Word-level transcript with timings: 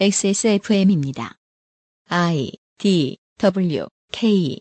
XSFM입니다. 0.00 1.36
I 2.08 2.50
D 2.78 3.16
W 3.38 3.86
K 4.10 4.58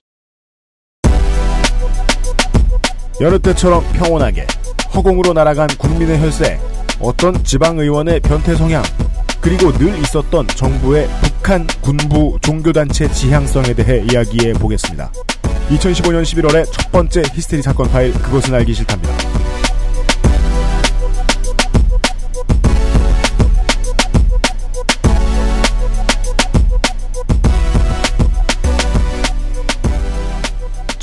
여느 3.19 3.39
때처럼 3.39 3.83
평온하게 3.93 4.45
허공으로 4.93 5.33
날아간 5.33 5.69
국민의 5.79 6.19
혈세, 6.19 6.59
어떤 6.99 7.43
지방의원의 7.43 8.19
변태 8.19 8.53
성향, 8.53 8.83
그리고 9.41 9.71
늘 9.73 9.97
있었던 10.03 10.47
정부의 10.49 11.07
북한 11.23 11.65
군부 11.81 12.37
종교단체 12.39 13.11
지향성에 13.11 13.73
대해 13.73 14.05
이야기해 14.11 14.53
보겠습니다. 14.53 15.11
2015년 15.69 16.21
11월의 16.21 16.71
첫 16.71 16.91
번째 16.91 17.23
히스테리 17.33 17.63
사건 17.63 17.89
파일 17.89 18.13
그것은 18.13 18.53
알기 18.53 18.75
싫답니다. 18.75 19.17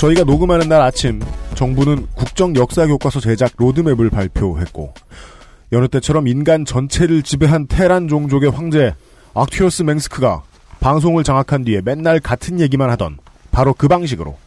저희가 0.00 0.24
녹음하는 0.24 0.70
날 0.70 0.80
아침 0.80 1.20
정부는 1.54 2.06
국정 2.14 2.56
역사 2.56 2.86
교과서 2.86 3.20
제작 3.20 3.52
로드맵을 3.58 4.08
발표했고 4.08 4.95
여느 5.72 5.88
때처럼 5.88 6.27
인간 6.27 6.64
전체를 6.64 7.22
지배한 7.22 7.66
테란 7.66 8.08
종족의 8.08 8.50
황제 8.50 8.94
악튜어스 9.34 9.82
맹스크가 9.82 10.42
방송을 10.80 11.22
장악한 11.22 11.64
뒤에 11.64 11.82
맨날 11.84 12.18
같은 12.18 12.60
얘기만 12.60 12.88
하던 12.92 13.18
바로 13.50 13.74
그 13.74 13.88
방식으로 13.88 14.38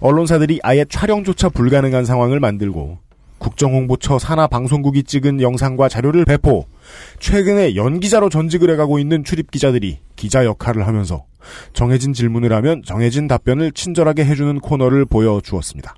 언론사들이 0.00 0.58
아예 0.64 0.84
촬영조차 0.84 1.50
불가능한 1.50 2.04
상황을 2.04 2.40
만들고 2.40 2.98
국정홍보처 3.38 4.18
산하 4.18 4.48
방송국이 4.48 5.04
찍은 5.04 5.40
영상과 5.40 5.88
자료를 5.88 6.24
배포 6.24 6.66
최근에 7.18 7.76
연기자로 7.76 8.28
전직을 8.28 8.70
해가고 8.70 8.98
있는 8.98 9.24
출입 9.24 9.50
기자들이 9.50 10.00
기자 10.16 10.44
역할을 10.44 10.86
하면서 10.86 11.24
정해진 11.72 12.12
질문을 12.12 12.52
하면 12.52 12.82
정해진 12.84 13.28
답변을 13.28 13.72
친절하게 13.72 14.24
해주는 14.24 14.60
코너를 14.60 15.04
보여주었습니다. 15.04 15.94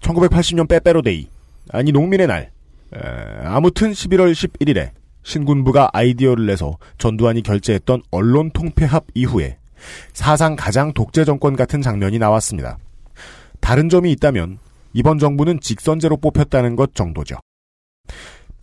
1980년 0.00 0.68
빼빼로데이 0.68 1.28
아니 1.70 1.92
농민의 1.92 2.26
날 2.26 2.50
에, 2.94 2.98
아무튼 3.44 3.92
11월 3.92 4.32
11일에 4.32 4.90
신군부가 5.22 5.90
아이디어를 5.92 6.46
내서 6.46 6.76
전두환이 6.98 7.42
결재했던 7.42 8.02
언론 8.10 8.50
통폐합 8.50 9.06
이후에 9.14 9.58
사상 10.12 10.56
가장 10.56 10.92
독재 10.92 11.24
정권 11.24 11.56
같은 11.56 11.82
장면이 11.82 12.18
나왔습니다. 12.18 12.78
다른 13.60 13.88
점이 13.88 14.12
있다면 14.12 14.58
이번 14.92 15.18
정부는 15.18 15.60
직선제로 15.60 16.18
뽑혔다는 16.18 16.76
것 16.76 16.94
정도죠. 16.94 17.36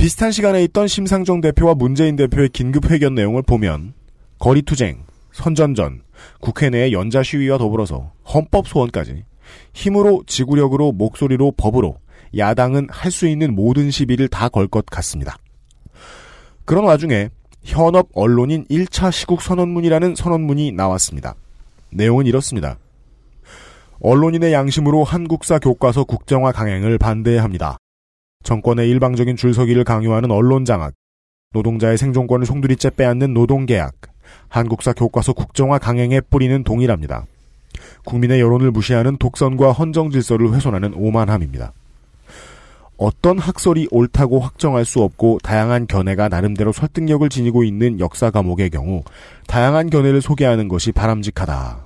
비슷한 0.02 0.32
시간에 0.32 0.64
있던 0.64 0.88
심상정 0.88 1.42
대표와 1.42 1.76
문재인 1.76 2.16
대표의 2.16 2.50
긴급 2.50 2.90
회견 2.90 3.14
내용을 3.14 3.44
보면 3.44 3.94
거리 4.40 4.64
투쟁, 4.64 5.04
선전전, 5.32 6.02
국회 6.40 6.72
내의 6.72 6.92
연자 6.92 7.22
시위와 7.22 7.60
더불어서 7.60 8.12
헌법 8.34 8.68
소원까지 8.68 9.24
힘으로 9.74 10.24
지구력으로 10.26 10.92
목소리로 10.94 11.52
법으로 11.56 11.98
야당은 12.36 12.88
할 12.90 13.12
수 13.12 13.28
있는 13.28 13.54
모든 13.54 13.92
시비를 13.92 14.28
다 14.28 14.50
걸 14.50 14.68
것 14.68 14.88
같습니다. 14.88 15.38
그런 16.66 16.86
와중에 16.86 17.30
현업 17.62 18.10
언론인 18.16 18.66
1차 18.72 19.12
시국 19.12 19.44
선언문이라는 19.44 20.16
선언문이 20.16 20.72
나왔습니다. 20.72 21.36
내용은 21.92 22.26
이렇습니다. 22.26 22.80
언론인의 24.00 24.52
양심으로 24.52 25.04
한국사 25.04 25.60
교과서 25.60 26.06
국정화 26.06 26.54
강행을 26.54 26.98
반대합니다. 26.98 27.78
정권의 28.44 28.89
일방적인 28.89 29.36
줄서기를 29.36 29.84
강요하는 29.84 30.31
언론 30.31 30.66
장악, 30.66 30.94
노동자의 31.53 31.97
생존권을 31.97 32.45
송두리째 32.45 32.92
빼앗는 32.92 33.33
노동계약, 33.33 33.94
한국사 34.48 34.94
교과서 34.94 35.33
국정화 35.33 35.78
강행에 35.80 36.22
뿌리는 36.22 36.64
동일합니다. 36.64 37.25
국민의 38.06 38.39
여론을 38.42 38.72
무시하는 38.72 39.17
독선과 39.17 39.71
헌정 39.71 40.11
질서를 40.11 40.54
훼손하는 40.54 40.93
오만함입니다. 40.93 41.73
어떤 42.98 43.39
학설이 43.39 43.88
옳다고 43.89 44.39
확정할 44.39 44.86
수 44.86 45.02
없고 45.02 45.39
다양한 45.42 45.87
견해가 45.87 46.30
나름대로 46.30 46.71
설득력을 46.71 47.27
지니고 47.30 47.64
있는 47.64 47.99
역사 47.99 48.30
과목의 48.30 48.70
경우 48.70 49.04
다양한 49.48 49.89
견해를 49.89 50.21
소개하는 50.21 50.67
것이 50.67 50.92
바람직하다. 50.92 51.86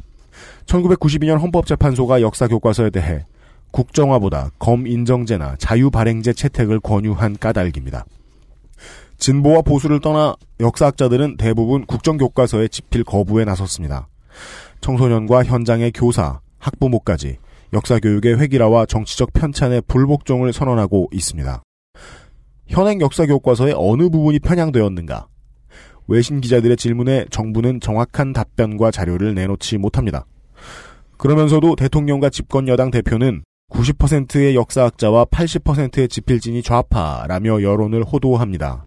1992년 0.66 1.40
헌법재판소가 1.40 2.22
역사 2.22 2.48
교과서에 2.48 2.90
대해 2.90 3.24
국정화보다 3.72 4.52
검인정제나 4.60 5.56
자유발행제 5.58 6.34
채택을 6.34 6.80
권유한 6.80 7.38
까닭입니다. 7.38 8.06
진보와 9.18 9.62
보수를 9.62 10.00
떠나 10.00 10.36
역사학자들은 10.60 11.38
대부분 11.38 11.86
국정교과서에 11.86 12.68
집필 12.68 13.04
거부에 13.04 13.46
나섰습니다. 13.46 14.08
청소년과 14.82 15.44
현장의 15.44 15.92
교사, 15.94 16.40
학부모까지 16.60 17.38
역사교육의 17.74 18.40
획일화와 18.40 18.86
정치적 18.86 19.34
편찬의 19.34 19.84
불복종을 19.88 20.54
선언하고 20.54 21.10
있습니다. 21.12 21.64
현행 22.68 23.02
역사교과서의 23.02 23.74
어느 23.78 24.10
부분이 24.10 24.40
편향되었는가? 24.40 25.28
외신 26.08 26.42
기자들의 26.42 26.78
질문에 26.78 27.26
정부는 27.30 27.80
정확한 27.80 28.34
답변과 28.34 28.92
자료를 28.92 29.34
내놓지 29.34 29.78
못합니다. 29.78 30.26
그러면서도 31.18 31.76
대통령과 31.76 32.30
집권 32.30 32.68
여당 32.68 32.92
대표는 32.92 33.44
90%의 33.70 34.56
역사학자와 34.56 35.26
80%의 35.26 36.08
지필진이 36.08 36.62
좌파라며 36.62 37.62
여론을 37.62 38.04
호도합니다. 38.04 38.86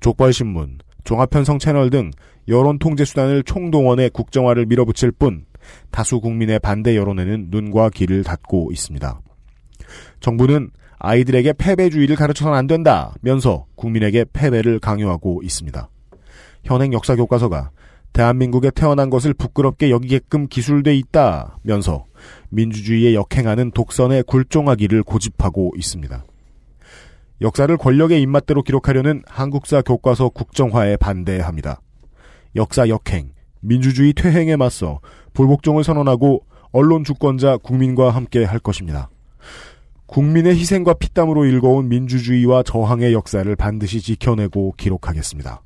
족벌신문, 0.00 0.78
종합편성 1.04 1.58
채널 1.58 1.90
등 1.90 2.10
여론 2.48 2.78
통제 2.78 3.04
수단을 3.04 3.42
총동원해 3.42 4.08
국정화를 4.08 4.66
밀어붙일 4.66 5.12
뿐 5.12 5.44
다수 5.90 6.20
국민의 6.20 6.58
반대 6.60 6.96
여론에는 6.96 7.48
눈과 7.50 7.90
귀를 7.90 8.24
닫고 8.24 8.70
있습니다. 8.72 9.20
정부는 10.20 10.70
아이들에게 10.98 11.52
패배주의를 11.52 12.16
가르쳐서는 12.16 12.56
안 12.56 12.66
된다면서 12.66 13.66
국민에게 13.76 14.24
패배를 14.32 14.80
강요하고 14.80 15.42
있습니다. 15.42 15.88
현행 16.64 16.92
역사 16.92 17.14
교과서가 17.14 17.70
대한민국에 18.12 18.70
태어난 18.70 19.10
것을 19.10 19.34
부끄럽게 19.34 19.90
여기게끔 19.90 20.48
기술돼 20.48 20.96
있다면서 20.96 22.07
민주주의에 22.50 23.14
역행하는 23.14 23.70
독선에 23.72 24.22
굴종하기를 24.22 25.02
고집하고 25.02 25.72
있습니다. 25.76 26.24
역사를 27.40 27.76
권력의 27.76 28.20
입맛대로 28.22 28.62
기록하려는 28.62 29.22
한국사 29.26 29.82
교과서 29.82 30.30
국정화에 30.30 30.96
반대합니다. 30.96 31.80
역사 32.56 32.88
역행, 32.88 33.30
민주주의 33.60 34.12
퇴행에 34.12 34.56
맞서 34.56 35.00
불복종을 35.34 35.84
선언하고 35.84 36.44
언론 36.72 37.04
주권자 37.04 37.58
국민과 37.58 38.10
함께 38.10 38.44
할 38.44 38.58
것입니다. 38.58 39.10
국민의 40.06 40.56
희생과 40.56 40.94
피땀으로 40.94 41.44
일궈온 41.44 41.88
민주주의와 41.88 42.62
저항의 42.62 43.12
역사를 43.12 43.54
반드시 43.56 44.00
지켜내고 44.00 44.74
기록하겠습니다. 44.76 45.62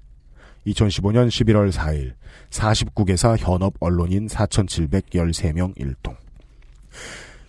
2015년 0.66 1.28
11월 1.28 1.72
4일 1.72 2.14
49개사 2.50 3.36
현업 3.38 3.74
언론인 3.80 4.26
4,713명 4.26 5.72
일동. 5.76 6.11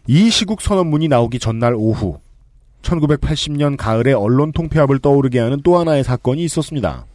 이 0.07 0.29
시국 0.29 0.61
선언문이 0.61 1.07
나오기 1.07 1.39
전날 1.39 1.73
오후 1.75 2.19
1980년 2.81 3.77
가을에 3.77 4.13
언론 4.13 4.51
통폐합을 4.51 4.99
떠오르게 4.99 5.39
하는 5.39 5.61
또 5.63 5.77
하나의 5.77 6.03
사건이 6.03 6.43
있었습니다. 6.43 7.05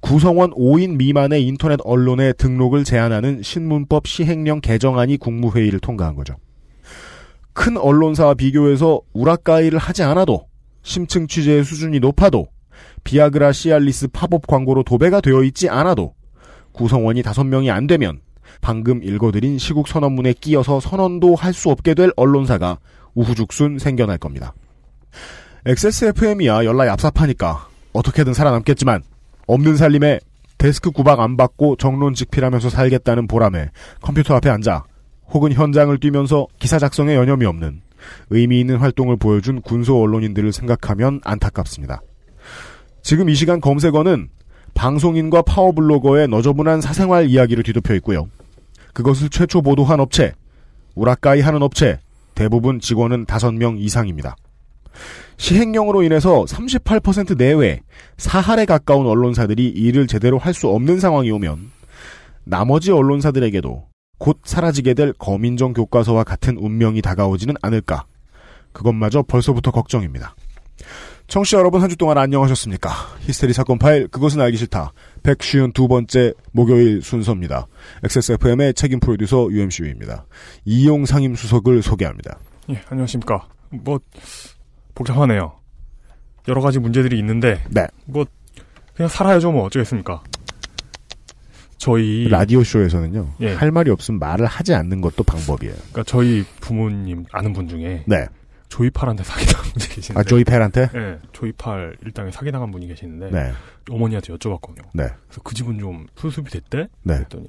구성원 0.00 0.52
5인 0.52 0.96
미만의 0.96 1.44
인터넷 1.44 1.78
언론의 1.84 2.34
등록을 2.38 2.84
제한하는 2.84 3.42
신문법 3.42 4.06
시행령 4.06 4.60
개정안이 4.60 5.18
국무회의를 5.18 5.80
통과한 5.80 6.14
거죠. 6.14 6.36
큰 7.52 7.76
언론사와 7.76 8.34
비교해서 8.34 9.00
우라카이를 9.12 9.78
하지 9.78 10.02
않아도 10.02 10.46
심층 10.82 11.26
취재의 11.26 11.64
수준이 11.64 12.00
높아도 12.00 12.46
비아그라 13.04 13.52
시알리스 13.52 14.08
팝업 14.08 14.46
광고로 14.46 14.84
도배가 14.84 15.20
되어 15.20 15.42
있지 15.42 15.68
않아도 15.68 16.14
구성원이 16.72 17.22
5명이 17.22 17.70
안 17.70 17.86
되면 17.86 18.20
방금 18.60 19.02
읽어드린 19.02 19.58
시국 19.58 19.88
선언문에 19.88 20.34
끼어서 20.34 20.80
선언도 20.80 21.34
할 21.34 21.52
수 21.52 21.70
없게 21.70 21.94
될 21.94 22.10
언론사가 22.16 22.78
우후죽순 23.14 23.78
생겨날 23.78 24.18
겁니다. 24.18 24.54
XSFM이야 25.66 26.64
연락이 26.64 26.90
압삽하니까 26.90 27.68
어떻게든 27.92 28.32
살아남겠지만 28.34 29.02
없는 29.46 29.76
살림에 29.76 30.20
데스크 30.58 30.90
구박 30.90 31.20
안 31.20 31.36
받고 31.36 31.76
정론 31.76 32.14
직필하면서 32.14 32.70
살겠다는 32.70 33.26
보람에 33.26 33.70
컴퓨터 34.00 34.34
앞에 34.36 34.48
앉아 34.48 34.84
혹은 35.32 35.52
현장을 35.52 35.96
뛰면서 35.98 36.46
기사 36.58 36.78
작성에 36.78 37.14
여념이 37.14 37.44
없는 37.46 37.82
의미 38.30 38.60
있는 38.60 38.76
활동을 38.76 39.16
보여준 39.16 39.60
군소 39.60 40.00
언론인들을 40.00 40.52
생각하면 40.52 41.20
안타깝습니다. 41.24 42.00
지금 43.02 43.28
이 43.28 43.34
시간 43.34 43.60
검색어는 43.60 44.28
방송인과 44.74 45.42
파워블로거의 45.42 46.28
너저분한 46.28 46.80
사생활 46.80 47.28
이야기를 47.28 47.64
뒤덮여 47.64 47.94
있고요. 47.96 48.28
그것을 48.92 49.28
최초 49.30 49.62
보도한 49.62 50.00
업체, 50.00 50.32
우라카이 50.94 51.40
하는 51.40 51.62
업체, 51.62 51.98
대부분 52.34 52.80
직원은 52.80 53.26
5명 53.26 53.78
이상입니다. 53.78 54.36
시행령으로 55.36 56.02
인해서 56.02 56.44
38% 56.44 57.36
내외 57.38 57.80
사할에 58.18 58.64
가까운 58.66 59.06
언론사들이 59.06 59.68
일을 59.68 60.06
제대로 60.06 60.38
할 60.38 60.52
수 60.52 60.68
없는 60.68 61.00
상황이 61.00 61.30
오면 61.30 61.70
나머지 62.44 62.90
언론사들에게도 62.90 63.86
곧 64.18 64.40
사라지게 64.44 64.94
될 64.94 65.12
거민정 65.14 65.72
교과서와 65.72 66.24
같은 66.24 66.58
운명이 66.58 67.00
다가오지는 67.00 67.54
않을까. 67.62 68.04
그것마저 68.72 69.22
벌써부터 69.22 69.70
걱정입니다. 69.70 70.34
청취자 71.30 71.58
여러분 71.58 71.80
한 71.80 71.88
주 71.88 71.96
동안 71.96 72.18
안녕하셨습니까? 72.18 72.90
히스테리 73.20 73.52
사건 73.52 73.78
파일 73.78 74.08
그것은 74.08 74.40
알기 74.40 74.56
싫다. 74.56 74.92
152번째 75.22 76.34
목요일 76.50 77.02
순서입니다. 77.02 77.68
XSFM의 78.04 78.74
책임 78.74 78.98
프로듀서 78.98 79.46
UMCU입니다. 79.48 80.26
이용 80.64 81.06
상임 81.06 81.36
수석을 81.36 81.82
소개합니다. 81.82 82.36
예, 82.70 82.80
안녕하십니까. 82.88 83.46
뭐 83.70 84.00
복잡하네요. 84.96 85.52
여러 86.48 86.60
가지 86.60 86.80
문제들이 86.80 87.16
있는데 87.20 87.62
네. 87.70 87.86
뭐 88.06 88.24
그냥 88.96 89.08
살아야죠 89.08 89.52
뭐 89.52 89.64
어쩌겠습니까. 89.66 90.22
저희 91.78 92.26
라디오 92.28 92.64
쇼에서는요. 92.64 93.34
예. 93.40 93.54
할 93.54 93.70
말이 93.70 93.90
없으면 93.92 94.18
말을 94.18 94.46
하지 94.46 94.74
않는 94.74 95.00
것도 95.00 95.22
방법이에요. 95.22 95.74
그러니까 95.74 96.02
저희 96.04 96.44
부모님 96.60 97.24
아는 97.30 97.52
분 97.52 97.68
중에 97.68 98.02
네. 98.06 98.26
조이팔한테 98.70 99.22
사기당한 99.24 99.64
분이 99.74 99.88
계시는데 99.88 100.20
아 100.20 100.22
조이 100.22 100.44
펠한테? 100.44 100.88
예, 100.94 101.18
조이팔 101.32 101.96
일당에 102.04 102.30
사기당한 102.30 102.70
분이 102.70 102.86
계시는데 102.88 103.30
네. 103.30 103.52
어머니한테 103.90 104.32
여쭤봤거든요. 104.32 104.84
네. 104.94 105.08
그래서 105.26 105.42
그 105.44 105.54
집은 105.54 105.78
좀 105.78 106.06
수습이 106.16 106.50
됐대? 106.50 106.88
네. 107.02 107.14
그랬더니 107.16 107.48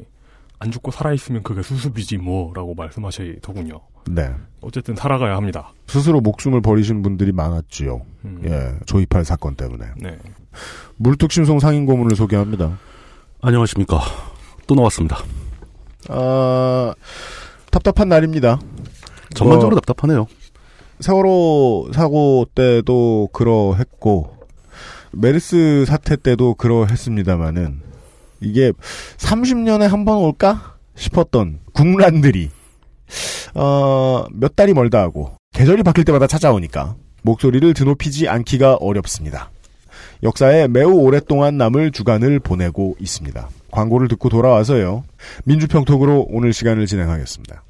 안 0.59 0.71
죽고 0.71 0.91
살아있으면 0.91 1.43
그게 1.43 1.61
수습이지 1.61 2.17
뭐 2.17 2.51
라고 2.53 2.75
말씀하시더군요. 2.75 3.79
네. 4.09 4.31
어쨌든 4.61 4.95
살아가야 4.95 5.35
합니다. 5.35 5.73
스스로 5.87 6.21
목숨을 6.21 6.61
버리신 6.61 7.01
분들이 7.01 7.31
많았지요. 7.31 8.01
음, 8.25 8.41
예. 8.45 8.73
조이팔 8.85 9.25
사건 9.25 9.55
때문에. 9.55 9.85
네. 9.97 10.17
물뚝심송 10.97 11.59
상인 11.59 11.85
고문을 11.85 12.15
소개합니다. 12.15 12.77
안녕하십니까. 13.41 13.99
또 14.67 14.75
나왔습니다. 14.75 15.17
아, 16.09 16.93
답답한 17.71 18.09
날입니다. 18.09 18.59
전반적으로 19.33 19.75
뭐, 19.75 19.79
답답하네요. 19.81 20.27
세월호 21.01 21.91
사고 21.93 22.45
때도 22.55 23.29
그러했고, 23.33 24.37
메르스 25.11 25.85
사태 25.87 26.15
때도 26.15 26.53
그러했습니다마는, 26.55 27.81
이게 28.41 28.71
30년에 29.17 29.87
한 29.87 30.05
번 30.05 30.17
올까? 30.19 30.75
싶었던 30.95 31.59
국란들이, 31.73 32.49
어, 33.55 34.25
몇 34.31 34.55
달이 34.55 34.73
멀다 34.73 35.01
하고, 35.01 35.31
계절이 35.53 35.83
바뀔 35.83 36.05
때마다 36.05 36.27
찾아오니까, 36.27 36.95
목소리를 37.23 37.73
드높이지 37.73 38.27
않기가 38.27 38.75
어렵습니다. 38.75 39.51
역사에 40.23 40.67
매우 40.67 40.91
오랫동안 40.93 41.57
남을 41.57 41.91
주간을 41.91 42.39
보내고 42.39 42.95
있습니다. 42.99 43.49
광고를 43.71 44.07
듣고 44.07 44.29
돌아와서요. 44.29 45.03
민주평톡으로 45.45 46.27
오늘 46.29 46.53
시간을 46.53 46.85
진행하겠습니다. 46.85 47.63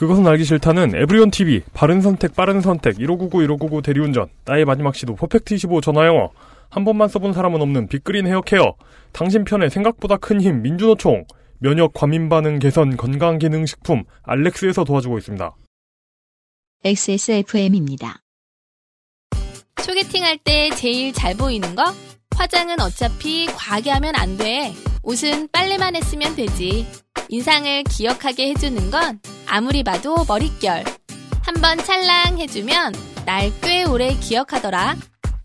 그것은 0.00 0.26
알기 0.26 0.44
싫다는 0.44 0.94
에브리온 0.94 1.30
TV, 1.30 1.60
바른 1.74 2.00
선택, 2.00 2.34
빠른 2.34 2.62
선택, 2.62 2.98
1599, 2.98 3.42
1599 3.42 3.82
대리운전, 3.82 4.30
나의 4.46 4.64
마지막 4.64 4.94
시도, 4.94 5.14
퍼펙트 5.14 5.52
25 5.52 5.82
전화영어, 5.82 6.30
한 6.70 6.84
번만 6.86 7.06
써본 7.06 7.34
사람은 7.34 7.60
없는 7.60 7.86
빅그린 7.88 8.26
헤어케어, 8.26 8.76
당신 9.12 9.44
편에 9.44 9.68
생각보다 9.68 10.16
큰 10.16 10.40
힘, 10.40 10.62
민주노총, 10.62 11.26
면역 11.58 11.92
과민 11.92 12.30
반응 12.30 12.58
개선 12.60 12.96
건강기능식품, 12.96 14.04
알렉스에서 14.22 14.84
도와주고 14.84 15.18
있습니다. 15.18 15.54
XSFM입니다. 16.82 18.22
소개팅 19.82 20.24
할 20.24 20.38
때 20.38 20.70
제일 20.76 21.12
잘 21.12 21.36
보이는 21.36 21.74
거? 21.74 21.84
화장은 22.38 22.80
어차피 22.80 23.44
과하게 23.48 23.90
하면 23.90 24.14
안 24.16 24.38
돼. 24.38 24.72
옷은 25.02 25.48
빨래만 25.52 25.94
했으면 25.94 26.34
되지. 26.36 26.86
인상을 27.32 27.84
기억하게 27.84 28.48
해주는 28.50 28.90
건 28.90 29.20
아무리 29.46 29.84
봐도 29.84 30.24
머릿결. 30.26 30.82
한번 31.42 31.78
찰랑 31.78 32.38
해주면 32.38 32.92
날 33.24 33.52
꽤 33.62 33.84
오래 33.84 34.14
기억하더라. 34.14 34.96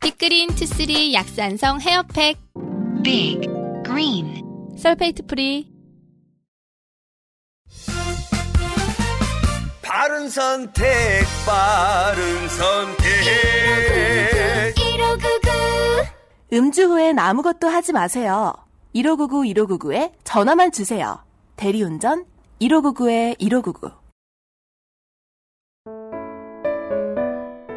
빅그린 0.01 0.49
two 0.56 0.77
three 0.77 1.13
약산성 1.13 1.81
헤어팩. 1.81 2.37
Big 3.03 3.41
Green 3.85 4.41
sulfate 4.80 5.27
free. 5.27 5.71
바른 9.83 10.27
선택, 10.29 10.83
바른 11.45 12.49
선택. 12.49 13.05
1599. 14.75 15.51
음주 16.53 16.83
후엔 16.89 17.19
아무것도 17.19 17.67
하지 17.67 17.93
마세요. 17.93 18.53
1599 18.93 19.43
1599에 19.43 20.11
전화만 20.23 20.71
주세요. 20.71 21.19
대리운전 21.56 22.25
1599에 22.62 23.38
1599. 23.40 23.92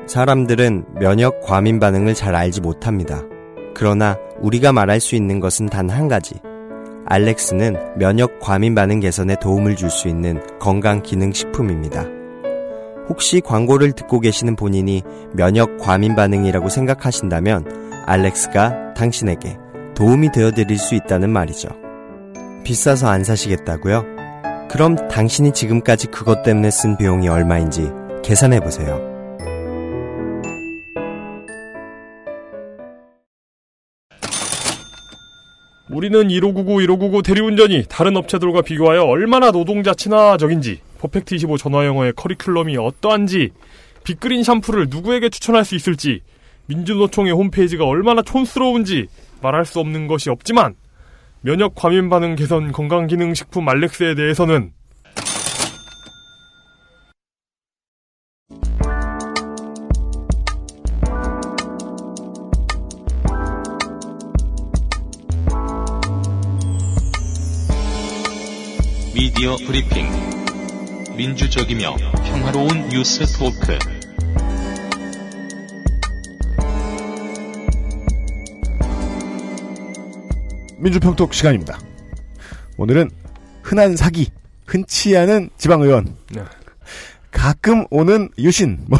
사람들은 0.06 0.86
면역 0.98 1.40
과민 1.42 1.78
반응을 1.78 2.14
잘 2.14 2.34
알지 2.34 2.60
못합니다. 2.60 3.22
그러나 3.74 4.16
우리가 4.40 4.72
말할 4.72 5.00
수 5.00 5.14
있는 5.14 5.38
것은 5.40 5.66
단 5.66 5.90
한 5.90 6.08
가지. 6.08 6.34
알렉스는 7.06 7.98
면역 7.98 8.38
과민 8.40 8.74
반응 8.74 9.00
개선에 9.00 9.36
도움을 9.40 9.76
줄 9.76 9.90
수 9.90 10.08
있는 10.08 10.40
건강 10.58 11.02
기능 11.02 11.32
식품입니다. 11.32 12.04
혹시 13.08 13.40
광고를 13.40 13.92
듣고 13.92 14.20
계시는 14.20 14.56
본인이 14.56 15.02
면역 15.32 15.78
과민 15.78 16.14
반응이라고 16.14 16.68
생각하신다면 16.68 18.04
알렉스가 18.06 18.94
당신에게 18.94 19.56
도움이 19.94 20.32
되어 20.32 20.50
드릴 20.50 20.78
수 20.78 20.94
있다는 20.94 21.30
말이죠. 21.30 21.68
비싸서 22.64 23.08
안 23.08 23.24
사시겠다고요? 23.24 24.04
그럼 24.70 24.96
당신이 25.08 25.52
지금까지 25.52 26.08
그것 26.08 26.42
때문에 26.42 26.70
쓴 26.70 26.96
비용이 26.96 27.28
얼마인지 27.28 27.90
계산해 28.22 28.60
보세요. 28.60 29.18
우리는 35.90 36.28
1599, 36.28 36.82
1599 36.82 37.22
대리운전이 37.22 37.84
다른 37.88 38.16
업체들과 38.16 38.60
비교하여 38.60 39.04
얼마나 39.04 39.50
노동자 39.50 39.94
친화적인지, 39.94 40.80
퍼펙트 41.00 41.34
25 41.34 41.56
전화영어의 41.56 42.12
커리큘럼이 42.12 42.78
어떠한지, 42.78 43.50
빅그린 44.04 44.44
샴푸를 44.44 44.88
누구에게 44.90 45.30
추천할 45.30 45.64
수 45.64 45.74
있을지, 45.74 46.20
민주노총의 46.66 47.32
홈페이지가 47.32 47.84
얼마나 47.86 48.20
촌스러운지 48.20 49.08
말할 49.40 49.64
수 49.64 49.80
없는 49.80 50.06
것이 50.06 50.28
없지만, 50.28 50.74
면역 51.40 51.74
과민 51.74 52.08
반응 52.08 52.34
개선 52.34 52.72
건강기능식품 52.72 53.68
알렉스에 53.68 54.14
대해서는 54.14 54.72
미디어 69.14 69.56
브리핑. 69.56 70.06
민주적이며 71.16 71.96
평화로운 72.24 72.88
뉴스 72.88 73.26
토크. 73.36 73.97
민주평톡 80.78 81.34
시간입니다. 81.34 81.78
오늘은 82.76 83.10
흔한 83.62 83.96
사기, 83.96 84.30
흔치 84.66 85.16
않은 85.16 85.50
지방의원, 85.58 86.16
네. 86.32 86.42
가끔 87.30 87.84
오는 87.90 88.28
유신, 88.38 88.78
뭐, 88.86 88.98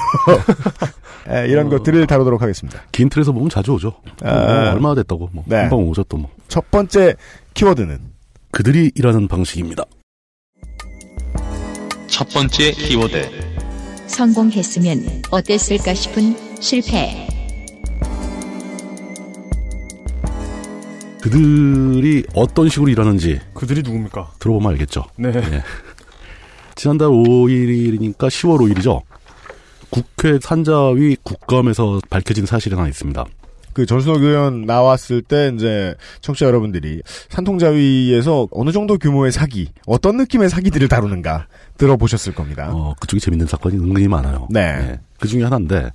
에, 1.29 1.49
이런 1.49 1.67
어. 1.67 1.71
것들을 1.71 2.07
다루도록 2.07 2.43
하겠습니다. 2.43 2.83
긴 2.93 3.09
틀에서 3.09 3.33
보면 3.33 3.49
자주 3.49 3.73
오죠. 3.73 3.95
아. 4.23 4.33
뭐 4.33 4.73
얼마나 4.73 4.95
됐다고. 4.97 5.31
뭐. 5.33 5.45
네. 5.47 5.57
한번 5.57 5.81
오셨도 5.81 6.17
뭐. 6.17 6.31
첫 6.49 6.71
번째 6.71 7.15
키워드는 7.55 7.99
그들이 8.51 8.93
일하는 8.95 9.29
방식입니다. 9.29 9.85
첫 12.07 12.29
번째 12.31 12.73
키워드. 12.73 13.31
성공했으면 14.07 15.23
어땠을까 15.31 15.95
싶은 15.95 16.35
실패. 16.61 17.29
그들이 21.21 22.25
어떤 22.35 22.69
식으로 22.69 22.91
일하는지 22.91 23.41
그들이 23.55 23.83
누굽니까? 23.83 24.33
들어보면 24.39 24.71
알겠죠. 24.73 25.05
네. 25.17 25.33
예. 25.35 25.63
지난달 26.75 27.09
5일이니까 27.09 28.29
10월 28.29 28.59
5일이죠. 28.61 29.01
국회 29.91 30.39
산자위 30.41 31.17
국감에서 31.23 32.01
밝혀진 32.09 32.47
사실이 32.47 32.77
하나 32.77 32.89
있습니다. 32.89 33.25
그 33.73 33.85
전순옥 33.87 34.23
의원 34.23 34.63
나왔을 34.63 35.23
때 35.23 35.53
이제 35.55 35.95
청취자 36.21 36.47
여러분들이 36.47 37.01
산통자위에서 37.29 38.49
어느 38.51 38.73
정도 38.73 38.99
규모의 38.99 39.31
사기, 39.31 39.69
어떤 39.87 40.17
느낌의 40.17 40.51
사기들을 40.51 40.89
다루는가 40.89 41.47
들어보셨을 41.77 42.35
겁니다. 42.35 42.71
어, 42.73 42.97
그쪽이 42.99 43.21
재밌는 43.21 43.47
사건이 43.47 43.77
은근히 43.77 44.09
많아요. 44.09 44.49
네. 44.51 44.99
그 45.21 45.29
중에 45.29 45.45
하나인데, 45.45 45.93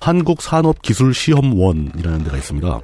한국산업기술시험원이라는 0.00 2.24
데가 2.24 2.36
있습니다. 2.36 2.80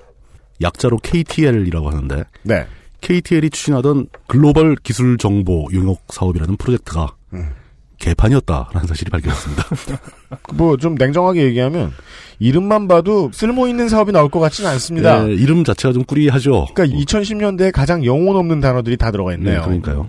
약자로 0.63 0.99
KTL이라고 0.99 1.91
하는데 1.91 2.25
네. 2.43 2.67
KTL이 3.01 3.51
추진하던 3.51 4.09
글로벌 4.27 4.75
기술 4.83 5.19
정보 5.19 5.67
용역 5.73 6.01
사업이라는 6.09 6.57
프로젝트가 6.57 7.15
음. 7.35 7.51
개판이었다라는 7.99 8.87
사실이 8.87 9.11
밝혀졌습니다. 9.11 9.65
뭐 10.55 10.77
좀 10.77 10.95
냉정하게 10.97 11.45
얘기하면 11.45 11.93
이름만 12.39 12.89
봐도 12.89 13.31
쓸모 13.33 13.69
있는 13.69 13.89
사업이 13.89 14.13
나올 14.13 14.29
것 14.29 14.39
같지는 14.41 14.71
않습니다. 14.73 15.25
네, 15.25 15.33
이름 15.33 15.65
자체가 15.65 15.93
좀 15.95 16.05
꾸리하죠. 16.05 16.67
그러니까 16.75 16.99
2010년대에 16.99 17.73
가장 17.73 18.05
영혼 18.05 18.37
없는 18.37 18.61
단어들이 18.61 18.97
다 18.99 19.11
들어가 19.11 19.33
있네요. 19.35 19.61
네, 19.61 19.65
그러니까요. 19.65 20.09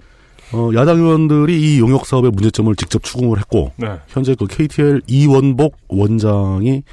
어, 0.54 0.70
야당 0.76 0.98
의원들이 0.98 1.60
이 1.62 1.80
용역 1.80 2.06
사업의 2.06 2.32
문제점을 2.32 2.74
직접 2.76 3.04
추궁을 3.04 3.38
했고 3.38 3.72
네. 3.78 3.88
현재 4.08 4.36
그 4.38 4.48
KTL 4.48 5.02
이원복 5.08 5.76
원장이 5.90 6.84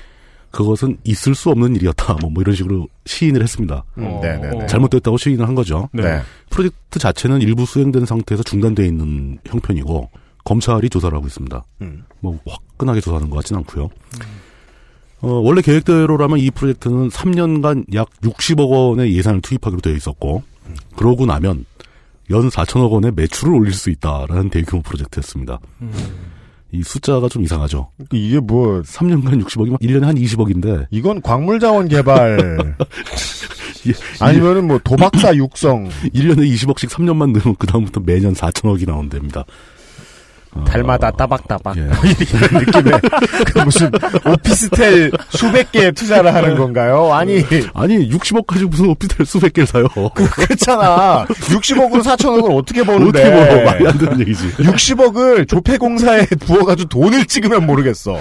그것은 0.54 0.98
있을 1.04 1.34
수 1.34 1.50
없는 1.50 1.74
일이었다. 1.76 2.16
뭐, 2.20 2.30
뭐 2.30 2.40
이런 2.40 2.54
식으로 2.54 2.88
시인을 3.06 3.42
했습니다. 3.42 3.84
음, 3.98 4.20
네네네. 4.20 4.66
잘못됐다고 4.66 5.16
시인을 5.16 5.46
한 5.46 5.54
거죠. 5.54 5.88
네. 5.92 6.20
프로젝트 6.48 6.98
자체는 6.98 7.42
일부 7.42 7.66
수행된 7.66 8.06
상태에서 8.06 8.42
중단돼 8.44 8.86
있는 8.86 9.38
형편이고 9.44 10.10
검찰이 10.44 10.88
조사를 10.90 11.16
하고 11.16 11.26
있습니다. 11.26 11.64
음. 11.82 12.04
뭐 12.20 12.38
화끈하게 12.46 13.00
조사하는 13.00 13.30
것 13.30 13.36
같진 13.36 13.56
않고요. 13.56 13.88
어, 15.22 15.28
원래 15.28 15.60
계획대로라면 15.60 16.38
이 16.38 16.50
프로젝트는 16.50 17.08
3년간 17.08 17.94
약 17.94 18.10
60억 18.20 18.68
원의 18.68 19.16
예산을 19.16 19.40
투입하기로 19.40 19.80
되어 19.80 19.94
있었고 19.94 20.42
그러고 20.96 21.26
나면 21.26 21.64
연 22.30 22.48
4천억 22.48 22.92
원의 22.92 23.12
매출을 23.16 23.54
올릴 23.54 23.72
수 23.72 23.90
있다라는 23.90 24.50
대규모 24.50 24.82
프로젝트였습니다. 24.82 25.58
이 26.74 26.82
숫자가 26.82 27.28
좀 27.28 27.42
이상하죠. 27.42 27.88
그러니까 27.96 28.16
이게 28.16 28.40
뭐 28.40 28.82
3년간 28.82 29.44
60억이면 29.44 29.80
1년에 29.80 30.02
한 30.02 30.16
20억인데 30.16 30.86
이건 30.90 31.22
광물 31.22 31.60
자원 31.60 31.88
개발 31.88 32.76
아니면은 34.20 34.66
뭐 34.66 34.80
도박사 34.82 35.36
육성 35.36 35.88
1년에 36.14 36.50
20억씩 36.52 36.88
3년만 36.88 37.32
넣으면 37.32 37.56
그다음부터 37.56 38.00
매년 38.00 38.34
4천억이 38.34 38.86
나온답니다. 38.86 39.44
달마다 40.66 41.10
따박따박 41.10 41.76
예. 41.76 41.80
이런 42.20 42.64
느낌의 42.64 43.00
그 43.52 43.58
무슨 43.60 43.90
오피스텔 44.26 45.10
수백 45.30 45.72
개 45.72 45.90
투자를 45.90 46.34
하는 46.34 46.56
건가요? 46.56 47.12
아니 47.12 47.44
아니 47.74 48.08
60억 48.10 48.46
가지고 48.46 48.70
무슨 48.70 48.88
오피스텔 48.90 49.26
수백 49.26 49.52
개를 49.52 49.66
사요. 49.66 49.86
그, 50.14 50.28
그렇잖아 50.30 51.24
60억으로 51.26 52.02
4천억을 52.02 52.56
어떻게 52.56 52.82
버는데 52.84 53.20
어떻게 53.22 53.30
벌어? 53.48 53.64
말이 53.64 53.88
안 53.88 53.98
되는 53.98 54.20
얘기지. 54.20 54.48
60억을 54.58 55.48
조폐공사에 55.48 56.26
부어가지고 56.40 56.88
돈을 56.88 57.24
찍으면 57.26 57.66
모르겠어 57.66 58.18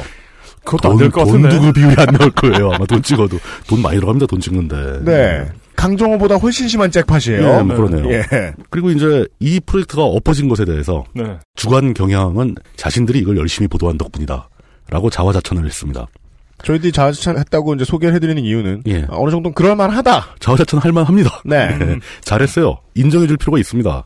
그것도 0.63 0.92
안 0.92 0.98
될것돈 0.98 1.42
같은데. 1.44 1.50
두고 1.50 1.74
비율이 1.74 1.96
안 1.98 2.06
나올 2.18 2.32
거예요. 2.32 2.72
아마 2.74 2.86
돈 2.86 3.04
찍어도 3.04 3.38
돈 3.68 3.82
많이 3.82 3.98
들어갑니다. 3.98 4.28
돈 4.28 4.40
찍는데. 4.40 5.00
네 5.04 5.46
강정호보다 5.75 6.36
훨씬 6.36 6.68
심한 6.68 6.92
잭팟이에요 6.92 7.42
예, 7.60 7.62
뭐 7.63 7.75
그러네요. 7.75 8.12
예. 8.12 8.53
그리고 8.70 8.89
이제 8.92 9.25
이 9.39 9.60
프로젝트가 9.60 10.03
엎어진 10.03 10.48
것에 10.48 10.65
대해서 10.65 11.03
네. 11.13 11.24
주간 11.56 11.94
경향은 11.94 12.56
자신들이 12.75 13.20
이걸 13.20 13.38
열심히 13.38 13.68
보도한 13.68 13.98
덕분이다. 13.98 14.50
라고 14.89 15.10
자화자찬을 15.10 15.65
했습니다. 15.65 16.08
저희들이 16.63 16.92
자화자찬했다고 16.92 17.75
이제 17.75 17.86
소개를 17.86 18.15
해드리는 18.15 18.44
이유는 18.44 18.84
예. 18.88 19.06
어느 19.10 19.32
정도는 19.32 19.53
그럴만하다 19.53 20.36
자화자찬 20.39 20.80
할 20.80 20.92
만합니다. 20.92 21.42
네. 21.46 21.77
네, 21.77 22.00
잘했어요. 22.22 22.77
인정해줄 22.96 23.38
필요가 23.38 23.58
있습니다. 23.60 24.06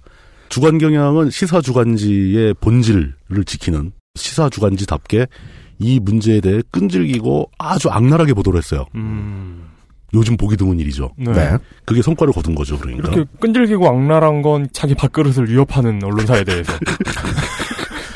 주간 0.49 0.77
경향은 0.77 1.29
시사 1.29 1.61
주간지의 1.61 2.55
본질을 2.61 3.13
지키는 3.45 3.91
시사 4.15 4.49
주간지답게 4.49 5.27
이 5.79 5.99
문제에 5.99 6.41
대해 6.41 6.61
끈질기고 6.71 7.51
아주 7.59 7.89
악랄하게 7.89 8.33
보도를 8.33 8.57
했어요. 8.57 8.85
음. 8.95 9.65
요즘 10.13 10.37
보기 10.37 10.55
드문 10.55 10.79
일이죠. 10.79 11.11
네. 11.17 11.31
네. 11.33 11.57
그게 11.85 12.01
성과를 12.01 12.33
거둔 12.33 12.55
거죠, 12.55 12.77
그러니까. 12.79 13.09
이렇게 13.11 13.29
끈질기고 13.39 13.87
악랄한 13.87 14.41
건 14.41 14.67
자기 14.71 14.95
밥그릇을 14.95 15.49
위협하는 15.49 16.01
언론사에 16.03 16.43
대해서. 16.43 16.73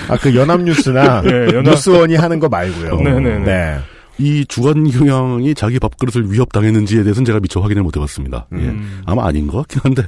아, 0.08 0.18
그 0.18 0.36
연합뉴스나 0.36 1.22
네, 1.24 1.30
연합- 1.54 1.66
뉴스원이 1.72 2.16
하는 2.16 2.40
거 2.40 2.50
말고요. 2.50 2.96
네네네. 3.02 3.40
네. 3.46 3.80
이 4.18 4.46
주간 4.46 4.84
경향이 4.90 5.54
자기 5.56 5.80
밥그릇을 5.80 6.32
위협당했는지에 6.32 7.04
대해서는 7.04 7.26
제가 7.26 7.40
미처 7.40 7.60
확인을 7.60 7.82
못 7.84 7.96
해봤습니다. 7.96 8.48
예. 8.54 8.58
음. 8.58 9.02
아마 9.06 9.26
아닌 9.28 9.48
것 9.48 9.58
같긴 9.60 9.82
한데, 9.84 10.04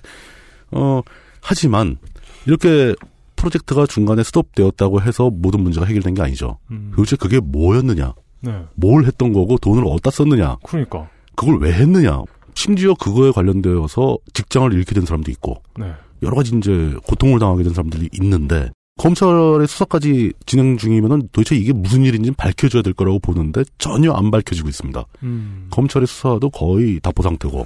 어, 0.72 1.02
하지만, 1.42 1.98
이렇게 2.46 2.94
프로젝트가 3.36 3.88
중간에 3.88 4.24
스톱되었다고 4.24 5.02
해서 5.02 5.30
모든 5.32 5.62
문제가 5.62 5.86
해결된 5.86 6.14
게 6.14 6.22
아니죠. 6.22 6.60
음. 6.72 6.92
도대체 6.96 7.16
그게 7.16 7.40
뭐였느냐? 7.40 8.14
네. 8.42 8.54
뭘 8.76 9.06
했던 9.06 9.34
거고 9.34 9.58
돈을 9.58 9.84
어디다 9.86 10.12
썼느냐? 10.12 10.58
그러니까. 10.64 11.08
그걸 11.36 11.60
왜 11.60 11.74
했느냐? 11.74 12.22
심지어 12.56 12.94
그거에 12.94 13.32
관련되어서 13.32 14.18
직장을 14.34 14.72
잃게 14.74 14.94
된 14.94 15.06
사람도 15.06 15.32
있고, 15.32 15.62
네. 15.78 15.92
여러 16.22 16.36
가지 16.36 16.56
이제 16.56 16.94
고통을 17.08 17.40
당하게 17.40 17.64
된 17.64 17.74
사람들이 17.74 18.10
있는데, 18.22 18.72
검찰의 18.98 19.68
수사까지 19.68 20.34
진행 20.46 20.78
중이면은 20.78 21.30
도대체 21.32 21.56
이게 21.56 21.74
무슨 21.74 22.04
일인지 22.04 22.32
밝혀줘야 22.32 22.84
될 22.84 22.94
거라고 22.94 23.18
보는데 23.18 23.64
전혀 23.80 24.12
안 24.14 24.30
밝혀지고 24.30 24.70
있습니다. 24.70 25.04
음. 25.24 25.68
검찰의 25.72 26.06
수사도 26.06 26.52
거의 26.52 27.00
답보 27.02 27.24
상태고 27.24 27.66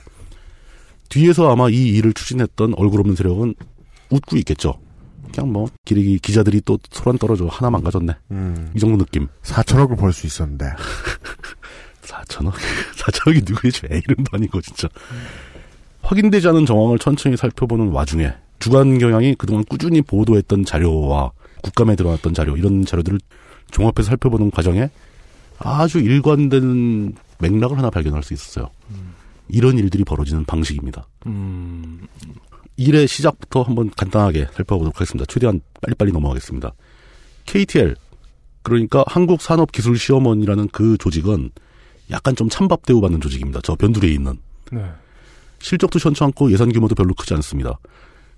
뒤에서 1.09 1.51
아마 1.51 1.69
이 1.69 1.89
일을 1.97 2.13
추진했던 2.13 2.75
얼굴 2.77 3.01
없는 3.01 3.17
세력은 3.17 3.55
웃고 4.09 4.38
있겠죠. 4.38 4.75
그냥 5.33 5.51
뭐 5.51 5.67
기레기 5.83 6.17
기자들이 6.17 6.62
또 6.63 6.79
소란 6.91 7.17
떨어져 7.17 7.47
하나 7.47 7.69
망가졌네. 7.71 8.13
음. 8.31 8.71
이 8.74 8.79
정도 8.79 8.97
느낌. 9.03 9.27
4천억을 9.43 9.97
벌 9.97 10.13
수 10.13 10.25
있었는데. 10.27 10.65
4천억 12.07 12.53
4천억이 12.95 13.43
누구의 13.49 13.71
죄 13.71 13.87
이름도 13.91 14.31
아니고 14.31 14.61
진짜 14.61 14.87
확인되지 16.01 16.47
않은 16.47 16.65
정황을 16.65 16.99
천천히 16.99 17.35
살펴보는 17.37 17.89
와중에 17.89 18.33
주간 18.59 18.97
경향이 18.97 19.35
그동안 19.35 19.63
꾸준히 19.65 20.01
보도했던 20.01 20.65
자료와 20.65 21.31
국감에 21.61 21.95
들어왔던 21.95 22.33
자료 22.33 22.55
이런 22.55 22.85
자료들을 22.85 23.19
종합해서 23.71 24.07
살펴보는 24.07 24.51
과정에 24.51 24.89
아주 25.59 25.99
일관된 25.99 27.13
맥락을 27.39 27.77
하나 27.77 27.89
발견할 27.89 28.23
수 28.23 28.33
있었어요. 28.33 28.69
이런 29.49 29.77
일들이 29.77 30.03
벌어지는 30.03 30.45
방식입니다. 30.45 31.07
음. 31.25 32.07
일의 32.77 33.07
시작부터 33.07 33.63
한번 33.63 33.89
간단하게 33.89 34.47
살펴보도록 34.53 34.95
하겠습니다. 34.95 35.25
최대한 35.27 35.61
빨리빨리 35.81 36.11
넘어가겠습니다. 36.11 36.73
KTL 37.45 37.95
그러니까 38.61 39.03
한국산업기술시험원이라는 39.07 40.69
그 40.71 40.97
조직은 40.97 41.51
약간 42.11 42.35
좀 42.35 42.49
찬밥 42.49 42.85
대우받는 42.85 43.21
조직입니다. 43.21 43.59
저 43.63 43.75
변두리에 43.75 44.11
있는 44.11 44.37
네. 44.71 44.83
실적도 45.59 45.99
현치 45.99 46.23
않고 46.23 46.51
예산 46.51 46.71
규모도 46.71 46.95
별로 46.95 47.13
크지 47.13 47.33
않습니다. 47.35 47.79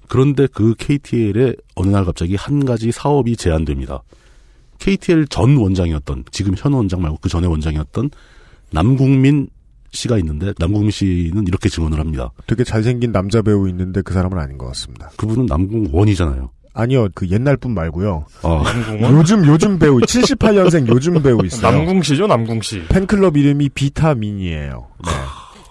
그런데 0.07 0.47
그 0.47 0.73
KTL에 0.75 1.55
어느 1.75 1.89
날 1.89 2.05
갑자기 2.05 2.35
한 2.35 2.65
가지 2.65 2.91
사업이 2.91 3.37
제안됩니다. 3.37 4.01
KTL 4.79 5.27
전 5.27 5.57
원장이었던 5.57 6.25
지금 6.31 6.55
현 6.57 6.73
원장 6.73 7.01
말고 7.01 7.19
그 7.21 7.29
전에 7.29 7.47
원장이었던 7.47 8.09
남국민 8.71 9.49
씨가 9.91 10.17
있는데 10.19 10.53
남국민 10.57 10.91
씨는 10.91 11.47
이렇게 11.47 11.69
증언을 11.69 11.99
합니다. 11.99 12.31
되게 12.47 12.63
잘생긴 12.63 13.11
남자 13.11 13.41
배우 13.41 13.67
있는데 13.69 14.01
그 14.01 14.13
사람은 14.13 14.37
아닌 14.37 14.57
것 14.57 14.67
같습니다. 14.67 15.11
그분은 15.17 15.45
남국원이잖아요. 15.47 16.51
아니요, 16.79 17.07
그 17.13 17.27
옛날 17.29 17.57
분 17.57 17.73
말고요. 17.73 18.25
아, 18.43 18.63
남궁원? 18.63 19.13
요즘 19.17 19.45
요즘 19.45 19.79
배우 19.79 19.97
78년생 20.01 20.87
요즘 20.87 21.21
배우 21.21 21.39
있어요. 21.45 21.71
남궁 21.71 22.01
씨죠, 22.03 22.27
남궁 22.27 22.61
씨. 22.61 22.83
팬클럽 22.87 23.35
이름이 23.37 23.69
비타민이에요. 23.69 24.87
네. 25.05 25.11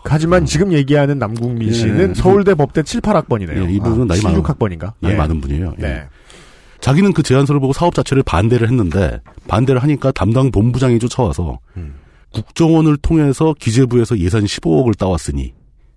하지만 0.05 0.47
지금 0.47 0.73
얘기하는 0.73 1.19
남궁민 1.19 1.69
예, 1.69 1.73
씨는 1.73 2.11
예. 2.11 2.15
서울대 2.15 2.55
법대 2.55 2.83
7, 2.83 3.00
8학번이네요. 3.03 3.69
예, 3.69 3.73
이 3.75 3.79
분은 3.81 4.07
나이 4.07 4.21
많은- 4.21 4.43
16학번인가? 4.43 4.93
나이 5.00 5.15
많은 5.15 5.41
분이에요. 5.41 5.75
예. 5.79 5.83
네. 5.83 6.03
자기는 6.81 7.12
그 7.12 7.23
제안서를 7.23 7.61
보고 7.61 7.73
사업 7.73 7.95
자체를 7.95 8.23
반대를 8.23 8.69
했는데 8.69 9.21
반대를 9.49 9.83
하니까 9.83 10.12
담당 10.12 10.50
본부장이 10.50 10.99
쫓아와서 11.00 11.59
음. 11.77 11.95
국정원을 12.33 12.97
통해서 12.99 13.55
기재부에서 13.59 14.19
예산 14.19 14.45
15억을 14.45 14.97
따왔으니 14.97 15.53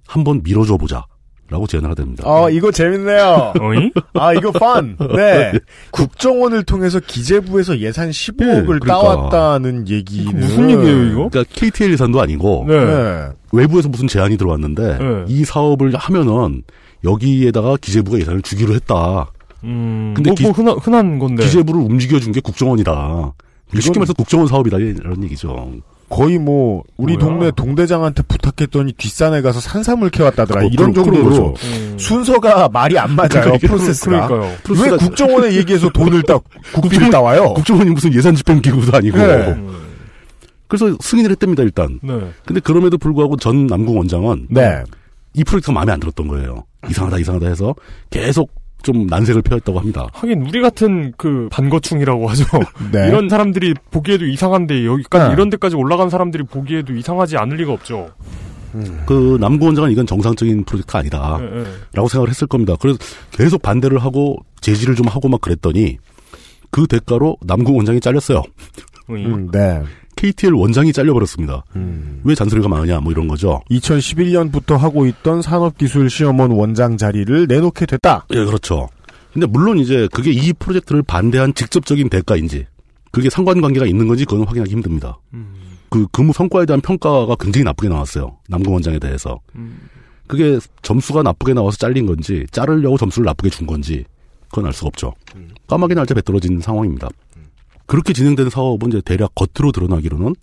한번 0.08 0.41
밀어줘 0.44 0.77
보자 0.77 1.06
라고 1.51 1.67
제안을 1.67 1.89
하답니다. 1.91 2.24
어, 2.25 2.50
이거 2.50 2.72
재밌네요. 2.72 3.53
아, 4.15 4.34
이거 4.34 4.51
판. 4.53 4.96
네. 5.15 5.51
국정원을 5.91 6.63
통해서 6.63 7.00
기재부에서 7.05 7.79
예산 7.79 8.10
15억을 8.10 8.65
그러니까. 8.65 8.88
따왔다는 8.88 9.88
얘기는 9.89 10.34
무슨 10.39 10.70
얘기예요, 10.72 11.03
이거? 11.12 11.29
그러니까 11.29 11.43
KTL 11.53 11.91
예산도 11.91 12.22
아니고 12.22 12.65
네. 12.70 12.86
네. 12.86 13.27
외부에서 13.51 13.89
무슨 13.89 14.08
제안이 14.08 14.38
들어왔는데 14.38 14.98
네. 14.98 15.25
이 15.27 15.43
사업을 15.43 15.93
하면은 15.93 16.63
여기에다가 17.03 17.75
기재부가 17.81 18.17
예산을 18.20 18.41
주기로 18.43 18.74
했다. 18.75 19.29
음. 19.65 20.13
근데 20.15 20.29
뭐, 20.29 20.36
기- 20.36 20.43
뭐 20.43 20.51
흔한, 20.53 20.77
흔한 20.77 21.20
건데. 21.20 21.43
기재부를 21.43 21.81
움직여준 21.81 22.31
게 22.31 22.39
국정원이다. 22.39 23.34
쉽게 23.74 23.79
이건- 23.89 24.00
말해서 24.00 24.13
국정원 24.13 24.48
사업이다 24.48 24.77
이런 24.77 25.22
얘기죠. 25.25 25.72
거의 26.12 26.38
뭐 26.38 26.84
우리 26.98 27.15
뭐야? 27.15 27.25
동네 27.25 27.51
동대장한테 27.51 28.24
부탁했더니 28.24 28.91
뒷산에 28.94 29.41
가서 29.41 29.62
산삼을 29.62 30.10
캐왔다더라. 30.10 30.62
어, 30.62 30.70
이런 30.70 30.94
정도로 30.94 31.24
거죠. 31.24 31.53
음. 31.63 31.96
순서가 31.98 32.68
말이 32.68 33.00
안 33.00 33.15
맞아요. 33.15 33.30
그러니까 33.30 33.68
프로세스가. 33.68 34.27
그러니까요. 34.27 34.58
왜 34.84 34.98
국정원에 34.98 35.56
얘기해서 35.56 35.89
돈을 35.89 36.24
따 36.24 36.38
국비를 36.74 37.10
따와요? 37.10 37.53
국정원이 37.53 37.91
무슨 37.91 38.13
예산 38.13 38.36
집행 38.36 38.62
기구도 38.62 38.96
아니고 38.96 39.18
네. 39.18 39.51
음. 39.53 39.88
그래서 40.68 40.96
승인을 41.00 41.32
했답니다, 41.32 41.63
일단. 41.63 42.00
네. 42.03 42.13
근데 42.46 42.60
그럼에도 42.60 42.98
불구하고 42.98 43.38
전 43.38 43.68
남궁 43.68 43.98
원장은 43.98 44.48
네. 44.50 44.84
이 45.34 45.46
프로젝트가 45.46 45.74
마음에 45.74 45.94
안 45.94 46.00
들었던 46.01 46.27
거예요. 46.27 46.65
이상하다, 46.89 47.20
이상하다 47.20 47.48
해서 47.48 47.74
계속 48.10 48.51
좀 48.84 49.08
난색을 49.08 49.42
표했다고 49.42 49.80
합니다. 49.80 50.08
하긴 50.14 50.42
우리 50.48 50.62
같은 50.62 51.14
그 51.18 51.48
반거충이라고 51.52 52.28
하죠. 52.30 52.46
네. 52.92 53.08
이런 53.08 53.30
사람들이 53.30 53.74
보기에도 53.92 54.26
이상한데 54.26 54.86
여기까지 54.86 55.28
네. 55.28 55.34
이런 55.34 55.50
데까지 55.50 55.76
올라간 55.76 56.10
사람들이 56.10 56.44
보기에도 56.44 56.94
이상하지 56.94 57.38
않을 57.38 57.58
리가 57.58 57.74
없죠. 57.74 58.10
그 59.06 59.38
남궁 59.40 59.68
원장은 59.68 59.92
이건 59.92 60.06
정상적인 60.06 60.64
프로젝트가 60.64 61.00
아니다. 61.00 61.38
네, 61.42 61.50
네. 61.50 61.64
라고 61.94 62.08
생각을 62.08 62.30
했을 62.30 62.48
겁니다. 62.48 62.76
그래서 62.80 62.98
계속 63.32 63.62
반대를 63.62 64.00
하고 64.00 64.38
제지를 64.62 64.96
좀 64.96 65.08
하고 65.08 65.28
막 65.28 65.42
그랬더니 65.42 65.98
그 66.70 66.88
대가로 66.88 67.38
남궁 67.42 67.76
원장이 67.76 68.00
잘렸어요. 68.00 68.44
음, 69.10 69.52
네. 69.52 69.82
KTL 70.22 70.54
원장이 70.54 70.94
잘려버렸습니다. 70.94 71.63
음. 71.75 72.22
왜 72.24 72.36
잔소리가 72.36 72.70
많으냐 72.70 73.00
뭐 73.00 73.12
이런 73.12 73.28
거죠. 73.28 73.60
2011년부터 73.72 74.78
하고 74.78 75.08
있던 75.08 75.42
산업기술시험원 75.42 76.51
원장 76.51 76.96
자리를 76.96 77.48
내놓게 77.48 77.88
됐다. 77.88 78.28
예, 78.30 78.46
그렇죠. 78.46 78.88
근데 79.34 79.48
물론 79.48 79.80
이제 79.80 80.08
그게 80.12 80.32
이 80.32 80.54
프로젝트를 80.54 81.01
반대한 81.01 81.56
직접적인 81.56 82.10
대가인지 82.10 82.68
그게 83.12 83.32
상관관계가 83.32 83.88
있는 83.88 84.08
건지 84.08 84.25
그건 84.25 84.46
확인하기 84.46 84.72
힘듭니다. 84.72 85.18
그 85.90 86.06
근무 86.12 86.34
성과에 86.34 86.68
대한 86.68 86.82
평가가 86.82 87.36
굉장히 87.40 87.63
나쁘게 87.63 87.90
나왔어요. 87.90 88.38
남궁 88.48 88.74
원장에 88.74 89.00
대해서. 89.00 89.40
그게 90.28 90.60
점수가 90.84 91.24
나쁘게 91.24 91.56
나와서 91.56 91.78
잘린 91.78 92.06
건지 92.06 92.46
자르려고 92.51 92.96
점수를 92.96 93.25
나쁘게 93.25 93.50
준 93.50 93.66
건지 93.66 94.06
그건 94.50 94.68
알 94.68 94.74
수가 94.74 94.88
없죠. 94.90 95.13
까마귀 95.68 95.96
날짜 95.96 96.13
배 96.13 96.22
떨어진 96.22 96.60
상황입니다. 96.60 97.10
그렇게 97.86 98.14
진행된 98.14 98.50
사업은 98.50 98.90
이제 98.90 99.02
대략 99.04 99.34
겉으로 99.36 99.72
드러나기로는 99.72 100.36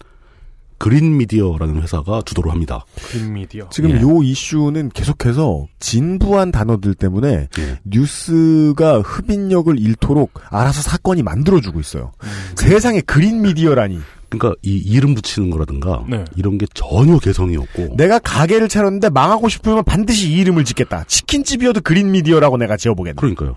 그린 0.79 1.17
미디어라는 1.17 1.83
회사가 1.83 2.23
주도를 2.25 2.53
합니다. 2.53 2.85
그린 3.11 3.33
미디어. 3.33 3.69
지금 3.71 3.91
예. 3.91 4.01
요 4.01 4.23
이슈는 4.23 4.91
계속해서 4.91 5.67
진부한 5.81 6.53
단어들 6.53 6.95
때문에 6.95 7.49
예. 7.59 7.79
뉴스가 7.85 9.01
흡인력을 9.01 9.77
잃도록 9.79 10.35
알아서 10.51 10.81
사건이 10.83 11.25
만들어주고 11.25 11.81
있어요. 11.81 12.13
세상에 12.55 13.01
그린 13.01 13.43
미디어라니. 13.43 13.99
그러니까 14.31 14.55
이 14.63 14.77
이름 14.77 15.15
붙이는 15.15 15.51
거라든가 15.51 16.05
네. 16.07 16.23
이런 16.37 16.59
게 16.59 16.67
전혀 16.75 17.19
개성이 17.19 17.57
없고 17.57 17.97
내가 17.97 18.19
가게를 18.19 18.69
차렸는데 18.69 19.09
망하고 19.09 19.49
싶으면 19.49 19.85
반드시 19.85 20.31
이 20.31 20.39
이름을 20.41 20.65
짓겠다. 20.65 21.05
치킨집이어도 21.05 21.81
그린 21.81 22.11
미디어라고 22.11 22.59
내가 22.59 22.77
지어보겠네. 22.77 23.17
그러니까요. 23.17 23.57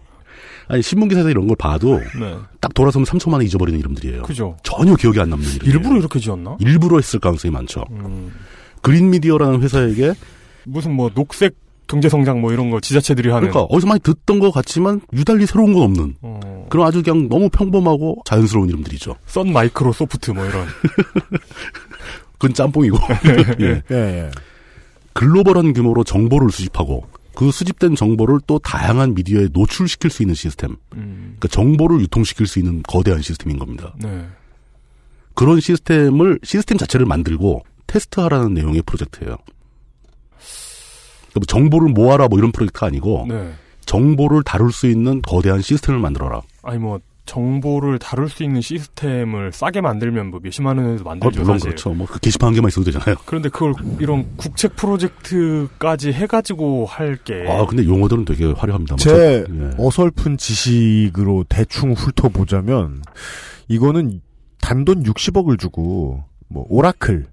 아니 0.71 0.81
신문 0.81 1.09
기사에서 1.09 1.29
이런 1.29 1.47
걸 1.47 1.57
봐도 1.57 1.99
네. 2.17 2.33
딱 2.61 2.73
돌아서면 2.73 3.05
3초 3.05 3.29
만에 3.29 3.43
잊어버리는 3.43 3.77
이름들이에요. 3.77 4.21
그죠. 4.21 4.55
전혀 4.63 4.95
기억이 4.95 5.19
안 5.19 5.29
남는 5.29 5.45
이름. 5.55 5.67
일부러 5.67 5.99
이렇게 5.99 6.17
지었나? 6.17 6.55
일부러 6.61 6.95
했을 6.97 7.19
가능성이 7.19 7.51
많죠. 7.51 7.83
음, 7.91 8.31
그린 8.81 9.09
미디어라는 9.09 9.61
회사에게 9.61 10.13
무슨 10.63 10.93
뭐 10.93 11.09
녹색 11.13 11.55
경제 11.87 12.07
성장 12.07 12.39
뭐 12.39 12.53
이런 12.53 12.69
거 12.69 12.79
지자체들이 12.79 13.27
하는. 13.31 13.49
그러니까 13.49 13.73
어디서 13.75 13.87
많이 13.87 13.99
듣던 13.99 14.39
것 14.39 14.51
같지만 14.51 15.01
유달리 15.11 15.45
새로운 15.45 15.73
건 15.73 15.83
없는 15.83 16.15
어, 16.21 16.67
그런 16.69 16.87
아주 16.87 17.03
그냥 17.03 17.27
너무 17.27 17.49
평범하고 17.49 18.21
자연스러운 18.23 18.69
이름들이죠. 18.69 19.17
썬 19.25 19.51
마이크로 19.51 19.91
소프트 19.91 20.31
뭐 20.31 20.45
이런. 20.45 20.67
그건 22.39 22.53
짬뽕이고 22.53 22.97
예. 23.59 23.83
예, 23.91 23.95
예. 23.95 24.31
글로벌한 25.11 25.73
규모로 25.73 26.05
정보를 26.05 26.49
수집하고 26.49 27.05
그 27.35 27.51
수집된 27.51 27.95
정보를 27.95 28.39
또 28.45 28.59
다양한 28.59 29.13
미디어에 29.13 29.49
노출시킬 29.53 30.09
수 30.09 30.23
있는 30.23 30.35
시스템. 30.35 30.75
음, 30.93 31.35
그러니까 31.39 31.47
정보를 31.47 32.01
유통시킬 32.01 32.47
수 32.47 32.59
있는 32.59 32.83
거대한 32.83 33.21
시스템인 33.21 33.57
겁니다. 33.57 33.93
네. 34.01 34.27
그런 35.33 35.59
시스템을 35.59 36.39
시스템 36.43 36.77
자체를 36.77 37.05
만들고 37.05 37.63
테스트하라는 37.87 38.53
내용의 38.53 38.81
프로젝트예요. 38.83 39.37
그러니까 41.29 41.35
뭐 41.35 41.45
정보를 41.47 41.89
모아라 41.89 42.27
뭐 42.27 42.37
이런 42.37 42.51
프로젝트가 42.51 42.87
아니고 42.87 43.25
네. 43.29 43.53
정보를 43.85 44.43
다룰 44.43 44.71
수 44.71 44.87
있는 44.87 45.21
거대한 45.21 45.61
시스템을 45.61 45.99
만들어라. 45.99 46.41
아니 46.63 46.77
뭐 46.79 46.99
정보를 47.31 47.97
다룰 47.97 48.27
수 48.27 48.43
있는 48.43 48.59
시스템을 48.59 49.53
싸게 49.53 49.79
만들면 49.79 50.31
뭐 50.31 50.41
몇십만 50.43 50.77
원에도 50.77 51.03
어, 51.03 51.07
만들죠 51.09 51.39
물론 51.41 51.57
사실. 51.59 51.69
그렇죠. 51.69 51.93
뭐 51.93 52.05
그 52.05 52.19
게시판 52.19 52.47
한 52.47 52.55
개만 52.55 52.67
있어도 52.67 52.83
되잖아요. 52.91 53.15
그런데 53.25 53.47
그걸 53.47 53.73
이런 53.99 54.25
국책 54.35 54.75
프로젝트까지 54.75 56.11
해가지고 56.11 56.85
할 56.87 57.17
게 57.23 57.45
아 57.47 57.65
근데 57.65 57.85
용어들은 57.85 58.25
되게 58.25 58.51
화려합니다. 58.51 58.95
뭐제 58.95 59.45
저- 59.47 59.53
예. 59.53 59.71
어설픈 59.77 60.35
지식으로 60.37 61.45
대충 61.47 61.93
훑어보자면 61.93 63.01
이거는 63.69 64.21
단돈 64.59 65.03
60억을 65.03 65.57
주고 65.59 66.23
뭐 66.49 66.65
오라클, 66.69 67.27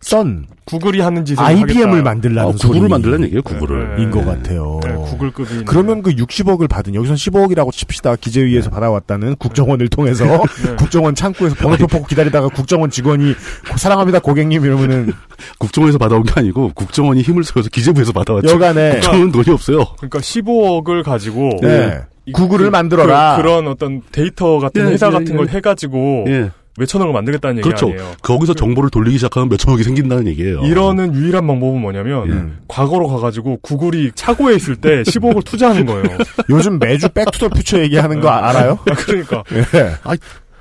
썬, 0.00 0.46
구글이 0.64 1.00
하는 1.00 1.24
짓을 1.24 1.42
IBM을 1.42 1.86
하겠다. 1.88 2.02
만들라는 2.04 2.50
아. 2.50 2.52
구글을 2.56 2.88
만들라는 2.88 3.24
얘기예요. 3.24 3.42
구글을. 3.42 3.96
네. 3.96 4.02
인것 4.04 4.22
예. 4.22 4.26
같아요. 4.26 4.80
네, 4.84 4.94
구글급이 4.94 5.64
그러면 5.66 6.02
그 6.02 6.12
60억을 6.12 6.68
받은 6.68 6.94
여기선 6.94 7.16
15억이라고 7.16 7.72
칩시다. 7.72 8.14
기재위에서 8.16 8.70
받아왔다는 8.70 9.34
국정원을 9.36 9.88
통해서 9.88 10.24
네. 10.24 10.76
국정원 10.78 11.16
창구에서 11.16 11.56
번호표 11.56 11.88
뽑고 11.88 12.06
기다리다가 12.06 12.48
국정원 12.48 12.90
직원이 12.90 13.34
고- 13.70 13.76
사랑합니다 13.76 14.20
고객님 14.20 14.64
이러면은 14.64 15.12
국정원에서 15.58 15.98
받아온 15.98 16.22
게 16.22 16.32
아니고 16.36 16.72
국정원이 16.74 17.22
힘을 17.22 17.42
써서 17.42 17.68
기재부에서 17.68 18.12
받아왔죠. 18.12 18.48
하여간에 18.48 18.92
국정원 19.00 19.32
돈이 19.32 19.50
없어요. 19.50 19.84
그러니까 19.96 20.20
15억을 20.20 21.02
가지고 21.02 21.50
네. 21.60 22.02
이- 22.24 22.32
구글을 22.32 22.66
그- 22.66 22.70
만들어라. 22.70 23.36
그, 23.38 23.42
런 23.42 23.66
어떤 23.66 24.02
데이터 24.12 24.58
같은 24.60 24.86
예, 24.86 24.92
회사 24.92 25.08
예, 25.08 25.10
같은 25.10 25.32
예. 25.32 25.36
걸 25.36 25.48
해가지고 25.48 26.24
예. 26.28 26.50
몇천억을 26.78 27.12
만들겠다는 27.12 27.58
얘기 27.58 27.68
그렇죠. 27.68 27.86
아니에요. 27.86 28.12
거기서 28.22 28.54
정보를 28.54 28.90
돌리기 28.90 29.18
시작하면 29.18 29.48
몇천억이 29.48 29.82
생긴다는 29.82 30.26
얘기예요. 30.28 30.60
이러는 30.60 31.14
유일한 31.14 31.46
방법은 31.46 31.80
뭐냐면 31.80 32.30
예. 32.30 32.58
과거로 32.68 33.08
가가지고 33.08 33.58
구글이 33.62 34.12
차고에 34.14 34.54
있을 34.56 34.76
때 34.76 35.02
15억을 35.08 35.44
투자하는 35.44 35.86
거예요. 35.86 36.04
요즘 36.50 36.78
매주 36.78 37.08
Back 37.08 37.26
to 37.26 37.35
the 37.35 37.48
Future 37.48 37.80
얘기하는 37.80 38.20
거 38.20 38.28
알아요? 38.28 38.78
아, 38.88 38.94
그러니까. 38.94 39.44
예. 39.52 39.90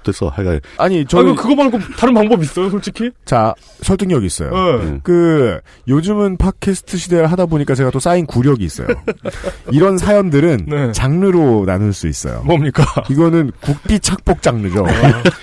됐어. 0.08 0.30
하여간 0.30 0.60
아니 0.78 1.02
아, 1.02 1.04
저는 1.08 1.36
그거 1.36 1.56
말고 1.56 1.80
다른 1.98 2.14
방법 2.14 2.42
있어요, 2.44 2.70
솔직히? 2.70 3.12
자 3.26 3.54
설득력 3.82 4.24
있어요. 4.24 4.50
네. 4.84 5.00
그 5.04 5.60
요즘은 5.88 6.38
팟캐스트 6.38 6.98
시대를 6.98 7.28
하다 7.32 7.46
보니까 7.48 7.76
제가 7.76 7.92
또 7.92 8.00
쌓인 8.00 8.26
구력이 8.26 8.64
있어요. 8.64 8.88
이런 9.72 9.98
사연들은 9.98 10.66
네. 10.68 10.92
장르로 10.92 11.66
나눌 11.66 11.94
수 11.94 12.08
있어요. 12.08 12.42
뭡니까? 12.44 12.84
이거는 13.10 13.52
국비 13.62 14.00
착복 14.00 14.42
장르죠. 14.42 14.86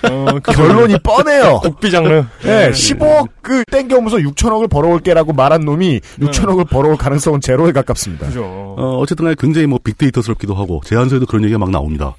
어, 0.09 0.39
그 0.43 0.51
결론이 0.51 0.97
뻔해요. 1.03 1.59
국비 1.61 1.91
장르. 1.91 2.23
네, 2.43 2.71
15억을 2.71 3.63
땡겨오면서 3.71 4.17
6천억을 4.17 4.69
벌어올게라고 4.69 5.33
말한 5.33 5.61
놈이 5.61 6.01
6천억을 6.19 6.69
벌어올 6.69 6.97
가능성은 6.97 7.41
제로에 7.41 7.71
가깝습니다. 7.71 8.27
그죠. 8.27 8.43
어, 8.43 8.97
어쨌든 8.99 9.25
간에 9.25 9.35
굉장히 9.37 9.67
뭐 9.67 9.79
빅데이터스럽기도 9.83 10.55
하고 10.55 10.81
제안서에도 10.85 11.25
그런 11.25 11.43
얘기가 11.43 11.59
막 11.59 11.69
나옵니다. 11.69 12.15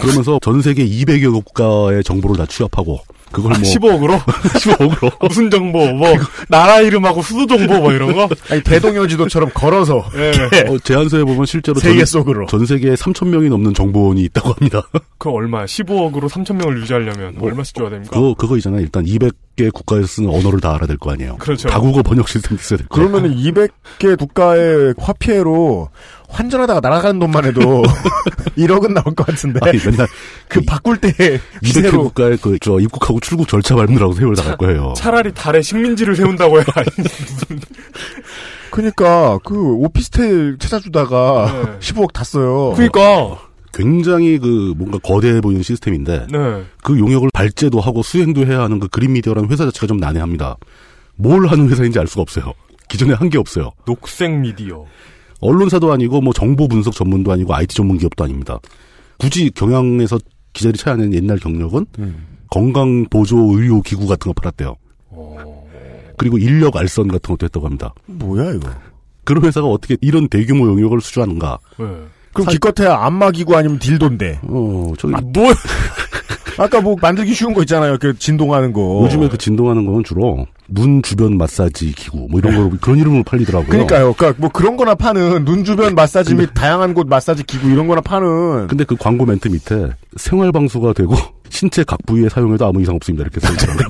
그러면서 0.00 0.38
전 0.42 0.62
세계 0.62 0.84
200여 0.86 1.32
국가의 1.32 2.02
정보를 2.04 2.36
다 2.36 2.46
취합하고 2.46 3.00
그걸 3.32 3.52
뭐 3.52 3.60
15억으로? 3.62 4.18
15억으로 4.20 5.12
무슨 5.26 5.50
정보, 5.50 5.86
뭐, 5.94 6.08
나라 6.48 6.80
이름하고 6.80 7.22
수도 7.22 7.46
정보, 7.46 7.78
뭐 7.78 7.92
이런 7.92 8.12
거? 8.14 8.28
아니 8.50 8.62
대동여 8.62 9.06
지도처럼 9.06 9.50
걸어서 9.54 10.04
예. 10.16 10.68
어, 10.68 10.76
제안서에 10.78 11.24
보면 11.24 11.46
실제로 11.46 11.80
세계 11.80 12.04
전, 12.04 12.20
속으로. 12.20 12.46
전 12.46 12.66
세계에 12.66 12.92
3천 12.94 13.28
명이 13.28 13.48
넘는 13.48 13.72
정보원이 13.72 14.20
있다고 14.24 14.50
합니다. 14.52 14.82
그 15.16 15.30
얼마야? 15.30 15.64
15억으로 15.64 16.28
3,000명을 16.28 16.78
유지하려면 16.82 17.34
뭐, 17.38 17.48
얼마씩 17.48 17.74
줘야 17.74 17.88
됩니까? 17.88 18.10
그거 18.14 18.34
그거 18.36 18.56
있잖아요. 18.58 18.82
일단 18.82 19.04
200개 19.06 19.72
국가에서 19.72 20.06
쓰는 20.06 20.28
언어를 20.28 20.60
다 20.60 20.74
알아야 20.74 20.86
될 20.86 20.98
거 20.98 21.12
아니에요. 21.12 21.36
그렇죠. 21.38 21.68
다국어 21.68 22.02
번역 22.02 22.28
시스템 22.28 22.58
있어야 22.58 22.76
될 22.78 22.86
거예요. 22.88 23.10
그러면은 23.10 23.34
200개 23.36 24.18
국가의 24.18 24.94
화폐로 24.98 25.88
환전하다가 26.32 26.80
날아가는 26.80 27.18
돈만 27.20 27.44
해도 27.44 27.82
1억은 28.56 28.92
나올 28.92 29.14
것 29.14 29.26
같은데 29.26 29.60
아니, 29.62 29.78
맨날 29.84 30.06
그 30.48 30.60
바꿀 30.62 30.96
때 30.98 31.10
200개 31.12 31.40
기세로 31.64 32.02
국가에 32.04 32.36
그저 32.36 32.78
입국하고 32.80 33.20
출국 33.20 33.48
절차 33.48 33.74
밟느라고 33.76 34.12
세월 34.14 34.34
나갈 34.34 34.56
거예요. 34.56 34.92
차라리 34.96 35.32
달에 35.32 35.62
식민지를 35.62 36.16
세운다고 36.16 36.56
해야 36.58 36.64
무슨 36.98 37.60
그러니까 38.70 39.38
그 39.44 39.54
오피스텔 39.54 40.56
찾아주다가 40.58 41.52
네. 41.52 41.78
15억 41.80 42.12
다 42.12 42.24
써요. 42.24 42.72
그니까 42.76 43.38
굉장히 43.74 44.38
그 44.38 44.74
뭔가 44.76 44.98
거대해 44.98 45.40
보이는 45.40 45.62
시스템인데 45.62 46.26
네. 46.30 46.64
그 46.82 46.98
용역을 46.98 47.30
발제도 47.32 47.80
하고 47.80 48.02
수행도 48.02 48.46
해야 48.46 48.60
하는 48.62 48.80
그 48.80 48.88
그린 48.88 49.12
미디어라는 49.12 49.50
회사 49.50 49.64
자체가 49.64 49.86
좀 49.86 49.98
난해합니다. 49.98 50.56
뭘 51.16 51.46
하는 51.46 51.68
회사인지 51.70 51.98
알 51.98 52.06
수가 52.06 52.22
없어요. 52.22 52.52
기존에 52.88 53.14
한 53.14 53.30
게 53.30 53.38
없어요. 53.38 53.70
녹색 53.86 54.30
미디어 54.30 54.84
언론사도 55.42 55.92
아니고 55.92 56.20
뭐 56.22 56.32
정보 56.32 56.66
분석 56.68 56.94
전문도 56.94 57.30
아니고 57.32 57.54
IT 57.54 57.74
전문 57.74 57.98
기업도 57.98 58.24
아닙니다. 58.24 58.58
굳이 59.18 59.50
경향에서 59.50 60.18
기자들이 60.54 60.78
찾아낸 60.78 61.12
옛날 61.12 61.38
경력은 61.38 61.86
음. 61.98 62.26
건강 62.50 63.04
보조 63.10 63.36
의료 63.56 63.82
기구 63.82 64.06
같은 64.06 64.32
거 64.32 64.40
팔았대요. 64.40 64.76
어. 65.10 65.66
그리고 66.16 66.38
인력 66.38 66.76
알선 66.76 67.08
같은 67.08 67.34
것도 67.34 67.44
했다고 67.44 67.66
합니다. 67.66 67.92
뭐야 68.06 68.52
이거? 68.52 68.70
그런 69.24 69.44
회사가 69.44 69.66
어떻게 69.66 69.96
이런 70.00 70.28
대규모 70.28 70.66
용역을 70.66 71.00
수주하는가? 71.00 71.58
네. 71.78 71.86
그럼 72.32 72.44
사- 72.46 72.50
기껏해야 72.50 72.96
안마기구 72.96 73.56
아니면 73.56 73.78
딜도인데. 73.78 74.40
어, 74.44 74.92
저기 74.98 75.14
아, 75.14 75.20
뭐 75.22 75.52
아까 76.58 76.80
뭐 76.80 76.96
만들기 77.00 77.34
쉬운 77.34 77.54
거 77.54 77.62
있잖아요. 77.62 77.96
그 77.98 78.16
진동하는 78.18 78.72
거. 78.72 79.02
요즘에 79.04 79.28
그 79.28 79.38
진동하는 79.38 79.86
거는 79.86 80.04
주로 80.04 80.46
눈 80.74 81.02
주변 81.02 81.36
마사지 81.36 81.92
기구 81.92 82.26
뭐 82.30 82.40
이런 82.40 82.56
거 82.70 82.76
그런 82.80 82.98
이름으로 82.98 83.22
팔리더라고요. 83.24 83.68
그러니까요. 83.68 84.12
그러니까 84.14 84.40
뭐 84.40 84.50
그런 84.50 84.76
거나 84.76 84.94
파는 84.94 85.44
눈 85.44 85.64
주변 85.64 85.94
마사지 85.94 86.34
및 86.34 86.50
다양한 86.54 86.94
곳 86.94 87.06
마사지 87.06 87.44
기구 87.44 87.68
이런 87.70 87.86
거나 87.86 88.00
파는 88.00 88.68
근데 88.68 88.84
그 88.84 88.96
광고 88.96 89.26
멘트 89.26 89.48
밑에 89.48 89.90
생활 90.16 90.52
방수가 90.52 90.92
되고 90.94 91.14
신체 91.52 91.84
각 91.84 91.98
부위에 92.06 92.30
사용해도 92.30 92.64
아무 92.64 92.80
이상 92.80 92.94
없습니다 92.94 93.24
이렇게 93.24 93.38
써 93.38 93.52
있더라고요. 93.52 93.86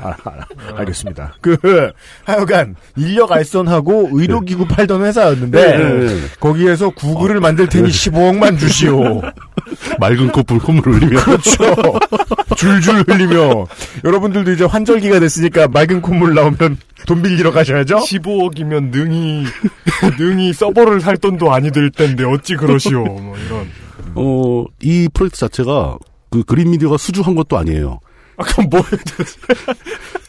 알아, 0.00 0.16
알아. 0.24 0.46
알겠습니다. 0.78 1.34
그 1.42 1.92
하여간 2.24 2.74
인력 2.96 3.32
알선하고 3.32 4.08
의료기구 4.12 4.66
팔던 4.66 5.04
회사였는데 5.04 5.76
네, 5.76 6.06
네. 6.06 6.20
거기에서 6.40 6.88
구글을 6.88 7.40
만들 7.40 7.68
테니 7.68 7.90
15억만 7.90 8.58
주시오. 8.58 9.20
맑은 10.00 10.32
콧물 10.32 10.58
콧물을 10.58 10.94
흘리며 11.02 11.24
그렇죠. 11.24 11.98
줄줄 12.56 13.04
흘리며 13.06 13.66
여러분들도 14.04 14.52
이제 14.52 14.64
환절기가 14.64 15.20
됐으니까 15.20 15.68
맑은 15.68 16.00
콧물 16.00 16.21
나오면 16.30 16.78
돈 17.06 17.22
빌리러 17.22 17.52
가셔야죠. 17.52 17.98
15억이면 17.98 18.90
능이 18.90 19.44
능이 20.18 20.52
서버를 20.52 21.00
살 21.00 21.16
돈도 21.16 21.52
아니 21.52 21.70
될 21.70 21.90
텐데 21.90 22.24
어찌 22.24 22.54
그러시오. 22.54 23.04
뭐 23.04 23.36
이런. 23.36 23.68
어, 24.14 24.64
이 24.80 25.08
프로젝트 25.12 25.40
자체가 25.40 25.98
그 26.30 26.42
그린 26.44 26.70
미디어가 26.70 26.96
수주한 26.96 27.34
것도 27.34 27.58
아니에요. 27.58 28.00
아까 28.36 28.62
뭐 28.62 28.80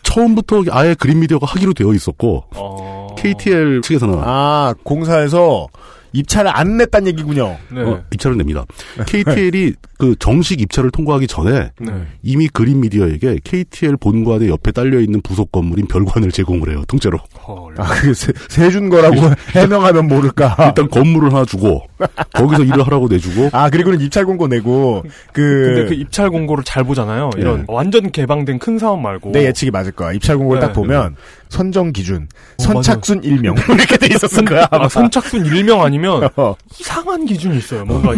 처음부터 0.03 0.63
아예 0.71 0.93
그린 0.93 1.19
미디어가 1.19 1.45
하기로 1.47 1.73
되어 1.73 1.93
있었고 1.93 2.45
어... 2.55 3.15
KTL 3.17 3.81
측에서는 3.81 4.19
아 4.21 4.73
공사에서 4.83 5.67
입찰을 6.13 6.55
안 6.55 6.77
냈단 6.77 7.07
얘기군요. 7.07 7.57
네. 7.71 7.81
어, 7.81 8.03
입찰을 8.13 8.37
냅니다. 8.37 8.65
KTL이 9.05 9.73
그 9.97 10.15
정식 10.19 10.61
입찰을 10.61 10.91
통과하기 10.91 11.27
전에 11.27 11.71
네. 11.79 11.91
이미 12.21 12.47
그린 12.47 12.79
미디어에게 12.81 13.39
KTL 13.43 13.97
본관의 13.97 14.49
옆에 14.49 14.71
딸려 14.71 14.99
있는 14.99 15.21
부속 15.21 15.51
건물인 15.51 15.87
별관을 15.87 16.31
제공을 16.31 16.69
해요. 16.69 16.83
통째로. 16.87 17.17
헐. 17.47 17.73
아, 17.77 17.85
그게 17.85 18.13
세, 18.13 18.31
세준 18.49 18.89
거라고 18.89 19.15
해명하면 19.55 20.07
모를까. 20.07 20.55
일단 20.67 20.87
건물을 20.89 21.33
하나 21.33 21.45
주고 21.45 21.81
거기서 22.33 22.63
일을 22.63 22.85
하라고 22.85 23.07
내주고 23.07 23.49
아, 23.51 23.69
그리고는 23.69 24.01
입찰 24.01 24.25
공고 24.25 24.47
내고, 24.47 25.03
그. 25.31 25.41
근데 25.41 25.85
그 25.87 25.93
입찰 25.93 26.29
공고를 26.29 26.63
잘 26.63 26.83
보잖아요. 26.83 27.31
이런 27.37 27.59
예. 27.59 27.63
완전 27.67 28.11
개방된 28.11 28.59
큰 28.59 28.77
사업 28.77 28.99
말고. 28.99 29.31
내 29.31 29.45
예측이 29.45 29.71
맞을 29.71 29.91
거야. 29.91 30.13
입찰 30.13 30.37
공고를 30.37 30.61
네. 30.61 30.67
딱 30.67 30.73
보면, 30.73 31.15
선정 31.53 31.93
기준, 31.93 32.27
어, 32.59 32.63
선착순 32.63 33.23
일명 33.23 33.53
이렇게 33.69 33.95
돼 33.97 34.07
있었을 34.07 34.43
거야. 34.43 34.67
아, 34.71 34.89
선착순 34.89 35.45
일명 35.45 35.83
아니면 35.83 36.27
어. 36.35 36.55
이상한 36.79 37.25
기준이 37.25 37.57
있어요. 37.59 37.85
뭔가 37.85 38.13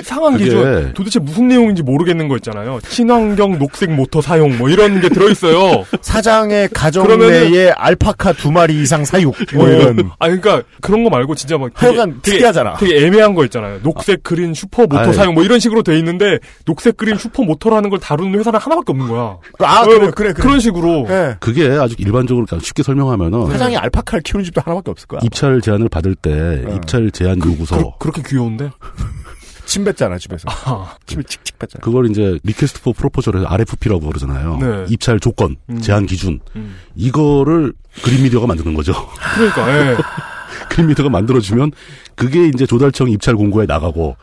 이상한 0.00 0.32
그게- 0.34 0.44
기준. 0.44 0.92
도대체 0.94 1.18
무슨 1.18 1.48
내용인지 1.48 1.82
모르겠는 1.82 2.28
거 2.28 2.36
있잖아요. 2.36 2.78
친환경 2.88 3.58
녹색 3.58 3.90
모터 3.90 4.20
사용 4.22 4.56
뭐 4.58 4.68
이런 4.70 5.00
게 5.00 5.08
들어 5.08 5.28
있어요. 5.28 5.84
사장의 6.00 6.68
가정 6.72 7.06
그러면은- 7.06 7.50
내에 7.50 7.70
알파카 7.70 8.32
두 8.34 8.52
마리 8.52 8.80
이상 8.80 9.04
사육, 9.04 9.34
뭐 9.54 9.68
이런. 9.68 10.10
아 10.20 10.26
그러니까 10.26 10.62
그런 10.80 11.02
거 11.02 11.10
말고 11.10 11.34
진짜 11.34 11.58
막 11.58 11.72
되게, 11.74 11.86
하여간 11.98 12.20
특이하잖아. 12.22 12.74
되게 12.76 13.04
애매한 13.06 13.34
거 13.34 13.44
있잖아요. 13.46 13.80
녹색 13.82 14.22
그린 14.22 14.54
슈퍼 14.54 14.82
모터 14.82 14.98
아이. 14.98 15.12
사용 15.14 15.34
뭐 15.34 15.42
이런 15.42 15.58
식으로 15.58 15.82
돼 15.82 15.98
있는데 15.98 16.38
녹색 16.64 16.96
그린 16.96 17.16
슈퍼 17.16 17.42
모터라는 17.42 17.90
걸 17.90 17.98
다루는 17.98 18.38
회사는 18.38 18.60
하나밖에 18.60 18.92
없는 18.92 19.08
거야. 19.08 19.36
아, 19.60 19.80
어, 19.82 19.84
그래, 19.86 19.98
뭐 19.98 20.10
그래, 20.12 20.32
그래. 20.32 20.42
그런 20.42 20.60
식으로 20.60 21.06
예. 21.08 21.36
그게 21.40 21.66
아주 21.80 21.94
일반적으로 21.98 22.46
그냥 22.46 22.60
쉽게 22.68 22.82
설명하면은 22.82 23.50
사장이 23.50 23.76
알파카를 23.76 24.22
키우는 24.22 24.44
집도 24.44 24.60
하나밖에 24.60 24.90
없을 24.90 25.06
거야. 25.08 25.20
입찰 25.24 25.60
제안을 25.60 25.88
받을 25.88 26.14
때 26.14 26.64
어. 26.66 26.74
입찰 26.74 27.10
제안 27.10 27.38
요구서 27.44 27.96
그, 27.98 28.08
렇게 28.08 28.22
귀여운데. 28.22 28.70
침 29.64 29.84
뱉잖아, 29.84 30.16
집에서. 30.16 30.48
아, 30.48 30.96
침을 31.04 31.24
칙칙 31.24 31.58
뱉잖아. 31.58 31.82
그걸 31.82 32.10
이제 32.10 32.38
request 32.42 32.80
for 32.80 32.94
proposal에서 32.94 33.46
RFP라고 33.46 34.06
그러잖아요. 34.06 34.56
네. 34.58 34.86
입찰 34.88 35.20
조건, 35.20 35.56
음. 35.68 35.78
제한 35.78 36.06
기준 36.06 36.40
음. 36.56 36.76
이거를 36.96 37.74
그린 38.02 38.22
미디어가 38.22 38.46
만드는 38.46 38.72
거죠. 38.72 38.94
그러니까 39.34 39.90
예. 39.90 39.96
그린 40.70 40.86
미디어가 40.86 41.10
만들어주면 41.10 41.72
그게 42.14 42.48
이제 42.48 42.64
조달청 42.64 43.10
입찰 43.10 43.36
공고에 43.36 43.66
나가고 43.66 44.16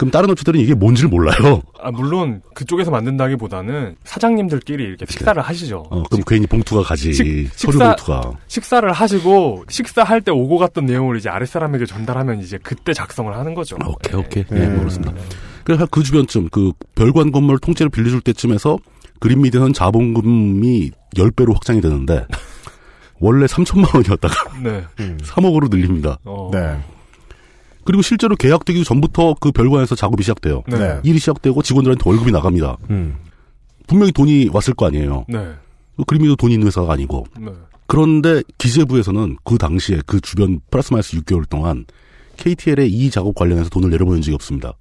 그럼 0.00 0.10
다른 0.10 0.30
업체들은 0.30 0.58
이게 0.58 0.72
뭔지를 0.72 1.10
몰라요. 1.10 1.60
아, 1.78 1.90
물론 1.90 2.40
그쪽에서 2.54 2.90
만든다기보다는 2.90 3.96
사장님들끼리 4.04 4.82
이렇게 4.82 5.04
식사를 5.06 5.40
하시죠. 5.42 5.84
어, 5.90 6.02
그럼 6.04 6.22
괜히 6.26 6.46
봉투가 6.46 6.82
가지 6.84 7.12
식- 7.12 7.50
서류 7.54 7.72
식사- 7.72 7.86
봉투가 7.96 8.32
식사를 8.48 8.90
하시고 8.90 9.64
식사할 9.68 10.22
때 10.22 10.30
오고 10.30 10.56
갔던 10.56 10.86
내용을 10.86 11.18
이제 11.18 11.28
아랫사람에게 11.28 11.84
전달하면 11.84 12.40
이제 12.40 12.58
그때 12.62 12.94
작성을 12.94 13.30
하는 13.36 13.52
거죠. 13.52 13.76
오케이 13.86 14.18
오케이 14.18 14.44
네. 14.48 14.62
예, 14.62 14.66
모르겠습니다. 14.68 15.12
그래서 15.64 15.84
그 15.90 16.02
주변쯤 16.02 16.48
그 16.50 16.72
별관 16.94 17.30
건물 17.30 17.58
통째로 17.58 17.90
빌려줄 17.90 18.22
때쯤에서 18.22 18.78
그린 19.18 19.42
미디어는 19.42 19.74
자본금이 19.74 20.92
10배로 21.14 21.52
확장이 21.52 21.82
되는데 21.82 22.24
원래 23.20 23.44
3천만 23.44 23.94
원이었다가 23.94 24.34
네. 24.62 24.82
3억으로 25.18 25.68
늘립니다. 25.70 26.16
어. 26.24 26.48
네. 26.54 26.78
그리고 27.90 28.02
실제로 28.02 28.36
계약되기 28.36 28.84
전부터 28.84 29.34
그 29.40 29.50
별관에서 29.50 29.96
작업이 29.96 30.22
시작돼요. 30.22 30.62
네. 30.68 30.78
네. 30.78 31.00
일이 31.02 31.18
시작되고 31.18 31.60
직원들한테 31.60 32.08
월급이 32.08 32.30
나갑니다. 32.30 32.76
음. 32.88 33.16
분명히 33.88 34.12
돈이 34.12 34.48
왔을 34.52 34.74
거 34.74 34.86
아니에요. 34.86 35.24
네. 35.28 35.48
그림이도 36.06 36.36
돈이 36.36 36.54
있는 36.54 36.68
회사가 36.68 36.92
아니고. 36.92 37.26
네. 37.40 37.50
그런데 37.88 38.44
기재부에서는 38.58 39.38
그 39.42 39.58
당시에 39.58 40.02
그 40.06 40.20
주변 40.20 40.60
플러스 40.70 40.92
마이너스 40.92 41.16
6개월 41.16 41.48
동안 41.48 41.84
KTL의 42.36 42.92
이 42.92 43.10
작업 43.10 43.34
관련해서 43.34 43.68
돈을 43.70 43.90
내려보낸 43.90 44.22
적이 44.22 44.36
없습니다. 44.36 44.74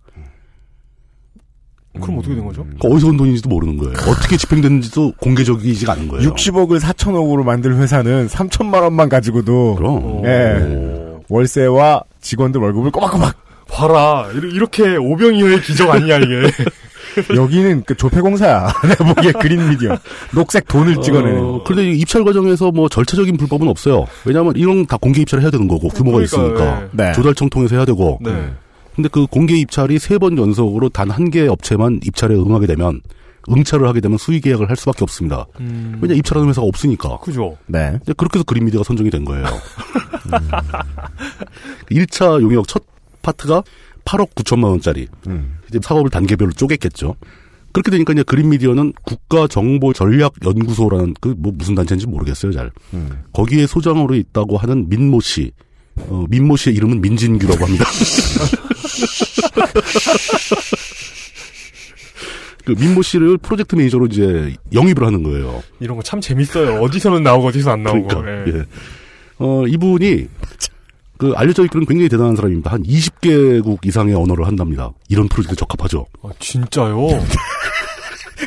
그럼 1.99 2.19
어떻게 2.19 2.35
된 2.35 2.45
거죠? 2.45 2.61
그러니까 2.61 2.87
어디서 2.89 3.07
온 3.07 3.17
돈인지도 3.17 3.49
모르는 3.49 3.77
거예요. 3.77 3.93
어떻게 4.07 4.37
집행됐는지도 4.37 5.13
공개적이지가 5.13 5.93
않은 5.93 6.09
거예요. 6.09 6.31
60억을 6.31 6.79
4천억으로 6.79 7.43
만들 7.43 7.75
회사는 7.75 8.27
3천만 8.27 8.83
원만 8.83 9.09
가지고도 9.09 9.77
그럼. 9.77 10.23
예. 10.25 11.08
월세와 11.29 12.03
직원들 12.21 12.59
월급을 12.61 12.91
꼬박꼬박 12.91 13.35
봐라. 13.67 14.27
이렇게 14.33 14.95
오병이어의 14.97 15.61
기적 15.61 15.89
아니냐 15.89 16.17
이게. 16.17 16.51
여기는 17.35 17.83
그 17.85 17.95
조폐공사야. 17.95 18.67
내가 18.87 19.13
보기에 19.13 19.31
그린 19.33 19.67
미디어. 19.69 19.97
녹색 20.33 20.67
돈을 20.67 21.01
찍어내는. 21.01 21.39
어, 21.41 21.63
그런데 21.65 21.91
이 21.91 21.99
입찰 21.99 22.23
과정에서 22.23 22.71
뭐 22.71 22.87
절차적인 22.89 23.37
불법은 23.37 23.67
없어요. 23.67 24.05
왜냐하면 24.25 24.53
이런 24.55 24.85
다 24.85 24.97
공개 24.97 25.21
입찰을 25.21 25.41
해야 25.43 25.51
되는 25.51 25.67
거고 25.67 25.87
규모가 25.89 26.17
그러니까, 26.17 26.37
있으니까 26.37 26.87
네. 26.91 27.11
조달청 27.13 27.49
통해서 27.49 27.75
해야 27.75 27.85
되고. 27.85 28.19
네. 28.21 28.51
근데 28.95 29.09
그 29.11 29.25
공개 29.27 29.55
입찰이 29.55 29.97
세 29.99 30.17
번 30.17 30.37
연속으로 30.37 30.89
단 30.89 31.09
한 31.09 31.29
개의 31.31 31.47
업체만 31.47 31.99
입찰에 32.03 32.35
응하게 32.35 32.67
되면 32.67 33.01
응찰을 33.49 33.87
하게 33.87 34.01
되면 34.01 34.17
수의 34.17 34.41
계약을 34.41 34.69
할 34.69 34.75
수밖에 34.77 34.99
없습니다. 35.03 35.45
음. 35.59 35.97
왜냐 36.01 36.13
입찰하는 36.15 36.49
회사가 36.49 36.65
없으니까. 36.67 37.19
그죠. 37.19 37.57
네. 37.67 37.91
근데 37.91 38.13
그렇게 38.13 38.39
해서 38.39 38.43
그린 38.45 38.65
미디어가 38.65 38.83
선정이 38.83 39.09
된 39.09 39.23
거예요. 39.25 39.45
1차 41.91 42.41
용역 42.41 42.67
첫 42.67 42.83
파트가 43.21 43.63
8억 44.05 44.33
9천만 44.35 44.65
원짜리. 44.65 45.07
음. 45.27 45.57
이제 45.69 45.79
사업을 45.83 46.09
단계별로 46.09 46.51
쪼갰겠죠. 46.51 47.15
그렇게 47.71 47.91
되니까 47.91 48.13
이제 48.13 48.23
그린 48.23 48.49
미디어는 48.49 48.93
국가정보전략연구소라는 49.03 51.13
그 51.21 51.35
뭐 51.37 51.51
무슨 51.55 51.75
단체인지 51.75 52.07
모르겠어요, 52.07 52.51
잘. 52.51 52.71
음. 52.93 53.23
거기에 53.33 53.67
소장으로 53.67 54.15
있다고 54.15 54.57
하는 54.57 54.89
민모 54.89 55.21
씨. 55.21 55.51
어, 55.97 56.25
민모 56.29 56.55
씨의 56.55 56.75
이름은 56.77 57.01
민진규라고 57.01 57.65
합니다. 57.65 57.85
그 62.75 62.79
민모 62.79 63.01
씨를 63.01 63.37
프로젝트 63.37 63.75
매니저로 63.75 64.05
이제 64.07 64.53
영입을 64.73 65.05
하는 65.05 65.23
거예요. 65.23 65.63
이런 65.79 65.97
거 65.97 66.03
참 66.03 66.21
재밌어요. 66.21 66.81
어디서는 66.81 67.23
나오고 67.23 67.47
어디서 67.47 67.71
안 67.71 67.83
나오고. 67.83 68.07
그러니까, 68.07 68.51
예. 68.51 68.59
예. 68.59 68.63
어, 69.39 69.65
이분이 69.67 70.27
그 71.17 71.33
알려져 71.35 71.63
있기로는 71.65 71.85
굉장히 71.87 72.09
대단한 72.09 72.35
사람입니다. 72.35 72.71
한 72.71 72.83
20개국 72.83 73.85
이상의 73.85 74.15
언어를 74.15 74.45
한답니다. 74.47 74.91
이런 75.09 75.27
프로젝트 75.27 75.55
적합하죠. 75.55 76.05
아, 76.23 76.29
진짜요? 76.39 77.07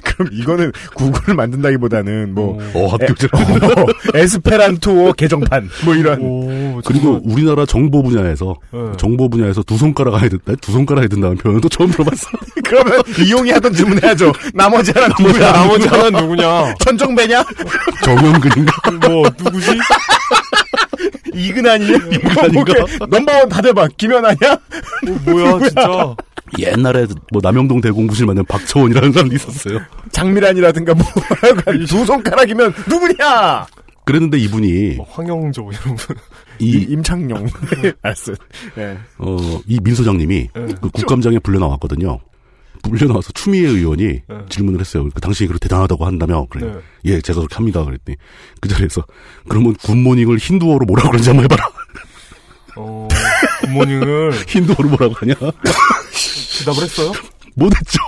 그럼 0.05 0.29
이거는 0.33 0.73
구글을 0.95 1.35
만든다기보다는 1.35 2.35
뭐 2.35 2.59
어, 2.75 2.87
합격자. 2.87 3.29
어, 3.33 3.87
에스페란토어 4.15 5.13
개정판 5.13 5.69
뭐 5.85 5.95
이런 5.95 6.21
오, 6.21 6.81
그리고 6.85 7.21
우리나라 7.25 7.67
정보 7.67 8.03
분야에서 8.03 8.55
네. 8.73 8.79
정보 8.97 9.29
분야에서 9.29 9.63
두 9.63 9.77
손가락 9.77 10.15
안에 10.15 10.29
든다, 10.29 10.55
두 10.61 10.73
손가락 10.73 11.09
든다는 11.09 11.37
표현은 11.37 11.61
또 11.61 11.69
처음 11.69 11.91
들어봤어. 11.91 12.29
그러면 12.65 13.03
이용이 13.19 13.51
하던 13.51 13.73
질문 13.75 14.03
해야죠. 14.03 14.33
나머지 14.55 14.93
하나 14.95 15.09
누구야? 15.19 15.53
나머지 15.53 15.89
하나는 15.89 16.21
누구냐? 16.21 16.75
천정배냐? 16.81 17.45
정영근인가? 18.05 18.91
뭐 19.09 19.23
누구지? 19.39 19.79
이근아니냐? 21.35 21.97
이근아닌가? 22.13 22.75
넘버원 23.09 23.49
다 23.49 23.61
대봐. 23.63 23.89
김연아냐? 23.97 24.53
어, 24.53 25.31
뭐야 25.31 25.59
진짜? 25.61 26.15
옛날에 26.59 27.07
뭐 27.33 27.41
남영동 27.43 27.81
대공부실 27.81 28.27
만든 28.27 28.45
박처원이라는 28.47 29.13
사람도 29.13 29.35
있었어요. 29.35 29.81
장미란이라든가 30.13 30.95
뭐 30.95 31.05
하여간 31.41 31.87
두 31.87 32.05
손가락이면 32.05 32.75
누구냐? 32.89 33.67
그랬는데 34.05 34.37
이분이 34.39 34.97
뭐 34.97 35.07
황영조 35.11 35.71
이런 35.73 35.97
분. 35.97 36.17
이, 36.59 36.71
이, 36.71 36.83
임창용. 36.91 37.47
알았어. 38.03 38.33
예. 38.79 38.99
어, 39.19 39.61
이 39.67 39.79
민 39.83 39.95
소장님이 39.95 40.49
네. 40.55 40.67
그 40.81 40.91
국감장에 40.91 41.39
불려 41.39 41.59
나왔거든요. 41.61 42.19
물려 42.89 43.07
나와서 43.07 43.31
추미애 43.33 43.69
의원이 43.69 44.23
질문을 44.49 44.81
했어요. 44.81 45.09
그 45.15 45.21
당신이 45.21 45.47
그렇게 45.47 45.69
대단하다고 45.69 46.05
한다며. 46.05 46.47
그래. 46.51 46.67
네. 46.67 46.81
예, 47.05 47.21
제가 47.21 47.39
그렇게 47.39 47.55
합니다. 47.55 47.85
그랬더니 47.85 48.17
그 48.61 48.69
자리에서 48.69 49.05
그러면 49.49 49.75
굿모닝을 49.75 50.39
힌두어로 50.39 50.85
뭐라고 50.85 51.11
그러는지 51.11 51.31
한번 51.31 51.45
해봐라. 51.45 51.65
어, 52.77 53.07
굿모닝을 53.73 54.33
힌두어로 54.47 54.89
뭐라고 54.91 55.15
하냐? 55.17 55.35
대답을 56.59 56.83
했어요? 56.85 57.13
못했죠. 57.55 57.99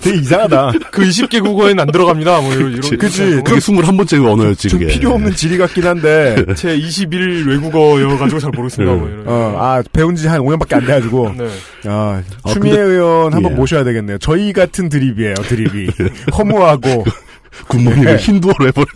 되게 0.00 0.18
이상하다. 0.18 0.72
그 0.90 1.02
20개 1.02 1.42
국어에는 1.42 1.80
안 1.80 1.90
들어갑니다. 1.90 2.40
뭐 2.40 2.52
이런 2.54 2.72
이런. 2.72 2.80
그치. 2.98 3.20
그게 3.42 3.56
21번째 3.56 4.30
언어였지, 4.30 4.68
좀 4.68 4.78
그게. 4.78 4.92
필요 4.92 5.12
없는 5.14 5.34
지리 5.34 5.58
같긴 5.58 5.84
한데. 5.86 6.36
제 6.56 6.74
21 6.76 7.48
외국어여가지고 7.48 8.40
잘 8.40 8.50
모르겠습니다. 8.50 8.94
뭐 8.94 9.08
이런. 9.08 9.24
어, 9.26 9.56
아, 9.58 9.82
배운 9.92 10.14
지 10.14 10.28
한 10.28 10.40
5년밖에 10.40 10.74
안 10.74 10.80
돼가지고. 10.86 11.34
네. 11.36 11.48
아, 11.86 12.22
아, 12.44 12.52
추미애 12.52 12.76
근데- 12.76 12.80
의원 12.92 13.34
한번 13.34 13.52
예. 13.52 13.56
모셔야 13.56 13.82
되겠네요. 13.84 14.18
저희 14.18 14.52
같은 14.52 14.88
드립이에요, 14.88 15.34
드립이. 15.34 15.88
허무하고. 16.38 17.04
굿모닝을 17.68 18.04
네. 18.04 18.16
힌두어로 18.16 18.66
해버려. 18.68 18.86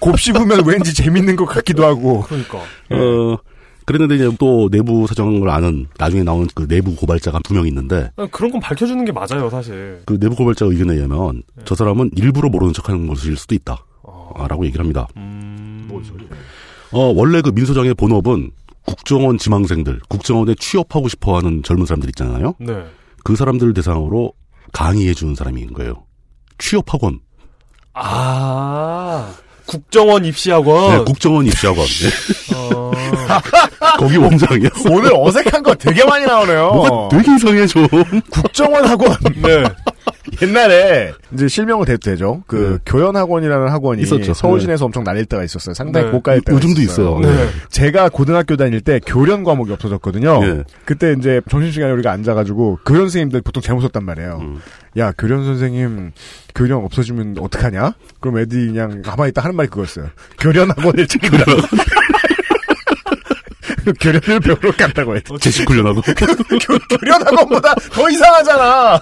곱씹으면 0.00 0.66
왠지 0.66 0.92
재밌는 0.92 1.36
것 1.36 1.44
같기도 1.46 1.84
하고. 1.86 2.22
그러니까. 2.22 2.58
어, 2.90 3.36
그랬는데 3.92 4.14
이제 4.16 4.36
또 4.38 4.68
내부 4.70 5.06
사정을 5.06 5.48
아는 5.50 5.86
나중에 5.98 6.22
나오는 6.22 6.46
그 6.54 6.66
내부 6.68 6.94
고발자가 6.96 7.40
두 7.44 7.54
명 7.54 7.66
있는데 7.66 8.10
아, 8.16 8.26
그런 8.30 8.50
건 8.50 8.60
밝혀주는 8.60 9.04
게 9.04 9.12
맞아요, 9.12 9.50
사실. 9.50 10.00
그 10.06 10.18
내부 10.18 10.36
고발자 10.36 10.66
의견에 10.66 10.94
의하면 10.94 11.42
네. 11.56 11.62
저 11.64 11.74
사람은 11.74 12.10
일부러 12.16 12.48
모르는 12.48 12.72
척하는 12.72 13.06
것일 13.06 13.36
수도 13.36 13.54
있다. 13.54 13.84
아, 14.34 14.46
라고 14.48 14.64
얘기를 14.64 14.82
합니다. 14.84 15.08
음. 15.16 15.88
어, 16.92 17.12
원래 17.14 17.40
그 17.40 17.50
민소장의 17.50 17.94
본업은 17.94 18.50
국정원 18.86 19.38
지망생들, 19.38 20.00
국정원에 20.08 20.54
취업하고 20.58 21.08
싶어 21.08 21.36
하는 21.36 21.62
젊은 21.62 21.86
사람들 21.86 22.08
있잖아요. 22.10 22.54
네. 22.58 22.84
그 23.24 23.36
사람들 23.36 23.74
대상으로 23.74 24.32
강의해 24.72 25.12
주는 25.14 25.34
사람인 25.34 25.72
거예요. 25.72 26.04
취업 26.58 26.92
학원. 26.92 27.20
아, 27.92 29.32
국정원 29.70 30.24
입시학원. 30.24 30.98
네, 30.98 31.04
국정원 31.04 31.46
입시학원. 31.46 31.86
네. 31.86 32.56
어, 32.56 32.90
거기 34.00 34.16
원장이었어. 34.16 34.90
오늘 34.90 35.12
어색한 35.14 35.62
거 35.62 35.76
되게 35.76 36.04
많이 36.04 36.26
나오네요. 36.26 36.72
뭐가 36.72 37.08
되게 37.16 37.36
이상해, 37.36 37.66
좀. 37.68 37.86
국정원 38.30 38.84
학원. 38.84 39.16
네. 39.40 39.62
옛날에 40.42 41.12
이제 41.32 41.46
실명을 41.46 41.86
대도 41.86 41.98
되죠. 42.10 42.42
그 42.48 42.78
교연 42.84 43.14
학원이라는 43.14 43.68
학원이 43.68 44.02
있었죠. 44.02 44.34
서울시내에서 44.34 44.86
엄청 44.86 45.04
날릴 45.04 45.26
때가 45.26 45.44
있었어요. 45.44 45.74
상당히 45.74 46.06
네. 46.06 46.12
고가일 46.12 46.40
때가 46.40 46.56
요즘도 46.56 46.80
있었어요. 46.80 47.20
있어요. 47.20 47.34
네. 47.36 47.48
제가 47.68 48.08
고등학교 48.08 48.56
다닐 48.56 48.80
때 48.80 49.00
교련 49.06 49.44
과목이 49.44 49.72
없어졌거든요. 49.72 50.40
예. 50.44 50.64
그때 50.84 51.14
이제 51.16 51.40
점심시간에 51.48 51.92
우리가 51.92 52.10
앉아가지고 52.10 52.80
교련 52.84 53.02
선생님들 53.02 53.42
보통 53.42 53.62
썼단 53.62 54.04
말이에요. 54.04 54.38
음. 54.40 54.60
야 54.98 55.12
교련 55.16 55.44
선생님 55.44 56.12
교련 56.54 56.84
없어지면 56.84 57.36
어떡하냐? 57.38 57.94
그럼 58.20 58.38
애들이 58.38 58.66
그냥 58.66 59.02
가만히 59.02 59.30
있다 59.30 59.42
하는 59.42 59.56
말이 59.56 59.68
그거였어요. 59.68 60.10
교련 60.38 60.70
학원을 60.70 61.06
챙기라. 61.06 61.44
교련을 64.00 64.40
배우러 64.40 64.72
간다고 64.76 65.16
했죠. 65.16 65.38
제식 65.38 65.68
훈련하고. 65.68 66.02
교련 67.00 67.26
학원보다 67.26 67.74
더 67.92 68.10
이상하잖아. 68.10 69.00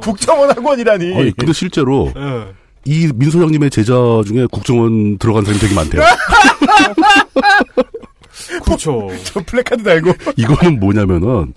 국정원 0.00 0.50
학원이라니. 0.50 1.14
아니, 1.16 1.36
근데 1.36 1.52
실제로 1.52 2.12
네. 2.14 2.52
이 2.84 3.10
민소장님의 3.14 3.70
제자 3.70 3.92
중에 4.26 4.46
국정원 4.50 5.18
들어간 5.18 5.44
사람이 5.44 5.60
되게 5.60 5.74
많대요. 5.74 6.02
그렇죠. 8.64 9.08
저 9.24 9.40
플래카드 9.40 9.82
달고. 9.82 10.12
이거는 10.36 10.80
뭐냐면은 10.80 11.52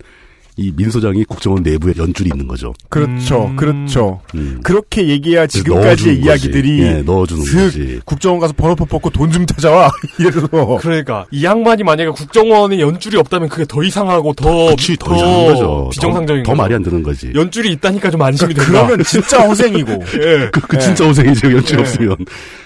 이 0.60 0.72
민 0.76 0.90
소장이 0.90 1.24
국정원 1.24 1.62
내부에 1.62 1.94
연줄이 1.96 2.30
있는 2.32 2.46
거죠. 2.46 2.72
그렇죠, 2.88 3.46
음. 3.46 3.56
그렇죠. 3.56 4.20
음. 4.34 4.60
그렇게 4.62 5.08
얘기해야 5.08 5.46
지금까지의 5.46 6.18
이야기들이. 6.20 6.82
예, 6.82 7.02
넣어주는 7.02 7.42
슥 7.44 7.56
거지. 7.64 8.00
국정원 8.04 8.40
가서 8.40 8.52
번호표 8.52 8.84
뽑고 8.84 9.10
돈 9.10 9.30
좀 9.30 9.46
찾아와 9.46 9.88
이래서 10.18 10.46
그러니까 10.80 11.24
이 11.30 11.44
양반이 11.44 11.82
만약에 11.84 12.10
국정원에 12.10 12.80
연줄이 12.80 13.16
없다면 13.16 13.48
그게 13.48 13.64
더 13.66 13.82
이상하고 13.82 14.32
더, 14.34 14.66
그치, 14.70 14.96
더 14.96 15.14
이상한 15.14 15.46
거죠. 15.46 15.88
비정상적인 15.92 16.42
더, 16.42 16.46
더 16.48 16.52
거죠. 16.52 16.62
말이 16.62 16.74
안 16.74 16.82
되는 16.82 17.02
거지. 17.02 17.30
연줄이 17.34 17.72
있다니까 17.72 18.10
좀 18.10 18.20
안심이 18.22 18.52
된다. 18.54 18.70
그러면 18.86 19.04
진짜 19.04 19.38
허생이고 19.46 19.92
예. 19.92 20.48
그, 20.52 20.60
그 20.62 20.78
진짜 20.80 21.04
호생이죠, 21.06 21.52
연줄이 21.52 21.78
예. 21.78 21.80
없으면. 21.82 22.16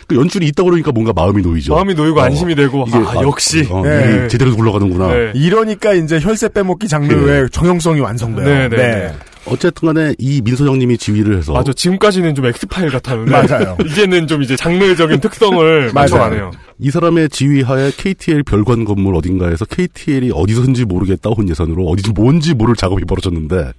그 0.06 0.16
연줄이 0.16 0.46
있다 0.48 0.62
그러니까 0.64 0.92
뭔가 0.92 1.12
마음이 1.12 1.42
놓이죠. 1.42 1.74
마음이 1.74 1.94
놓이고 1.94 2.18
어. 2.20 2.22
안심이 2.24 2.54
되고 2.54 2.84
이게, 2.88 2.96
아, 2.98 3.22
역시 3.22 3.66
어, 3.70 3.82
예. 3.86 4.16
이게 4.18 4.28
제대로 4.28 4.54
굴러가는구나. 4.56 5.08
네. 5.12 5.32
이러니까 5.34 5.94
이제 5.94 6.18
혈세 6.20 6.48
빼먹기 6.50 6.88
장르의 6.88 7.50
정형성이 7.50 8.00
완성돼요. 8.00 8.44
네, 8.44 8.68
네, 8.68 8.76
네. 8.76 9.14
어쨌든 9.46 9.92
간에 9.92 10.14
이 10.18 10.40
민소장님이 10.42 10.96
지휘를 10.96 11.36
해서. 11.36 11.52
맞아 11.52 11.72
지금까지는 11.72 12.34
좀 12.34 12.46
엑스파일 12.46 12.90
같았는데 12.90 13.30
맞아요. 13.30 13.76
이제는 13.84 14.26
좀 14.26 14.42
이제 14.42 14.56
장르적인 14.56 15.20
특성을 15.20 15.80
맞아요. 15.92 15.92
맞춰가네요. 15.92 16.50
이 16.78 16.90
사람의 16.90 17.28
지휘하에 17.28 17.90
KTL 17.96 18.42
별관 18.44 18.84
건물 18.84 19.14
어딘가에서 19.16 19.64
KTL이 19.66 20.32
어디서인지 20.34 20.84
모르겠다 20.86 21.30
온 21.30 21.48
예산으로 21.48 21.86
어디서 21.88 22.12
뭔지 22.12 22.54
모를 22.54 22.74
작업이 22.74 23.04
벌어졌는데 23.04 23.72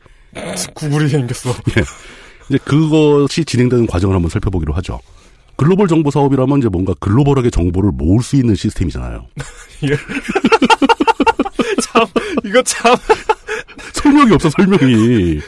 구글이 0.76 1.10
생겼어. 1.10 1.50
이제 2.50 2.60
그것이 2.64 3.44
진행되는 3.44 3.88
과정을 3.88 4.16
한번 4.16 4.30
살펴보기로 4.30 4.74
하죠. 4.74 5.00
글로벌 5.56 5.88
정보 5.88 6.12
사업이라면 6.12 6.60
이제 6.60 6.70
뭔가 6.70 6.94
글로벌하게 7.00 7.50
정보를 7.50 7.92
모을 7.94 8.22
수 8.22 8.36
있는 8.36 8.56
시스템이잖아요. 8.56 9.26
참 11.82 12.06
이거 12.44 12.62
참. 12.64 12.96
설명이 13.94 14.34
없어 14.34 14.50
설명이. 14.50 15.40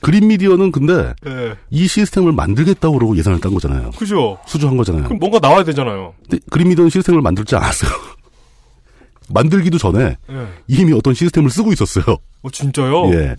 그린 0.00 0.26
미디어는 0.28 0.72
근데 0.72 1.14
네. 1.22 1.54
이 1.70 1.86
시스템을 1.86 2.32
만들겠다고 2.32 2.98
그러고 2.98 3.16
예산을 3.16 3.40
딴 3.40 3.54
거잖아요. 3.54 3.92
그죠. 3.92 4.38
수주한 4.46 4.76
거잖아요. 4.76 5.04
그럼 5.04 5.18
뭔가 5.20 5.38
나와야 5.38 5.62
되잖아요. 5.62 6.14
그린 6.50 6.68
미디어는 6.68 6.90
시스템을 6.90 7.22
만들지 7.22 7.54
않았어요. 7.54 7.90
만들기도 9.28 9.78
전에 9.78 10.16
예. 10.30 10.46
이미 10.66 10.92
어떤 10.92 11.14
시스템을 11.14 11.50
쓰고 11.50 11.72
있었어요. 11.72 12.16
어 12.42 12.50
진짜요? 12.50 13.12
예. 13.14 13.36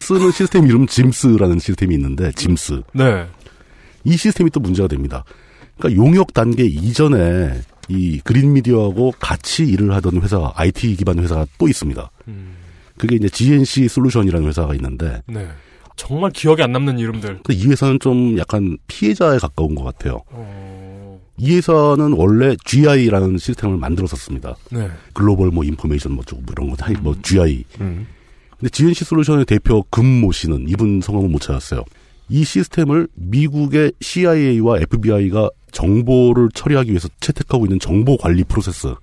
쓰는 0.00 0.30
시스템 0.30 0.66
이름 0.66 0.86
짐스라는 0.86 1.58
시스템이 1.58 1.94
있는데 1.94 2.30
짐스. 2.32 2.82
네. 2.92 3.26
이 4.04 4.16
시스템이 4.16 4.50
또 4.50 4.60
문제가 4.60 4.88
됩니다. 4.88 5.24
그러니까 5.78 6.02
용역 6.02 6.32
단계 6.32 6.64
이전에 6.64 7.60
이 7.88 8.20
그린 8.24 8.52
미디어하고 8.52 9.14
같이 9.18 9.64
일을 9.64 9.92
하던 9.94 10.22
회사, 10.22 10.52
IT 10.54 10.96
기반 10.96 11.18
회사가 11.18 11.46
또 11.58 11.68
있습니다. 11.68 12.10
음. 12.28 12.56
그게 12.96 13.16
이제 13.16 13.28
GNC 13.28 13.88
솔루션이라는 13.88 14.46
회사가 14.48 14.74
있는데 14.74 15.22
네. 15.26 15.48
정말 15.96 16.30
기억에 16.30 16.62
안 16.62 16.72
남는 16.72 16.98
이름들. 16.98 17.40
근데 17.42 17.54
이 17.54 17.66
회사는 17.66 17.98
좀 18.00 18.38
약간 18.38 18.76
피해자에 18.86 19.38
가까운 19.38 19.74
것 19.74 19.84
같아요. 19.84 20.20
어... 20.30 21.20
이 21.36 21.56
회사는 21.56 22.12
원래 22.12 22.56
GI라는 22.64 23.38
시스템을 23.38 23.76
만들었었습니다. 23.76 24.56
네. 24.70 24.88
글로벌 25.12 25.50
뭐 25.50 25.64
인포메이션 25.64 26.12
뭐 26.12 26.24
쪽, 26.24 26.42
뭐 26.42 26.54
이런 26.56 26.70
거, 26.70 26.76
하여 26.84 26.96
뭐 27.00 27.14
GI. 27.22 27.64
음. 27.80 28.06
근데 28.58 28.70
GNC 28.70 29.04
솔루션의 29.04 29.44
대표 29.46 29.82
금모 29.90 30.32
씨는 30.32 30.66
이분 30.68 31.00
성함은 31.00 31.30
못 31.30 31.40
찾았어요. 31.40 31.84
이 32.28 32.44
시스템을 32.44 33.08
미국의 33.14 33.92
CIA와 34.00 34.80
FBI가 34.80 35.50
정보를 35.72 36.48
처리하기 36.54 36.90
위해서 36.90 37.08
채택하고 37.20 37.66
있는 37.66 37.78
정보 37.78 38.16
관리 38.16 38.44
프로세스 38.44 38.94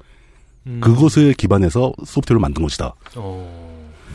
음. 0.68 0.80
그것에 0.82 1.34
기반해서 1.38 1.94
소프트웨어를 2.06 2.40
만든 2.40 2.64
것이다. 2.64 2.94
어... 3.16 3.72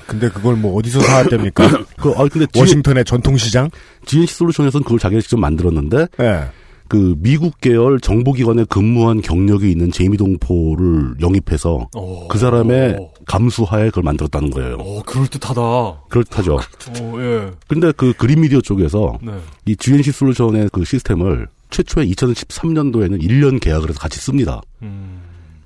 근데 0.06 0.28
그걸 0.28 0.54
뭐 0.54 0.76
어디서 0.78 1.00
사왔답니까? 1.00 1.68
그, 1.98 2.10
아, 2.16 2.28
근데 2.28 2.46
워싱턴의 2.56 3.04
전통시장? 3.04 3.70
GNC 4.04 4.34
솔루션에서는 4.34 4.84
그걸 4.84 5.00
자기가 5.00 5.20
직접 5.20 5.36
만들었는데 5.38 6.06
예. 6.20 6.44
그 6.88 7.14
미국 7.18 7.60
계열 7.60 8.00
정보기관에 8.00 8.64
근무한 8.68 9.20
경력이 9.20 9.70
있는 9.70 9.90
제이미 9.90 10.16
동포를 10.16 11.16
영입해서 11.20 11.88
어... 11.96 12.28
그 12.28 12.38
사람의 12.38 12.98
감수하에 13.26 13.86
그걸 13.86 14.04
만들었다는 14.04 14.50
거예요. 14.50 14.76
어, 14.78 15.02
그럴듯하다. 15.02 15.60
그렇다죠. 16.08 16.54
어, 17.00 17.14
예. 17.18 17.50
근데 17.66 17.92
그 17.92 18.12
그린 18.12 18.40
미디어 18.40 18.60
쪽에서 18.60 19.18
네. 19.22 19.32
이 19.64 19.76
GNC 19.76 20.12
솔루션의 20.12 20.70
그 20.72 20.84
시스템을 20.84 21.48
최초에 21.70 22.06
2013년도에는 22.06 23.20
1년 23.20 23.60
계약을 23.60 23.88
해서 23.88 23.98
같이 23.98 24.20
씁니다. 24.20 24.60
음... 24.82 25.20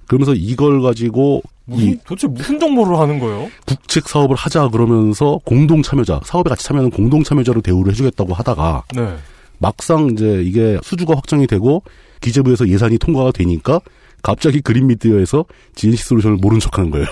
그러면서 0.07 0.35
이걸 0.35 0.83
가지고 0.83 1.41
무슨, 1.67 1.87
이 1.87 1.99
도대체 2.05 2.27
무슨 2.27 2.59
정보를 2.59 2.99
하는 2.99 3.21
거예요? 3.21 3.49
국책 3.65 4.09
사업을 4.09 4.35
하자 4.35 4.69
그러면서 4.69 5.39
공동 5.45 5.83
참여자, 5.83 6.21
사업에 6.25 6.49
같이 6.49 6.65
참여하는 6.65 6.91
공동 6.91 7.23
참여자로 7.23 7.61
대우를 7.61 7.93
해주겠다고 7.93 8.35
하다가 8.35 8.83
네. 8.97 9.17
막상 9.61 10.11
이제 10.11 10.43
이게 10.43 10.79
수주가 10.83 11.15
확정이 11.15 11.47
되고 11.47 11.83
기재부에서 12.21 12.69
예산이 12.69 12.99
통과가 12.99 13.31
되니까 13.33 13.81
갑자기 14.23 14.61
그린 14.61 14.87
미디어에서 14.89 15.45
GNC 15.77 16.03
솔루션을 16.03 16.39
모른 16.39 16.59
척하는 16.59 16.91
거예요. 16.91 17.07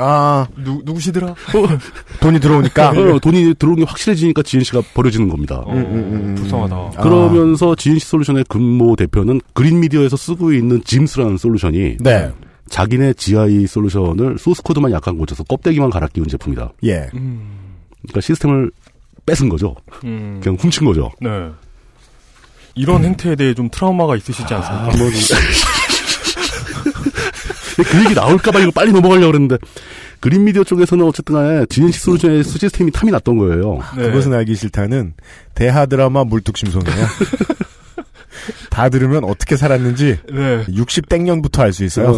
아, 0.00 0.46
누, 0.56 0.80
누구시더라? 0.84 1.34
돈이 2.20 2.38
들어오니까. 2.38 2.90
어, 2.90 3.18
돈이 3.18 3.54
들어온 3.54 3.76
게 3.76 3.84
확실해지니까 3.84 4.42
GNC가 4.42 4.80
버려지는 4.94 5.28
겁니다. 5.28 5.56
어, 5.64 5.72
음, 5.72 5.78
음, 5.78 6.12
음. 6.12 6.34
불쌍하다. 6.36 6.76
아. 6.76 7.02
그러면서 7.02 7.74
GNC 7.74 8.06
솔루션의 8.06 8.44
근모 8.48 8.94
대표는 8.94 9.40
그린 9.54 9.80
미디어에서 9.80 10.16
쓰고 10.16 10.52
있는 10.52 10.82
짐스라는 10.84 11.36
솔루션이 11.36 11.96
네. 11.98 12.30
자기네 12.68 13.14
GI 13.14 13.66
솔루션을 13.66 14.38
소스 14.38 14.62
코드만 14.62 14.92
약간 14.92 15.18
고쳐서 15.18 15.42
껍데기만 15.44 15.90
갈아 15.90 16.06
끼운 16.06 16.28
제품이다. 16.28 16.72
예. 16.84 17.08
음... 17.14 17.58
그러니까 18.02 18.20
시스템을 18.20 18.70
뺏은 19.28 19.48
거죠. 19.48 19.74
음. 20.04 20.40
그냥 20.42 20.56
훔친 20.60 20.86
거죠. 20.86 21.10
네. 21.20 21.28
이런 22.74 23.04
행태에 23.04 23.36
대해 23.36 23.54
좀 23.54 23.68
트라우마가 23.70 24.16
있으시지 24.16 24.42
않습니까? 24.42 24.92
아, 24.92 24.96
뭐, 24.96 25.10
그 27.90 28.04
얘기 28.04 28.14
나올까봐 28.14 28.60
이거 28.60 28.70
빨리 28.70 28.92
넘어가려고 28.92 29.26
그랬는데, 29.32 29.58
그린 30.20 30.44
미디어 30.44 30.64
쪽에서는 30.64 31.04
어쨌든 31.04 31.34
간에 31.34 31.66
GNC 31.66 31.98
솔루션의 32.00 32.44
시스템이 32.44 32.90
탐이 32.90 33.12
났던 33.12 33.38
거예요. 33.38 33.80
네. 33.96 34.02
그것은 34.04 34.32
알기 34.34 34.54
싫다는 34.54 35.14
대하 35.54 35.86
드라마 35.86 36.24
물뚝심송이에요. 36.24 37.06
다 38.70 38.88
들으면 38.88 39.24
어떻게 39.24 39.56
살았는지 39.56 40.18
네. 40.32 40.64
60 40.68 41.08
땡년부터 41.08 41.62
알 41.62 41.72
수 41.72 41.84
있어요. 41.84 42.16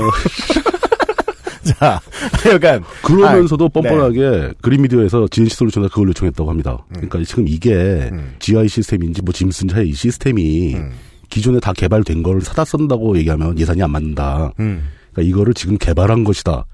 자, 1.79 2.01
하여간 2.45 2.83
그러면서도 3.03 3.67
아, 3.67 3.69
뻔뻔하게 3.69 4.53
그린미디어에서 4.63 5.29
GNC 5.31 5.55
솔루션에 5.57 5.89
그걸 5.89 6.09
요청했다고 6.09 6.49
합니다. 6.49 6.79
음. 6.89 6.95
그러니까 6.95 7.23
지금 7.25 7.47
이게 7.47 8.11
GI 8.39 8.69
시스템인지 8.69 9.23
뭐 9.23 9.33
짐슨 9.33 9.69
차의 9.69 9.89
이 9.89 9.93
시스템이 9.93 10.75
음. 10.77 10.93
기존에 11.29 11.61
다 11.61 11.73
개발된 11.73 12.23
걸 12.23 12.41
사다 12.41 12.65
쓴다고 12.65 13.17
얘기하면 13.19 13.59
예산이 13.59 13.83
안 13.83 13.91
맞는다. 13.91 14.53
음. 14.61 14.89
그러니까 15.13 15.29
이거를 15.31 15.55
지금 15.55 15.77
개발한 15.79 16.25
것이다. 16.25 16.65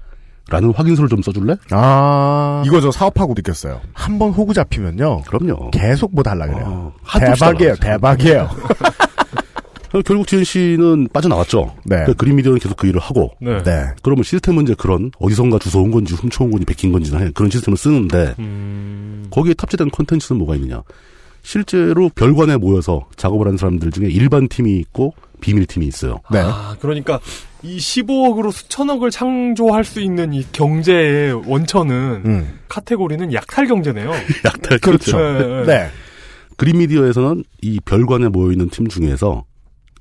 라는 0.49 0.71
확인서를 0.73 1.09
좀 1.09 1.21
써줄래? 1.21 1.55
아 1.71 2.63
이거 2.65 2.79
저 2.79 2.89
사업하고 2.89 3.33
느꼈어요. 3.35 3.81
한 3.93 4.17
번 4.17 4.31
호구 4.31 4.53
잡히면요. 4.53 5.23
그럼요. 5.23 5.71
계속 5.71 6.15
뭐 6.15 6.23
달라 6.23 6.47
그래요. 6.47 6.93
하도 7.03 7.25
대박이에요. 7.25 7.75
대박이에요. 7.75 8.49
결국 10.03 10.27
GNC는 10.27 11.09
빠져나왔죠. 11.13 11.75
네. 11.83 11.97
그러니까 11.97 12.13
그린 12.13 12.35
미디어는 12.35 12.59
계속 12.59 12.75
그 12.77 12.87
일을 12.87 12.99
하고. 12.99 13.31
네. 13.39 13.61
네. 13.63 13.85
그러면 14.01 14.23
시스템 14.23 14.55
문제 14.55 14.73
그런 14.73 15.11
어디선가 15.19 15.59
주워온 15.59 15.91
건지 15.91 16.13
훔쳐온 16.15 16.51
건지 16.51 16.65
베낀 16.65 16.91
건지 16.91 17.11
는 17.11 17.31
그런 17.33 17.49
시스템을 17.49 17.77
쓰는데 17.77 18.35
음. 18.39 19.27
거기에 19.31 19.53
탑재된 19.53 19.89
콘텐츠는 19.89 20.39
뭐가 20.39 20.55
있느냐? 20.55 20.81
실제로 21.41 22.09
별관에 22.09 22.57
모여서 22.57 23.07
작업을 23.15 23.45
하는 23.47 23.57
사람들 23.57 23.91
중에 23.91 24.07
일반 24.09 24.49
팀이 24.49 24.77
있고 24.79 25.13
비밀 25.39 25.65
팀이 25.65 25.85
있어요. 25.87 26.19
네. 26.31 26.39
아, 26.39 26.75
그러니까 26.79 27.19
이 27.63 27.77
15억으로 27.77 28.51
수천억을 28.51 29.11
창조할 29.11 29.83
수 29.83 30.01
있는 30.01 30.33
이 30.33 30.45
경제의 30.51 31.33
원천은 31.47 32.23
음. 32.25 32.59
카테고리는 32.67 33.33
약탈 33.33 33.67
경제네요. 33.67 34.11
약탈 34.45 34.79
그렇죠. 34.79 35.17
네, 35.17 35.47
네. 35.47 35.65
네. 35.65 35.89
그린미디어에서는 36.57 37.43
이 37.61 37.79
별관에 37.81 38.27
모여 38.27 38.51
있는 38.51 38.69
팀 38.69 38.87
중에서 38.87 39.45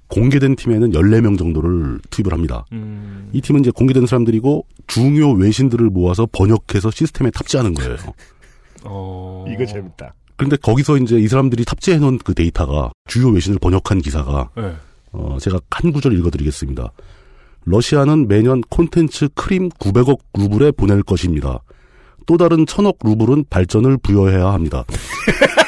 공개된 0.09 0.57
팀에는 0.57 0.93
14명 0.93 1.39
정도를 1.39 1.99
투입을 2.11 2.33
합니다. 2.33 2.65
음. 2.73 3.29
이 3.33 3.41
팀은 3.41 3.61
이제 3.61 3.71
공개된 3.71 4.07
사람들이고 4.07 4.67
중요 4.87 5.33
외신들을 5.33 5.91
모아서 5.91 6.27
번역해서 6.31 6.91
시스템에 6.91 7.31
탑재하는 7.31 7.75
거예요. 7.75 7.97
어. 8.85 9.45
이거 9.49 9.67
재밌다. 9.67 10.15
그런데 10.37 10.57
거기서 10.57 10.99
이제 10.99 11.19
이 11.19 11.29
사람들이 11.29 11.65
탑재해 11.65 11.99
놓은 11.99 12.19
그 12.19 12.35
데이터가 12.35 12.91
주요 13.09 13.29
외신을 13.31 13.59
번역한 13.59 14.01
기사가 14.01 14.51
네. 14.57 14.75
어, 15.13 15.39
제가 15.41 15.61
한 15.71 15.93
구절 15.93 16.17
읽어드리겠습니다. 16.19 16.93
러시아는 17.65 18.29
매년 18.29 18.61
콘텐츠 18.69 19.29
크림 19.35 19.71
900억 19.71 20.19
루블에 20.39 20.73
보낼 20.73 21.03
것입니다. 21.03 21.61
또 22.27 22.37
다른 22.37 22.65
1000억 22.65 22.99
루블은 23.05 23.47
발전을 23.51 23.99
부여해야 23.99 24.53
합니다. 24.53 24.85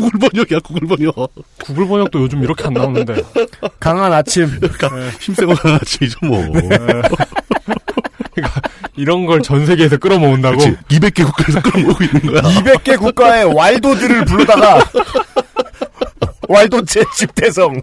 구글 0.00 0.18
번역이야, 0.20 0.60
구글 0.60 0.86
번역. 0.88 1.14
구글 1.62 1.86
번역도 1.88 2.20
요즘 2.22 2.42
이렇게 2.42 2.64
안 2.64 2.72
나오는데. 2.74 3.22
강한 3.80 4.12
아침. 4.12 4.48
힘세고 5.20 5.54
가는 5.54 5.76
아침이죠, 5.76 6.18
뭐. 6.22 6.42
그러니까 8.34 8.60
이런 8.96 9.26
걸 9.26 9.42
전 9.42 9.66
세계에서 9.66 9.96
끌어모은다고. 9.98 10.56
그치. 10.58 10.76
200개 10.88 11.24
국가에서 11.24 11.60
끌어모으고 11.62 12.04
있는 12.04 12.20
거야. 12.32 12.42
200개 12.42 12.98
국가의 12.98 13.44
왈도들을 13.54 14.24
불러다가 14.24 14.84
왈도체 16.48 17.04
집대성. 17.14 17.80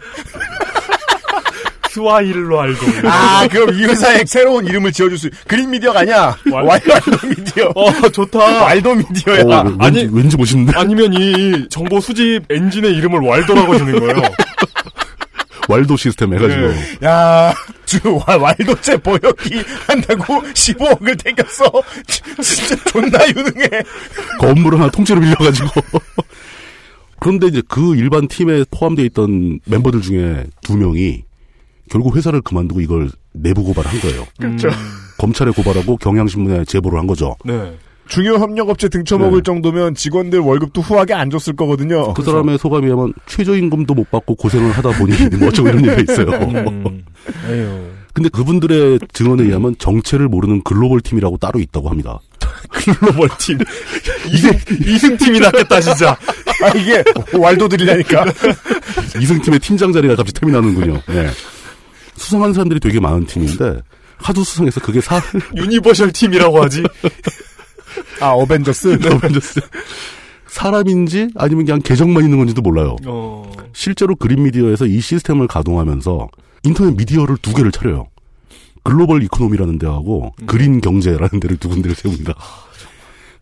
스와힐로 1.95 2.60
알도. 2.60 2.79
아, 3.08 3.47
그럼 3.49 3.73
이 3.73 3.84
회사에 3.86 4.23
새로운 4.25 4.65
이름을 4.65 4.91
지어줄 4.91 5.17
수, 5.17 5.29
그린 5.47 5.69
미디어가 5.69 6.01
아니야. 6.01 6.36
왈- 6.51 6.65
왈, 6.65 6.81
왈도 6.86 7.27
미디어. 7.27 7.71
어, 7.73 8.10
좋다. 8.10 8.39
왈도 8.39 8.95
미디어야. 8.95 9.41
어, 9.43 9.63
왠지, 9.63 9.77
아니- 9.79 10.10
왠지 10.12 10.36
멋있는데? 10.38 10.77
아니면 10.77 11.13
이 11.13 11.69
정보 11.69 12.01
수집 12.01 12.41
엔진의 12.49 12.91
이름을 12.97 13.21
왈도라고 13.21 13.77
주는 13.77 13.97
거예요. 13.99 14.15
왈도 15.69 15.95
시스템 15.97 16.34
해가지고. 16.34 16.67
네. 16.67 16.97
야, 17.08 17.53
주, 17.86 17.97
왈- 18.27 18.39
왈도체 18.39 18.97
번역기 18.97 19.63
한다고 19.88 20.41
15억을 20.53 21.23
땡겼어. 21.23 21.63
진짜 22.43 22.75
존나 22.91 23.17
유능해. 23.29 23.69
건물 24.39 24.75
하나 24.75 24.89
통째로 24.91 25.21
빌려가지고. 25.21 25.69
그런데 27.21 27.47
이제 27.47 27.62
그 27.69 27.95
일반 27.95 28.27
팀에 28.27 28.65
포함되어 28.69 29.05
있던 29.05 29.60
멤버들 29.65 30.01
중에 30.01 30.43
두 30.62 30.75
명이 30.77 31.23
결국 31.89 32.15
회사를 32.15 32.41
그만두고 32.41 32.82
이걸 32.82 33.10
내부 33.34 33.63
고발한 33.63 34.00
거예요. 34.00 34.26
그렇죠. 34.39 34.69
검찰에 35.17 35.52
고발하고 35.52 35.98
경향신문에 35.98 36.65
제보를 36.65 37.00
한 37.00 37.08
거죠. 37.08 37.36
네. 37.45 37.74
중요 38.08 38.36
협력업체 38.36 38.89
등쳐먹을 38.89 39.39
네. 39.39 39.43
정도면 39.43 39.95
직원들 39.95 40.39
월급도 40.39 40.82
후하게 40.82 41.13
안 41.13 41.30
줬을 41.30 41.56
거거든요. 41.56 42.13
그 42.13 42.21
사람의 42.21 42.60
소감이야만 42.60 43.13
최저임금도 43.26 43.93
못 43.93 44.12
받고 44.12 44.36
고생을 44.36 44.71
하다 44.71 44.91
보니 45.00 45.13
뭐 45.39 45.48
어쩌고 45.48 45.69
이런 45.69 45.86
얘기가 45.86 46.13
있어요. 46.13 46.28
음. 46.30 47.04
근데 48.13 48.30
그분들의 48.30 49.00
증언에 49.12 49.43
의하면 49.43 49.76
정체를 49.78 50.30
모르는 50.30 50.63
글로벌 50.63 51.02
팀이라고 51.02 51.38
따로 51.38 51.60
있다고 51.60 51.89
합니다. 51.89 52.19
글로벌 52.69 53.28
팀. 53.39 53.58
이승, 54.32 54.52
이승팀이 54.88 55.39
낫겠다, 55.39 55.82
진짜. 55.82 56.12
아, 56.63 56.69
이게 56.78 57.04
왈도들이라니까. 57.38 58.26
이승팀의 59.19 59.60
팀장 59.60 59.91
자리가 59.91 60.15
갑자기 60.15 60.39
틈이 60.39 60.52
나는군요. 60.52 61.02
네. 61.08 61.28
수상한 62.15 62.54
사람들이 62.54 62.80
되게 62.80 62.99
많은 62.99 63.25
팀인데 63.25 63.82
하도 64.17 64.43
수상해서 64.43 64.80
그게 64.80 65.01
사 65.01 65.21
universal 65.56 66.12
팀이라고 66.12 66.63
하지. 66.63 66.84
아, 68.21 68.30
어벤져스? 68.30 68.99
어벤져스 69.06 69.62
사람인지 70.47 71.30
아니면 71.36 71.65
그냥 71.65 71.82
계정만 71.82 72.23
있는 72.23 72.38
건지도 72.38 72.62
몰라요. 72.62 72.95
어. 73.06 73.51
실제로 73.73 74.15
그린 74.15 74.43
미디어에서 74.43 74.86
이 74.86 75.01
시스템을 75.01 75.47
가동하면서 75.47 76.30
인터넷 76.63 76.95
미디어를 76.95 77.38
두 77.41 77.54
개를 77.54 77.71
차려요. 77.71 78.08
글로벌 78.84 79.23
이코노미라는 79.23 79.80
데하고 79.80 80.34
그린 80.45 80.80
경제라는 80.80 81.39
데를 81.41 81.58
두 81.58 81.67
군데를 81.69 81.95
세웁니다. 81.95 82.36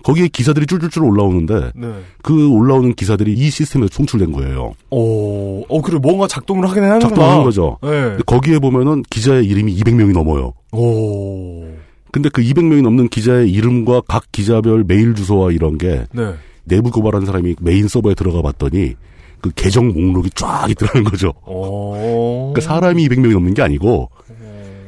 거기에 0.03 0.27
기사들이 0.27 0.65
쫄쫄쫄 0.67 1.03
올라오는데 1.03 1.71
네. 1.75 1.87
그 2.21 2.49
올라오는 2.49 2.93
기사들이 2.93 3.33
이 3.33 3.49
시스템에서 3.49 3.89
총출된 3.89 4.31
거예요. 4.33 4.73
오, 4.89 5.63
어, 5.63 5.81
그래, 5.81 5.97
뭔가 5.97 6.27
작동을 6.27 6.69
하긴 6.69 6.83
하는구나. 6.83 7.09
작동하는 7.09 7.43
거죠. 7.43 7.77
네. 7.81 8.17
거기에 8.25 8.59
보면은 8.59 9.03
기자의 9.09 9.45
이름이 9.45 9.75
200명이 9.77 10.13
넘어요. 10.13 10.53
오. 10.71 11.65
근데 12.11 12.29
그 12.29 12.43
200명이 12.43 12.83
넘는 12.83 13.09
기자의 13.09 13.49
이름과 13.49 14.01
각 14.07 14.25
기자별 14.31 14.83
메일 14.85 15.15
주소와 15.15 15.51
이런 15.51 15.77
게 15.77 16.05
네. 16.11 16.33
내부 16.65 16.91
고발한 16.91 17.25
사람이 17.25 17.55
메인 17.61 17.87
서버에 17.87 18.13
들어가 18.13 18.41
봤더니 18.41 18.93
그 19.41 19.51
계정 19.55 19.87
목록이 19.87 20.29
쫙 20.35 20.69
있더라는 20.69 21.03
거죠. 21.05 21.33
오. 21.45 22.51
그러니까 22.53 22.61
사람이 22.61 23.07
200명이 23.07 23.33
넘는 23.33 23.53
게 23.53 23.61
아니고 23.61 24.09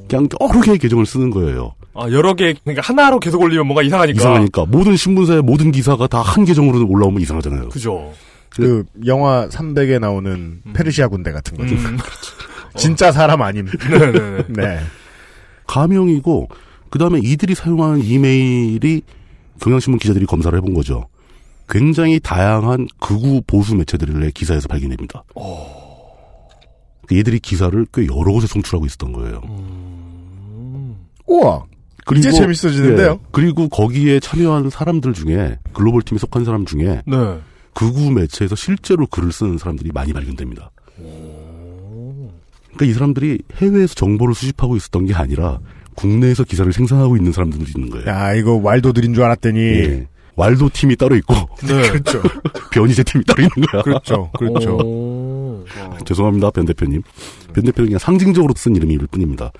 그냥 0.08 0.28
여러 0.40 0.62
개의 0.62 0.78
계정을 0.78 1.06
쓰는 1.06 1.32
거예요. 1.32 1.74
아, 1.96 2.10
여러 2.12 2.34
개, 2.34 2.54
그러니까 2.64 2.82
하나로 2.86 3.20
계속 3.20 3.42
올리면 3.42 3.66
뭔가 3.68 3.82
이상하니까. 3.82 4.20
이상하니까 4.20 4.66
모든 4.66 4.96
신문사의 4.98 5.42
모든 5.42 5.72
기사가 5.72 6.08
다 6.08 6.22
한 6.22 6.44
계정으로 6.46 6.86
올라오면 6.88 7.22
이상하잖아요. 7.22 7.70
그죠. 7.70 8.12
그, 8.50 8.84
영화 9.06 9.48
300에 9.50 10.00
나오는 10.00 10.62
페르시아 10.74 11.08
군대 11.08 11.32
같은 11.32 11.58
거죠. 11.58 11.76
음. 11.76 11.98
진짜 12.76 13.12
사람 13.12 13.42
아님. 13.42 13.68
네네네. 13.90 14.44
네. 14.50 14.80
가명이고 15.68 16.50
그 16.90 17.00
다음에 17.00 17.20
이들이 17.24 17.56
사용하는 17.56 18.04
이메일이 18.04 19.02
경향신문 19.62 20.00
기자들이 20.00 20.26
검사를 20.26 20.56
해본 20.58 20.74
거죠. 20.74 21.08
굉장히 21.70 22.20
다양한 22.20 22.88
극우 23.00 23.42
보수 23.48 23.76
매체들의 23.76 24.32
기사에서 24.34 24.68
발견됩니다. 24.68 25.24
얘들이 27.12 27.40
기사를 27.40 27.86
꽤 27.94 28.04
여러 28.08 28.32
곳에 28.32 28.48
송출하고 28.48 28.86
있었던 28.86 29.12
거예요. 29.14 29.42
우와. 31.28 31.64
이제 32.16 32.32
재밌어지는데요? 32.32 33.12
예, 33.12 33.28
그리고 33.32 33.68
거기에 33.70 34.20
참여한 34.20 34.70
사람들 34.70 35.14
중에 35.14 35.58
글로벌 35.74 36.02
팀에 36.04 36.20
속한 36.20 36.46
사람 36.46 36.66
중에 36.66 37.02
네. 37.06 37.40
극우 37.74 38.12
매체에서 38.12 38.56
실제로 38.56 39.08
글을 39.08 39.32
쓰는 39.32 39.58
사람들이 39.58 39.92
많이 39.94 40.14
발견됩니다. 40.14 40.72
그러니까 42.76 42.86
이 42.86 42.94
사람들이 42.94 43.40
해외에서 43.56 43.96
정보를 43.96 44.36
수집하고 44.36 44.76
있었던 44.76 45.06
게 45.06 45.14
아니라 45.14 45.60
국내에서 45.96 46.44
기사를 46.44 46.72
생산하고 46.72 47.18
있는 47.18 47.32
사람들도 47.32 47.66
있는 47.76 47.90
거예요. 47.90 48.08
야, 48.08 48.34
이거 48.34 48.56
왈도들인 48.56 49.14
줄 49.14 49.24
알았더니. 49.24 49.60
예. 49.60 50.08
왈도 50.38 50.70
팀이 50.74 50.98
따로 50.98 51.16
있고 51.16 51.34
네. 51.66 51.90
그렇죠. 51.92 52.22
변희재 52.72 53.04
팀이 53.04 53.24
따로 53.24 53.42
있는 53.42 53.68
거야. 53.72 53.82
그렇죠. 53.84 54.30
그렇죠. 54.38 54.78
오. 56.02 56.04
죄송합니다, 56.04 56.52
변 56.52 56.66
대표님. 56.66 57.02
변 57.54 57.64
대표는 57.64 57.88
그냥 57.90 58.00
상징적으로 58.00 58.54
쓴 58.56 58.76
이름일 58.76 59.00
뿐입니다. 59.08 59.52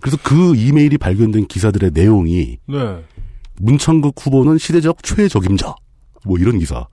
그래서 0.00 0.18
그 0.22 0.56
이메일이 0.56 0.98
발견된 0.98 1.46
기사들의 1.46 1.92
내용이 1.94 2.58
네. 2.66 3.04
문창극 3.60 4.14
후보는 4.18 4.58
시대적 4.58 5.02
최적임자. 5.02 5.74
뭐 6.24 6.38
이런 6.38 6.58
기사. 6.58 6.86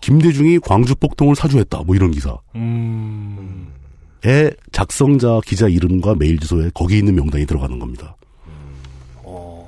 김대중이 0.00 0.60
광주 0.60 0.94
폭동을 0.94 1.36
사주했다. 1.36 1.82
뭐 1.84 1.94
이런 1.94 2.10
기사. 2.10 2.38
음. 2.54 3.68
의 4.22 4.54
작성자 4.72 5.40
기자 5.46 5.66
이름과 5.68 6.14
메일 6.18 6.38
주소에 6.38 6.70
거기 6.74 6.98
있는 6.98 7.14
명단이 7.14 7.46
들어가는 7.46 7.78
겁니다. 7.78 8.16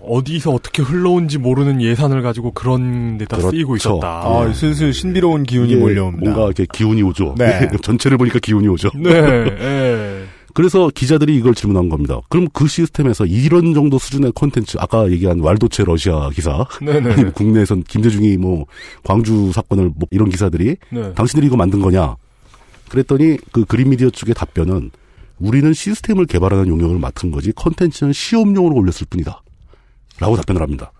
어디서 0.04 0.50
어떻게 0.50 0.82
흘러온지 0.82 1.38
모르는 1.38 1.80
예산을 1.80 2.22
가지고 2.22 2.52
그런 2.52 3.18
데다 3.18 3.36
그렇죠. 3.36 3.54
쓰이고 3.54 3.76
있었다. 3.76 4.06
아, 4.06 4.52
슬슬 4.52 4.92
신비로운 4.92 5.44
기운이 5.44 5.76
몰려옵니다. 5.76 6.24
뭔가 6.24 6.46
이렇게 6.46 6.66
기운이 6.72 7.02
오죠. 7.02 7.34
네. 7.38 7.68
전체를 7.82 8.18
보니까 8.18 8.38
기운이 8.38 8.68
오죠. 8.68 8.90
네, 8.94 9.10
예. 9.10 10.24
그래서 10.54 10.90
기자들이 10.94 11.34
이걸 11.36 11.54
질문한 11.54 11.88
겁니다. 11.88 12.20
그럼 12.28 12.46
그 12.52 12.68
시스템에서 12.68 13.24
이런 13.24 13.72
정도 13.72 13.98
수준의 13.98 14.32
콘텐츠, 14.32 14.76
아까 14.78 15.10
얘기한 15.10 15.40
왈도체 15.40 15.84
러시아 15.84 16.28
기사, 16.30 16.66
네네. 16.80 17.30
국내에선 17.32 17.84
김대중이 17.84 18.36
뭐 18.36 18.66
광주 19.02 19.50
사건을 19.52 19.92
뭐 19.94 20.08
이런 20.10 20.28
기사들이 20.28 20.76
네. 20.90 21.14
당신들이 21.14 21.46
이거 21.46 21.56
만든 21.56 21.80
거냐? 21.80 22.16
그랬더니 22.90 23.38
그 23.52 23.64
그린 23.64 23.88
미디어 23.88 24.10
쪽의 24.10 24.34
답변은 24.34 24.90
우리는 25.38 25.72
시스템을 25.72 26.26
개발하는 26.26 26.68
용역을 26.68 26.98
맡은 26.98 27.30
거지 27.30 27.52
콘텐츠는 27.52 28.12
시험용으로 28.12 28.76
올렸을 28.76 29.06
뿐이다. 29.08 29.42
라고 30.22 30.36
답변을 30.36 30.62
합니다. 30.62 30.92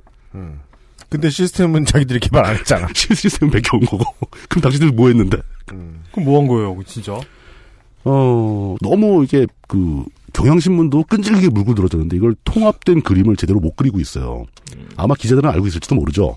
근데 1.08 1.30
시스템은 1.30 1.84
자기들이 1.84 2.18
개발 2.20 2.44
안 2.44 2.56
했잖아. 2.56 2.88
시스템 2.94 3.50
베껴온 3.50 3.84
거고. 3.84 4.04
그럼 4.48 4.62
당신들 4.62 4.90
뭐 4.92 5.08
했는데? 5.08 5.38
그럼 5.66 6.24
뭐 6.24 6.40
한 6.40 6.48
거예요, 6.48 6.76
진짜? 6.86 7.18
어, 8.04 8.76
너무 8.80 9.22
이게 9.22 9.46
그 9.68 10.04
경향신문도 10.32 11.04
끈질기게 11.04 11.50
물고 11.50 11.74
들어졌는데 11.74 12.16
이걸 12.16 12.34
통합된 12.44 13.02
그림을 13.02 13.36
제대로 13.36 13.60
못 13.60 13.76
그리고 13.76 14.00
있어요. 14.00 14.44
아마 14.96 15.14
기자들은 15.14 15.48
알고 15.50 15.66
있을지도 15.68 15.94
모르죠. 15.94 16.36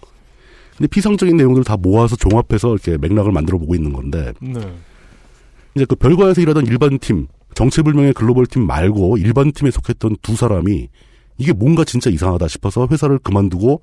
근데 0.78 0.88
피상적인 0.88 1.38
내용들을 1.38 1.64
다 1.64 1.78
모아서 1.78 2.16
종합해서 2.18 2.74
이렇게 2.74 2.98
맥락을 2.98 3.32
만들어 3.32 3.58
보고 3.58 3.74
있는 3.76 3.94
건데 3.94 4.34
네. 4.42 4.60
이제 5.74 5.86
그 5.86 5.96
별과에서 5.96 6.42
일하던 6.42 6.68
일반 6.68 7.00
팀, 7.00 7.28
정체불명의 7.56 8.14
글로벌 8.14 8.46
팀 8.46 8.68
말고 8.68 9.18
일반 9.18 9.54
팀에 9.54 9.72
속했던 9.72 10.18
두 10.22 10.36
사람이 10.36 10.90
이게 11.38 11.54
뭔가 11.54 11.84
진짜 11.84 12.10
이상하다 12.10 12.48
싶어서 12.48 12.88
회사를 12.90 13.20
그만두고 13.20 13.82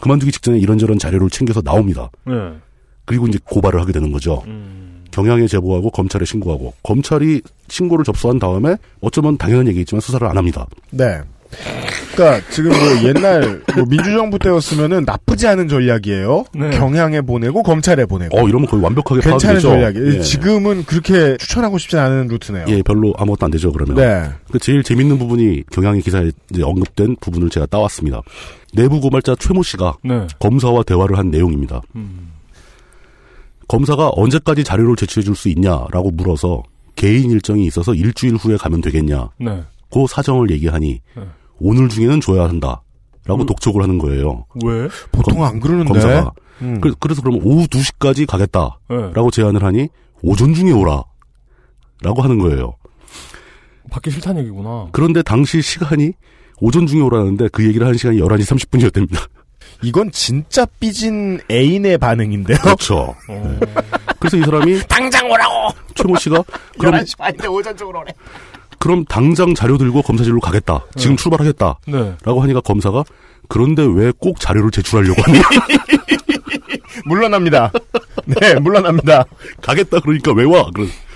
그만두기 0.00 0.32
직전에 0.32 0.58
이런저런 0.58 0.98
자료를 0.98 1.28
챙겨서 1.30 1.60
나옵니다. 1.60 2.10
네. 2.26 2.32
그리고 3.04 3.26
이제 3.26 3.38
고발을 3.44 3.80
하게 3.80 3.92
되는 3.92 4.12
거죠. 4.12 4.42
경향에 5.10 5.46
제보하고 5.46 5.90
검찰에 5.90 6.24
신고하고 6.24 6.74
검찰이 6.82 7.42
신고를 7.68 8.04
접수한 8.04 8.38
다음에 8.38 8.76
어쩌면 9.00 9.36
당연한 9.36 9.66
얘기겠지만 9.68 10.00
수사를 10.00 10.26
안 10.26 10.36
합니다. 10.36 10.66
네. 10.90 11.20
그러니까 12.14 12.46
지금 12.50 12.70
뭐 12.70 12.78
옛날 13.08 13.62
뭐 13.74 13.84
민주정부 13.88 14.38
때였으면은 14.38 15.04
나쁘지 15.04 15.46
않은 15.48 15.68
전략이에요. 15.68 16.44
네. 16.54 16.70
경향에 16.70 17.20
보내고 17.22 17.62
검찰에 17.62 18.04
보내고. 18.04 18.38
어 18.38 18.48
이러면 18.48 18.66
거의 18.68 18.82
완벽하게 18.82 19.20
괜찮은. 19.20 19.60
전략이에요. 19.60 20.14
예. 20.14 20.20
지금은 20.20 20.84
그렇게 20.84 21.36
추천하고 21.38 21.78
싶지 21.78 21.96
않은 21.98 22.28
루트네요. 22.28 22.66
예, 22.68 22.82
별로 22.82 23.12
아무것도 23.16 23.44
안 23.46 23.50
되죠, 23.50 23.72
그러면. 23.72 23.96
네. 23.96 24.30
그 24.50 24.58
제일 24.58 24.82
재밌는 24.82 25.18
부분이 25.18 25.64
경향의 25.72 26.02
기사에 26.02 26.30
언급된 26.62 27.16
부분을 27.20 27.50
제가 27.50 27.66
따왔습니다. 27.66 28.20
내부 28.74 29.00
고발자 29.00 29.34
최모 29.38 29.62
씨가 29.62 29.96
네. 30.04 30.26
검사와 30.38 30.82
대화를 30.84 31.18
한 31.18 31.30
내용입니다. 31.30 31.80
음. 31.96 32.30
검사가 33.68 34.10
언제까지 34.14 34.64
자료를 34.64 34.96
제출해 34.96 35.24
줄 35.24 35.34
수 35.36 35.48
있냐라고 35.48 36.10
물어서 36.10 36.62
개인 36.96 37.30
일정이 37.30 37.66
있어서 37.66 37.94
일주일 37.94 38.34
후에 38.34 38.56
가면 38.56 38.80
되겠냐. 38.80 39.30
네. 39.38 39.62
그 39.92 40.06
사정을 40.08 40.50
얘기하니 40.50 41.00
네. 41.16 41.22
오늘 41.60 41.88
중에는 41.88 42.20
줘야 42.20 42.44
한다. 42.44 42.82
라고 43.26 43.42
음. 43.42 43.46
독촉을 43.46 43.82
하는 43.82 43.98
거예요. 43.98 44.46
왜? 44.64 44.88
보통 45.12 45.44
안 45.44 45.60
그러는데. 45.60 45.92
검사가. 45.92 46.32
음. 46.62 46.80
그, 46.80 46.92
래서 47.06 47.22
그러면 47.22 47.40
오후 47.44 47.66
2시까지 47.66 48.26
가겠다. 48.26 48.78
네. 48.88 48.96
라고 49.14 49.30
제안을 49.30 49.62
하니 49.62 49.88
오전 50.22 50.54
중에 50.54 50.72
오라. 50.72 51.04
라고 52.02 52.22
하는 52.22 52.38
거예요. 52.38 52.74
받기 53.90 54.10
싫다는 54.10 54.42
얘기구나. 54.42 54.88
그런데 54.92 55.22
당시 55.22 55.60
시간이 55.62 56.12
오전 56.60 56.86
중에 56.86 57.00
오라는데 57.00 57.48
그 57.52 57.64
얘기를 57.66 57.86
한 57.86 57.94
시간이 57.96 58.18
11시 58.18 58.40
30분이었답니다. 58.42 59.28
이건 59.82 60.10
진짜 60.10 60.66
삐진 60.78 61.40
애인의 61.50 61.98
반응인데요. 61.98 62.58
그렇죠. 62.58 63.14
네. 63.28 63.58
그래서 64.18 64.36
이 64.36 64.42
사람이 64.42 64.80
당장 64.88 65.30
오라고. 65.30 65.70
최모 65.94 66.16
씨가 66.16 66.42
그럼 66.78 66.94
11시 66.94 67.16
반인데 67.18 67.48
오전 67.48 67.76
쪽으로 67.76 68.00
오래. 68.00 68.12
그럼 68.80 69.04
당장 69.04 69.54
자료 69.54 69.78
들고 69.78 70.02
검사실로 70.02 70.40
가겠다. 70.40 70.84
지금 70.96 71.14
출발하겠다. 71.16 71.78
네. 71.86 72.16
라고 72.24 72.42
하니까 72.42 72.60
검사가 72.62 73.04
그런데 73.48 73.82
왜 73.84 74.10
꼭 74.18 74.40
자료를 74.40 74.70
제출하려고 74.72 75.20
하니? 75.22 75.38
물러납니다. 77.06 77.70
네, 78.26 78.54
물러납니다. 78.58 79.24
가겠다 79.62 80.00
그러니까 80.00 80.32
왜 80.32 80.44
와? 80.44 80.68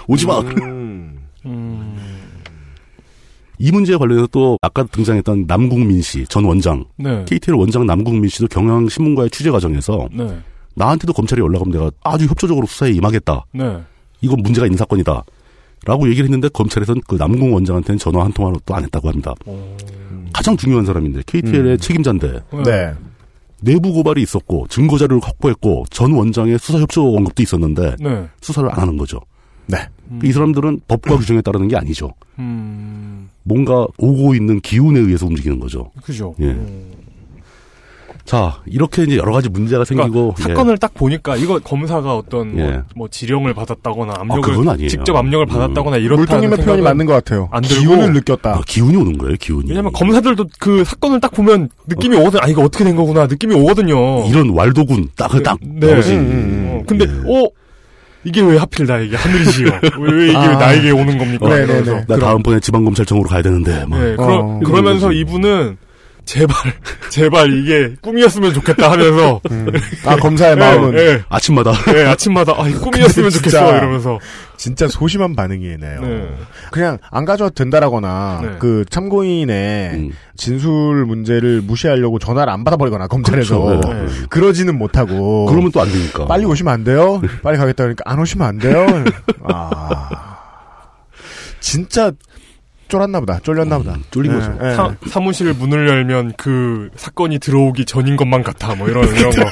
오지 0.09 0.27
마. 0.27 0.41
음. 0.41 1.19
이 3.59 3.71
문제에 3.71 3.97
관련해서 3.97 4.27
또 4.31 4.59
아까 4.63 4.83
등장했던 4.85 5.45
남국민 5.47 6.03
씨 6.03 6.27
전 6.29 6.45
원장, 6.45 6.85
네. 6.97 7.25
KTL 7.27 7.55
원장 7.57 7.87
남국민 7.87 8.29
씨도 8.29 8.49
경향신문과의 8.49 9.31
취재 9.31 9.51
과정에서 9.51 10.09
네. 10.13 10.39
나한테도 10.75 11.13
검찰이 11.13 11.41
연락하면 11.41 11.73
내가 11.73 11.91
아주 12.03 12.27
협조적으로 12.27 12.67
수사에 12.67 12.91
임하겠다. 12.91 13.45
네. 13.53 13.81
이건 14.21 14.43
문제가 14.43 14.67
있는 14.67 14.77
사건이다. 14.77 15.25
라고 15.87 16.09
얘기를 16.09 16.25
했는데 16.25 16.49
검찰에서는 16.49 17.03
그 17.07 17.17
남궁 17.17 17.53
원장한테는 17.53 17.99
전화 17.99 18.25
한 18.25 18.33
통화도 18.33 18.61
또안 18.67 18.85
했다고 18.85 19.09
합니다. 19.09 19.35
가장 20.33 20.57
중요한 20.57 20.85
사람인데 20.85 21.23
KTL의 21.27 21.73
음. 21.73 21.79
책임자인데 21.79 22.41
네. 22.65 22.93
내부 23.61 23.93
고발이 23.93 24.23
있었고 24.23 24.67
증거 24.69 24.99
자료를 24.99 25.21
확보했고 25.23 25.87
전 25.91 26.13
원장의 26.13 26.59
수사 26.59 26.79
협조 26.79 27.15
언급도 27.17 27.43
있었는데 27.43 27.97
네. 28.01 28.29
수사를 28.41 28.69
안 28.71 28.79
하는 28.79 28.97
거죠. 28.97 29.21
네. 29.67 29.79
이 30.23 30.33
사람들은 30.33 30.81
법과 30.87 31.17
규정에 31.17 31.41
따르는 31.41 31.69
게 31.69 31.77
아니죠. 31.77 32.13
음. 32.39 33.31
뭔가 33.43 33.87
오고 33.99 34.35
있는 34.35 34.61
기운에 34.61 35.01
의해서 35.01 35.27
움직이는 35.27 35.59
거죠. 35.59 35.91
그죠. 36.03 36.35
예. 36.41 36.57
자, 38.25 38.63
이렇게 38.67 39.03
이제 39.03 39.17
여러 39.19 39.33
가지 39.33 39.51
문제가 39.51 39.85
생기고 39.85 40.33
그러니까 40.35 40.43
사건을 40.43 40.79
딱 40.79 40.95
보니까 40.95 41.37
이거 41.37 41.59
검사가 41.59 42.17
어떤 42.17 42.59
예. 42.59 42.63
뭐, 42.63 42.83
뭐 42.97 43.09
지령을 43.09 43.53
받았다고,나 43.53 44.15
압력을 44.19 44.43
그건 44.43 44.69
아니에요. 44.71 44.89
직접 44.89 45.15
압력을 45.15 45.45
받았다거나 45.45 45.99
이렇다는 45.99 46.19
물통님의 46.19 46.59
표현이 46.59 46.83
맞는 46.83 47.05
것 47.05 47.13
같아요. 47.13 47.49
안 47.53 47.63
들고 47.63 47.83
기운을 47.83 48.13
느꼈다. 48.15 48.51
아, 48.51 48.61
기운이 48.67 48.97
오는 48.97 49.19
거예요, 49.19 49.37
기운이. 49.39 49.69
왜냐면 49.69 49.93
검사들도 49.93 50.47
그 50.59 50.85
사건을 50.85 51.21
딱 51.21 51.33
보면 51.33 51.69
느낌이 51.87 52.17
오거든. 52.17 52.41
아 52.43 52.49
이거 52.49 52.63
어떻게 52.63 52.85
된 52.85 52.97
거구나 52.97 53.27
느낌이 53.27 53.55
오거든요. 53.57 54.27
이런 54.27 54.51
왈도군 54.51 55.11
딱, 55.17 55.31
딱 55.43 55.59
네. 55.61 55.93
나오지. 55.93 56.17
어, 56.17 56.83
근데 56.87 57.05
예. 57.05 57.11
어 57.31 57.49
이게 58.25 58.41
왜 58.41 58.57
하필 58.57 58.87
나에게 58.87 59.17
하늘이시여? 59.17 59.67
왜, 60.01 60.13
왜 60.13 60.29
이게 60.29 60.37
아. 60.39 60.57
나에게 60.57 60.91
오는 60.93 61.19
겁니까? 61.19 61.47
네네네. 61.47 61.65
이러면서. 61.65 62.07
나 62.07 62.17
다음번에 62.17 62.59
지방검찰청으로 62.61 63.29
가야 63.29 63.43
되는데. 63.43 63.85
막. 63.87 63.99
네, 64.01 64.17
그러, 64.17 64.39
어. 64.39 64.61
그러면서 64.65 65.13
이분은 65.13 65.77
제발 66.25 66.57
제발 67.11 67.53
이게 67.53 67.95
꿈이었으면 68.01 68.55
좋겠다 68.55 68.91
하면서 68.93 69.41
아, 70.07 70.17
검사의 70.17 70.53
예, 70.53 70.57
마음은 70.57 70.99
예, 70.99 71.23
아침마다. 71.29 71.73
예, 71.95 72.05
아침마다 72.07 72.53
아 72.53 72.63
꿈이었으면 72.65 73.31
근데 73.31 73.31
좋겠어 73.31 73.41
진짜 73.41 73.77
이러면서 73.77 74.19
진짜 74.57 74.89
소심한 74.89 75.37
반응이네요. 75.37 76.01
네. 76.01 76.35
그냥 76.71 76.99
안 77.11 77.25
가져도 77.25 77.51
된다라거나 77.51 78.41
네. 78.43 78.49
그 78.59 78.85
참고인의 78.89 79.91
음. 79.95 80.11
진술 80.37 81.05
문제를 81.05 81.61
무시하려고 81.61 82.19
전화를 82.19 82.53
안 82.53 82.65
받아버리거나 82.65 83.07
검찰에서 83.09 83.61
그렇죠. 83.61 83.93
네. 83.93 84.07
그러지는 84.31 84.79
못하고 84.79 85.45
그러면 85.47 85.71
또 85.73 85.81
안 85.83 85.93
되니까. 85.93 86.27
빨리 86.27 86.47
오시면 86.47 86.73
안 86.73 86.85
돼요. 86.85 87.21
빨리 87.43 87.59
가겠다 87.59 87.85
그러니까 87.85 88.03
안 88.07 88.19
오시면 88.19 88.47
안 88.47 88.59
돼요. 88.59 88.87
아 89.45 90.09
진짜 91.61 92.13
쫄았나 92.95 93.19
보다. 93.21 93.41
쫄렸나 93.41 93.79
보다. 93.79 93.97
쫄린 94.13 94.31
예, 94.33 94.37
거죠. 94.37 94.59
예. 94.65 94.75
사, 94.75 94.97
사무실 95.09 95.53
문을 95.53 95.89
열면 95.89 96.35
그 96.37 96.91
사건이 96.95 97.41
들어오기 97.41 97.85
전인 97.87 98.17
것만 98.17 98.45
같아 98.45 98.75
뭐 98.77 98.89
이런 98.89 99.05
이런 99.17 99.31
거. 99.31 99.43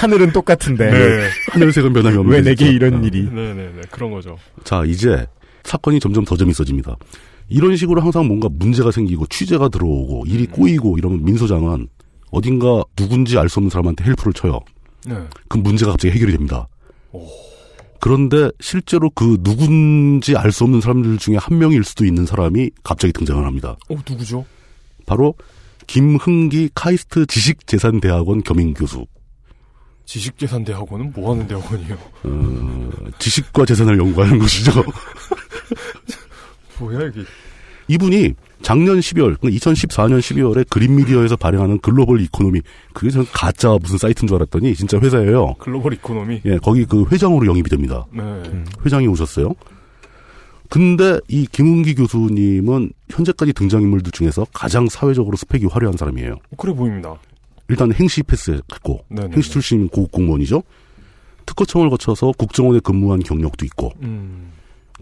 하늘은 0.00 0.32
똑같은데 0.32 0.90
네. 0.90 1.28
하늘색은 1.52 1.92
변함이 1.92 2.16
없는 2.16 2.32
왜게 2.32 2.50
내게. 2.50 2.68
이런 2.70 3.04
일이? 3.04 3.22
네네네 3.24 3.82
그런 3.90 4.10
거죠. 4.10 4.36
자, 4.64 4.82
이제 4.86 5.26
사건이 5.64 6.00
점점 6.00 6.24
더 6.24 6.36
재밌어집니다. 6.36 6.96
이런 7.48 7.76
식으로 7.76 8.00
항상 8.00 8.26
뭔가 8.26 8.48
문제가 8.50 8.90
생기고 8.90 9.26
취재가 9.26 9.68
들어오고 9.68 10.24
일이 10.26 10.46
꼬이고 10.46 10.96
이러면 10.98 11.24
민소장은 11.24 11.88
어딘가 12.30 12.82
누군지 12.96 13.38
알 13.38 13.48
수 13.48 13.60
없는 13.60 13.70
사람한테 13.70 14.04
헬프를 14.04 14.32
쳐요. 14.32 14.60
네. 15.06 15.14
그 15.48 15.58
문제가 15.58 15.92
갑자기 15.92 16.14
해결이 16.14 16.32
됩니다. 16.32 16.66
그런데 18.06 18.50
실제로 18.58 19.10
그 19.10 19.38
누군지 19.44 20.36
알 20.36 20.50
수 20.50 20.64
없는 20.64 20.80
사람들 20.80 21.18
중에 21.18 21.36
한 21.36 21.58
명일 21.58 21.84
수도 21.84 22.04
있는 22.04 22.26
사람이 22.26 22.68
갑자기 22.82 23.12
등장을 23.12 23.44
합니다. 23.46 23.76
어 23.88 23.94
누구죠? 24.08 24.44
바로 25.06 25.34
김흥기 25.86 26.70
카이스트 26.74 27.24
지식재산대학원 27.26 28.42
겸임교수. 28.42 29.06
지식재산대학원은 30.04 31.12
뭐 31.14 31.32
하는 31.32 31.46
대학원이에요? 31.46 31.96
어, 32.24 32.90
지식과 33.20 33.64
재산을 33.66 33.96
연구하는 33.98 34.36
곳이죠. 34.40 34.72
뭐야 36.80 37.06
이게? 37.06 37.20
이분이 37.86 38.34
작년 38.62 38.98
12월, 38.98 39.38
그러니까 39.38 39.48
2014년 39.48 40.20
12월에 40.20 40.68
그린미디어에서 40.68 41.36
발행하는 41.36 41.78
글로벌 41.80 42.20
이코노미, 42.20 42.60
그게 42.92 43.10
전 43.10 43.26
가짜 43.32 43.76
무슨 43.80 43.98
사이트인 43.98 44.28
줄 44.28 44.36
알았더니 44.36 44.74
진짜 44.74 44.98
회사예요. 44.98 45.54
글로벌 45.58 45.94
이코노미. 45.94 46.42
예, 46.44 46.58
거기 46.58 46.84
그 46.84 47.04
회장으로 47.10 47.46
영입이 47.46 47.68
됩니다. 47.68 48.06
네. 48.12 48.22
회장이 48.84 49.06
오셨어요. 49.08 49.54
근데 50.68 51.18
이 51.28 51.46
김흥기 51.50 51.94
교수님은 51.96 52.92
현재까지 53.10 53.52
등장인물들 53.52 54.10
중에서 54.12 54.46
가장 54.54 54.88
사회적으로 54.88 55.36
스펙이 55.36 55.66
화려한 55.66 55.98
사람이에요. 55.98 56.36
그래 56.56 56.72
보입니다. 56.72 57.14
일단 57.68 57.92
행시 57.92 58.22
패스했고, 58.22 59.04
네네네. 59.08 59.34
행시 59.34 59.50
출신 59.50 59.88
고급 59.88 60.12
공무원이죠. 60.12 60.62
특허청을 61.44 61.90
거쳐서 61.90 62.32
국정원에 62.38 62.80
근무한 62.80 63.20
경력도 63.20 63.66
있고, 63.66 63.92
음. 64.02 64.52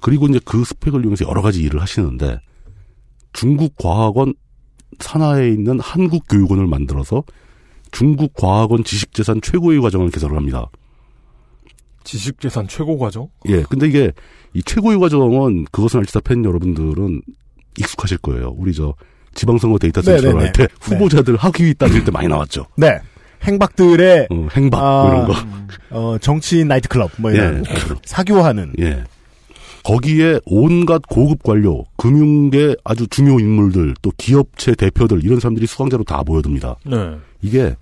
그리고 0.00 0.26
이제 0.26 0.40
그 0.44 0.64
스펙을 0.64 1.02
이용해서 1.02 1.28
여러 1.28 1.42
가지 1.42 1.62
일을 1.62 1.80
하시는데 1.80 2.40
중국 3.33 3.76
과학원 3.76 4.35
산하에 4.99 5.49
있는 5.49 5.81
한국 5.81 6.24
교육원을 6.28 6.66
만들어서 6.66 7.22
중국 7.93 8.35
과학원 8.35 8.85
지식재산 8.85 9.41
최고위 9.41 9.80
과정을 9.81 10.11
개설을 10.11 10.37
합니다. 10.37 10.70
지식재산 12.05 12.68
최고위 12.68 12.99
과정? 12.99 13.28
예, 13.49 13.62
근데 13.62 13.87
이게 13.87 14.12
이 14.55 14.62
최고위 14.62 14.99
과정은 14.99 15.66
그것은 15.70 16.01
알기 16.01 16.09
싫다 16.09 16.20
팬 16.20 16.45
여러분들은 16.45 17.22
익숙하실 17.78 18.18
거예요. 18.18 18.55
우리 18.57 18.72
저 18.74 18.95
지방선거 19.35 19.78
데이터 19.78 20.01
네네네. 20.01 20.22
센터 20.22 20.39
할때 20.39 20.68
후보자들 20.81 21.37
학위 21.37 21.74
따질 21.74 22.05
때 22.05 22.11
많이 22.11 22.26
나왔죠. 22.28 22.66
네. 22.76 22.99
행박들의 23.45 24.28
어, 24.31 24.49
행박 24.55 24.83
아, 24.83 25.03
뭐 25.03 25.12
이런 25.12 25.26
거. 25.26 25.35
어, 25.91 26.18
정치인 26.18 26.68
나이트클럽 26.68 27.12
뭐 27.18 27.31
이런 27.31 27.64
예. 27.64 27.72
사교하는 28.05 28.74
예. 28.81 29.05
거기에 29.85 30.41
온갖 30.45 31.03
고급 31.09 31.43
관료, 31.43 31.85
금융계 31.97 32.76
아주 32.85 33.07
중요 33.09 33.41
인물들, 33.41 33.95
또 34.03 34.11
기업체 34.16 34.74
대표들 34.74 35.24
이런 35.24 35.41
사람들이 35.41 35.66
수강자로 35.66 36.05
다 36.05 36.22
모여듭니다. 36.24 36.76
네. 36.87 37.16
이게 37.43 37.74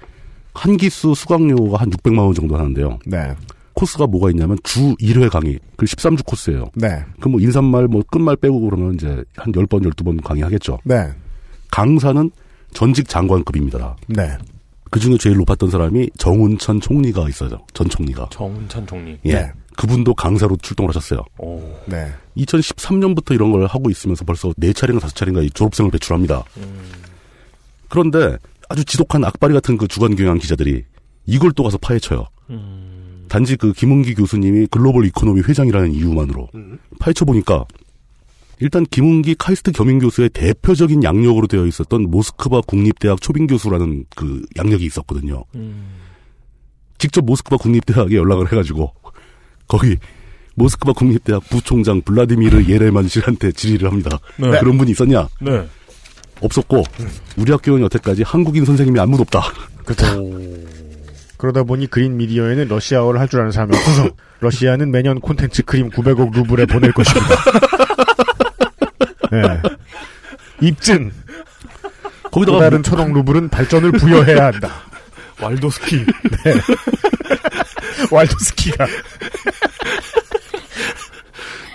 한 0.55 0.76
기수 0.76 1.14
수강료가 1.14 1.78
한 1.78 1.90
600만 1.90 2.18
원 2.18 2.34
정도 2.34 2.57
하는데요. 2.57 2.99
네. 3.07 3.34
코스가 3.74 4.07
뭐가 4.09 4.30
있냐면 4.30 4.59
주 4.64 4.94
1회 4.96 5.30
강의, 5.30 5.59
그 5.76 5.86
13주 5.86 6.26
코스예요. 6.26 6.66
네. 6.74 7.05
그뭐 7.20 7.40
인사말 7.40 7.86
뭐 7.86 8.03
끝말 8.11 8.36
빼고 8.36 8.61
그러면 8.61 8.94
이제 8.94 9.22
한 9.36 9.53
10번, 9.53 9.84
12번 9.84 10.22
강의하겠죠. 10.22 10.78
네. 10.84 11.09
강사는 11.70 12.30
전직 12.72 13.09
장관급입니다. 13.09 13.96
네. 14.09 14.36
그 14.90 14.99
중에 14.99 15.16
제일 15.18 15.36
높았던 15.36 15.70
사람이 15.70 16.11
정운천 16.16 16.80
총리가 16.80 17.28
있어요. 17.28 17.51
전 17.74 17.88
총리가. 17.88 18.28
정운찬 18.30 18.86
총리. 18.86 19.18
예. 19.26 19.32
네. 19.32 19.53
그분도 19.78 20.14
강사로 20.14 20.56
출동을 20.56 20.88
하셨어요. 20.90 21.24
오. 21.38 21.62
네. 21.86 22.12
2013년부터 22.36 23.32
이런 23.32 23.52
걸 23.52 23.64
하고 23.66 23.90
있으면서 23.90 24.24
벌써 24.24 24.52
네 24.56 24.72
차례인가 24.72 25.00
다섯 25.02 25.14
차례인가 25.14 25.40
이 25.40 25.50
졸업생을 25.50 25.92
배출합니다. 25.92 26.42
그런데 27.88 28.36
아주 28.68 28.84
지독한 28.84 29.24
악바리 29.24 29.54
같은 29.54 29.78
그 29.78 29.86
주간 29.86 30.16
경향 30.16 30.38
기자들이 30.38 30.82
이걸 31.26 31.52
또 31.52 31.62
가서 31.62 31.78
파헤쳐요. 31.78 32.26
단지 33.28 33.54
그 33.54 33.72
김흥기 33.72 34.14
교수님이 34.16 34.66
글로벌 34.66 35.06
이코노미 35.06 35.42
회장이라는 35.42 35.92
이유만으로 35.92 36.48
파헤쳐 36.98 37.24
보니까 37.24 37.64
일단 38.58 38.84
김흥기 38.84 39.36
카이스트 39.38 39.70
겸임 39.70 40.00
교수의 40.00 40.30
대표적인 40.30 41.04
약력으로 41.04 41.46
되어 41.46 41.66
있었던 41.66 42.10
모스크바 42.10 42.62
국립대학 42.62 43.20
초빙 43.20 43.46
교수라는 43.46 44.06
그 44.16 44.42
약력이 44.56 44.84
있었거든요. 44.86 45.44
직접 46.98 47.24
모스크바 47.24 47.58
국립대학에 47.58 48.16
연락을 48.16 48.50
해가지고 48.50 48.92
거기 49.68 49.96
모스크바 50.54 50.92
국립대학 50.92 51.48
부총장 51.50 52.00
블라디미르 52.02 52.64
예레만 52.68 53.06
씨한테 53.08 53.52
질의를 53.52 53.88
합니다. 53.90 54.18
네. 54.36 54.58
그런 54.58 54.76
분이 54.78 54.90
있었냐? 54.90 55.28
네. 55.40 55.68
없었고 56.40 56.82
우리 57.36 57.52
학교는 57.52 57.82
여태까지 57.84 58.22
한국인 58.24 58.64
선생님이 58.64 58.98
아무도 58.98 59.22
없다. 59.22 59.42
그러다 61.36 61.62
보니 61.62 61.86
그린 61.88 62.16
미디어에는 62.16 62.66
러시아어를 62.68 63.20
할 63.20 63.28
줄 63.28 63.40
아는 63.40 63.52
사람이 63.52 63.76
없어서 63.76 64.08
러시아는 64.40 64.90
매년 64.90 65.20
콘텐츠 65.20 65.62
크림 65.62 65.90
900억 65.90 66.34
루블에 66.34 66.66
보낼 66.66 66.92
것입니다. 66.92 67.36
네. 69.30 69.62
입증. 70.60 71.12
거기다가 72.30 72.58
또 72.58 72.60
다른 72.60 72.82
천억 72.82 73.12
루블은 73.12 73.48
발전을 73.48 73.92
부여해야 73.92 74.46
한다. 74.46 74.82
왈도스키. 75.41 76.05
왈도스키가. 78.11 78.86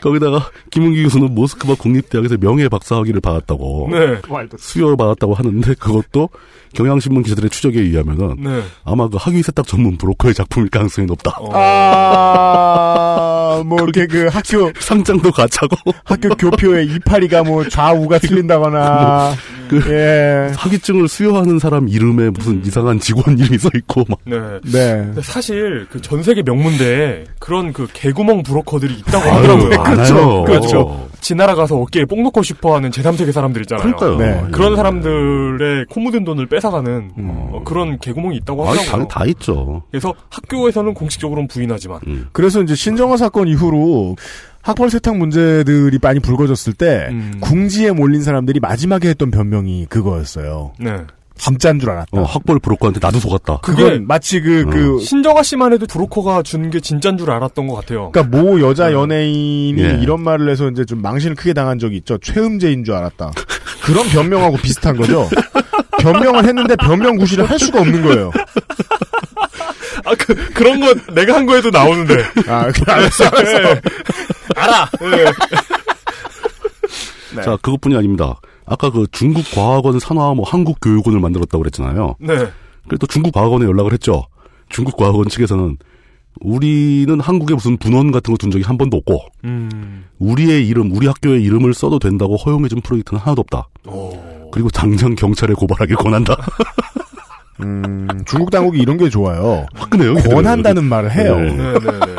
거기다가 0.01 0.49
김은기 0.73 1.03
교수는 1.03 1.35
모스크바 1.35 1.75
국립대학에서 1.75 2.37
명예 2.37 2.67
박사학위를 2.67 3.21
받았다고 3.21 3.89
네. 3.91 4.17
수여를 4.57 4.97
받았다고 4.97 5.35
하는데 5.35 5.71
그것도 5.75 6.29
경향신문 6.73 7.21
기자들의 7.21 7.51
추적에 7.51 7.79
의하면은 7.79 8.37
네. 8.39 8.63
아마 8.83 9.07
그 9.07 9.17
학위 9.19 9.43
세탁 9.43 9.67
전문 9.67 9.99
브로커의 9.99 10.33
작품일 10.33 10.71
가능성이 10.71 11.05
높다. 11.05 11.37
어. 11.39 11.49
아, 11.53 13.61
뭐, 13.63 13.77
이렇게 13.83 14.07
그 14.07 14.25
학교, 14.31 14.71
상장도 14.81 15.31
가짜고 15.31 15.75
학교 16.05 16.29
교표에 16.29 16.85
이파리가 16.85 17.43
뭐 17.43 17.63
좌우가 17.69 18.17
틀린다거나. 18.17 19.35
그 19.69 19.81
예. 19.89 20.51
학위증을 20.55 21.07
수여하는 21.07 21.57
사람 21.57 21.87
이름에 21.87 22.29
무슨 22.31 22.63
이상한 22.65 22.99
직원 22.99 23.39
이름이 23.39 23.57
써 23.57 23.69
있고 23.75 24.03
막 24.07 24.19
네. 24.25 24.37
네. 24.65 24.97
근데 25.05 25.21
사실 25.21 25.87
그 25.89 26.03
전 26.03 26.21
세계 26.21 26.43
명문대에 26.43 27.23
그런 27.39 27.71
그 27.71 27.87
개구멍 27.93 28.43
브로커들이 28.43 28.93
있다고 28.95 29.29
하더라고요. 29.29 29.69
많아요. 29.81 30.43
그렇죠. 30.67 31.09
지나라 31.21 31.55
가서 31.55 31.77
어깨에 31.77 32.05
뽕 32.05 32.23
넣고 32.23 32.41
싶어하는 32.43 32.91
제3세계 32.91 33.31
사람들 33.31 33.61
있잖아요. 33.61 33.95
그러니까요. 33.95 34.17
네. 34.17 34.51
그런 34.51 34.75
사람들의 34.75 35.85
코 35.89 35.99
묻은 35.99 36.23
돈을 36.23 36.47
뺏어가는 36.47 37.11
어, 37.17 37.61
그런 37.65 37.99
개구멍이 37.99 38.37
있다고 38.37 38.65
하더라고요. 38.65 39.07
다, 39.07 39.19
다 39.19 39.25
있죠. 39.27 39.83
그래서 39.91 40.13
학교에서는 40.29 40.93
공식적으로는 40.93 41.47
부인하지만 41.47 41.99
음. 42.07 42.27
그래서 42.31 42.61
이제 42.61 42.75
신정화 42.75 43.17
사건 43.17 43.47
이후로 43.47 44.15
학벌 44.61 44.89
세탁 44.89 45.17
문제들이 45.17 45.99
많이 46.01 46.19
불거졌을 46.19 46.73
때 46.73 47.07
음. 47.11 47.33
궁지에 47.41 47.91
몰린 47.91 48.23
사람들이 48.23 48.59
마지막에 48.61 49.09
했던 49.09 49.29
변명이 49.29 49.87
그거였어요. 49.87 50.73
네. 50.79 50.93
진짜인 51.43 51.79
줄 51.79 51.89
알았다. 51.89 52.19
어, 52.19 52.23
학벌 52.23 52.59
브로커한테 52.59 52.99
나도 53.01 53.19
속았다. 53.19 53.59
그건 53.61 54.07
마치 54.07 54.39
그, 54.41 54.65
그, 54.65 54.99
신정아 55.01 55.43
씨만 55.43 55.73
해도 55.73 55.85
브로커가 55.87 56.41
준 56.43 56.69
게 56.69 56.79
진짠 56.79 57.17
줄 57.17 57.29
알았던 57.31 57.67
것 57.67 57.75
같아요. 57.75 58.09
그러니까 58.11 58.37
모 58.37 58.59
여자 58.61 58.91
연예인이 58.93 59.81
예. 59.81 59.99
이런 60.01 60.21
말을 60.21 60.49
해서 60.49 60.69
이제 60.69 60.85
좀 60.85 61.01
망신을 61.01 61.35
크게 61.35 61.53
당한 61.53 61.77
적이 61.79 61.97
있죠. 61.97 62.17
최음재인 62.19 62.83
줄 62.85 62.93
알았다. 62.95 63.31
그런 63.83 64.07
변명하고 64.07 64.55
비슷한 64.57 64.95
거죠. 64.95 65.27
변명을 65.99 66.45
했는데 66.45 66.75
변명 66.77 67.17
구실을 67.17 67.49
할 67.49 67.59
수가 67.59 67.81
없는 67.81 68.01
거예요. 68.03 68.31
아, 70.05 70.15
그, 70.17 70.35
그런 70.53 70.79
거 70.79 70.93
내가 71.13 71.35
한 71.35 71.45
거에도 71.45 71.69
나오는데. 71.69 72.15
아, 72.47 72.71
그- 72.71 72.91
알았어, 72.91 73.25
알았어. 73.25 73.51
예. 73.63 73.81
알아. 74.55 74.89
예. 75.17 75.25
네. 77.35 77.41
자, 77.41 77.57
그것뿐이 77.61 77.95
아닙니다. 77.95 78.35
아까 78.65 78.89
그 78.89 79.05
중국 79.11 79.43
과학원 79.53 79.99
산하 79.99 80.33
뭐 80.33 80.45
한국 80.47 80.79
교육원을 80.81 81.19
만들었다고 81.19 81.59
그랬잖아요. 81.63 82.15
네. 82.19 82.47
그래도 82.87 83.07
중국 83.07 83.33
과학원에 83.33 83.65
연락을 83.65 83.93
했죠. 83.93 84.25
중국 84.69 84.97
과학원 84.97 85.27
측에서는 85.29 85.77
우리는 86.41 87.19
한국에 87.19 87.53
무슨 87.53 87.77
분원 87.77 88.11
같은 88.11 88.33
거 88.33 88.37
둔 88.37 88.49
적이 88.51 88.63
한 88.63 88.77
번도 88.77 88.97
없고 88.97 89.19
음. 89.45 90.05
우리의 90.19 90.67
이름, 90.67 90.91
우리 90.91 91.05
학교의 91.07 91.43
이름을 91.43 91.73
써도 91.73 91.99
된다고 91.99 92.35
허용해준 92.37 92.81
프로젝트는 92.81 93.21
하나도 93.21 93.41
없다. 93.41 93.67
그리고 94.51 94.69
당장 94.69 95.13
경찰에 95.15 95.53
고발하길 95.53 95.95
권한다. 95.95 96.35
음, 97.61 98.07
중국 98.25 98.49
당국이 98.49 98.79
이런 98.79 98.97
게 98.97 99.09
좋아요. 99.09 99.65
화끈해요. 99.75 100.15
권한다는 100.15 100.83
말을 100.85 101.11
해요. 101.11 101.37
네. 101.39 101.51
네, 101.55 101.73
네, 101.73 101.91
네. 101.99 102.15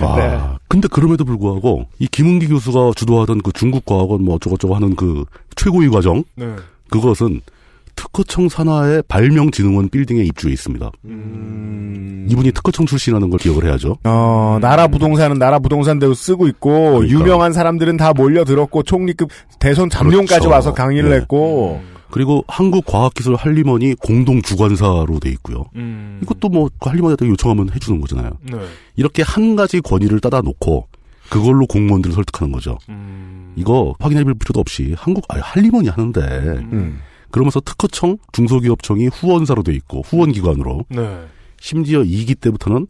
와, 0.00 0.16
네. 0.16 0.38
근데 0.68 0.88
그럼에도 0.88 1.24
불구하고 1.24 1.86
이 1.98 2.06
김은기 2.06 2.48
교수가 2.48 2.92
주도하던 2.96 3.42
그 3.42 3.52
중국 3.52 3.84
과학원 3.84 4.24
뭐 4.24 4.36
어쩌고저쩌고 4.36 4.74
하는 4.74 4.94
그 4.96 5.24
최고위 5.56 5.88
과정 5.88 6.24
네. 6.36 6.46
그것은 6.90 7.40
특허청 7.98 8.48
산하의 8.48 9.02
발명진흥원 9.08 9.88
빌딩에 9.88 10.22
입주해 10.22 10.52
있습니다. 10.52 10.88
음. 11.06 12.28
이분이 12.30 12.52
특허청 12.52 12.86
출신이라는 12.86 13.28
걸 13.28 13.40
기억을 13.40 13.64
해야죠. 13.66 13.96
어, 14.04 14.58
나라 14.60 14.86
부동산은 14.86 15.38
나라 15.38 15.58
부동산대로 15.58 16.14
쓰고 16.14 16.46
있고, 16.46 16.70
그러니까. 16.70 17.08
유명한 17.08 17.52
사람들은 17.52 17.96
다 17.96 18.12
몰려들었고, 18.12 18.84
총리급 18.84 19.30
대선 19.58 19.90
잠룡까지 19.90 20.26
그렇죠. 20.26 20.48
와서 20.48 20.74
강의를 20.74 21.10
네. 21.10 21.16
했고, 21.16 21.80
그리고 22.10 22.44
한국과학기술 22.48 23.34
한림원이 23.34 23.94
공동 23.94 24.40
주관사로 24.42 25.20
돼 25.20 25.30
있고요. 25.30 25.66
음. 25.76 26.20
이것도 26.22 26.48
뭐그 26.48 26.88
한림원한테 26.88 27.26
요청하면 27.28 27.70
해주는 27.74 28.00
거잖아요. 28.00 28.30
네. 28.42 28.58
이렇게 28.96 29.22
한 29.22 29.56
가지 29.56 29.80
권위를 29.80 30.20
따다 30.20 30.40
놓고 30.40 30.88
그걸로 31.28 31.66
공무원들을 31.66 32.14
설득하는 32.14 32.52
거죠. 32.52 32.78
음. 32.88 33.52
이거 33.56 33.94
확인해 33.98 34.24
볼 34.24 34.34
필요도 34.34 34.60
없이 34.60 34.94
한국 34.96 35.24
아니 35.28 35.42
한림원이 35.42 35.88
하는데 35.88 36.20
음. 36.20 37.00
그러면서 37.30 37.60
특허청, 37.60 38.16
중소기업청이 38.32 39.08
후원사로 39.08 39.62
돼 39.62 39.74
있고 39.74 40.02
후원기관으로 40.06 40.86
네. 40.88 41.26
심지어 41.60 42.00
2기 42.00 42.40
때부터는 42.40 42.86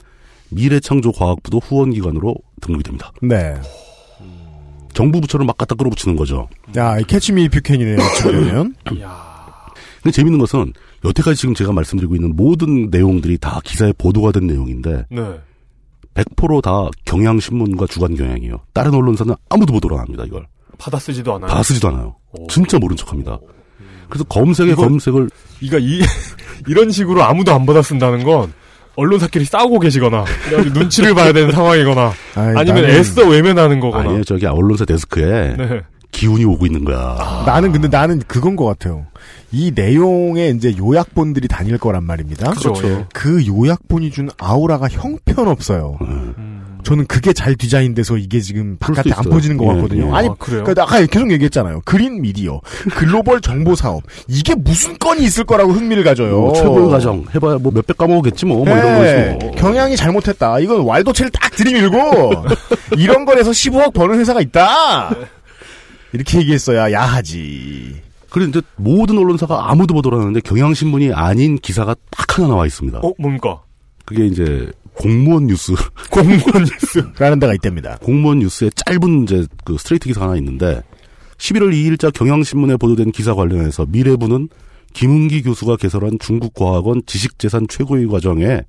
미래창조과학부도 0.51 1.59
후원기관으로 1.59 2.35
등록이 2.61 2.85
됩니다. 2.85 3.13
네. 3.23 3.57
정부 4.95 5.21
부처를 5.21 5.47
막 5.47 5.57
갖다 5.57 5.75
끌어붙이는 5.75 6.17
거죠. 6.17 6.49
야, 6.77 6.99
이 6.99 7.05
캐치미 7.05 7.45
이프 7.45 7.61
캔이네요. 7.61 7.99
지금 8.17 8.75
근데 8.85 10.13
재밌는 10.13 10.39
것은 10.39 10.73
여태까지 11.05 11.37
지금 11.41 11.55
제가 11.55 11.73
말씀드리고 11.73 12.15
있는 12.15 12.35
모든 12.37 12.89
내용들이 12.91 13.39
다 13.39 13.61
기사에 13.65 13.93
보도가 13.99 14.33
된 14.33 14.47
내용인데 14.47 15.07
네. 15.11 15.41
100%다 16.15 16.89
경향신문과 17.05 17.87
주간경향이에요. 17.87 18.61
다른 18.73 18.95
언론사는 18.95 19.35
아무도 19.49 19.73
보도를 19.73 19.97
안 19.99 20.05
합니다. 20.05 20.25
이걸 20.27 20.47
받아 20.79 20.99
쓰지도 20.99 21.35
않아요. 21.35 21.49
다 21.51 21.63
쓰지도 21.63 21.89
않아요. 21.89 22.17
진짜 22.49 22.79
모른 22.79 22.97
척 22.97 23.13
합니다. 23.13 23.39
그래서 24.09 24.25
검색에 24.25 24.73
이거- 24.73 24.83
검색을 24.83 25.29
이가 25.61 25.79
이 25.79 26.01
이런 26.67 26.91
식으로 26.91 27.23
아무도 27.23 27.53
안 27.53 27.67
받아 27.67 27.83
쓴다는 27.83 28.25
건 28.25 28.53
언론사끼리 29.03 29.45
싸우고 29.45 29.79
계시거나 29.79 30.25
눈치를 30.75 31.15
봐야 31.15 31.33
되는 31.33 31.53
상황이거나 31.53 32.13
아이, 32.35 32.55
아니면 32.57 32.83
나는- 32.83 32.89
애써 32.89 33.27
외면하는 33.29 33.79
거거나. 33.79 34.05
아니에요. 34.05 34.25
저기 34.25 34.45
언론사 34.47 34.85
데스크에 34.85 35.55
네. 35.57 35.81
기운이 36.11 36.45
오고 36.45 36.67
있는 36.67 36.85
거야. 36.85 37.45
나는 37.47 37.71
근데 37.71 37.87
나는 37.87 38.21
그건 38.27 38.57
것 38.57 38.65
같아요. 38.65 39.07
이 39.53 39.71
내용에 39.73 40.49
이제 40.49 40.75
요약본들이 40.77 41.47
다닐 41.47 41.79
거란 41.79 42.03
말입니다. 42.05 42.51
그죠, 42.51 42.73
그렇죠. 42.73 42.89
예. 42.89 43.05
그 43.15 43.47
요약본이 43.47 44.11
준 44.11 44.31
아우라가 44.39 44.89
형편없어요. 44.89 45.99
음. 46.01 46.58
저는 46.89 47.07
그게 47.07 47.35
잘 47.35 47.55
디자인돼서 47.55 48.17
이게 48.17 48.41
지금 48.41 48.79
바깥에 48.79 49.11
안. 49.15 49.23
퍼지는 49.25 49.59
것 49.59 49.65
예, 49.65 49.75
같거든요. 49.75 50.07
예. 50.09 50.11
아니, 50.11 50.29
아, 50.29 50.35
그래요? 50.39 50.65
그러니까 50.65 50.85
아까 50.85 51.05
계속 51.05 51.31
얘기했잖아요. 51.31 51.83
그린 51.85 52.23
미디어, 52.23 52.63
글로벌 52.97 53.43
정보 53.43 53.75
사업. 53.75 54.03
이게 54.27 54.55
무슨 54.55 54.99
건이 54.99 55.23
있을 55.23 55.45
거라고 55.45 55.73
흥미를 55.73 56.03
가져요. 56.03 56.41
뭐 56.41 56.55
최고의 56.55 56.89
가정 56.89 57.27
해봐야 57.35 57.59
뭐 57.59 57.73
몇백 57.73 57.99
까먹었겠지 57.99 58.47
뭐, 58.47 58.65
뭐 58.65 58.75
이런 58.75 59.03
네, 59.03 59.35
거지 59.35 59.45
뭐. 59.45 59.55
경향이 59.57 59.97
잘못했다. 59.97 60.61
이건 60.61 60.87
왈도체를 60.87 61.31
딱 61.31 61.51
들이밀고 61.57 62.45
이런 62.97 63.27
거에서 63.27 63.51
15억 63.51 63.93
버는 63.93 64.19
회사가 64.19 64.41
있다. 64.41 65.15
이렇게 66.15 66.39
얘기했어야 66.39 66.91
야하지. 66.91 67.97
그래 68.31 68.47
이제 68.47 68.63
모든 68.77 69.19
언론사가 69.19 69.71
아무도 69.71 69.93
보도를 69.93 70.21
하는데 70.21 70.41
경향신문이 70.41 71.13
아닌 71.13 71.59
기사가 71.59 71.95
딱 72.11 72.39
하나 72.39 72.49
나와 72.49 72.65
있습니다. 72.65 73.01
어 73.03 73.13
뭡니까? 73.19 73.61
그게 74.07 74.25
이제 74.25 74.73
공무원 74.99 75.47
뉴스. 75.47 75.73
공무원 76.11 76.65
뉴스. 76.65 77.05
라는 77.19 77.39
데가 77.39 77.55
있답니다. 77.55 77.97
공무원 78.03 78.41
뉴스에 78.41 78.71
짧은 78.75 79.23
이제 79.23 79.47
그 79.65 79.79
스트레이트 79.79 80.09
기사 80.09 80.23
하나 80.23 80.37
있는데 80.37 80.83
11월 81.39 81.73
2일자 81.73 82.13
경향신문에 82.13 82.77
보도된 82.77 83.13
기사 83.13 83.35
관련해서 83.35 83.87
미래부는 83.87 84.49
김은기 84.93 85.43
교수가 85.43 85.77
개설한 85.77 86.19
중국과학원 86.19 87.03
지식재산 87.07 87.69
최고위 87.69 88.07
과정에 88.07 88.63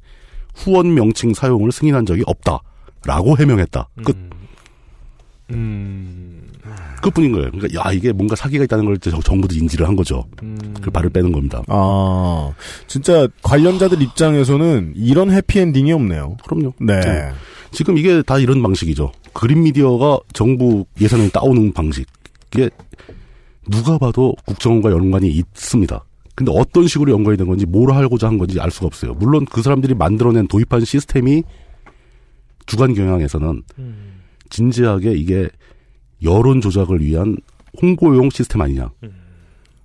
후원 0.56 0.94
명칭 0.94 1.34
사용을 1.34 1.72
승인한 1.72 2.06
적이 2.06 2.24
없다라고 2.28 3.38
해명했다. 3.38 3.90
끝. 4.04 4.16
음. 4.16 4.30
끝뿐인 7.02 7.32
거예요. 7.32 7.52
그러니까 7.52 7.80
야 7.80 7.92
이게 7.92 8.12
뭔가 8.12 8.36
사기가 8.36 8.64
있다는 8.64 8.86
걸 8.86 8.98
정부도 8.98 9.56
인지를 9.56 9.88
한 9.88 9.96
거죠. 9.96 10.26
음. 10.44 10.58
그 10.82 10.92
발을 10.92 11.10
빼는 11.10 11.32
겁니다. 11.32 11.64
아, 11.68 12.52
진짜 12.88 13.28
관련자들 13.42 14.02
입장에서는 14.02 14.94
이런 14.96 15.32
해피엔딩이 15.32 15.92
없네요. 15.94 16.38
그럼요. 16.46 16.74
네. 16.80 17.00
네. 17.00 17.32
지금 17.72 17.98
이게 17.98 18.22
다 18.24 18.38
이런 18.38 18.62
방식이죠. 18.62 19.12
그린 19.34 19.64
미디어가 19.64 20.20
정부 20.34 20.86
예산을 21.00 21.30
따오는 21.30 21.74
방식. 21.74 22.08
이게 22.54 22.70
누가 23.70 23.98
봐도 23.98 24.36
국정원과 24.46 24.92
연관이 24.92 25.30
있습니다. 25.30 26.04
근데 26.36 26.52
어떤 26.56 26.88
식으로 26.88 27.12
연관이 27.12 27.38
된 27.38 27.48
건지 27.48 27.66
뭘 27.66 27.92
하고자 27.92 28.28
한 28.28 28.38
건지 28.38 28.60
알 28.60 28.72
수가 28.72 28.88
없어요. 28.88 29.14
물론 29.14 29.46
그 29.46 29.62
사람들이 29.62 29.94
만들어낸 29.94 30.48
도입한 30.48 30.86
시스템이 30.86 31.44
주간 32.66 32.94
경향에서는 32.94 33.64
진지하게 34.50 35.14
이게 35.14 35.50
여론 36.24 36.62
조작을 36.62 37.02
위한 37.02 37.38
홍보용 37.82 38.30
시스템 38.30 38.62
아니냐. 38.62 38.92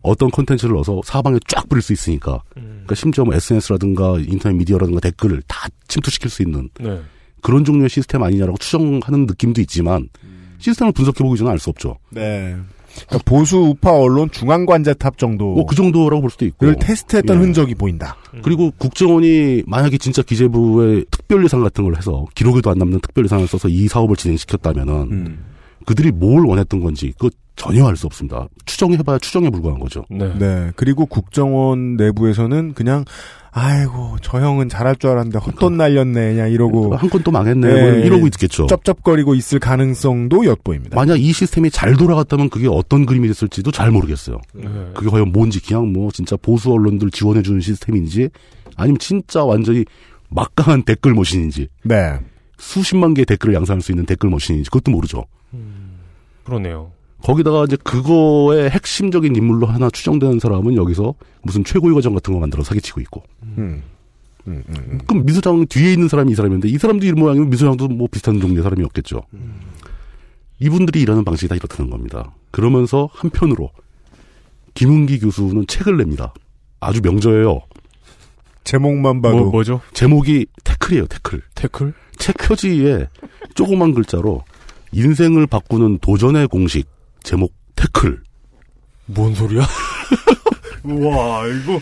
어떤 0.03 0.31
콘텐츠를 0.31 0.75
넣어서 0.75 1.01
사방에 1.05 1.39
쫙 1.47 1.69
뿌릴 1.69 1.81
수 1.81 1.93
있으니까. 1.93 2.43
그러니까 2.53 2.95
심지어 2.95 3.25
뭐 3.25 3.35
SNS라든가 3.35 4.19
인터넷 4.19 4.55
미디어라든가 4.57 5.01
댓글을 5.01 5.43
다 5.47 5.69
침투시킬 5.89 6.31
수 6.31 6.43
있는 6.43 6.69
네. 6.79 7.01
그런 7.41 7.65
종류의 7.65 7.89
시스템 7.89 8.23
아니냐라고 8.23 8.59
추정하는 8.59 9.27
느낌도 9.27 9.61
있지만 9.63 10.09
시스템을 10.59 10.93
분석해보기 10.93 11.39
전에 11.39 11.51
알 11.51 11.59
수 11.59 11.71
없죠. 11.71 11.99
네. 12.11 12.57
그러니까 13.09 13.19
보수 13.25 13.59
우파 13.59 13.93
언론 13.93 14.31
중앙 14.31 14.67
관제탑 14.67 15.19
정도. 15.19 15.53
뭐 15.55 15.67
그 15.67 15.75
정도라고 15.75 16.21
볼 16.21 16.31
수도 16.31 16.45
있고. 16.47 16.67
를 16.67 16.77
테스트했던 16.79 17.37
예. 17.37 17.41
흔적이 17.41 17.75
보인다. 17.75 18.17
그리고 18.43 18.71
국정원이 18.79 19.63
만약에 19.67 19.99
진짜 19.99 20.23
기재부에 20.23 21.05
특별 21.11 21.45
예산 21.45 21.63
같은 21.63 21.85
걸 21.85 21.97
해서 21.97 22.25
기록에도 22.35 22.71
안 22.71 22.79
남는 22.79 23.01
특별 23.01 23.25
예산을 23.25 23.47
써서 23.47 23.69
이 23.69 23.89
사업을 23.89 24.17
진행시켰다면은 24.17 24.95
음. 25.11 25.39
그들이 25.87 26.11
뭘 26.13 26.45
원했던 26.47 26.81
건지 26.81 27.13
그거 27.19 27.31
전혀 27.57 27.87
알 27.87 27.97
수 27.97 28.07
없습니다. 28.07 28.49
추정해봐야 28.65 29.19
추정에 29.19 29.49
불과한 29.49 29.79
거죠. 29.79 30.05
네. 30.11 30.33
네. 30.39 30.73
그리고 30.75 31.07
국정원 31.07 31.97
내부에서는 31.97 32.75
그냥 32.75 33.05
아이고 33.53 34.17
저 34.23 34.41
형은 34.41 34.69
잘할 34.69 34.97
줄 34.97 35.11
알았는데 35.11 35.39
헛돈 35.39 35.77
날렸네 35.77 36.33
그냥 36.35 36.51
이러고 36.51 36.97
한 36.97 37.09
건 37.09 37.23
또 37.23 37.31
망했네. 37.31 37.73
네. 37.73 37.81
뭐 37.81 37.91
이러고 38.01 38.27
있겠죠. 38.27 38.67
쩝쩝거리고 38.67 39.37
있을 39.37 39.61
가능성도 39.61 40.45
엿보입니다. 40.47 40.97
만약 40.97 41.21
이 41.21 41.33
시스템이 41.33 41.71
잘 41.71 41.95
돌아갔다면 41.95 42.51
그게 42.51 42.67
어떤 42.67 43.07
그림이 43.07 43.29
됐을지도 43.29 43.71
잘 43.71 43.93
모르겠어요. 43.93 44.41
네. 44.55 44.65
그게 44.95 45.09
과연 45.09 45.31
뭔지 45.31 45.61
그냥 45.65 45.93
뭐 45.93 46.11
진짜 46.11 46.37
보수 46.37 46.73
언론들 46.73 47.13
지원해주는 47.13 47.61
시스템인지 47.61 48.31
아니면 48.75 48.99
진짜 48.99 49.45
완전히 49.45 49.85
막강한 50.31 50.83
댓글 50.83 51.15
머신인지 51.15 51.69
네. 51.85 52.19
수십만 52.59 53.15
개의 53.15 53.27
댓글을 53.27 53.55
양산할 53.55 53.81
수 53.81 53.93
있는 53.93 54.07
댓글 54.07 54.29
머신인지 54.31 54.69
그것도 54.71 54.91
모르죠. 54.91 55.25
그러네요. 56.45 56.91
거기다가 57.23 57.65
이제 57.65 57.77
그거의 57.83 58.69
핵심적인 58.69 59.35
인물로 59.35 59.67
하나 59.67 59.89
추정되는 59.89 60.39
사람은 60.41 60.77
여기서 60.77 61.15
무슨 61.43 61.65
최고위 61.65 61.95
과정 61.95 62.15
같은 62.15 62.35
거 62.35 62.41
만들어 62.41 62.63
사기치고 62.63 63.01
있고. 63.01 63.23
음. 63.43 63.83
음, 64.47 64.63
음, 64.69 64.75
음. 64.77 65.01
그럼 65.07 65.25
미소장 65.25 65.67
뒤에 65.67 65.95
있는 65.95 66.09
사람이 66.09 66.33
이 66.33 66.35
사람인데 66.35 66.69
이 66.69 66.77
사람도 66.77 67.07
이 67.07 67.13
모양이면 67.13 67.49
미소장도 67.49 67.89
뭐 67.89 68.09
비슷한 68.11 68.41
종류의 68.41 68.63
사람이었겠죠. 68.63 69.23
이분들이 70.61 71.01
일하는 71.01 71.25
방식이 71.25 71.49
다 71.49 71.55
이렇다는 71.55 71.91
겁니다. 71.91 72.35
그러면서 72.51 73.09
한편으로 73.13 73.71
김은기 74.75 75.19
교수는 75.21 75.67
책을 75.67 75.97
냅니다. 75.97 76.35
아주 76.81 77.01
명저예요. 77.03 77.61
제목만 78.65 79.23
봐도 79.23 79.37
뭐 79.37 79.51
뭐죠? 79.51 79.81
제목이 79.93 80.47
태클이에요, 80.65 81.07
태클. 81.07 81.43
태클? 81.55 81.95
책 82.17 82.37
표지에 82.39 83.09
조그만 83.55 83.95
글자로 83.95 84.43
인생을 84.95 85.47
바꾸는 85.47 85.99
도전의 85.99 86.49
공식 86.49 86.87
제목 87.23 87.53
태클. 87.77 88.23
뭔 89.07 89.35
소리야? 89.35 89.67
우와 90.85 91.47
이거 91.49 91.81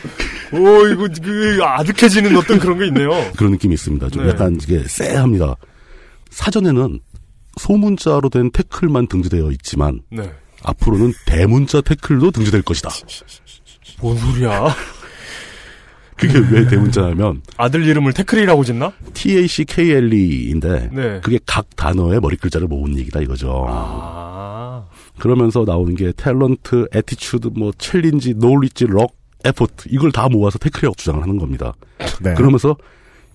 오 0.52 0.86
이거 0.88 1.08
그 1.22 1.58
아득해지는 1.62 2.36
어떤 2.36 2.58
그런 2.58 2.78
게 2.78 2.86
있네요. 2.86 3.10
그런 3.36 3.52
느낌이 3.52 3.74
있습니다. 3.74 4.08
좀 4.10 4.22
네. 4.24 4.30
약간 4.30 4.56
이게 4.62 4.82
쎄합니다. 4.86 5.56
사전에는 6.30 7.00
소문자로 7.60 8.28
된 8.30 8.50
태클만 8.50 9.08
등재되어 9.08 9.50
있지만 9.52 10.00
네. 10.10 10.30
앞으로는 10.64 11.12
대문자 11.26 11.80
태클도 11.80 12.30
등재될 12.30 12.62
것이다. 12.62 12.90
뭔 14.00 14.16
소리야? 14.16 14.74
그게 16.28 16.54
왜 16.54 16.66
대문자냐면 16.66 17.42
아들 17.56 17.86
이름을 17.86 18.12
태클이라고 18.12 18.64
짓나? 18.64 18.92
TACKLE인데 19.14 20.90
네. 20.92 21.20
그게 21.22 21.38
각 21.46 21.66
단어의 21.76 22.20
머리 22.20 22.36
글자를 22.36 22.68
모은 22.68 22.98
얘기다 22.98 23.20
이거죠. 23.20 23.66
아. 23.68 24.84
그러면서 25.18 25.64
나오는 25.66 25.94
게 25.94 26.12
talent, 26.12 26.88
attitude, 26.94 27.50
뭐 27.54 27.72
challenge, 27.78 28.34
knowledge, 28.34 28.86
luck, 28.86 29.14
effort 29.44 29.88
이걸 29.90 30.12
다 30.12 30.28
모아서 30.28 30.58
태클이라고 30.58 30.94
주장을 30.96 31.20
하는 31.20 31.38
겁니다. 31.38 31.72
네. 32.20 32.34
그러면서 32.34 32.76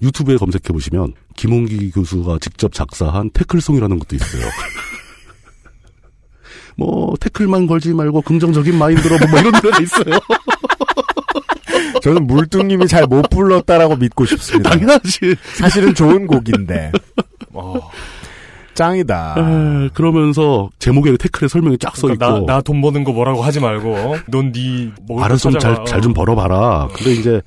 유튜브에 0.01 0.37
검색해 0.37 0.71
보시면 0.71 1.13
김흥기 1.35 1.91
교수가 1.91 2.37
직접 2.39 2.71
작사한 2.71 3.29
태클송이라는 3.31 3.99
것도 3.99 4.15
있어요. 4.15 4.43
뭐 6.77 7.15
태클만 7.19 7.67
걸지 7.67 7.93
말고 7.93 8.21
긍정적인 8.21 8.77
마인드로 8.77 9.17
뭐, 9.17 9.27
뭐 9.29 9.39
이런 9.39 9.51
노래가 9.51 9.81
있어요. 9.81 10.19
저는 12.07 12.25
물뚝님이 12.27 12.87
잘 12.87 13.05
못 13.07 13.29
불렀다라고 13.29 13.95
믿고 13.97 14.25
싶습니다. 14.25 14.69
당연하지. 14.71 15.35
사실은 15.55 15.93
좋은 15.93 16.25
곡인데 16.27 16.91
어. 17.53 17.75
짱이다. 18.73 19.35
에, 19.37 19.89
그러면서 19.93 20.69
제목에 20.79 21.15
태클의 21.17 21.49
설명이 21.49 21.77
쫙 21.79 21.95
써 21.97 22.07
있고 22.09 22.17
그러니까 22.19 22.53
나돈 22.53 22.79
버는 22.81 23.03
거 23.03 23.11
뭐라고 23.11 23.41
하지 23.41 23.59
말고 23.59 24.17
넌네 24.27 24.91
뭐 25.07 25.23
알아서 25.23 25.49
좀잘잘 25.51 26.01
좀 26.01 26.13
벌어봐라. 26.13 26.87
근데 26.93 27.11
이제 27.13 27.41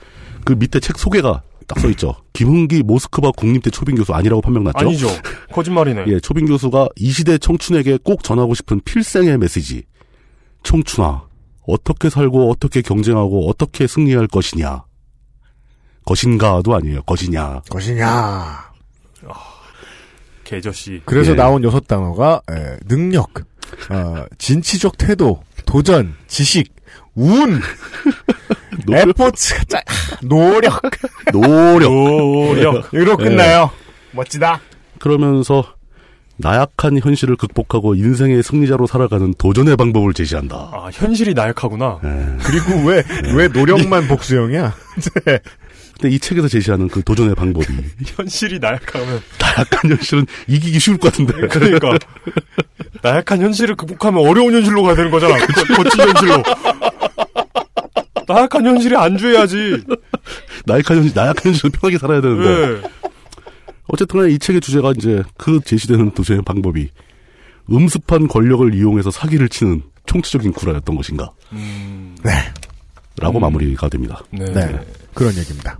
그 0.45 0.53
밑에 0.55 0.81
책 0.81 0.99
소개가 0.99 1.43
딱 1.67 1.79
써 1.79 1.89
있죠. 1.91 2.17
김흥기 2.33 2.83
모스크바 2.83 3.31
국립대 3.37 3.71
초빙 3.71 3.95
교수 3.95 4.13
아니라고 4.13 4.41
판명 4.43 4.65
났죠. 4.65 4.79
아니죠. 4.79 5.09
거짓말이네. 5.53 6.05
예, 6.09 6.19
초빙 6.21 6.47
교수가 6.47 6.89
이 6.97 7.11
시대 7.13 7.39
청춘에게 7.39 7.99
꼭 8.03 8.25
전하고 8.25 8.55
싶은 8.55 8.81
필생의 8.85 9.39
메시지. 9.39 9.85
청춘아, 10.65 11.23
어떻게 11.67 12.11
살고 12.11 12.51
어떻게 12.51 12.83
경쟁하고 12.83 13.49
어떻게 13.49 13.87
승리할 13.87 14.27
것이냐. 14.29 14.85
것인가도 16.05 16.75
아니에요. 16.75 17.03
것이냐. 17.03 17.63
것이냐. 17.71 18.71
개저씨. 20.45 21.01
그래서 21.05 21.33
예. 21.33 21.37
나온 21.37 21.63
여섯 21.63 21.87
단어가 21.87 22.43
에, 22.51 22.77
능력, 22.89 23.31
어, 23.91 24.25
진취적 24.39 24.99
태도, 24.99 25.41
도전, 25.65 26.17
지식, 26.27 26.75
운, 27.15 27.61
에포츠, 28.93 29.55
짜, 29.67 29.81
노력. 30.23 30.81
노력. 31.33 31.93
노력. 31.93 32.93
이로 32.93 33.17
네. 33.17 33.25
끝나요. 33.25 33.71
멋지다. 34.11 34.61
그러면서 34.99 35.75
나약한 36.43 36.99
현실을 36.99 37.37
극복하고 37.37 37.95
인생의 37.95 38.43
승리자로 38.43 38.87
살아가는 38.87 39.35
도전의 39.37 39.77
방법을 39.77 40.15
제시한다. 40.15 40.57
아, 40.57 40.89
현실이 40.93 41.35
나약하구나. 41.35 41.99
예. 42.05 42.37
그리고 42.43 42.89
왜, 42.89 43.03
왜 43.35 43.49
노력만 43.49 44.09
복수형이야? 44.09 44.75
네. 45.27 45.39
근데 46.01 46.15
이 46.15 46.19
책에서 46.19 46.49
제시하는 46.49 46.89
그 46.89 47.03
도전의 47.03 47.35
방법이 47.35 47.67
현실이 48.17 48.59
나약하면. 48.59 49.21
나약한 49.39 49.91
현실은 49.91 50.27
이기기 50.47 50.79
쉬울 50.79 50.97
것 50.97 51.13
같은데. 51.13 51.35
그러니까. 51.49 51.99
나약한 53.03 53.43
현실을 53.43 53.75
극복하면 53.77 54.27
어려운 54.27 54.55
현실로 54.55 54.83
가야 54.83 54.95
되는 54.95 55.11
거잖아. 55.11 55.37
거- 55.37 55.83
거친 55.83 56.01
현실로. 56.01 56.43
나약한 58.27 58.65
현실에 58.65 58.97
안주해야지. 58.97 59.83
나약한 60.65 60.97
현실, 60.99 61.13
나약한 61.15 61.43
현실은 61.47 61.71
편하게 61.73 61.99
살아야 61.99 62.21
되는데. 62.21 62.81
네. 62.81 62.89
어쨌든 63.93 64.21
간에 64.21 64.33
이 64.33 64.39
책의 64.39 64.61
주제가 64.61 64.93
이제 64.97 65.23
그 65.37 65.61
제시되는 65.65 66.13
도전의 66.13 66.43
방법이 66.43 66.89
음습한 67.71 68.29
권력을 68.29 68.75
이용해서 68.75 69.11
사기를 69.11 69.49
치는 69.49 69.83
총체적인 70.07 70.53
구라였던 70.53 70.97
것인가. 70.97 71.31
네. 71.51 72.33
라고 73.21 73.39
마무리가 73.39 73.89
됩니다. 73.89 74.21
네. 74.31 74.45
네. 74.53 74.81
그런 75.15 75.33
얘기입니다. 75.37 75.79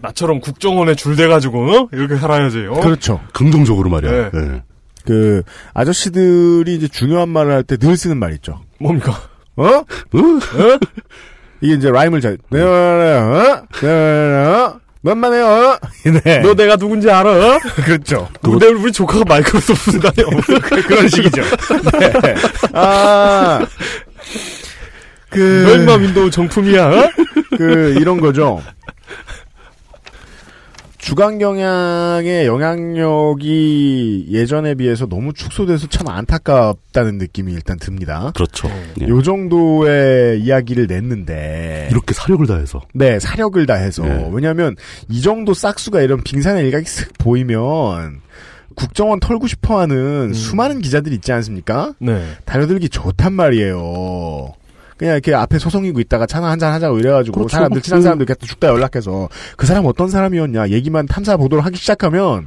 나처럼 0.00 0.40
국정원에 0.40 0.94
줄대가지고, 0.94 1.70
어? 1.70 1.88
이렇게 1.92 2.16
살아야지, 2.16 2.66
어? 2.66 2.74
그렇죠. 2.80 3.20
긍정적으로 3.32 3.88
말이야. 3.90 4.10
네. 4.10 4.30
예. 4.34 4.62
그, 5.04 5.42
아저씨들이 5.74 6.74
이제 6.74 6.88
중요한 6.88 7.28
말을 7.30 7.52
할 7.52 7.62
때 7.64 7.76
늘 7.76 7.96
쓰는 7.96 8.18
말 8.18 8.32
있죠. 8.34 8.60
뭡니까? 8.80 9.12
어? 9.56 9.64
어? 9.66 9.84
이게 11.60 11.74
이제 11.74 11.90
라임을 11.90 12.20
잘, 12.20 12.36
네, 12.50 12.58
네, 12.58 12.64
어? 12.64 13.66
네, 13.80 13.86
네, 13.86 13.88
어? 13.88 14.80
몇만 15.04 15.34
해요, 15.34 15.46
어? 15.46 15.78
네. 16.24 16.38
너 16.38 16.54
내가 16.54 16.76
누군지 16.76 17.10
알아? 17.10 17.30
어? 17.30 17.58
그렇죠. 17.84 18.26
근데 18.42 18.68
우리 18.68 18.90
조카가 18.90 19.24
마이크로소프트다요. 19.28 20.26
그런 20.88 21.08
식이죠. 21.08 21.42
네. 22.00 22.34
아, 22.72 23.66
그, 25.28 25.70
얼마 25.70 25.96
윈도우 25.96 26.30
정품이야, 26.30 26.86
어? 26.86 27.10
그, 27.58 27.94
이런 28.00 28.18
거죠. 28.18 28.62
주간 31.04 31.38
경향의 31.38 32.46
영향력이 32.46 34.28
예전에 34.30 34.74
비해서 34.74 35.04
너무 35.04 35.34
축소돼서 35.34 35.86
참 35.88 36.08
안타깝다는 36.08 37.18
느낌이 37.18 37.52
일단 37.52 37.78
듭니다. 37.78 38.32
그렇죠. 38.34 38.70
예. 39.02 39.08
요 39.08 39.20
정도의 39.20 40.40
이야기를 40.40 40.86
냈는데. 40.86 41.88
이렇게 41.90 42.14
사력을 42.14 42.46
다해서. 42.46 42.80
네, 42.94 43.20
사력을 43.20 43.66
다해서. 43.66 44.02
네. 44.02 44.30
왜냐면, 44.32 44.76
이 45.10 45.20
정도 45.20 45.52
싹수가 45.52 46.00
이런 46.00 46.22
빙산의 46.22 46.64
일각이 46.64 46.86
슥 46.86 47.12
보이면, 47.18 48.22
국정원 48.74 49.20
털고 49.20 49.46
싶어 49.46 49.80
하는 49.80 50.32
수많은 50.32 50.80
기자들이 50.80 51.16
있지 51.16 51.32
않습니까? 51.32 51.92
네. 51.98 52.24
달려들기 52.46 52.88
좋단 52.88 53.34
말이에요. 53.34 54.54
그냥 54.96 55.14
이렇게 55.14 55.34
앞에 55.34 55.58
소송이고 55.58 55.98
있다가 56.00 56.26
차나 56.26 56.50
한잔 56.50 56.72
하자고 56.72 56.98
이래가지고 56.98 57.34
그렇죠. 57.40 57.56
사람들 57.56 57.82
친한 57.82 57.98
그- 58.00 58.02
사람들 58.04 58.26
이렇게 58.28 58.46
죽다 58.46 58.68
연락해서 58.68 59.28
그 59.56 59.66
사람 59.66 59.86
어떤 59.86 60.08
사람이었냐 60.08 60.68
얘기만 60.70 61.06
탐사 61.06 61.36
보도를 61.36 61.64
하기 61.66 61.76
시작하면 61.76 62.46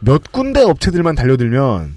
몇 0.00 0.30
군데 0.32 0.60
업체들만 0.62 1.14
달려들면 1.14 1.94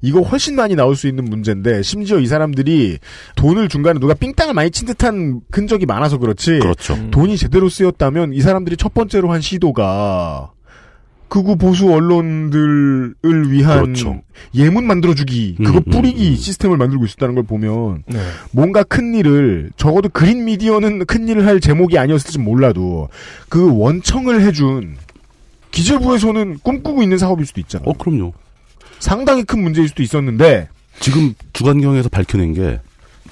이거 0.00 0.20
훨씬 0.20 0.54
많이 0.54 0.74
나올 0.74 0.96
수 0.96 1.08
있는 1.08 1.24
문제인데 1.24 1.82
심지어 1.82 2.18
이 2.18 2.26
사람들이 2.26 2.98
돈을 3.36 3.68
중간에 3.68 3.98
누가 3.98 4.12
삥땅을 4.14 4.52
많이 4.52 4.70
친 4.70 4.86
듯한 4.86 5.40
흔적이 5.50 5.86
많아서 5.86 6.18
그렇지 6.18 6.58
그렇죠. 6.58 7.10
돈이 7.10 7.36
제대로 7.38 7.68
쓰였다면 7.70 8.32
이 8.34 8.40
사람들이 8.42 8.76
첫 8.76 8.92
번째로 8.92 9.32
한 9.32 9.40
시도가 9.40 10.50
극우 11.28 11.56
보수 11.56 11.92
언론들을 11.92 13.50
위한 13.50 13.82
그렇죠. 13.82 14.22
예문 14.54 14.86
만들어주기 14.86 15.56
그거 15.56 15.78
음, 15.78 15.82
음, 15.86 15.90
뿌리기 15.90 16.28
음. 16.30 16.36
시스템을 16.36 16.76
만들고 16.76 17.04
있었다는 17.04 17.34
걸 17.34 17.44
보면 17.44 18.04
네. 18.06 18.18
뭔가 18.52 18.82
큰 18.82 19.14
일을 19.14 19.70
적어도 19.76 20.08
그린 20.08 20.44
미디어는 20.44 21.06
큰 21.06 21.28
일을 21.28 21.46
할 21.46 21.60
제목이 21.60 21.98
아니었을지 21.98 22.38
몰라도 22.38 23.08
그 23.48 23.76
원청을 23.76 24.42
해준 24.42 24.96
기재부에서는 25.70 26.58
꿈꾸고 26.62 27.02
있는 27.02 27.18
사업일 27.18 27.46
수도 27.46 27.60
있잖아요. 27.60 27.88
어, 27.88 27.92
그럼요. 27.94 28.32
상당히 29.00 29.42
큰 29.42 29.62
문제일 29.62 29.88
수도 29.88 30.02
있었는데 30.02 30.68
지금 31.00 31.34
주간경에서 31.52 32.08
밝혀낸 32.08 32.54
게 32.54 32.80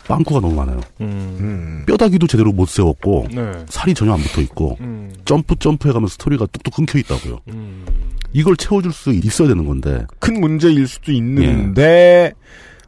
빵꾸가 0.06 0.40
너무 0.40 0.54
많아요. 0.54 0.80
음. 1.00 1.36
음, 1.40 1.84
뼈다귀도 1.86 2.26
제대로 2.26 2.52
못 2.52 2.68
세웠고 2.68 3.28
네. 3.32 3.52
살이 3.68 3.94
전혀 3.94 4.12
안 4.12 4.20
붙어 4.20 4.40
있고 4.40 4.76
음. 4.80 5.12
점프 5.24 5.56
점프해 5.56 5.92
가면 5.92 6.08
스토리가 6.08 6.46
뚝뚝 6.46 6.74
끊겨 6.74 6.98
있다고요. 6.98 7.40
음. 7.48 7.84
이걸 8.32 8.56
채워줄 8.56 8.92
수 8.92 9.12
있어야 9.12 9.48
되는 9.48 9.66
건데 9.66 10.06
큰 10.18 10.40
문제일 10.40 10.86
수도 10.86 11.12
있는데 11.12 12.32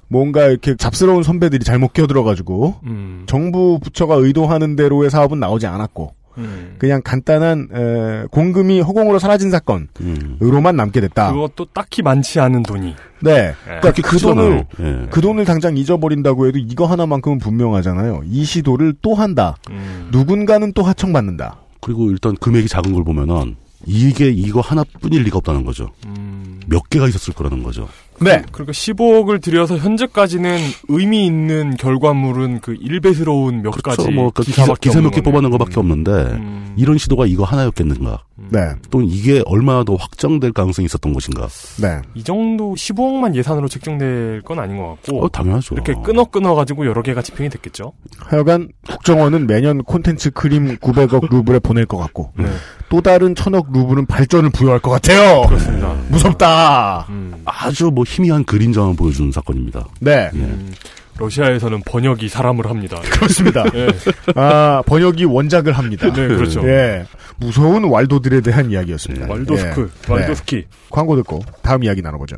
뭔가 0.09 0.47
이렇게 0.47 0.77
잡스러운 0.77 1.23
선배들이 1.23 1.65
잘못 1.65 1.93
끼어들어가지고 1.93 2.75
음. 2.85 3.25
정부 3.27 3.79
부처가 3.83 4.17
의도하는 4.17 4.77
대로의 4.77 5.11
사업은 5.11 5.41
나오지 5.41 5.67
않았고 5.67 6.15
음. 6.39 6.77
그냥 6.79 7.01
간단한 7.03 7.69
에, 7.73 8.27
공금이 8.31 8.81
허공으로 8.81 9.19
사라진 9.19 9.51
사건으로만 9.51 10.75
음. 10.75 10.77
남게 10.77 11.01
됐다. 11.01 11.33
그것도 11.33 11.67
딱히 11.73 12.03
많지 12.03 12.41
않은 12.41 12.63
돈이. 12.63 12.95
네. 13.21 13.55
그러니까 13.65 13.81
그렇게 13.81 14.03
그 14.03 14.19
돈을 14.19 14.67
크잖아요. 14.77 15.03
예. 15.03 15.07
그 15.11 15.21
돈을 15.21 15.45
당장 15.45 15.77
잊어버린다고 15.77 16.47
해도 16.47 16.59
이거 16.59 16.87
하나만큼은 16.87 17.39
분명하잖아요. 17.39 18.23
이 18.27 18.45
시도를 18.45 18.95
또 19.01 19.15
한다. 19.15 19.57
음. 19.71 20.09
누군가는 20.13 20.73
또 20.73 20.83
하청받는다. 20.83 21.59
그리고 21.81 22.11
일단 22.11 22.35
금액이 22.37 22.69
작은 22.69 22.93
걸 22.93 23.05
보면은 23.05 23.57
이게 23.87 24.31
이거 24.31 24.61
하나뿐일 24.61 25.23
리가 25.25 25.39
없다는 25.39 25.65
거죠. 25.65 25.91
음. 26.07 26.61
몇 26.67 26.89
개가 26.89 27.09
있었을 27.09 27.35
거라는 27.35 27.63
거죠. 27.63 27.89
네. 28.21 28.43
그러니까 28.53 28.73
15억을 28.73 29.43
들여서 29.43 29.77
현재까지는 29.79 30.59
의미 30.89 31.27
있는 31.27 31.77
결과물은 31.77 32.61
그 32.61 32.77
일배스러운 32.81 33.63
몇 33.63 33.71
그렇죠. 33.73 34.03
가지 34.03 34.11
뭐 34.11 34.31
그 34.31 34.43
기사, 34.43 34.73
기사 34.81 35.01
몇 35.01 35.11
개. 35.11 35.21
뽑아낸 35.21 35.51
것밖에 35.51 35.79
없는데 35.81 36.11
음. 36.11 36.75
이런 36.77 36.99
시도가 36.99 37.27
이거 37.27 37.45
하나였겠는가? 37.45 38.23
네. 38.51 38.59
또는 38.91 39.07
이게 39.07 39.43
얼마나 39.47 39.85
더 39.85 39.95
확장될 39.95 40.53
가능성이 40.53 40.87
있었던 40.87 41.13
것인가? 41.13 41.47
네. 41.81 42.01
이 42.15 42.23
정도 42.23 42.75
15억만 42.75 43.35
예산으로 43.37 43.69
책정될 43.69 44.43
건 44.43 44.59
아닌 44.59 44.77
것 44.79 44.97
같고 45.03 45.25
어, 45.25 45.29
당연하죠. 45.29 45.75
이렇게 45.77 45.95
끊어 46.03 46.25
끊어 46.25 46.55
가지고 46.55 46.85
여러 46.87 47.01
개가 47.03 47.23
집행이 47.23 47.49
됐겠죠. 47.51 47.93
하여간 48.19 48.69
국정원은 48.89 49.47
매년 49.47 49.83
콘텐츠 49.85 50.31
크림 50.31 50.77
900억 50.79 51.31
루블에 51.31 51.61
보낼 51.61 51.87
것 51.87 51.97
같고 51.97 52.33
네. 52.37 52.47
또 52.89 53.01
다른 53.01 53.35
천억 53.35 53.73
루블은 53.73 54.07
발전을 54.07 54.51
부여할 54.51 54.81
것 54.81 54.91
같아요. 54.91 55.43
그렇습니다. 55.47 55.95
무섭다. 56.09 57.07
음. 57.11 57.35
아주 57.45 57.91
뭐 57.95 58.04
희미한 58.07 58.45
그림자만 58.45 58.97
보여주는 58.97 59.31
사건입니다. 59.33 59.87
네. 60.01 60.31
예. 60.35 60.39
음. 60.39 60.73
러시아에서는 61.17 61.83
번역이 61.87 62.29
사람을 62.29 62.69
합니다. 62.69 63.01
그렇습니다. 63.11 63.65
예. 63.75 63.89
아, 64.35 64.83
번역이 64.85 65.25
원작을 65.25 65.73
합니다. 65.73 66.13
네, 66.13 66.27
그렇죠. 66.27 66.67
예. 66.67 67.07
무서운 67.37 67.85
왈도들에 67.85 68.41
대한 68.41 68.71
이야기였습니다. 68.71 69.29
왈도스크, 69.29 69.91
예. 70.09 70.13
왈도스키. 70.13 70.57
네. 70.57 70.67
광고 70.91 71.15
듣고 71.17 71.41
다음 71.63 71.85
이야기 71.85 72.03
나눠보죠. 72.03 72.37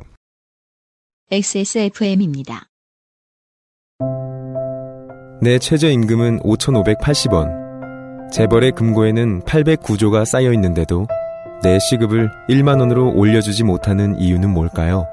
XSFM입니다. 1.30 2.66
내 5.40 5.58
최저임금은 5.58 6.40
5,580원. 6.40 7.66
재벌의 8.32 8.72
금고에는 8.72 9.42
809조가 9.42 10.24
쌓여 10.24 10.52
있는데도 10.52 11.06
내 11.62 11.78
시급을 11.78 12.30
1만원으로 12.48 13.16
올려주지 13.16 13.64
못하는 13.64 14.18
이유는 14.18 14.50
뭘까요? 14.50 15.06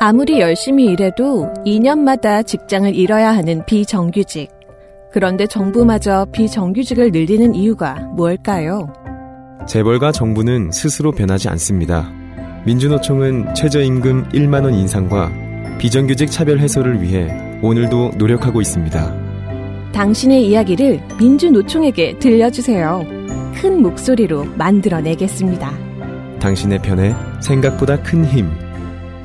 아무리 0.00 0.38
열심히 0.38 0.84
일해도 0.84 1.52
2년마다 1.66 2.46
직장을 2.46 2.94
잃어야 2.94 3.34
하는 3.34 3.64
비정규직. 3.66 4.48
그런데 5.10 5.46
정부마저 5.48 6.26
비정규직을 6.30 7.10
늘리는 7.10 7.54
이유가 7.56 7.94
뭘까요? 8.14 8.92
재벌과 9.66 10.12
정부는 10.12 10.70
스스로 10.70 11.10
변하지 11.10 11.48
않습니다. 11.48 12.08
민주노총은 12.64 13.54
최저임금 13.54 14.28
1만원 14.28 14.74
인상과 14.74 15.32
비정규직 15.78 16.30
차별 16.30 16.60
해소를 16.60 17.02
위해 17.02 17.28
오늘도 17.60 18.12
노력하고 18.18 18.60
있습니다. 18.60 19.90
당신의 19.92 20.46
이야기를 20.46 21.00
민주노총에게 21.18 22.20
들려주세요. 22.20 23.04
큰 23.60 23.82
목소리로 23.82 24.44
만들어내겠습니다. 24.56 25.72
당신의 26.38 26.78
편에 26.82 27.14
생각보다 27.40 28.00
큰 28.00 28.24
힘. 28.24 28.67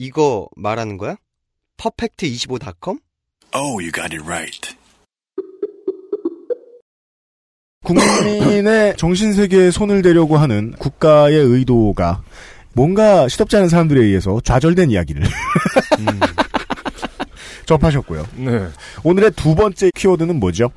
이거 0.00 0.48
말하는 0.56 0.96
거야? 0.96 1.16
퍼펙트25.com? 1.76 3.00
Oh, 3.54 3.78
you 3.78 3.92
got 3.92 4.14
it 4.14 4.24
right. 4.24 4.74
국민의 7.84 8.96
정신세계에 8.98 9.70
손을 9.70 10.00
대려고 10.00 10.38
하는 10.38 10.72
국가의 10.78 11.36
의도가 11.36 12.22
뭔가 12.72 13.28
시덥지 13.28 13.56
않은 13.56 13.68
사람들에 13.68 14.02
의해서 14.02 14.40
좌절된 14.40 14.90
이야기를 14.90 15.22
접하셨고요. 17.66 18.26
네. 18.36 18.68
오늘의 19.04 19.32
두 19.32 19.54
번째 19.54 19.90
키워드는 19.94 20.40
뭐죠? 20.40 20.70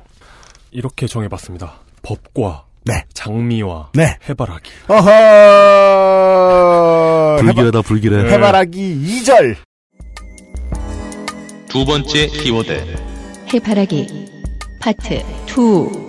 이렇게 0.70 1.06
정해봤습니다. 1.06 1.80
법과 2.02 2.66
네. 2.86 3.02
장미와 3.14 3.92
네. 3.94 4.18
해바라기. 4.28 4.70
어허! 4.88 5.10
불길하다, 7.40 7.80
불길해. 7.82 8.30
해바라기 8.30 9.22
2절. 9.22 9.56
두 11.68 11.84
번째 11.86 12.26
키워드. 12.26 12.96
해바라기 13.52 14.26
파트 14.80 15.14
2 15.48 16.04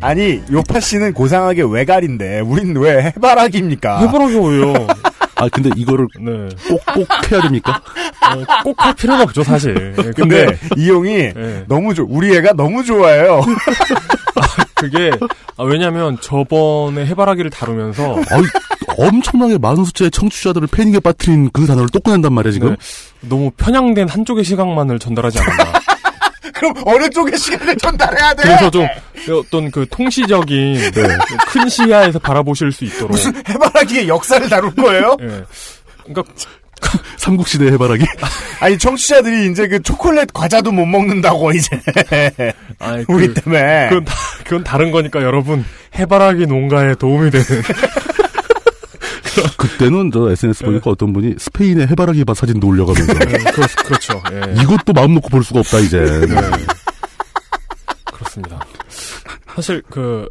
아니, 0.00 0.40
요파 0.52 0.78
씨는 0.80 1.12
고상하게 1.12 1.62
외갈인데, 1.68 2.40
우린 2.40 2.76
왜 2.76 3.02
해바라기입니까? 3.06 4.00
해바라기 4.00 4.34
왜요? 4.36 4.74
아, 5.38 5.48
근데 5.48 5.70
이거를 5.76 6.08
네. 6.20 6.48
꼭, 6.68 6.84
꼭 6.94 7.32
해야 7.32 7.40
됩니까? 7.40 7.80
어, 8.22 8.62
꼭할 8.64 8.94
필요는 8.94 9.22
없죠, 9.24 9.42
사실. 9.42 9.94
네, 9.96 10.02
근데, 10.12 10.12
근데, 10.12 10.58
이용이 10.76 11.32
네. 11.32 11.64
너무 11.68 11.94
좋, 11.94 12.06
우리 12.08 12.34
애가 12.36 12.54
너무 12.54 12.84
좋아해요. 12.84 13.40
그게, 14.74 15.10
아, 15.56 15.64
왜냐면 15.64 16.18
저번에 16.20 17.06
해바라기를 17.06 17.50
다루면서, 17.50 18.14
어이, 18.14 18.44
엄청나게 18.96 19.58
많은 19.58 19.84
숫자의 19.84 20.10
청취자들을 20.10 20.68
패닉에 20.68 21.00
빠뜨린 21.00 21.50
그 21.52 21.66
단어를 21.66 21.88
또 21.92 22.00
꺼낸단 22.00 22.32
말이야, 22.32 22.52
지금. 22.52 22.70
네, 22.70 22.76
너무 23.28 23.50
편향된 23.52 24.08
한쪽의 24.08 24.44
시각만을 24.44 24.98
전달하지 24.98 25.38
않았나. 25.38 25.77
그럼 26.58 26.74
어느 26.84 27.08
쪽의 27.10 27.38
시간을 27.38 27.76
전달해야 27.76 28.34
돼? 28.34 28.42
그래서 28.42 28.70
좀 28.70 28.86
어떤 29.38 29.70
그 29.70 29.86
통시적인 29.90 30.78
큰 31.48 31.68
시야에서 31.68 32.18
바라보실 32.18 32.72
수 32.72 32.84
있도록 32.84 33.10
무슨 33.12 33.32
해바라기의 33.48 34.08
역사를 34.08 34.48
다룰 34.48 34.74
거예요? 34.74 35.16
예. 35.20 35.44
그러니까 36.04 36.22
삼국시대 37.18 37.66
해바라기? 37.72 38.06
아니, 38.60 38.78
청취자들이 38.78 39.50
이제 39.50 39.66
그 39.68 39.82
초콜릿 39.82 40.32
과자도 40.32 40.70
못 40.70 40.86
먹는다고, 40.86 41.50
이제. 41.52 41.68
아이, 42.78 43.04
우리 43.08 43.26
그- 43.28 43.34
때문에. 43.34 43.88
그건, 43.88 44.04
다- 44.04 44.14
그건 44.44 44.64
다른 44.64 44.90
거니까 44.92 45.22
여러분 45.22 45.64
해바라기 45.98 46.46
농가에 46.46 46.94
도움이 46.94 47.30
되는 47.32 47.44
그때는 49.56 50.10
저 50.12 50.30
SNS 50.30 50.64
보니까 50.64 50.90
어떤 50.90 51.12
분이 51.12 51.34
스페인의 51.38 51.88
해바라기 51.88 52.24
밭 52.24 52.36
사진도 52.36 52.68
올려가면서. 52.68 53.12
네, 53.14 53.24
그렇, 53.52 53.66
그렇죠. 53.84 54.22
예. 54.32 54.62
이것도 54.62 54.92
마음 54.92 55.14
놓고 55.14 55.28
볼 55.28 55.44
수가 55.44 55.60
없다, 55.60 55.78
이제. 55.80 55.98
네. 55.98 56.26
그렇습니다. 58.04 58.60
사실 59.54 59.82
그 59.90 60.28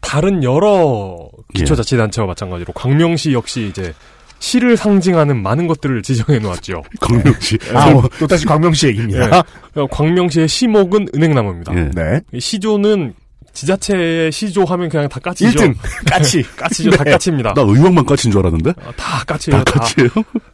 다른 0.00 0.42
여러 0.42 1.28
기초자치단체와 1.54 2.26
마찬가지로 2.26 2.72
광명시 2.72 3.32
역시 3.32 3.68
이제 3.68 3.92
시를 4.40 4.76
상징하는 4.76 5.40
많은 5.42 5.66
것들을 5.66 6.02
지정해 6.02 6.38
놓았죠. 6.40 6.82
광명시. 7.00 7.58
아, 7.74 7.90
어, 7.90 8.02
또 8.18 8.26
다시 8.26 8.46
광명시 8.46 8.88
얘기입니다. 8.88 9.44
예. 9.76 9.86
광명시의 9.90 10.48
시목은 10.48 11.08
은행나무입니다. 11.14 11.76
예. 11.76 11.90
네. 11.94 12.20
이 12.32 12.40
시조는 12.40 13.14
지자체의 13.52 14.32
시조 14.32 14.64
하면 14.64 14.88
그냥 14.88 15.08
다 15.08 15.20
까치죠. 15.20 15.58
1등. 15.58 15.74
까치. 16.08 16.42
까치죠. 16.56 16.90
다 16.90 17.04
네. 17.04 17.10
까치입니다. 17.12 17.54
나 17.54 17.62
의왕만 17.62 18.04
까친 18.06 18.30
줄 18.30 18.40
알았는데? 18.40 18.70
아, 18.84 18.92
다 18.96 19.24
까치예요. 19.24 19.64
다 19.64 19.72
까치예요? 19.80 20.10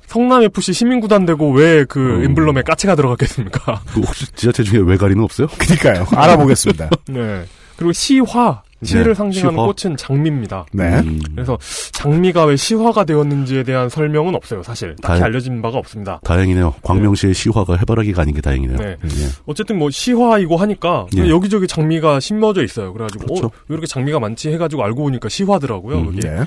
성남 0.06 0.42
FC 0.44 0.72
시민구단 0.72 1.26
되고 1.26 1.50
왜그 1.52 1.98
음. 1.98 2.24
엠블럼에 2.24 2.62
까치가 2.62 2.94
들어갔겠습니까? 2.94 3.82
그 3.92 4.00
혹시 4.00 4.26
지자체 4.34 4.62
중에 4.62 4.80
외가리는 4.80 5.22
없어요? 5.22 5.48
그니까요. 5.58 6.06
알아보겠습니다. 6.10 6.90
네. 7.08 7.44
그리고 7.76 7.92
시화, 7.92 8.62
시를 8.82 9.04
네, 9.08 9.14
상징하는 9.14 9.56
시화. 9.56 9.66
꽃은 9.66 9.96
장미입니다. 9.96 10.66
네. 10.72 10.98
음, 11.00 11.18
그래서 11.34 11.56
장미가 11.92 12.44
왜 12.44 12.56
시화가 12.56 13.04
되었는지에 13.04 13.62
대한 13.62 13.88
설명은 13.88 14.34
없어요, 14.34 14.62
사실. 14.62 14.94
딱히 15.02 15.08
다행- 15.20 15.24
알려진 15.24 15.62
바가 15.62 15.78
없습니다. 15.78 16.20
다행이네요. 16.24 16.74
광명시의 16.82 17.32
시화가 17.34 17.76
해바라기가 17.76 18.22
아닌 18.22 18.34
게 18.34 18.40
다행이네요. 18.40 18.76
네. 18.78 18.96
예. 19.02 19.28
어쨌든 19.46 19.78
뭐 19.78 19.90
시화이고 19.90 20.56
하니까 20.56 21.06
예. 21.16 21.28
여기저기 21.28 21.66
장미가 21.66 22.20
심어져 22.20 22.62
있어요. 22.62 22.92
그래가지고 22.92 23.24
그렇죠. 23.26 23.46
어, 23.46 23.50
왜 23.68 23.74
이렇게 23.74 23.86
장미가 23.86 24.20
많지 24.20 24.50
해가지고 24.50 24.84
알고 24.84 25.02
보니까 25.04 25.28
시화더라고요. 25.28 25.96
음, 25.98 26.06
그게. 26.14 26.28
네. 26.28 26.40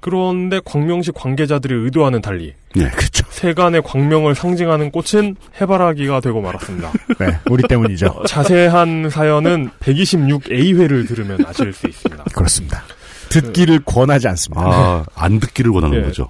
그런데 0.00 0.60
광명시 0.64 1.12
관계자들의 1.12 1.84
의도와는 1.84 2.22
달리 2.22 2.54
예. 2.76 2.88
그렇죠. 2.88 3.24
세간의 3.30 3.82
광명을 3.82 4.34
상징하는 4.34 4.90
꽃은 4.90 5.36
해바라기가 5.60 6.20
되고 6.20 6.40
말았습니다. 6.40 6.92
네. 7.18 7.38
우리 7.50 7.62
때문이죠. 7.68 8.06
어, 8.06 8.24
자세한 8.26 9.10
사연은 9.10 9.70
126A회를 9.80 11.08
들으면 11.08 11.44
아실 11.46 11.72
수 11.72 11.86
있습니다. 11.86 12.24
그렇습니다. 12.34 12.82
듣기를 13.28 13.80
권하지 13.84 14.28
않습니다. 14.28 14.62
아, 14.64 15.04
안 15.14 15.40
듣기를 15.40 15.70
원하는 15.70 15.98
예. 15.98 16.02
거죠. 16.02 16.28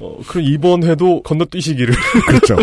어, 0.00 0.18
그럼 0.26 0.44
이번 0.46 0.82
회도 0.82 1.22
건너뛰시기를 1.22 1.94
그렇죠. 2.26 2.56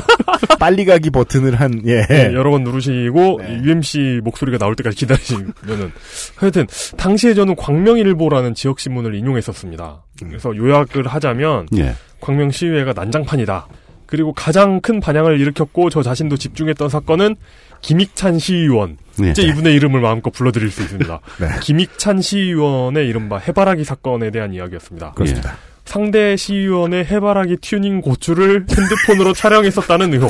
빨리 0.59 0.85
가기 0.85 1.11
버튼을 1.11 1.55
한, 1.55 1.81
예. 1.85 2.05
네, 2.07 2.33
여러 2.33 2.49
번 2.51 2.63
누르시고 2.63 3.41
네. 3.41 3.53
이 3.53 3.67
UMC 3.67 4.21
목소리가 4.23 4.57
나올 4.57 4.75
때까지 4.75 4.97
기다리시면은 4.97 5.91
하여튼 6.35 6.67
당시에 6.97 7.33
저는 7.33 7.55
광명일보라는 7.55 8.55
지역 8.55 8.79
신문을 8.79 9.15
인용했었습니다. 9.15 10.03
그래서 10.19 10.55
요약을 10.55 11.07
하자면 11.07 11.67
예. 11.77 11.93
광명 12.19 12.51
시위회가 12.51 12.93
난장판이다. 12.93 13.67
그리고 14.07 14.33
가장 14.33 14.79
큰 14.79 14.99
반향을 14.99 15.39
일으켰고 15.39 15.89
저 15.89 16.01
자신도 16.01 16.37
집중했던 16.37 16.89
사건은 16.89 17.35
김익찬 17.81 18.39
시의원. 18.39 18.97
예. 19.23 19.31
이제 19.31 19.43
이분의 19.43 19.75
이름을 19.75 20.01
마음껏 20.01 20.31
불러드릴 20.31 20.71
수 20.71 20.81
있습니다. 20.81 21.19
네. 21.39 21.47
김익찬 21.61 22.21
시의원의 22.21 23.07
이른바 23.07 23.37
해바라기 23.37 23.83
사건에 23.83 24.31
대한 24.31 24.53
이야기였습니다. 24.53 25.11
그렇습니다. 25.11 25.57
상대 25.87 26.35
시의원의 26.35 27.05
해바라기 27.05 27.57
튜닝 27.61 28.01
고추를 28.01 28.65
핸드폰으로 28.69 29.33
촬영했었다는 29.33 30.13
의혹. 30.13 30.29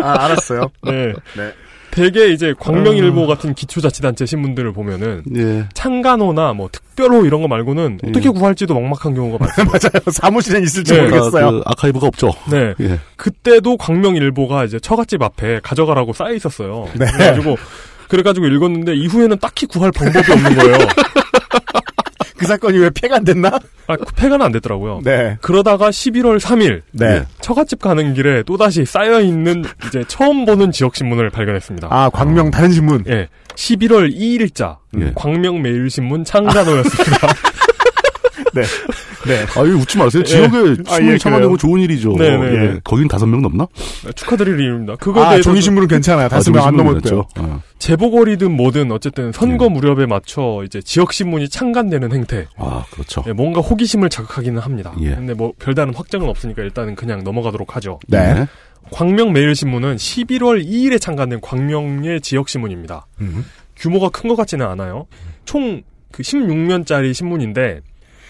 아, 0.00 0.24
알았어요. 0.24 0.70
네. 0.84 1.12
네. 1.36 1.52
대개 1.90 2.28
이제 2.28 2.54
광명일보 2.56 3.26
같은 3.26 3.52
기초자치단체 3.52 4.24
신문들을 4.24 4.72
보면은 4.72 5.24
예. 5.36 5.66
창간호나 5.74 6.52
뭐 6.52 6.68
특별호 6.70 7.26
이런 7.26 7.42
거 7.42 7.48
말고는 7.48 7.98
예. 8.04 8.08
어떻게 8.10 8.28
구할지도 8.28 8.74
막막한 8.78 9.12
경우가 9.14 9.44
많습니다. 9.44 9.88
맞아요. 9.92 10.04
사무실엔 10.12 10.62
있을지 10.62 10.94
네. 10.94 11.00
모르겠어요. 11.02 11.46
아, 11.46 11.50
그 11.50 11.62
아카이브가 11.66 12.06
없죠. 12.06 12.30
네. 12.48 12.74
예. 12.80 13.00
그때도 13.16 13.76
광명일보가 13.76 14.64
이제 14.66 14.78
처갓집 14.78 15.20
앞에 15.20 15.58
가져가라고 15.64 16.12
쌓여 16.12 16.32
있었어요. 16.32 16.86
네. 16.94 17.06
그래가지고 17.06 17.56
그래가지고 18.08 18.46
읽었는데 18.46 18.94
이후에는 18.94 19.38
딱히 19.40 19.66
구할 19.66 19.90
방법이 19.90 20.30
없는 20.32 20.54
거예요. 20.54 20.78
그 22.40 22.46
사건이 22.46 22.78
왜 22.78 22.88
폐가 22.88 23.16
안 23.16 23.24
됐나? 23.24 23.50
아, 23.86 23.96
그 23.96 24.14
폐가는 24.14 24.44
안 24.44 24.50
됐더라고요. 24.52 25.02
네. 25.04 25.36
그러다가 25.42 25.90
11월 25.90 26.40
3일 26.40 26.80
네. 26.92 27.22
처갓집 27.42 27.82
가는 27.82 28.14
길에 28.14 28.42
또다시 28.44 28.86
쌓여 28.86 29.20
있는 29.20 29.62
이제 29.86 30.02
처음 30.08 30.46
보는 30.46 30.72
지역 30.72 30.96
신문을 30.96 31.28
발견했습니다. 31.28 31.88
아, 31.90 32.08
광명 32.08 32.50
다른 32.50 32.72
신문. 32.72 33.04
예. 33.08 33.28
11월 33.56 34.10
2일자 34.16 34.78
예. 34.98 35.12
광명 35.14 35.60
매일 35.60 35.90
신문 35.90 36.24
창간호였습니다. 36.24 37.28
네. 38.54 38.62
네. 39.26 39.46
아유, 39.56 39.74
웃지 39.76 39.98
마세요. 39.98 40.22
예. 40.22 40.28
지역에 40.28 40.56
아, 40.88 40.94
신문이 40.94 41.14
예, 41.14 41.18
그래요? 41.18 41.56
좋은 41.56 41.80
일이죠. 41.80 42.14
네, 42.16 42.36
네. 42.36 42.46
예. 42.54 42.80
거긴 42.84 43.08
다섯 43.08 43.26
명 43.26 43.42
넘나? 43.42 43.66
축하드릴 44.14 44.58
일입니다. 44.58 44.96
그거에 44.96 45.24
아, 45.24 45.28
대해서 45.30 45.50
종이신문은 45.50 45.88
괜찮아요. 45.88 46.28
다섯 46.28 46.50
아, 46.56 46.70
명 46.70 46.80
안. 46.80 47.02
어. 47.38 47.62
재보궐이든 47.78 48.50
뭐든 48.56 48.90
어쨌든 48.92 49.32
선거 49.32 49.68
무렵에 49.68 50.06
맞춰 50.06 50.62
이제 50.64 50.80
지역 50.82 51.12
신문이 51.12 51.48
창간되는 51.48 52.12
행태. 52.12 52.46
아, 52.56 52.84
그렇죠. 52.90 53.24
예, 53.26 53.32
뭔가 53.32 53.60
호기심을 53.60 54.08
자극하기는 54.10 54.60
합니다. 54.60 54.94
예. 55.00 55.14
근데 55.14 55.34
뭐 55.34 55.52
별다른 55.58 55.94
확정은 55.94 56.28
없으니까 56.28 56.62
일단은 56.62 56.94
그냥 56.94 57.24
넘어가도록 57.24 57.76
하죠. 57.76 58.00
네. 58.08 58.46
광명 58.90 59.32
매일신문은 59.32 59.96
11월 59.96 60.64
2일에 60.64 61.00
창간된 61.00 61.40
광명의 61.42 62.20
지역 62.22 62.48
신문입니다. 62.48 63.06
음. 63.20 63.44
규모가 63.76 64.08
큰 64.10 64.28
것 64.28 64.36
같지는 64.36 64.66
않아요. 64.66 65.06
총 65.44 65.82
그 66.12 66.22
16면짜리 66.22 67.14
신문인데 67.14 67.80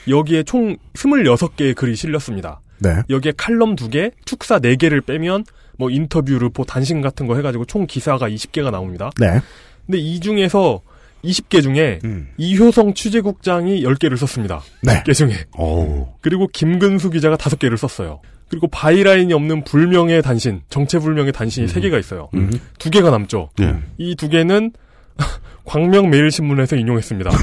여기에 0.08 0.44
총 0.44 0.76
26개의 0.94 1.74
글이 1.74 1.96
실렸습니다. 1.96 2.60
네. 2.78 3.02
여기에 3.10 3.32
칼럼 3.36 3.76
2개, 3.76 4.12
축사 4.24 4.58
4개를 4.58 5.04
빼면 5.04 5.44
뭐 5.78 5.90
인터뷰, 5.90 6.38
르포, 6.38 6.64
단신 6.64 7.00
같은 7.00 7.26
거 7.26 7.36
해가지고 7.36 7.64
총 7.66 7.86
기사가 7.86 8.28
20개가 8.28 8.70
나옵니다. 8.70 9.10
네. 9.18 9.40
근데 9.86 9.98
이 9.98 10.20
중에서 10.20 10.80
20개 11.24 11.62
중에 11.62 11.98
음. 12.04 12.28
이효성 12.38 12.94
취재국장이 12.94 13.82
10개를 13.82 14.16
썼습니다. 14.16 14.62
네. 14.82 15.02
10개 15.02 15.14
중에. 15.14 15.32
오. 15.58 16.08
그리고 16.20 16.46
김근수 16.46 17.10
기자가 17.10 17.36
5개를 17.36 17.76
썼어요. 17.76 18.20
그리고 18.48 18.66
바이라인이 18.68 19.32
없는 19.32 19.64
불명의 19.64 20.22
단신, 20.22 20.62
정체불명의 20.70 21.32
단신이 21.32 21.68
3개가 21.68 22.00
있어요. 22.00 22.30
음. 22.34 22.50
두 22.78 22.90
개가 22.90 23.10
남죠. 23.10 23.50
예. 23.60 23.76
이두 23.96 24.28
개는 24.28 24.72
광명매일신문에서 25.64 26.76
인용했습니다. 26.76 27.30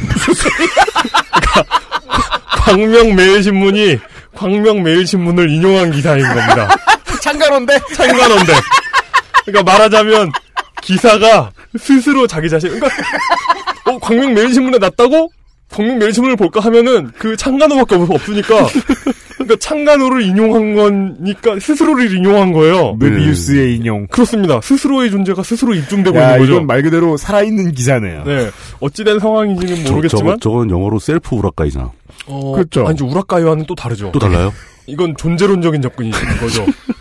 그러니까 1.37 1.63
광명 2.67 3.15
매일신문이 3.15 3.97
광명 4.35 4.83
매일신문을 4.83 5.49
인용한 5.49 5.91
기사인 5.91 6.21
겁니다. 6.23 6.69
창간호인데? 7.21 7.79
창간호인데. 7.95 8.53
그러니까 9.45 9.71
말하자면 9.71 10.31
기사가 10.81 11.51
스스로 11.79 12.27
자기 12.27 12.49
자신, 12.49 12.69
그러니까 12.69 12.89
어, 13.85 13.97
광명 13.99 14.33
매일신문에 14.33 14.77
났다고? 14.77 15.29
광명 15.71 15.97
매일신문을 15.99 16.35
볼까 16.35 16.59
하면은 16.61 17.11
그 17.17 17.35
창간호밖에 17.35 17.95
없- 17.95 18.09
없으니까 18.11 18.67
그러니까 19.35 19.55
창간호를 19.59 20.21
인용한 20.23 20.75
거니까 20.75 21.59
스스로를 21.59 22.13
인용한 22.15 22.51
거예요. 22.53 22.95
메비우스의 22.99 23.75
인용. 23.75 24.07
그렇습니다. 24.07 24.59
스스로의 24.61 25.11
존재가 25.11 25.43
스스로 25.43 25.73
입증되고 25.73 26.17
야, 26.17 26.23
있는 26.31 26.39
거죠. 26.39 26.51
이건 26.53 26.67
말 26.67 26.81
그대로 26.81 27.17
살아있는 27.17 27.71
기사네요. 27.73 28.23
네. 28.25 28.49
어찌된 28.79 29.19
상황인지는 29.19 29.85
저, 29.85 29.91
모르겠지만. 29.93 30.25
저거, 30.25 30.37
저건 30.39 30.69
영어로 30.69 30.99
셀프 30.99 31.35
우라카이잖아. 31.35 31.91
어, 32.27 32.51
그렇죠. 32.53 32.87
아니, 32.87 33.01
우라카이와는 33.01 33.65
또 33.65 33.75
다르죠. 33.75 34.11
또 34.11 34.19
달라요? 34.19 34.53
이건 34.85 35.15
존재론적인 35.17 35.81
접근이 35.81 36.09
있는 36.09 36.37
거죠. 36.37 36.65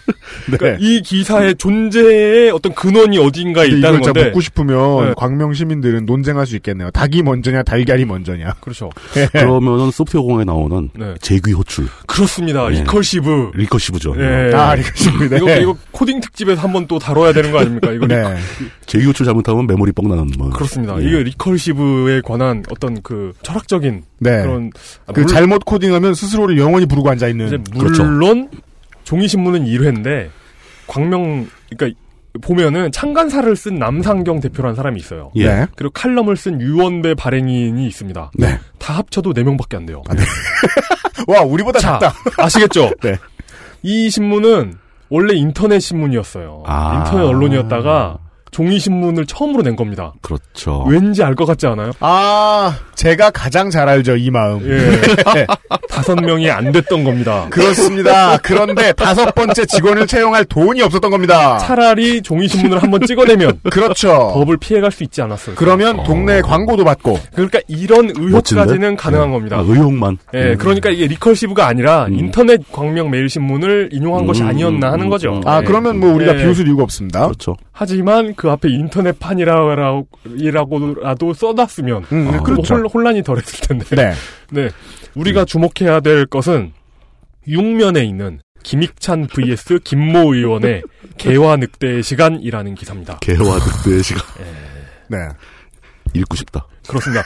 네. 0.51 0.57
그러니까 0.57 0.79
이 0.81 1.01
기사의 1.03 1.57
존재의 1.57 2.51
어떤 2.51 2.75
근원이 2.75 3.19
어딘가에 3.19 3.67
있다는 3.69 4.01
건데. 4.01 4.25
묻고 4.27 4.41
싶으면 4.41 5.07
네. 5.07 5.15
광명 5.17 5.53
시민들은 5.53 6.07
논쟁할 6.07 6.47
수 6.47 6.57
있겠네요. 6.57 6.91
닭이 6.91 7.23
먼저냐, 7.23 7.63
달걀이 7.63 8.05
먼저냐. 8.05 8.55
그렇죠. 8.61 8.91
그러면은 9.33 9.91
소프트웨어 9.91 10.23
공학에 10.23 10.45
나오는 10.45 10.91
네. 10.95 11.15
재귀 11.21 11.53
호출. 11.53 11.87
그렇습니다. 12.07 12.69
네. 12.69 12.81
recursive. 12.81 13.53
recursive죠. 13.55 14.15
예. 14.19 14.53
아, 14.55 14.75
recursive. 14.75 15.29
네. 15.29 15.37
이거, 15.39 15.57
이거 15.57 15.77
코딩 15.91 16.21
특집에서 16.21 16.61
한번 16.63 16.87
또 16.87 16.99
다뤄야 16.99 17.33
되는 17.33 17.53
거 17.53 17.59
아닙니까? 17.61 17.91
이거 17.93 18.07
네. 18.07 18.37
재귀 18.87 19.05
호출 19.07 19.27
잘못하면 19.27 19.67
메모리 19.67 19.93
뻥 19.93 20.09
나는 20.09 20.31
뭐. 20.39 20.51
그렇습니다. 20.51 20.97
예. 21.01 21.07
이게 21.07 21.23
recursive에 21.25 22.21
관한 22.25 22.63
어떤 22.71 23.03
그 23.03 23.33
철학적인 23.43 24.03
네. 24.19 24.43
그런 24.43 24.71
아, 25.07 25.13
그 25.13 25.21
물- 25.21 25.27
잘못 25.29 25.65
코딩하면 25.65 26.15
스스로를 26.15 26.59
영원히 26.59 26.87
부르고 26.87 27.11
앉아 27.11 27.29
있는. 27.29 27.47
이제 27.47 27.59
그렇죠. 27.79 28.05
종이신문은 29.07 29.65
1회인데 29.65 30.29
광명 30.87 31.49
그러니까 31.71 31.99
보면은 32.43 32.93
창간사를 32.93 33.57
쓴 33.57 33.77
남상경 33.77 34.41
대표라는 34.41 34.75
사람이 34.75 35.01
있어요. 35.01 35.31
예. 35.37 35.47
네. 35.47 35.67
그리고 35.75 35.93
칼럼을 35.93 36.37
쓴 36.37 36.61
유원배 36.61 37.15
발행인이 37.15 37.87
있습니다. 37.87 38.33
네. 38.35 38.59
다 38.79 38.95
합쳐도 38.95 39.33
4명밖에 39.33 39.77
안 39.77 39.87
돼요. 39.87 40.03
와, 41.27 41.41
우리보다 41.43 41.79
자, 41.79 41.99
작다. 41.99 42.15
아시겠죠? 42.43 42.91
네. 43.03 43.17
이 43.83 44.11
신문은 44.11 44.75
원래 45.09 45.35
인터넷 45.35 45.81
신문이었어요. 45.81 46.65
아. 46.67 46.99
인터넷 46.99 47.25
언론이었다가 47.27 48.19
종이 48.57 48.79
신문을 48.79 49.27
처음으로 49.27 49.63
낸 49.63 49.77
겁니다. 49.77 50.15
그렇죠. 50.23 50.83
왠지 50.89 51.23
알 51.23 51.35
것 51.35 51.45
같지 51.45 51.67
않아요? 51.67 51.93
아, 52.01 52.75
제가 52.95 53.29
가장 53.31 53.69
잘 53.69 53.87
알죠, 53.87 54.17
이 54.17 54.31
마음. 54.31 54.67
예. 54.67 55.47
다섯 55.91 56.15
명이 56.15 56.51
안 56.51 56.73
됐던 56.73 57.05
겁니다. 57.05 57.47
그렇습니다. 57.51 58.39
그런데 58.39 58.93
다섯 58.95 59.35
번째 59.35 59.67
직원을 59.67 60.07
채용할 60.07 60.47
돈이 60.47 60.81
없었던 60.81 61.11
겁니다. 61.11 61.59
차라리 61.59 62.23
종이 62.23 62.49
신문을 62.49 62.83
한번 62.83 63.05
찍어내면 63.07 63.61
그렇죠. 63.71 64.31
법을 64.33 64.57
피해갈 64.57 64.91
수 64.91 65.03
있지 65.05 65.21
않았어요. 65.21 65.57
그러면 65.57 66.03
동네 66.05 66.41
광고도 66.41 66.83
받고. 66.85 67.19
그러니까 67.35 67.61
이런 67.69 68.09
의혹까지는 68.17 68.67
멋진데? 68.81 68.97
가능한 68.97 69.29
예. 69.29 69.33
겁니다. 69.33 69.57
아, 69.59 69.61
의혹만. 69.61 70.17
예, 70.33 70.53
음. 70.53 70.57
그러니까 70.59 70.89
이게 70.89 71.07
리컬시브가 71.09 71.67
아니라 71.67 72.07
음. 72.07 72.15
인터넷 72.19 72.63
광명 72.73 73.11
메일 73.11 73.29
신문을 73.29 73.91
인용한 73.93 74.27
것이 74.27 74.41
음, 74.41 74.49
아니었나 74.49 74.93
하는 74.93 75.05
음, 75.05 75.11
거죠. 75.11 75.35
음. 75.35 75.43
아, 75.45 75.61
예. 75.61 75.65
그러면 75.67 76.01
뭐 76.01 76.15
우리가 76.15 76.39
예. 76.39 76.43
비웃을 76.43 76.67
이유가 76.67 76.85
없습니다. 76.85 77.27
그렇죠. 77.27 77.55
하지만 77.73 78.33
그 78.35 78.46
앞에 78.51 78.69
인터넷판이라고라도 80.27 81.33
써놨으면 81.35 82.05
음, 82.13 82.27
그럼 82.31 82.43
그렇죠. 82.43 82.75
혼- 82.77 82.87
혼란 82.87 83.17
이 83.17 83.23
덜했을 83.23 83.61
텐데. 83.67 83.85
네. 83.97 84.13
네. 84.51 84.69
우리가 85.15 85.45
주목해야 85.45 86.01
될 86.01 86.27
것은 86.27 86.73
6면에 87.49 88.05
있는 88.07 88.41
김익찬 88.63 89.29
vs 89.29 89.81
김모 89.85 90.35
의원의 90.35 90.83
개화 91.17 91.57
늑대의 91.57 92.03
시간이라는 92.03 92.75
기사입니다. 92.75 93.19
개화 93.21 93.39
늑대의 93.39 94.03
시간. 94.03 94.23
네. 95.09 95.19
읽고 96.15 96.37
싶다. 96.37 96.67
그렇습니다. 96.89 97.23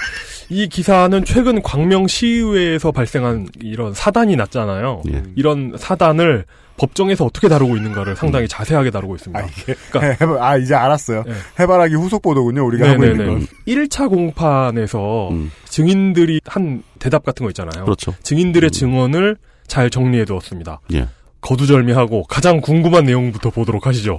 이 0.49 0.69
기사는 0.69 1.25
최근 1.25 1.63
광명시의회에서 1.63 2.93
발생한 2.93 3.49
이런 3.63 3.95
사단이 3.95 4.37
났잖아요. 4.37 5.03
예. 5.13 5.23
이런 5.37 5.75
사단을 5.79 6.45
법정에서 6.77 7.27
어떻게 7.27 7.49
다루고 7.49 7.77
있는가를 7.77 8.17
상당히 8.17 8.49
자세하게 8.49 8.91
다루고 8.91 9.17
있습니다. 9.17 9.39
아, 9.39 9.47
이게. 9.47 9.75
그러니까 9.91 10.27
아, 10.45 10.57
이제 10.57 10.75
알았어요. 10.75 11.25
네. 11.27 11.33
해바라기 11.61 11.95
후속 11.95 12.23
보도군요, 12.23 12.65
우리가 12.67 12.89
하고 12.89 13.05
있는 13.05 13.27
건. 13.27 13.47
1차 13.69 14.09
공판에서 14.09 15.29
음. 15.31 15.53
증인들이 15.67 16.41
한 16.47 16.83
대답 16.99 17.25
같은 17.25 17.45
거 17.45 17.51
있잖아요. 17.51 17.85
그렇죠. 17.85 18.15
증인들의 18.23 18.71
증언을 18.71 19.37
잘 19.67 19.91
정리해 19.91 20.25
두었습니다. 20.25 20.81
예. 20.95 21.09
거두절미하고 21.43 22.25
가장 22.25 22.61
궁금한 22.61 23.05
내용부터 23.05 23.51
보도록 23.51 23.87
하시죠. 23.87 24.19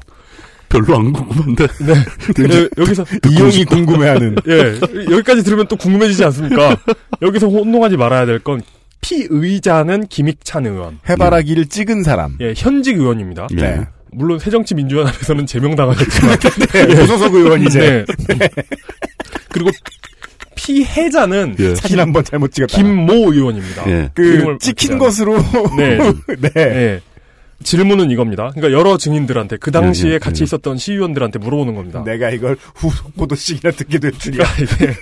별로 0.71 0.97
안 0.97 1.11
궁금한데. 1.13 1.67
네. 1.85 1.93
네, 2.47 2.69
여기서 2.77 3.05
이용이 3.29 3.65
궁금해하는. 3.65 4.35
예, 4.47 4.79
여기까지 5.11 5.43
들으면 5.43 5.67
또 5.67 5.75
궁금해지지 5.75 6.23
않습니까? 6.25 6.77
여기서 7.21 7.47
혼동하지 7.47 7.97
말아야 7.97 8.25
될 8.25 8.39
건 8.39 8.61
피의자는 9.01 10.07
김익찬 10.07 10.65
의원. 10.67 10.99
해바라기를 11.09 11.65
찍은 11.67 12.03
사람. 12.03 12.37
예, 12.39 12.53
현직 12.55 12.97
의원입니다. 12.97 13.47
예. 13.57 13.61
네. 13.61 13.81
물론 14.13 14.39
새정치민주연합에서는 14.39 15.45
제명당하셨지만 15.45 16.37
네, 16.73 16.85
무소속 16.95 17.33
의원 17.35 17.63
이제. 17.63 18.05
네. 18.37 18.49
그리고 19.49 19.71
피해자는 20.55 21.55
예. 21.59 21.75
사진 21.75 21.99
한번 21.99 22.23
잘못 22.23 22.51
찍었다. 22.51 22.77
김모 22.77 23.33
의원입니다. 23.33 23.89
예. 23.89 24.09
그 24.13 24.57
찍힌 24.59 24.97
것으로. 24.97 25.37
네. 25.77 25.97
네. 26.37 26.49
예. 26.55 27.01
질문은 27.63 28.11
이겁니다. 28.11 28.51
그러니까 28.53 28.77
여러 28.77 28.97
증인들한테 28.97 29.57
그 29.57 29.71
당시에 29.71 30.11
예, 30.11 30.13
예, 30.15 30.19
같이 30.19 30.41
예. 30.41 30.43
있었던 30.45 30.77
시의원들한테 30.77 31.39
물어보는 31.39 31.75
겁니다. 31.75 32.03
내가 32.03 32.29
이걸 32.29 32.57
후속 32.75 33.15
보도씩이나 33.15 33.71
듣게 33.71 33.99
될 33.99 34.11
줄이야. 34.11 34.43
그러니까 34.55 34.99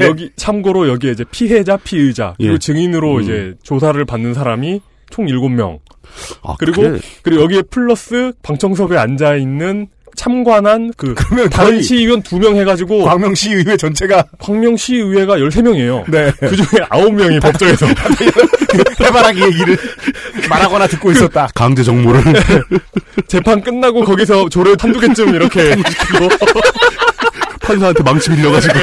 여기 0.00 0.30
참고로 0.36 0.88
여기에 0.88 1.12
이제 1.12 1.24
피해자, 1.30 1.76
피의자 1.76 2.34
그리고 2.36 2.54
예. 2.54 2.58
증인으로 2.58 3.16
음. 3.16 3.22
이제 3.22 3.54
조사를 3.62 4.02
받는 4.04 4.34
사람이 4.34 4.80
총 5.10 5.26
7명. 5.26 5.78
아, 6.42 6.54
그리고 6.58 6.82
그래. 6.82 6.98
그리고 7.22 7.42
여기에 7.42 7.62
플러스 7.62 8.32
방청석에 8.42 8.96
앉아 8.96 9.36
있는 9.36 9.88
참관한 10.16 10.92
그 10.96 11.14
그러면 11.14 11.48
다른 11.50 11.80
시의원 11.82 12.22
2명 12.22 12.56
해 12.56 12.64
가지고 12.64 13.04
광명시 13.04 13.52
의회 13.52 13.76
전체가 13.76 14.24
광명시 14.38 14.96
의회가 14.96 15.36
13명이에요. 15.36 16.10
네. 16.10 16.32
그 16.40 16.56
중에 16.56 16.80
9명이 16.90 17.40
법정에서 17.40 17.86
해바라기 19.00 19.42
얘기를 19.42 19.76
말하거나 20.48 20.86
듣고 20.88 21.12
있었다. 21.12 21.48
강제 21.54 21.82
정모를. 21.82 22.22
재판 23.28 23.60
끝나고 23.60 24.04
거기서 24.04 24.48
조를 24.48 24.76
한두 24.78 24.98
개쯤 25.00 25.34
이렇게 25.34 25.70
시키고 25.76 26.28
판사한테 27.62 28.02
망치 28.02 28.30
빌려가지고. 28.30 28.74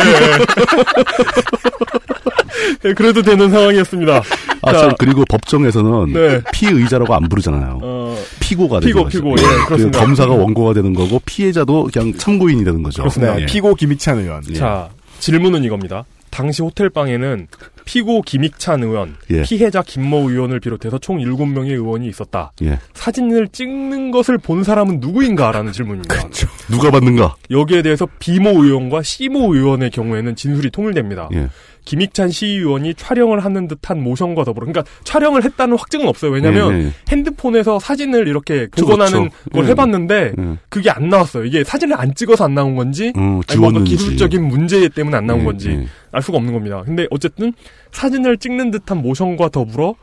예, 2.86 2.94
그래도 2.94 3.22
되는 3.22 3.50
상황이었습니다. 3.50 4.22
아, 4.62 4.72
자, 4.72 4.80
참, 4.80 4.94
그리고 4.98 5.24
법정에서는 5.30 6.14
네. 6.14 6.42
피의자라고 6.54 7.14
안 7.14 7.28
부르잖아요. 7.28 7.80
어, 7.82 8.18
피고가 8.40 8.80
되죠. 8.80 9.06
피고, 9.06 9.10
피고. 9.10 9.32
예, 9.32 9.66
그렇습니다. 9.68 10.00
검사가 10.00 10.34
원고가 10.34 10.74
되는 10.74 10.94
거고 10.94 11.22
피해자도 11.26 11.90
그냥 11.94 12.14
참고인이 12.14 12.64
되는 12.64 12.82
거죠. 12.84 13.02
그렇습니다. 13.02 13.36
네. 13.36 13.42
예. 13.42 13.46
피고 13.46 13.76
김익찬 13.76 14.20
의원. 14.20 14.44
예. 14.50 14.54
자, 14.54 14.90
질문은 15.20 15.64
이겁니다. 15.64 16.06
당시 16.30 16.64
호텔 16.64 16.90
방에는 16.90 17.48
피고 17.86 18.24
김익찬 18.24 18.82
의원, 18.82 19.16
예. 19.30 19.44
피해자 19.44 19.84
김모 19.84 20.32
의원을 20.32 20.60
비롯해서 20.60 20.98
총 20.98 21.20
7명의 21.20 21.72
의원이 21.74 22.08
있었다. 22.08 22.54
예. 22.64 22.80
사진을 22.96 23.50
찍는 23.50 24.10
것을 24.10 24.40
본 24.40 24.64
사람은 24.64 25.00
누구인가라는 25.00 25.72
질문입니다. 25.72 26.16
그렇죠. 26.16 26.48
누가 26.72 26.90
받는가? 26.90 27.36
여기에 27.52 27.84
대해서 27.84 28.08
비모 28.18 28.64
의원과 28.64 29.04
시모 29.04 29.54
의원의 29.54 29.92
경우에는 29.92 30.36
진술이 30.36 30.72
통일됩니다. 30.72 31.30
예. 31.34 31.50
김익찬 31.86 32.30
시의원이 32.30 32.94
촬영을 32.96 33.44
하는 33.44 33.68
듯한 33.68 34.02
모션과 34.02 34.44
더불어 34.44 34.66
그러니까 34.66 34.90
촬영을 35.04 35.44
했다는 35.44 35.78
확증은 35.78 36.08
없어요. 36.08 36.32
왜냐하면 36.32 36.74
예, 36.74 36.86
예. 36.86 36.92
핸드폰에서 37.10 37.80
사진을 37.80 38.28
이렇게 38.28 38.68
그렇죠. 38.68 38.86
복원하는 38.86 39.30
걸 39.52 39.66
예. 39.66 39.70
해봤는데 39.70 40.34
예. 40.38 40.58
그게 40.70 40.90
안 40.90 41.10
나왔어요. 41.10 41.46
이게 41.46 41.64
사진을 41.64 42.00
안 42.00 42.14
찍어서 42.16 42.46
안 42.46 42.56
나온 42.56 42.76
건지 42.76 43.14
음, 43.16 43.42
아니 43.48 43.60
뭔가 43.60 43.80
지웠는지. 43.80 43.92
기술적인 43.96 44.48
문제 44.48 44.88
때문에 44.90 45.18
안 45.18 45.26
나온 45.28 45.42
예, 45.42 45.46
건지 45.46 45.70
예. 45.70 45.88
알 46.12 46.22
수가 46.22 46.38
없는 46.38 46.54
겁니다. 46.54 46.84
근데 46.86 47.08
어쨌든 47.12 47.54
사진을 47.92 48.38
찍는 48.38 48.72
듯한 48.72 49.02
모션과 49.02 49.50
더불어 49.50 49.96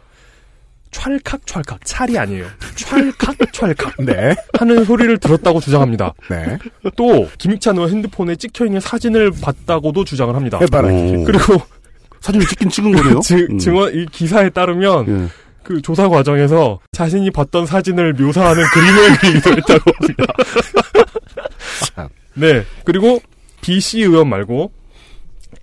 찰칵 0.90 1.46
찰칵 1.46 1.80
찰이 1.84 2.18
아니에요. 2.18 2.46
찰칵 2.76 3.52
찰칵 3.52 3.94
네. 4.04 4.34
하는 4.58 4.84
소리를 4.84 5.18
들었다고 5.18 5.60
주장합니다. 5.60 6.14
네. 6.28 6.58
또 6.96 7.28
김익찬 7.38 7.76
의원 7.76 7.90
핸드폰에 7.90 8.36
찍혀 8.36 8.66
있는 8.66 8.80
사진을 8.80 9.30
봤다고도 9.40 10.04
주장을 10.04 10.34
합니다. 10.34 10.58
해바라기. 10.60 10.96
오. 11.16 11.24
그리고 11.24 11.62
사진을 12.20 12.46
찍긴 12.46 12.68
찍은 12.68 12.92
거네요. 12.92 13.20
증, 13.24 13.38
음. 13.50 13.58
증언 13.58 13.94
이 13.94 14.06
기사에 14.06 14.50
따르면 14.50 15.08
예. 15.08 15.28
그 15.62 15.80
조사 15.80 16.08
과정에서 16.08 16.80
자신이 16.92 17.30
봤던 17.30 17.66
사진을 17.66 18.14
묘사하는 18.14 18.62
그림을 18.72 19.18
그리기도 19.18 19.50
했다고 19.50 19.90
합니다. 20.00 20.24
네. 22.34 22.64
그리고 22.84 23.20
BC 23.60 24.00
의원 24.00 24.28
말고 24.28 24.72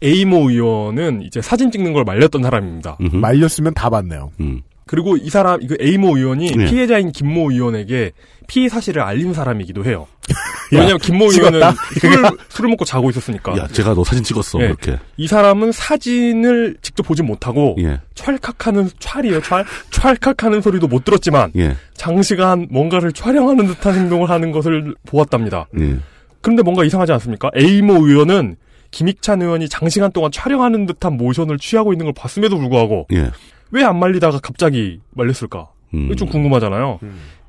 A모 0.03 0.49
의원은 0.51 1.23
이제 1.23 1.41
사진 1.41 1.71
찍는 1.71 1.93
걸 1.93 2.03
말렸던 2.03 2.43
사람입니다. 2.43 2.97
음흠. 3.01 3.15
말렸으면 3.15 3.73
다 3.73 3.89
봤네요. 3.89 4.31
음. 4.39 4.61
그리고 4.87 5.17
이 5.17 5.29
사람, 5.29 5.61
이거 5.61 5.75
A모 5.79 6.17
의원이 6.17 6.51
네. 6.51 6.65
피해자인 6.65 7.11
김모 7.11 7.51
의원에게 7.51 8.13
피해 8.47 8.69
사실을 8.69 9.01
알린 9.01 9.33
사람이기도 9.33 9.85
해요. 9.85 10.07
왜냐면 10.71 10.97
김모? 10.97 11.25
의원은 11.25 11.61
술을, 11.99 12.23
술을 12.49 12.69
먹고 12.71 12.85
자고 12.85 13.09
있었으니까. 13.09 13.57
야, 13.57 13.67
제가 13.67 13.93
너 13.93 14.03
사진 14.03 14.23
찍었어. 14.23 14.59
예. 14.61 14.65
이렇게. 14.65 14.97
이 15.17 15.27
사람은 15.27 15.71
사진을 15.71 16.77
직접 16.81 17.03
보진 17.03 17.25
못하고 17.25 17.75
예. 17.79 18.01
찰칵하는 18.15 18.89
찰이에요. 18.99 19.41
찰 19.41 19.65
찰칵하는 19.91 20.61
소리도 20.61 20.87
못 20.87 21.05
들었지만 21.05 21.51
예. 21.57 21.75
장시간 21.93 22.67
뭔가를 22.69 23.11
촬영하는 23.13 23.67
듯한 23.67 23.95
행동을 23.95 24.29
하는 24.29 24.51
것을 24.51 24.95
보았답니다. 25.05 25.67
예. 25.79 25.97
그런데 26.41 26.63
뭔가 26.63 26.83
이상하지 26.83 27.11
않습니까? 27.13 27.49
A모 27.57 28.07
의원은 28.07 28.57
김익찬 28.91 29.41
의원이 29.41 29.69
장시간 29.69 30.11
동안 30.11 30.31
촬영하는 30.31 30.85
듯한 30.85 31.17
모션을 31.17 31.57
취하고 31.57 31.93
있는 31.93 32.05
걸 32.05 32.13
봤음에도 32.13 32.57
불구하고 32.57 33.07
예. 33.13 33.31
왜 33.71 33.83
안 33.83 33.97
말리다가 33.99 34.39
갑자기 34.39 34.99
말렸을까? 35.11 35.67
음. 35.93 36.15
좀 36.15 36.27
궁금하잖아요. 36.29 36.99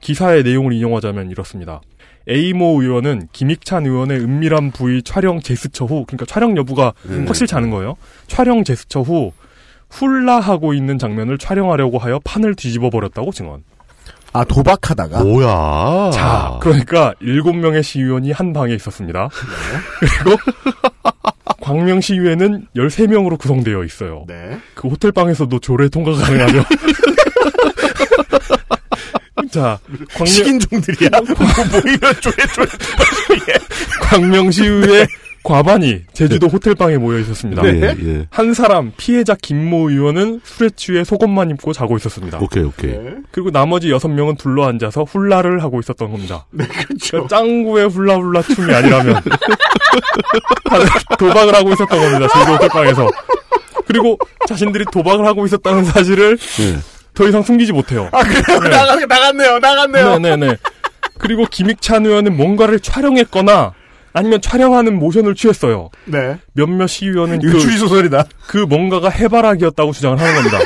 기사의 0.01 0.43
내용을 0.45 0.73
인용하자면 0.73 1.31
이렇습니다. 1.31 1.81
A모 2.29 2.83
의원은 2.83 3.29
김익찬 3.33 3.87
의원의 3.87 4.19
은밀한 4.21 4.71
부위 4.73 5.03
촬영 5.03 5.41
제스처 5.41 5.87
후, 5.87 6.05
그러니까 6.07 6.27
촬영 6.27 6.57
여부가 6.57 6.93
음. 7.07 7.25
확실치 7.27 7.55
않은 7.55 7.71
거예요. 7.71 7.97
촬영 8.27 8.64
제스처 8.64 9.01
후 9.01 9.33
훌라하고 9.91 10.75
있는 10.75 10.99
장면을 10.99 11.39
촬영하려고 11.39 11.99
하여 11.99 12.21
판을 12.25 12.55
뒤집어 12.55 12.91
버렸다고 12.91 13.33
증언. 13.33 13.62
아, 14.35 14.45
도박하다가. 14.45 15.25
뭐야. 15.25 16.11
자, 16.12 16.59
그러니까 16.61 17.14
일곱 17.21 17.55
명의 17.57 17.83
시의원이 17.83 18.31
한 18.33 18.53
방에 18.53 18.75
있었습니다. 18.75 19.31
그리고 20.23 20.37
광명 21.61 22.01
시의회는 22.01 22.66
13명으로 22.76 23.38
구성되어 23.38 23.84
있어요. 23.84 24.24
네. 24.26 24.59
그 24.74 24.88
호텔 24.88 25.12
방에서도 25.12 25.59
조례 25.61 25.88
통과 25.88 26.12
가능하죠. 26.12 26.64
자, 29.51 29.78
광명 30.12 30.26
식인종들이야. 30.26 31.11
모이면 31.11 32.01
쪼래 32.20 32.36
쪼래. 32.55 32.68
광명시의회 34.03 35.07
과반이 35.43 36.03
제주도 36.12 36.47
호텔 36.49 36.74
방에 36.74 36.97
모여 36.99 37.18
있었습니다. 37.20 37.64
예, 37.66 37.95
예. 38.05 38.26
한 38.30 38.55
사람 38.55 38.93
피해자 38.97 39.34
김모 39.41 39.91
의원은 39.91 40.41
술에 40.45 40.70
취해 40.76 41.05
속옷만 41.05 41.51
입고 41.51 41.72
자고 41.72 41.97
있었습니다. 41.97 42.39
오케이, 42.41 42.62
오케이. 42.64 42.99
그리고 43.30 43.51
나머지 43.51 43.91
여섯 43.91 44.09
명은 44.09 44.36
둘러 44.36 44.66
앉아서 44.66 45.05
훌라를 45.05 45.62
하고 45.62 45.80
있었던 45.80 46.11
겁니다. 46.11 46.47
네, 46.51 46.66
그렇죠. 46.66 47.11
그러니까 47.11 47.36
짱구의 47.36 47.89
훌라훌라 47.89 48.43
춤이 48.43 48.74
아니라면 48.74 49.20
도박을 51.18 51.55
하고 51.55 51.72
있었던 51.72 51.99
겁니다. 51.99 52.28
제주도 52.32 52.53
호텔방에서. 52.55 53.11
그리고 53.86 54.18
자신들이 54.47 54.84
도박을 54.93 55.24
하고 55.26 55.47
있었다는 55.47 55.84
사실을 55.84 56.36
예. 56.61 56.78
더 57.14 57.26
이상 57.26 57.43
숨기지 57.43 57.72
못해요. 57.72 58.09
아, 58.12 58.22
그래요? 58.22 58.61
네. 58.61 58.68
나가, 58.68 58.95
나갔네요. 58.95 59.59
나갔네요. 59.59 60.18
네네네. 60.18 60.57
그리고 61.18 61.47
김익찬 61.51 62.07
의원은 62.07 62.36
뭔가를 62.36 62.80
촬영했거나 62.80 63.72
아니면 64.12 64.40
촬영하는 64.40 64.98
모션을 64.98 65.34
취했어요. 65.34 65.90
네. 66.06 66.38
몇몇 66.52 66.86
시의원은 66.86 67.40
그, 67.40 67.59
추리소설이다. 67.59 68.26
그 68.46 68.59
뭔가가 68.59 69.09
해바라기였다고 69.09 69.92
주장을 69.92 70.18
하는 70.18 70.34
겁니다. 70.34 70.59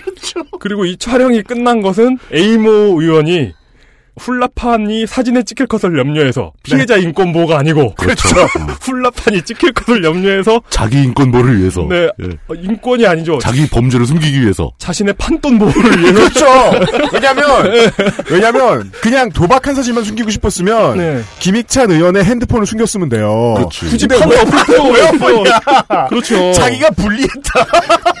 그리고 0.60 0.86
이 0.86 0.96
촬영이 0.96 1.42
끝난 1.42 1.82
것은 1.82 2.18
에이모 2.32 2.70
의원이 3.00 3.52
훌라판이 4.18 5.06
사진에 5.06 5.42
찍힐 5.42 5.66
것을 5.66 5.98
염려해서 5.98 6.52
피해자 6.62 6.96
인권 6.96 7.32
보호가 7.32 7.58
아니고 7.58 7.94
그렇죠. 7.94 8.28
훌라판이 8.82 9.42
찍힐 9.42 9.72
것을 9.72 10.04
염려해서 10.04 10.60
자기 10.70 11.02
인권 11.02 11.30
보호를 11.32 11.58
위해서. 11.60 11.86
네 11.88 12.08
예. 12.22 12.28
어, 12.48 12.54
인권이 12.54 13.06
아니죠. 13.06 13.38
자기 13.38 13.68
범죄를 13.68 14.06
숨기기 14.06 14.40
위해서. 14.42 14.70
자신의 14.78 15.14
판돈 15.14 15.58
보호를 15.58 15.98
위해서 16.00 16.14
그렇죠. 16.14 16.46
왜냐면, 17.12 17.44
왜냐면, 18.30 18.90
그냥 19.00 19.30
도박한 19.30 19.74
사실만 19.74 20.04
숨기고 20.04 20.30
싶었으면, 20.30 20.96
네. 20.98 21.22
김익찬 21.40 21.90
의원의 21.90 22.24
핸드폰을 22.24 22.66
숨겼으면 22.66 23.08
돼요. 23.08 23.54
그렇지. 23.56 23.86
굳이 23.86 24.06
근데 24.06 24.24
판을 24.44 24.92
왜-. 24.92 25.02
엎었냐? 25.08 26.06
그렇죠. 26.08 26.52
자기가 26.52 26.90
불리했다. 26.90 27.66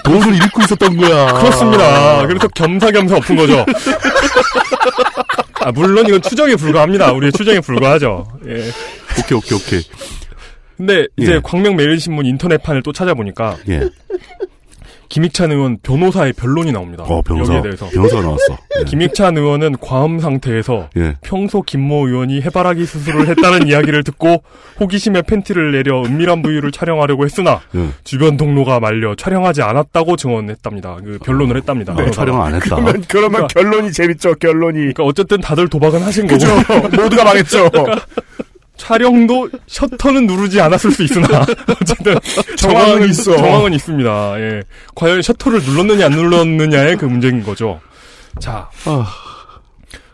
돈을 0.04 0.34
잃고 0.34 0.62
있었던 0.62 0.96
거야. 0.96 1.26
그렇습니다. 1.32 2.26
그래서 2.26 2.46
겸사겸사 2.48 3.16
엎은 3.16 3.36
거죠. 3.36 3.64
아, 5.60 5.72
물론 5.72 6.06
이건 6.06 6.20
추정에 6.22 6.54
불과합니다. 6.56 7.12
우리의 7.12 7.32
추정에 7.32 7.60
불과하죠. 7.60 8.26
예. 8.46 8.70
오케이, 9.18 9.38
오케이, 9.38 9.58
오케이. 9.58 9.82
근데 10.76 11.06
이제 11.16 11.34
예. 11.36 11.40
광명 11.42 11.76
매일신문 11.76 12.26
인터넷판을 12.26 12.82
또 12.82 12.92
찾아보니까 12.92 13.56
예. 13.68 13.88
김익찬 15.08 15.52
의원 15.52 15.78
변호사의 15.82 16.32
변론이 16.34 16.72
나옵니다. 16.72 17.04
어, 17.06 17.22
변호사. 17.22 17.54
여기에 17.54 17.62
대해서. 17.62 17.88
변호사가 17.88 18.22
나왔어. 18.22 18.58
예. 18.80 18.84
김익찬 18.84 19.36
의원은 19.36 19.76
과음 19.80 20.18
상태에서 20.18 20.88
예. 20.96 21.16
평소 21.22 21.62
김모 21.62 22.08
의원이 22.08 22.40
해바라기 22.42 22.84
수술을 22.86 23.28
했다는 23.28 23.66
이야기를 23.68 24.02
듣고 24.04 24.42
호기심에 24.80 25.22
팬티를 25.22 25.72
내려 25.72 26.02
은밀한 26.02 26.42
부위를 26.42 26.72
촬영하려고 26.72 27.24
했으나 27.24 27.60
예. 27.74 27.88
주변 28.04 28.36
동료가 28.36 28.80
말려 28.80 29.14
촬영하지 29.14 29.62
않았다고 29.62 30.16
증언했답니다. 30.16 30.96
그 31.04 31.18
변론을 31.24 31.56
했답니다. 31.56 31.92
네, 31.92 31.98
변호사가. 32.02 32.24
촬영 32.24 32.42
안 32.42 32.54
했다. 32.54 32.76
그러면, 32.76 33.04
그러면 33.08 33.46
결론이 33.48 33.92
재밌죠, 33.92 34.34
결론이. 34.34 34.78
그러니까 34.78 35.04
어쨌든 35.04 35.40
다들 35.40 35.68
도박은 35.68 36.02
하신 36.02 36.26
거고 36.26 36.38
그죠? 36.38 36.46
모두가 37.02 37.24
망했죠. 37.24 37.70
촬영도 38.76 39.50
셔터는 39.66 40.26
누르지 40.26 40.60
않았을 40.60 40.90
수 40.90 41.02
있으나 41.04 41.46
어쨌든 41.80 42.16
정황은 42.56 43.08
있어. 43.10 43.36
정황은 43.36 43.72
있습니다. 43.74 44.40
예. 44.40 44.62
과연 44.94 45.22
셔터를 45.22 45.62
눌렀느냐 45.62 46.06
안 46.06 46.12
눌렀느냐의 46.12 46.96
그 46.96 47.04
문제인 47.04 47.42
거죠. 47.42 47.80
자. 48.40 48.68
아. 48.84 49.06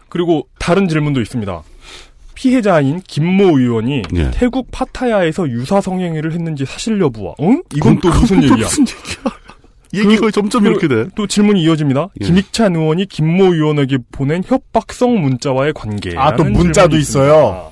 그리고 0.08 0.46
다른 0.58 0.88
질문도 0.88 1.20
있습니다. 1.20 1.62
피해자인 2.34 3.00
김모 3.06 3.58
의원이 3.58 4.02
예. 4.16 4.30
태국 4.32 4.70
파타야에서 4.70 5.48
유사 5.50 5.80
성행위를 5.80 6.32
했는지 6.32 6.64
사실 6.64 7.00
여부와 7.00 7.34
응? 7.40 7.62
이건 7.74 8.00
또 8.00 8.08
무슨 8.08 8.42
얘기야? 8.42 8.56
무슨 8.56 8.84
얘기야? 8.86 9.40
얘기가 9.92 10.30
점점 10.30 10.66
이렇게 10.66 10.86
돼. 10.88 11.06
또 11.16 11.26
질문이 11.26 11.62
이어집니다. 11.62 12.08
예. 12.20 12.24
김익찬 12.24 12.76
의원이 12.76 13.06
김모 13.06 13.54
의원에게 13.54 13.98
보낸 14.12 14.42
협박성 14.46 15.20
문자와의 15.20 15.72
관계. 15.74 16.16
아, 16.16 16.34
또 16.36 16.45
문자도 16.45 16.96
있어요. 16.96 17.70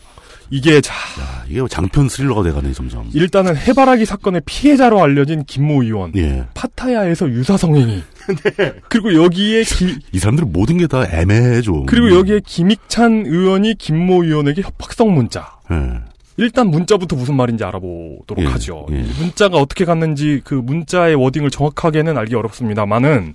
이게 0.50 0.80
자 0.80 0.94
야, 1.20 1.44
이게 1.48 1.60
장편 1.68 2.08
스릴러가 2.08 2.42
돼가네, 2.42 2.72
점점. 2.72 3.08
일단은 3.12 3.56
해바라기 3.56 4.04
사건의 4.06 4.42
피해자로 4.46 5.02
알려진 5.02 5.44
김모 5.44 5.82
의원. 5.82 6.12
예. 6.16 6.44
파타야에서 6.54 7.28
유사 7.30 7.56
성행위. 7.56 8.02
그리고 8.88 9.14
여기에 9.14 9.62
기, 9.64 9.96
이 10.12 10.18
사람들 10.18 10.44
모든 10.46 10.78
게 10.78 10.86
다 10.86 11.04
애매해, 11.10 11.60
좀. 11.60 11.84
그리고 11.86 12.10
여기에 12.16 12.40
김익찬 12.46 13.24
의원이 13.26 13.74
김모 13.74 14.24
의원에게 14.24 14.62
협박성 14.62 15.12
문자. 15.14 15.58
예. 15.70 16.00
일단 16.38 16.68
문자부터 16.68 17.16
무슨 17.16 17.34
말인지 17.34 17.64
알아보도록 17.64 18.38
예, 18.38 18.46
하죠. 18.46 18.86
예. 18.92 19.00
이 19.00 19.10
문자가 19.20 19.58
어떻게 19.58 19.84
갔는지 19.84 20.40
그 20.44 20.54
문자의 20.54 21.14
워딩을 21.16 21.50
정확하게는 21.50 22.16
알기 22.16 22.34
어렵습니다만은 22.36 23.34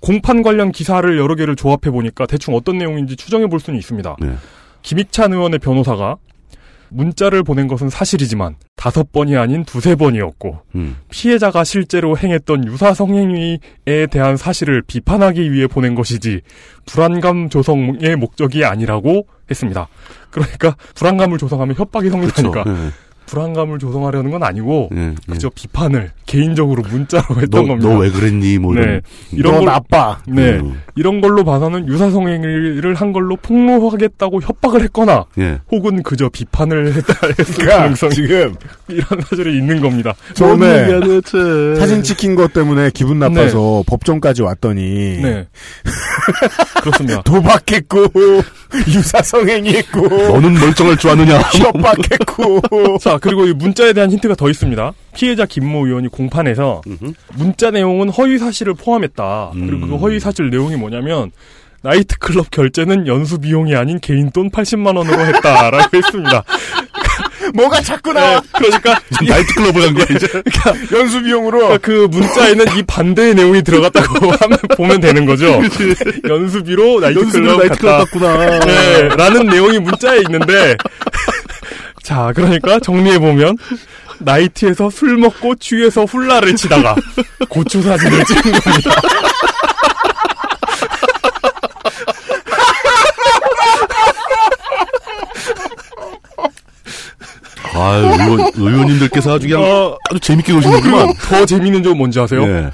공판 0.00 0.42
관련 0.42 0.72
기사를 0.72 1.16
여러 1.18 1.34
개를 1.36 1.56
조합해 1.56 1.90
보니까 1.90 2.26
대충 2.26 2.54
어떤 2.54 2.76
내용인지 2.78 3.16
추정해 3.16 3.46
볼 3.46 3.60
수는 3.60 3.78
있습니다. 3.78 4.16
네. 4.20 4.34
김익찬 4.82 5.32
의원의 5.32 5.58
변호사가 5.60 6.16
문자를 6.90 7.42
보낸 7.42 7.68
것은 7.68 7.88
사실이지만 7.88 8.56
다섯 8.76 9.12
번이 9.12 9.36
아닌 9.36 9.64
두세 9.64 9.94
번이었고 9.94 10.58
음. 10.74 10.96
피해자가 11.10 11.64
실제로 11.64 12.16
행했던 12.16 12.66
유사 12.66 12.94
성행위에 12.94 14.06
대한 14.10 14.36
사실을 14.36 14.82
비판하기 14.82 15.52
위해 15.52 15.66
보낸 15.66 15.94
것이지 15.94 16.42
불안감 16.86 17.48
조성의 17.48 18.16
목적이 18.16 18.64
아니라고 18.64 19.26
했습니다. 19.50 19.88
그러니까 20.30 20.76
불안감을 20.94 21.38
조성하면 21.38 21.76
협박이 21.76 22.08
그렇죠. 22.08 22.30
성립하니까 22.32 22.64
예. 22.66 22.90
불안감을 23.26 23.78
조성하려는 23.78 24.30
건 24.30 24.42
아니고 24.42 24.90
예, 24.94 25.14
그저 25.28 25.48
비판을 25.54 26.10
개인적으로 26.26 26.82
문자로 26.82 27.24
했던 27.40 27.48
너, 27.50 27.64
겁니다. 27.66 27.88
너 27.88 27.98
왜 28.00 28.10
그랬니? 28.10 28.58
뭐 28.58 28.74
이런. 28.74 28.86
네. 28.86 29.00
이런 29.32 29.52
너 29.52 29.58
걸- 29.60 29.66
나빠. 29.66 30.18
네. 30.26 30.58
음. 30.58 30.80
이런 30.96 31.20
걸로 31.20 31.44
봐서는 31.44 31.86
유사성행위를 31.88 32.94
한 32.94 33.12
걸로 33.12 33.36
폭로하겠다고 33.36 34.40
협박을 34.42 34.82
했거나 34.82 35.24
예. 35.38 35.60
혹은 35.70 36.02
그저 36.02 36.28
비판을 36.28 36.94
했다 36.94 37.14
했을 37.38 37.54
그러니까 37.54 37.78
가능성이 37.78 38.14
지금 38.14 38.54
이런 38.88 39.06
사실이 39.28 39.56
있는 39.58 39.80
겁니다. 39.80 40.14
처음에. 40.34 40.88
사진 41.78 42.02
찍힌 42.02 42.34
것 42.34 42.52
때문에 42.52 42.90
기분 42.92 43.18
나빠서 43.18 43.84
법정까지 43.86 44.42
왔더니 44.42 45.20
네. 45.22 45.46
그렇습니다. 46.82 47.22
도박했고 47.24 48.06
유사성행위했고 48.88 50.08
너는 50.08 50.54
멀쩡할 50.54 50.96
줄 50.96 51.10
아느냐? 51.10 51.38
협박했고 51.38 52.98
자, 52.98 53.18
그리고 53.20 53.46
이 53.46 53.52
문자에 53.52 53.92
대한 53.92 54.10
힌트가 54.10 54.34
더 54.34 54.48
있습니다. 54.50 54.92
피해자 55.14 55.46
김모 55.46 55.86
의원이 55.86 56.08
공판에서 56.08 56.82
문자 57.36 57.70
내용은 57.70 58.08
허위 58.10 58.38
사실을 58.38 58.74
포함했다. 58.74 59.50
그리고 59.54 59.86
그 59.88 59.96
허위 59.96 60.20
사실 60.20 60.50
내용이 60.50 60.76
뭐냐면 60.76 61.30
나이트클럽 61.82 62.50
결제는 62.50 63.06
연수 63.06 63.38
비용이 63.38 63.74
아닌 63.74 63.98
개인 64.00 64.30
돈 64.30 64.50
80만 64.50 64.96
원으로 64.96 65.24
했다라고 65.26 65.88
했습니다. 65.96 66.44
뭐가 67.54 67.80
자꾸 67.80 68.12
나와. 68.12 68.40
네, 68.40 68.46
그러니까 68.58 69.00
나이트클럽을 69.26 69.82
간 69.82 69.94
거야, 69.94 70.06
이제. 70.14 70.28
연수 70.94 71.22
비용으로 71.22 71.58
그러니까 71.58 71.78
그 71.78 72.06
문자에는 72.10 72.66
이 72.76 72.82
반대의 72.82 73.34
내용이 73.34 73.62
들어갔다고 73.62 74.30
하면 74.30 74.58
보면 74.76 75.00
되는 75.00 75.24
거죠. 75.24 75.60
연수비로 76.28 77.00
나이트클럽, 77.00 77.24
연수비로 77.24 77.56
나이트클럽 77.56 77.78
갔다. 77.78 77.98
갔구나. 78.04 78.58
네, 78.60 79.08
라는 79.08 79.46
내용이 79.46 79.78
문자에 79.78 80.18
있는데 80.18 80.76
자, 82.02 82.32
그러니까 82.34 82.78
정리해 82.80 83.18
보면 83.18 83.56
나이트에서 84.18 84.90
술 84.90 85.16
먹고 85.16 85.54
취해서 85.56 86.04
훌라를 86.04 86.56
치다가 86.56 86.94
고추 87.48 87.82
사진을 87.82 88.24
찍은 88.24 88.52
겁니다. 88.52 88.90
아유, 97.72 98.04
의원, 98.04 98.50
의원님들께서 98.54 99.34
아주 99.36 99.48
그냥 99.48 99.62
어, 99.64 99.96
아주 100.10 100.20
재밌게 100.20 100.52
노시는구만. 100.52 101.06
그리고 101.06 101.18
더 101.28 101.46
재밌는 101.46 101.82
점은 101.82 101.96
뭔지 101.98 102.20
아세요? 102.20 102.42
예. 102.42 102.70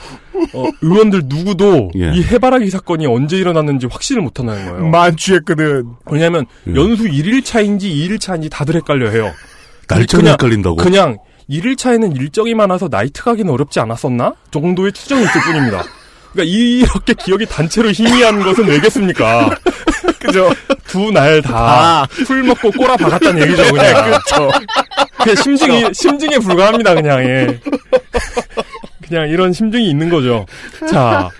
어, 0.54 0.66
의원들 0.82 1.22
누구도 1.26 1.90
예. 1.96 2.12
이 2.14 2.22
해바라기 2.22 2.70
사건이 2.70 3.06
언제 3.06 3.36
일어났는지 3.36 3.86
확신을 3.90 4.22
못 4.22 4.38
한다는 4.38 4.66
거예요. 4.70 4.86
만취했거든. 4.88 5.84
왜냐하면 6.10 6.46
예. 6.68 6.74
연수 6.74 7.04
1일차인지 7.04 7.82
2일차인지 7.82 8.50
다들 8.50 8.74
헷갈려 8.76 9.10
해요. 9.10 9.32
날짜는 9.88 10.22
그냥- 10.24 10.32
헷갈린다고. 10.32 10.76
그냥 10.76 11.18
1일차에는 11.48 12.16
일정이 12.16 12.54
많아서 12.54 12.88
나이트 12.90 13.22
가기는 13.22 13.52
어렵지 13.52 13.78
않았었나? 13.80 14.34
정도의 14.50 14.92
추정이 14.92 15.22
있을 15.22 15.40
뿐입니다. 15.42 15.84
그러니까 16.32 16.54
이렇게 16.56 17.14
기억이 17.14 17.46
단체로 17.46 17.90
희미한 17.92 18.42
것은 18.42 18.66
왜겠습니까? 18.68 19.50
그죠? 20.18 20.50
두 20.88 21.10
날다술 21.12 22.42
먹고 22.42 22.70
꼬라 22.72 22.96
박았다는 22.96 23.42
얘기죠, 23.42 23.62
그냥. 23.72 24.20
그렇죠. 25.22 25.42
심증이, 25.42 25.84
심증에 25.94 26.38
불과합니다, 26.38 26.94
그냥, 26.94 27.22
예. 27.24 27.60
그냥 29.08 29.28
이런 29.28 29.52
심증이 29.52 29.88
있는 29.88 30.08
거죠. 30.08 30.46
자. 30.90 31.30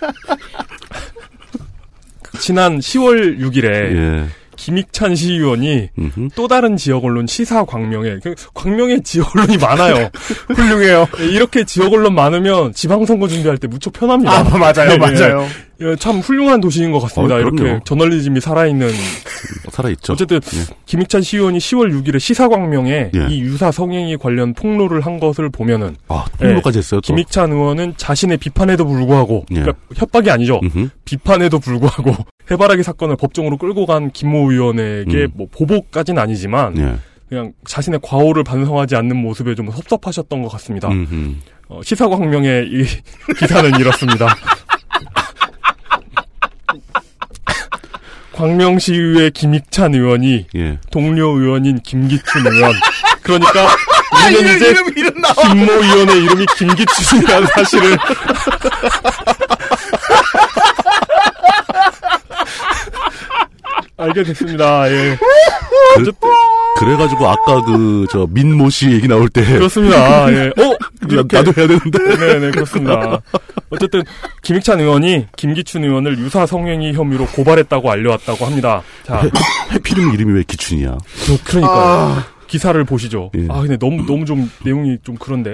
지난 2.39 2.79
10월 2.79 3.39
6일에 3.39 3.65
예. 3.65 4.25
김익찬 4.55 5.15
시의원이 5.15 5.89
음흠. 5.97 6.29
또 6.35 6.47
다른 6.47 6.75
지역 6.77 7.05
언론 7.05 7.27
시사 7.27 7.63
광명에 7.63 8.17
그 8.23 8.35
광명에 8.53 8.99
지역 9.03 9.35
언론이 9.35 9.57
많아요. 9.57 10.09
훌륭해요. 10.47 11.07
예, 11.19 11.25
이렇게 11.25 11.63
지역 11.63 11.93
언론 11.93 12.15
많으면 12.15 12.73
지방선거 12.73 13.27
준비할 13.27 13.57
때 13.57 13.67
무척 13.67 13.93
편합니다. 13.93 14.31
아, 14.31 14.43
맞아요, 14.43 14.89
네, 14.89 14.97
맞아요. 14.97 15.47
예, 15.81 15.95
참 15.95 16.19
훌륭한 16.19 16.59
도시인 16.59 16.91
것 16.91 16.99
같습니다. 17.01 17.35
어, 17.35 17.39
이렇게. 17.39 17.79
저널리즘이 17.85 18.41
살아있는. 18.41 18.89
살아있죠. 19.71 20.13
어쨌든 20.13 20.37
예. 20.37 20.75
김익찬 20.85 21.21
시의원이 21.21 21.59
10월 21.59 21.91
6일에 22.03 22.19
시사 22.19 22.47
광명에 22.47 23.11
예. 23.13 23.27
이 23.29 23.41
유사 23.41 23.71
성행위 23.71 24.17
관련 24.17 24.53
폭로를 24.53 25.01
한 25.01 25.19
것을 25.19 25.49
보면은 25.49 25.95
아, 26.07 26.25
폭로까지 26.39 26.79
했어요, 26.79 27.01
또. 27.01 27.07
김익찬 27.07 27.51
의원은 27.51 27.93
자신의 27.97 28.37
비판에도 28.37 28.85
불구하고 28.85 29.45
예. 29.51 29.55
그러니까 29.61 29.77
협박이 29.95 30.31
아니죠. 30.31 30.59
음흠. 30.63 30.89
비판에도 31.05 31.59
불구하고 31.59 32.15
해바라기 32.49 32.81
사건을 32.81 33.15
법정으로 33.17 33.57
끌고 33.57 33.85
간 33.85 34.09
김모 34.09 34.51
의원에게 34.51 35.23
음. 35.25 35.27
뭐 35.35 35.47
보복까지는 35.51 36.19
아니지만 36.21 36.77
예. 36.79 36.95
그냥 37.29 37.51
자신의 37.67 37.99
과오를 38.01 38.43
반성하지 38.43 38.95
않는 38.95 39.15
모습에 39.17 39.53
좀 39.53 39.69
섭섭하셨던 39.69 40.41
것 40.41 40.49
같습니다. 40.53 40.89
어, 41.67 41.81
시사광명의 41.83 42.67
이 42.67 42.85
기사는 43.37 43.79
이렇습니다. 43.79 44.27
광명시의회 48.37 49.31
김익찬 49.31 49.95
의원이 49.95 50.45
예. 50.55 50.77
동료 50.91 51.29
의원인 51.31 51.79
김기춘 51.81 52.45
의원. 52.45 52.71
그러니까 53.23 53.67
우리는 54.27 54.41
이름, 54.41 54.55
이제 54.55 54.69
이름, 54.69 54.87
이름. 54.95 55.13
김모 55.41 55.71
의원의 55.71 56.23
이름이 56.23 56.45
김기춘이라는 56.55 57.47
사실을 57.47 57.97
알게 63.97 64.21
됐습니다. 64.23 64.87
예. 64.91 65.17
그, 65.95 66.11
그래가지고 66.79 67.27
아까 67.27 67.61
그, 67.61 68.05
저, 68.11 68.27
민모 68.29 68.69
씨 68.69 68.91
얘기 68.91 69.07
나올 69.07 69.29
때. 69.29 69.43
그렇습니다. 69.45 70.31
예. 70.31 70.47
어? 70.61 70.77
이렇게. 71.09 71.37
나도 71.37 71.53
해야 71.57 71.67
되는데. 71.67 72.15
네네, 72.17 72.51
그렇습니다. 72.51 73.21
어쨌든, 73.69 74.03
김익찬 74.43 74.79
의원이 74.79 75.27
김기춘 75.35 75.83
의원을 75.83 76.17
유사 76.19 76.45
성행위 76.45 76.93
혐의로 76.93 77.25
고발했다고 77.27 77.89
알려왔다고 77.91 78.45
합니다. 78.45 78.81
자, 79.03 79.21
해피름 79.71 80.13
이름이 80.13 80.33
왜 80.33 80.43
기춘이야? 80.43 80.97
저, 81.25 81.37
그러니까요. 81.43 82.23
기사를 82.47 82.81
보시죠. 82.85 83.29
예. 83.37 83.45
아, 83.49 83.59
근데 83.59 83.75
너무, 83.77 84.05
너무 84.05 84.23
좀, 84.23 84.49
내용이 84.63 84.97
좀 85.03 85.15
그런데. 85.19 85.53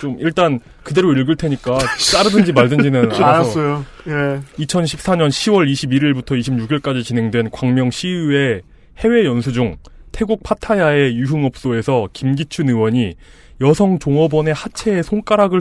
좀, 0.00 0.16
일단, 0.18 0.58
그대로 0.82 1.12
읽을 1.12 1.36
테니까, 1.36 1.78
자르든지 2.12 2.52
말든지는 2.52 3.12
알아서. 3.14 3.24
알았어요. 3.24 3.84
예. 4.08 4.40
2014년 4.64 5.28
10월 5.28 5.70
21일부터 5.70 6.36
26일까지 6.40 7.04
진행된 7.04 7.50
광명 7.52 7.90
시의회 7.92 8.62
해외 8.98 9.24
연수 9.24 9.52
중 9.52 9.76
태국 10.12 10.42
파타야의 10.42 11.16
유흥업소에서 11.16 12.08
김기춘 12.12 12.68
의원이 12.68 13.14
여성 13.60 13.98
종업원의 13.98 14.54
하체에 14.54 15.02
손가락을 15.02 15.60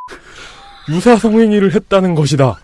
유사 0.90 1.16
성행위를 1.16 1.74
했다는 1.74 2.14
것이다. 2.14 2.60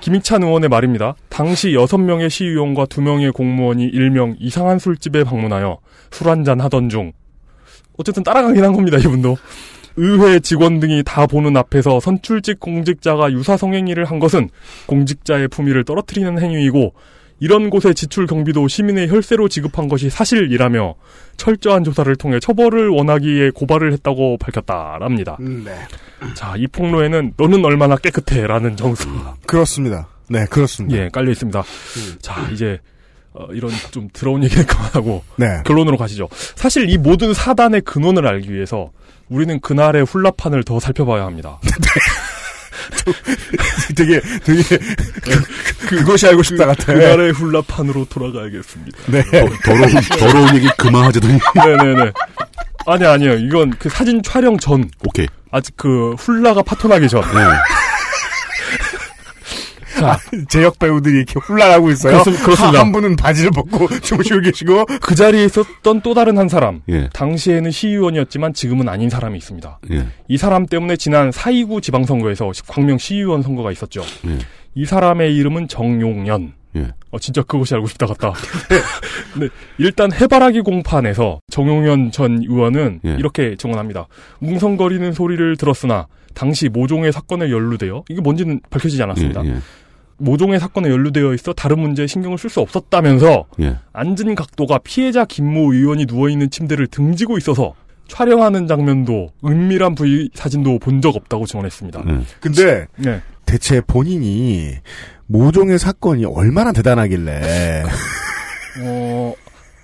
김익찬 0.00 0.42
의원의 0.42 0.68
말입니다. 0.68 1.14
당시 1.28 1.70
6명의 1.70 2.30
시의원과 2.30 2.86
2명의 2.86 3.32
공무원이 3.32 3.84
일명 3.84 4.36
이상한 4.38 4.78
술집에 4.78 5.24
방문하여 5.24 5.78
술 6.10 6.28
한잔 6.28 6.60
하던 6.60 6.88
중 6.88 7.12
어쨌든 7.98 8.22
따라가긴 8.22 8.64
한 8.64 8.72
겁니다, 8.72 8.96
이분도. 8.96 9.36
의회 9.96 10.38
직원 10.38 10.78
등이 10.78 11.02
다 11.04 11.26
보는 11.26 11.56
앞에서 11.56 11.98
선출직 11.98 12.60
공직자가 12.60 13.32
유사 13.32 13.56
성행위를 13.56 14.04
한 14.04 14.20
것은 14.20 14.48
공직자의 14.86 15.48
품위를 15.48 15.84
떨어뜨리는 15.84 16.40
행위이고 16.40 16.94
이런 17.40 17.70
곳의 17.70 17.94
지출 17.94 18.26
경비도 18.26 18.66
시민의 18.68 19.08
혈세로 19.08 19.48
지급한 19.48 19.88
것이 19.88 20.10
사실이라며 20.10 20.94
철저한 21.36 21.84
조사를 21.84 22.14
통해 22.16 22.40
처벌을 22.40 22.88
원하기에 22.88 23.50
고발을 23.50 23.92
했다고 23.92 24.38
밝혔다랍니다. 24.38 25.36
음, 25.40 25.62
네. 25.64 25.76
자, 26.34 26.54
이 26.56 26.66
폭로에는 26.66 27.34
너는 27.36 27.64
얼마나 27.64 27.96
깨끗해라는 27.96 28.76
정수가 28.76 29.36
그렇습니다. 29.46 30.08
네, 30.28 30.44
그렇습니다. 30.46 30.98
예, 30.98 31.08
깔려 31.08 31.30
있습니다. 31.30 31.62
자, 32.20 32.48
이제 32.52 32.80
어, 33.32 33.46
이런 33.52 33.70
좀 33.92 34.08
더러운 34.12 34.42
얘기는 34.42 34.64
그만하고 34.66 35.22
네. 35.36 35.62
결론으로 35.64 35.96
가시죠. 35.96 36.28
사실 36.56 36.90
이 36.90 36.98
모든 36.98 37.32
사단의 37.32 37.82
근원을 37.82 38.26
알기 38.26 38.52
위해서 38.52 38.90
우리는 39.28 39.60
그날의 39.60 40.04
훌라판을 40.04 40.64
더 40.64 40.80
살펴봐야 40.80 41.24
합니다. 41.24 41.60
되게, 43.96 44.20
되게, 44.44 44.62
그, 45.22 45.96
그것이 45.96 46.26
알고 46.26 46.42
싶다 46.42 46.66
같아. 46.66 46.92
그날의 46.92 47.32
훌라판으로 47.32 48.06
돌아가야겠습니다. 48.06 48.98
네. 49.06 49.22
더 49.64 49.72
러운, 49.74 49.94
더러운 50.18 50.56
얘기 50.56 50.68
그만하자더니. 50.76 51.38
네네네. 51.54 52.12
아니 52.86 53.04
아니요. 53.04 53.34
이건 53.34 53.70
그 53.78 53.88
사진 53.88 54.22
촬영 54.22 54.56
전. 54.58 54.90
오케이. 55.06 55.26
아직 55.50 55.74
그 55.76 56.14
훌라가 56.18 56.62
파토나기 56.62 57.08
전. 57.08 57.20
네. 57.22 57.40
자, 59.98 60.18
제역 60.48 60.78
배우들이 60.78 61.16
이렇게 61.18 61.38
훌라하고 61.40 61.90
있어요. 61.90 62.14
그렇습- 62.22 62.42
그렇습니다. 62.44 62.78
한, 62.80 62.86
한 62.86 62.92
분은 62.92 63.16
바지를 63.16 63.50
벗고 63.50 63.88
주무시고 64.00 64.40
계시고. 64.40 64.84
그 65.00 65.14
자리에 65.14 65.44
있었던 65.44 66.00
또 66.02 66.14
다른 66.14 66.38
한 66.38 66.48
사람. 66.48 66.82
예. 66.88 67.08
당시에는 67.12 67.70
시의원이었지만 67.70 68.54
지금은 68.54 68.88
아닌 68.88 69.10
사람이 69.10 69.36
있습니다. 69.38 69.80
예. 69.92 70.06
이 70.28 70.36
사람 70.36 70.66
때문에 70.66 70.96
지난 70.96 71.30
4.29 71.30 71.82
지방선거에서 71.82 72.50
광명 72.68 72.98
시의원 72.98 73.42
선거가 73.42 73.72
있었죠. 73.72 74.02
예. 74.26 74.38
이 74.74 74.84
사람의 74.84 75.34
이름은 75.36 75.68
정용연. 75.68 76.52
예. 76.76 76.88
어, 77.10 77.18
진짜 77.18 77.42
그것이 77.42 77.74
알고 77.74 77.86
싶다 77.88 78.06
같다. 78.06 78.34
네, 79.40 79.48
일단 79.78 80.12
해바라기 80.12 80.60
공판에서 80.60 81.40
정용현 81.50 82.10
전 82.12 82.42
의원은 82.42 83.00
예. 83.06 83.10
이렇게 83.18 83.56
증언합니다. 83.56 84.06
웅성거리는 84.40 85.12
소리를 85.12 85.56
들었으나 85.56 86.06
당시 86.34 86.68
모종의 86.68 87.10
사건에 87.12 87.50
연루되어 87.50 88.04
이게 88.08 88.20
뭔지는 88.20 88.60
밝혀지지 88.70 89.02
않았습니다. 89.02 89.44
예, 89.46 89.48
예. 89.50 89.54
모종의 90.18 90.60
사건에 90.60 90.90
연루되어 90.90 91.32
있어 91.34 91.52
다른 91.52 91.78
문제에 91.80 92.06
신경을 92.06 92.38
쓸 92.38 92.50
수 92.50 92.60
없었다면서 92.60 93.46
예. 93.60 93.76
앉은 93.92 94.34
각도가 94.34 94.78
피해자 94.78 95.24
김모 95.24 95.72
의원이 95.72 96.06
누워있는 96.06 96.50
침대를 96.50 96.88
등지고 96.88 97.38
있어서 97.38 97.74
촬영하는 98.08 98.66
장면도 98.66 99.28
은밀한 99.44 99.94
부위 99.94 100.30
사진도 100.34 100.78
본 100.78 101.00
적 101.00 101.14
없다고 101.14 101.46
증언했습니다. 101.46 102.02
예. 102.08 102.18
근데 102.40 102.86
네. 102.96 103.20
대체 103.46 103.80
본인이 103.80 104.74
모종의 105.26 105.78
사건이 105.78 106.24
얼마나 106.24 106.72
대단하길래 106.72 107.84
어, 108.84 109.34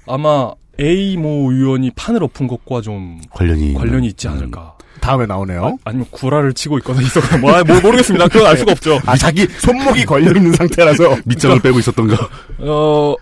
아마 0.07 0.53
A 0.81 1.17
모 1.17 1.53
의원이 1.53 1.93
판을 1.93 2.23
엎은 2.25 2.49
것과 2.49 2.81
좀 2.81 3.21
관련이 3.31 3.75
관련이 3.75 4.09
있지 4.09 4.27
않을까. 4.27 4.74
다음에 5.05 5.27
나오네요. 5.27 5.79
아, 5.85 5.91
니면 5.93 6.07
구라를 6.11 6.55
치고 6.55 6.79
있거나 6.79 7.03
있었거나 7.03 7.37
뭐, 7.37 7.53
아, 7.53 7.63
뭐 7.63 7.79
모르겠습니다. 7.79 8.27
그건 8.29 8.47
알 8.47 8.57
수가 8.57 8.73
없죠. 8.73 8.99
아 9.05 9.15
자기 9.17 9.47
손목이 9.59 10.07
걸려 10.07 10.33
있는 10.33 10.53
상태라서 10.53 11.19
밑장을 11.27 11.61
빼고 11.61 11.79
있었던가. 11.79 12.29
어 12.61 13.15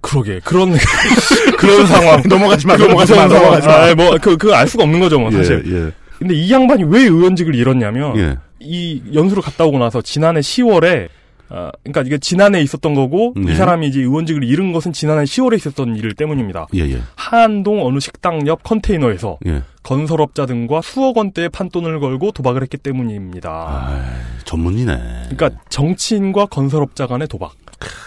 그러게 0.00 0.40
그런 0.42 0.74
그런 1.58 1.86
상황 1.86 2.22
넘어가지 2.26 2.66
마, 2.66 2.74
넘어가지 2.78 3.14
마, 3.14 3.26
넘어가지 3.26 3.68
마. 3.68 3.74
아, 3.74 3.94
뭐그 3.94 4.38
그거 4.38 4.54
알 4.54 4.66
수가 4.66 4.84
없는 4.84 4.98
거죠, 4.98 5.18
뭐 5.18 5.30
사실. 5.30 5.62
예, 5.66 5.86
예. 5.86 5.92
근데 6.18 6.34
이 6.34 6.50
양반이 6.50 6.84
왜 6.84 7.02
의원직을 7.02 7.54
잃었냐면 7.54 8.16
예. 8.16 8.36
이 8.58 9.02
연수를 9.12 9.42
갔다 9.42 9.64
오고 9.64 9.78
나서 9.78 10.00
지난해 10.00 10.40
10월에 10.40 11.08
아, 11.50 11.72
그러니까 11.82 12.02
이게 12.02 12.18
지난해 12.18 12.62
있었던 12.62 12.94
거고 12.94 13.34
네. 13.36 13.52
이 13.52 13.54
사람이 13.56 13.88
이제 13.88 14.00
의원직을 14.00 14.44
잃은 14.44 14.72
것은 14.72 14.92
지난해 14.92 15.24
10월에 15.24 15.56
있었던 15.56 15.96
일 15.96 16.14
때문입니다. 16.14 16.68
예, 16.74 16.80
예. 16.80 17.02
한동 17.16 17.84
어느 17.84 17.98
식당 17.98 18.46
옆 18.46 18.62
컨테이너에서 18.62 19.38
예. 19.46 19.62
건설업자 19.82 20.46
등과 20.46 20.80
수억 20.82 21.16
원대의 21.16 21.48
판돈을 21.48 21.98
걸고 22.00 22.30
도박을 22.32 22.62
했기 22.62 22.76
때문입니다. 22.76 23.50
아, 23.50 24.04
전문이네. 24.44 24.96
그러니까 25.30 25.50
정치인과 25.68 26.46
건설업자 26.46 27.06
간의 27.06 27.28
도박. 27.28 27.54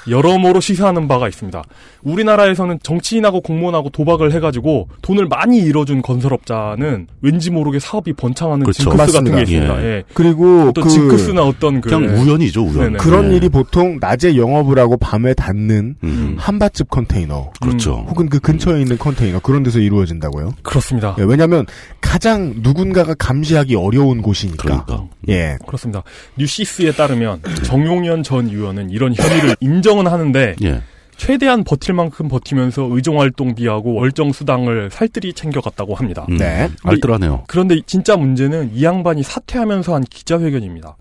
여러모로 0.09 0.59
시사하는 0.59 1.07
바가 1.07 1.27
있습니다. 1.27 1.63
우리나라에서는 2.03 2.79
정치인하고 2.83 3.41
공무원하고 3.41 3.89
도박을 3.89 4.33
해가지고 4.33 4.89
돈을 5.01 5.27
많이 5.27 5.59
잃어준 5.59 6.01
건설업자는 6.01 7.07
왠지 7.21 7.49
모르게 7.51 7.79
사업이 7.79 8.13
번창하는 8.13 8.63
그렇죠. 8.65 8.83
징크스 8.83 8.97
같은 8.97 9.31
맞습니다. 9.31 9.35
게 9.37 9.41
있습니다. 9.43 9.83
예. 9.83 9.87
예. 9.87 10.03
그리고 10.13 10.67
어떤 10.69 10.83
그 10.83 10.89
징크스나 10.89 11.43
어떤 11.43 11.81
그 11.81 11.89
그냥 11.89 12.15
우연이죠, 12.15 12.63
우연. 12.63 12.73
네네. 12.79 12.97
그런 12.97 13.31
예. 13.31 13.37
일이 13.37 13.49
보통 13.49 13.97
낮에 13.99 14.35
영업을 14.35 14.77
하고 14.79 14.97
밤에 14.97 15.33
닫는 15.33 15.95
음. 16.03 16.35
한밭집 16.37 16.89
컨테이너 16.89 17.51
그렇죠. 17.61 18.05
혹은 18.09 18.29
그 18.29 18.39
근처에 18.39 18.81
있는 18.81 18.97
컨테이너 18.97 19.39
그런 19.39 19.63
데서 19.63 19.79
이루어진다고요. 19.79 20.53
그렇습니다. 20.63 21.15
예, 21.19 21.23
왜냐하면 21.23 21.65
가장 22.01 22.53
누군가가 22.57 23.13
감시하기 23.13 23.75
어려운 23.75 24.21
곳이니까. 24.21 24.63
그러니까. 24.63 25.07
예. 25.29 25.57
그렇습니다. 25.65 26.03
뉴시스에 26.37 26.91
따르면 26.91 27.41
정용현 27.63 28.23
전 28.23 28.47
의원은 28.49 28.89
이런 28.89 29.13
혐의를 29.15 29.55
인정 29.61 29.92
은 29.99 30.07
하는데 30.07 30.55
예. 30.63 30.81
최대한 31.15 31.63
버틸 31.63 31.93
만큼 31.93 32.27
버티면서 32.27 32.87
의정 32.91 33.19
활동비하고 33.19 33.93
월정 33.93 34.31
수당을 34.31 34.89
살뜰히 34.91 35.33
챙겨갔다고 35.33 35.95
합니다. 35.95 36.25
음. 36.29 36.37
네. 36.37 36.69
알뜰하네요. 36.83 37.43
그런데 37.47 37.79
진짜 37.85 38.17
문제는 38.17 38.71
이 38.73 38.83
양반이 38.83 39.23
사퇴하면서 39.23 39.93
한 39.93 40.03
기자회견입니다. 40.03 40.97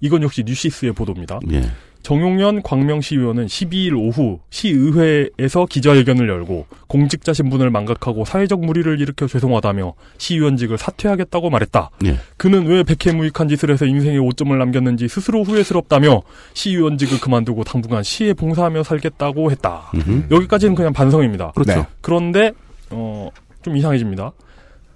이건 0.00 0.22
역시 0.22 0.42
뉴시스의 0.44 0.92
보도입니다. 0.92 1.40
예. 1.52 1.62
정용현 2.04 2.62
광명시 2.62 3.16
의원은 3.16 3.46
12일 3.46 3.96
오후 3.96 4.38
시의회에서 4.50 5.64
기자회견을 5.64 6.28
열고 6.28 6.66
공직자 6.86 7.32
신분을 7.32 7.70
망각하고 7.70 8.26
사회적 8.26 8.60
무리를 8.60 9.00
일으켜 9.00 9.26
죄송하다며 9.26 9.94
시의원직을 10.18 10.76
사퇴하겠다고 10.76 11.48
말했다. 11.48 11.90
예. 12.04 12.18
그는 12.36 12.66
왜 12.66 12.82
백해무익한 12.82 13.48
짓을 13.48 13.70
해서 13.70 13.86
인생에 13.86 14.18
오점을 14.18 14.56
남겼는지 14.56 15.08
스스로 15.08 15.44
후회스럽다며 15.44 16.20
시의원직을 16.52 17.20
그만두고 17.20 17.64
당분간 17.64 18.02
시에 18.02 18.34
봉사하며 18.34 18.82
살겠다고 18.82 19.50
했다. 19.50 19.90
음흠. 19.94 20.26
여기까지는 20.30 20.74
그냥 20.74 20.92
반성입니다. 20.92 21.52
그렇죠. 21.52 21.72
네. 21.72 21.86
그런데 22.02 22.52
어, 22.90 23.30
좀 23.62 23.78
이상해집니다. 23.78 24.32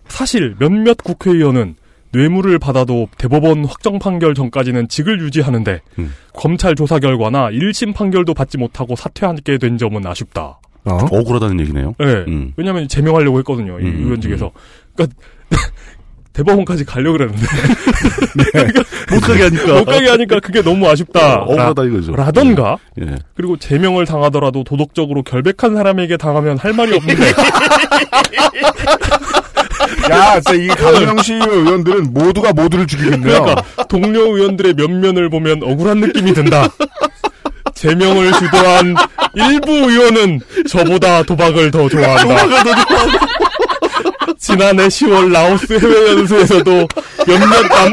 사실 0.09 0.57
몇몇 0.59 0.99
국회의원은 0.99 1.77
뇌물을 2.13 2.59
받아도 2.59 3.09
대법원 3.19 3.65
확정 3.65 3.99
판결 3.99 4.35
전까지는 4.35 4.89
직을 4.89 5.21
유지하는데 5.21 5.81
음. 5.99 6.15
검찰 6.33 6.75
조사 6.75 6.99
결과나 6.99 7.51
1심 7.51 7.95
판결도 7.95 8.35
받지 8.35 8.57
못하고 8.59 8.97
사퇴하게 8.97 9.59
된 9.59 9.77
점은 9.79 10.07
아쉽다. 10.07 10.59
어? 10.85 10.95
억울하다는 11.11 11.61
얘기네요. 11.61 11.95
네. 11.99 12.07
음. 12.29 12.53
왜냐하면 12.57 12.89
제명하려고 12.89 13.39
했거든요. 13.41 13.79
이 13.81 13.85
음, 13.85 14.05
의원직에서. 14.05 14.51
그러니까 14.95 15.19
대법원까지 16.33 16.85
가려고 16.85 17.19
그랬는데 17.19 17.43
못 19.11 19.21
가게 19.21 19.43
하니까. 19.43 19.75
못 19.81 19.85
가게 19.85 20.09
하니까 20.09 20.39
그게 20.41 20.63
너무 20.63 20.89
아쉽다. 20.89 21.39
억울하다 21.43 21.85
이거죠. 21.85 22.15
라던가 22.15 22.79
예. 23.01 23.17
그리고 23.35 23.57
제명을 23.57 24.07
당하더라도 24.07 24.63
도덕적으로 24.63 25.25
결백한 25.25 25.75
사람에게 25.75 26.17
당하면 26.17 26.57
할 26.57 26.73
말이 26.75 26.95
없는데 26.95 27.23
야, 30.11 30.41
진짜 30.41 30.55
이 30.55 30.67
강명시 30.69 31.35
의원들은 31.35 32.13
모두가 32.13 32.53
모두를 32.53 32.87
죽이겠네요. 32.87 33.43
그러니까 33.43 33.85
동료 33.89 34.37
의원들의 34.37 34.75
면면을 34.75 35.31
보면 35.31 35.63
억울한 35.63 35.99
느낌이 35.99 36.35
든다. 36.35 36.69
제명을 37.75 38.33
주도한 38.33 38.95
일부 39.35 39.71
의원은 39.73 40.41
저보다 40.69 41.23
도박을 41.23 41.71
더 41.71 41.89
좋아한다. 41.89 42.47
지난해 44.39 44.89
10월 44.89 45.31
라오스 45.31 45.73
해외 45.75 46.09
연수에서도 46.13 46.89
몇몇 47.27 47.69
남 47.69 47.93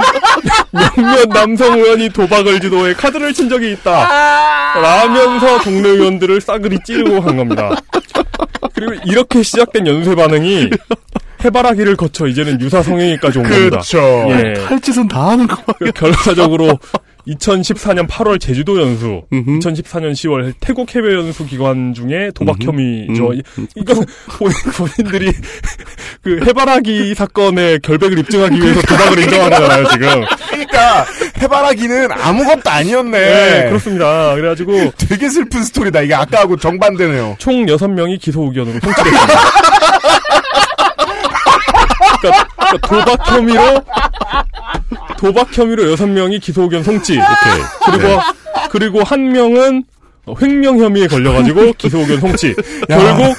몇몇 0.71 1.29
남성 1.29 1.77
의원이 1.77 2.09
도박을 2.09 2.59
주도해 2.61 2.93
카드를 2.93 3.33
친 3.33 3.49
적이 3.49 3.73
있다. 3.73 4.07
라면서 4.81 5.59
동료 5.59 5.89
의원들을 5.89 6.39
싸그리 6.41 6.79
찌르고 6.85 7.21
간 7.21 7.37
겁니다. 7.37 7.71
그리고 8.73 8.93
이렇게 9.05 9.43
시작된 9.43 9.85
연쇄 9.87 10.15
반응이 10.15 10.69
해바라기를 11.43 11.95
거쳐 11.95 12.27
이제는 12.27 12.59
유사 12.61 12.81
성행위까지 12.81 13.39
온 13.39 13.43
겁니다. 13.43 13.69
그렇죠. 13.69 13.97
예. 14.29 14.53
할 14.63 14.79
짓은 14.81 15.07
다 15.07 15.29
하는 15.29 15.47
거. 15.47 15.61
그 15.79 15.91
결과적으로 15.91 16.79
2014년 17.27 18.07
8월 18.07 18.39
제주도 18.39 18.79
연수, 18.79 19.23
2014년 19.31 20.11
10월 20.11 20.53
태국 20.59 20.93
해외 20.95 21.15
연수 21.15 21.43
기관 21.47 21.91
중에 21.95 22.29
도박 22.35 22.57
음흠. 22.61 22.67
혐의죠. 22.69 23.29
음. 23.31 23.33
이- 23.33 23.67
이건 23.77 24.05
본인, 24.37 24.53
본인들이 24.77 25.31
그 26.21 26.39
해바라기 26.45 27.15
사건의 27.15 27.79
결백을 27.81 28.19
입증하기 28.19 28.59
위해서 28.61 28.79
도박을 28.81 29.23
인정한 29.23 29.49
거잖아요, 29.49 29.87
지금. 29.89 30.07
그러니까 30.51 31.05
해바라기는 31.41 32.11
아무것도 32.11 32.69
아니었네. 32.69 33.19
네, 33.19 33.65
그렇습니다. 33.69 34.35
그래가지고 34.35 34.91
되게 34.97 35.27
슬픈 35.29 35.63
스토리다. 35.63 36.01
이게 36.01 36.13
아까하고 36.13 36.57
정반대네요. 36.57 37.37
총 37.39 37.65
6명이 37.65 38.19
기소 38.21 38.43
의견으로 38.43 38.79
송치됐습니다. 38.81 39.33
그러니까, 42.31 42.47
그러니까 42.87 43.05
도박 43.15 43.31
혐의로 43.31 43.83
도박 45.17 45.57
혐의로 45.57 45.83
6명이 45.95 46.41
기소 46.41 46.63
의견 46.63 46.83
송치. 46.83 47.19
그리고 47.85 48.19
그리고 48.71 49.03
한 49.03 49.31
명은 49.31 49.83
횡령 50.41 50.79
혐의에 50.79 51.07
걸려가지고 51.07 51.73
기소 51.77 51.99
의견 51.99 52.19
송치. 52.19 52.55
결국 52.87 53.35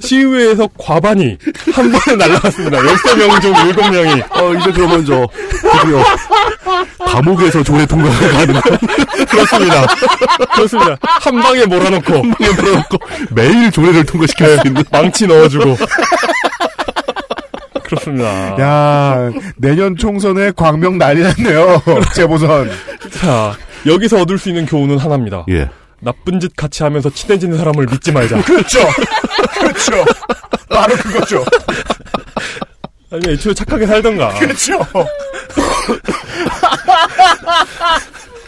시의회에서 0.00 0.68
과반이 0.78 1.36
한 1.72 1.90
번에 1.90 2.16
날라갔습니다. 2.16 2.78
13명 2.78 3.42
중 3.42 3.52
7명이. 3.52 4.36
어, 4.36 4.54
이제 4.54 4.70
그러면 4.72 5.04
저, 5.04 5.26
드디어, 5.50 6.04
감옥에서 7.04 7.62
조례 7.64 7.84
통과가 7.84 8.28
가는 8.30 8.54
거. 8.54 8.60
그렇습니다. 9.28 9.86
그렇습니다. 10.54 10.96
한 11.02 11.40
방에 11.40 11.66
몰아넣고. 11.66 12.14
한 12.14 12.30
방에 12.30 12.52
몰아넣고. 12.52 12.98
매일 13.30 13.72
조례를 13.72 14.04
통과시킬 14.04 14.58
수 14.60 14.68
있는. 14.68 14.84
망치 14.92 15.26
넣어주고. 15.26 15.76
그렇습니다. 17.88 18.58
야, 18.60 19.30
내년 19.56 19.96
총선에 19.96 20.52
광명 20.52 20.98
난리 20.98 21.22
났네요. 21.22 21.82
재보선. 22.14 22.70
자, 23.10 23.56
여기서 23.86 24.20
얻을 24.20 24.38
수 24.38 24.48
있는 24.50 24.66
교훈은 24.66 24.98
하나입니다. 24.98 25.44
예. 25.50 25.68
나쁜 26.00 26.38
짓 26.38 26.54
같이 26.54 26.82
하면서 26.82 27.10
친해지는 27.10 27.56
사람을 27.58 27.86
믿지 27.90 28.12
말자. 28.12 28.42
그렇죠. 28.42 28.78
그렇죠. 29.58 30.04
바로 30.68 30.94
그거죠. 30.96 31.44
아니, 33.10 33.32
애초에 33.32 33.54
착하게 33.54 33.86
살던가. 33.86 34.28
그렇죠. 34.40 34.78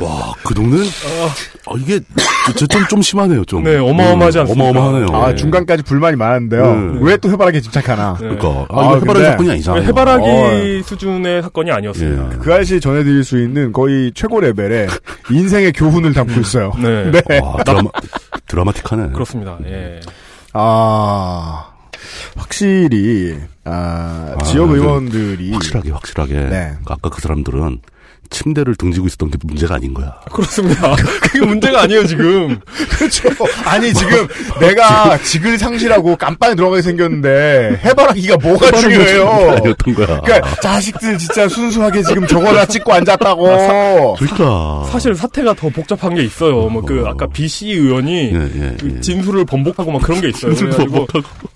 와, 0.00 0.32
그 0.42 0.54
동네는, 0.54 0.82
아, 1.66 1.74
이게, 1.76 2.00
저, 2.56 2.66
좀, 2.66 2.82
좀 2.88 3.02
심하네요, 3.02 3.44
좀. 3.44 3.62
네, 3.62 3.76
어마어마하지 3.76 4.38
음, 4.38 4.40
않습니까? 4.40 4.70
어마어마하네요. 4.70 5.08
아, 5.14 5.30
예. 5.30 5.34
중간까지 5.34 5.82
불만이 5.82 6.16
많은데요. 6.16 6.74
네. 6.74 6.98
왜또 7.02 7.30
해바라기에 7.30 7.60
집착하나? 7.60 8.14
그러니까, 8.14 8.48
아, 8.70 8.80
아, 8.80 8.94
해바라기 8.94 9.06
근데 9.06 9.24
사건이 9.26 9.50
아니잖아요. 9.50 9.82
해바라기 9.82 10.24
어. 10.26 10.82
수준의 10.86 11.42
사건이 11.42 11.70
아니었습니다. 11.70 12.38
그 12.38 12.54
아저씨 12.54 12.80
전해드릴 12.80 13.24
수 13.24 13.42
있는 13.42 13.72
거의 13.72 14.10
최고 14.14 14.40
레벨의 14.40 14.88
인생의 15.30 15.72
교훈을 15.72 16.14
담고 16.14 16.40
있어요. 16.40 16.72
네. 16.78 17.10
네. 17.10 17.38
와, 17.42 17.62
드라마, 17.62 17.90
드라마틱하네. 18.46 19.10
그렇습니다. 19.12 19.58
예. 19.66 20.00
아, 20.54 21.69
확실히, 22.36 23.38
아, 23.64 24.36
아, 24.38 24.44
지역 24.44 24.66
그 24.68 24.76
의원들이. 24.76 25.52
확실하게, 25.52 25.90
확실하게. 25.90 26.34
네. 26.34 26.76
아까 26.86 27.10
그 27.10 27.20
사람들은 27.20 27.80
침대를 28.30 28.74
등지고 28.76 29.06
있었던 29.06 29.30
게 29.30 29.38
문제가 29.42 29.76
아닌 29.76 29.94
거야. 29.94 30.14
그렇습니다. 30.30 30.94
그게 31.22 31.44
문제가 31.44 31.82
아니에요, 31.82 32.06
지금. 32.06 32.58
그렇죠. 32.98 33.28
아니, 33.64 33.92
지금 33.92 34.26
내가 34.60 35.18
직을 35.18 35.58
상실하고 35.58 36.16
깜빵에 36.16 36.54
들어가게 36.54 36.82
생겼는데, 36.82 37.80
해바라기가 37.84 38.36
뭐가 38.38 38.70
중요해요? 38.72 39.28
아니었던 39.56 39.94
거야. 39.94 40.20
그러니까 40.20 40.54
자식들 40.60 41.18
진짜 41.18 41.48
순수하게 41.48 42.02
지금 42.02 42.26
저거나 42.26 42.66
찍고 42.66 42.92
앉았다고. 42.92 44.16
그러니까. 44.18 44.84
사실 44.90 45.14
사태가 45.14 45.54
더 45.54 45.68
복잡한 45.68 46.14
게 46.14 46.22
있어요. 46.22 46.68
뭐 46.68 46.80
그 46.90 47.04
아까 47.06 47.26
BC 47.26 47.68
의원이 47.70 48.32
예, 48.34 48.76
그 48.80 49.00
진술을 49.00 49.44
번복하고 49.44 49.92
막 49.92 50.02
그런 50.02 50.20
게 50.20 50.28
있어요. 50.28 50.54
진술 50.54 50.70
그래가지고 50.70 51.06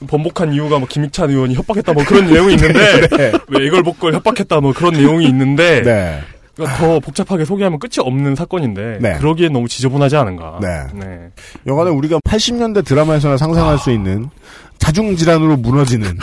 번복한 0.07 0.53
이유가 0.53 0.79
뭐 0.79 0.87
김익찬 0.89 1.31
의원이 1.31 1.55
협박했다 1.55 1.93
뭐 1.93 2.05
그런 2.05 2.27
내용이 2.27 2.55
있는데 2.55 3.09
네. 3.09 3.33
왜 3.49 3.67
이걸 3.67 3.83
복걸 3.83 4.15
협박했다 4.15 4.61
뭐 4.61 4.73
그런 4.73 4.93
내용이 4.95 5.27
있는데 5.27 5.83
네. 5.83 6.21
그러니까 6.55 6.79
더 6.79 7.01
복잡하게 7.01 7.45
소개하면 7.45 7.79
끝이 7.79 7.95
없는 7.99 8.35
사건인데 8.35 8.99
네. 9.01 9.17
그러기엔 9.19 9.53
너무 9.53 9.69
지저분하지 9.69 10.17
않은가. 10.17 10.61
네. 10.61 11.31
여간에 11.67 11.91
우리가 11.91 12.19
80년대 12.21 12.85
드라마에서나 12.85 13.37
상상할 13.37 13.79
수 13.79 13.91
있는 13.91 14.31
자중 14.79 15.17
질환으로 15.17 15.57
무너지는 15.57 16.17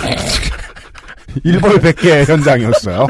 일벌백계 1.43 2.25
현장이었어요. 2.25 3.07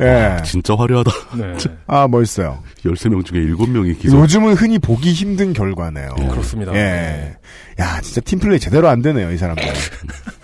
예. 0.00 0.42
진짜 0.44 0.74
화려하다. 0.74 1.10
네. 1.36 1.54
아, 1.86 2.08
멋있어요. 2.08 2.62
13명 2.84 3.24
중에 3.24 3.40
7명이 3.40 4.00
기소. 4.00 4.18
요즘은 4.18 4.54
흔히 4.54 4.78
보기 4.78 5.12
힘든 5.12 5.52
결과네요. 5.52 6.14
그렇습니다. 6.30 6.74
예. 6.74 7.36
야, 7.78 8.00
진짜 8.00 8.20
팀플레이 8.20 8.58
제대로 8.58 8.88
안 8.88 9.02
되네요, 9.02 9.30
이 9.30 9.36
사람들. 9.36 9.64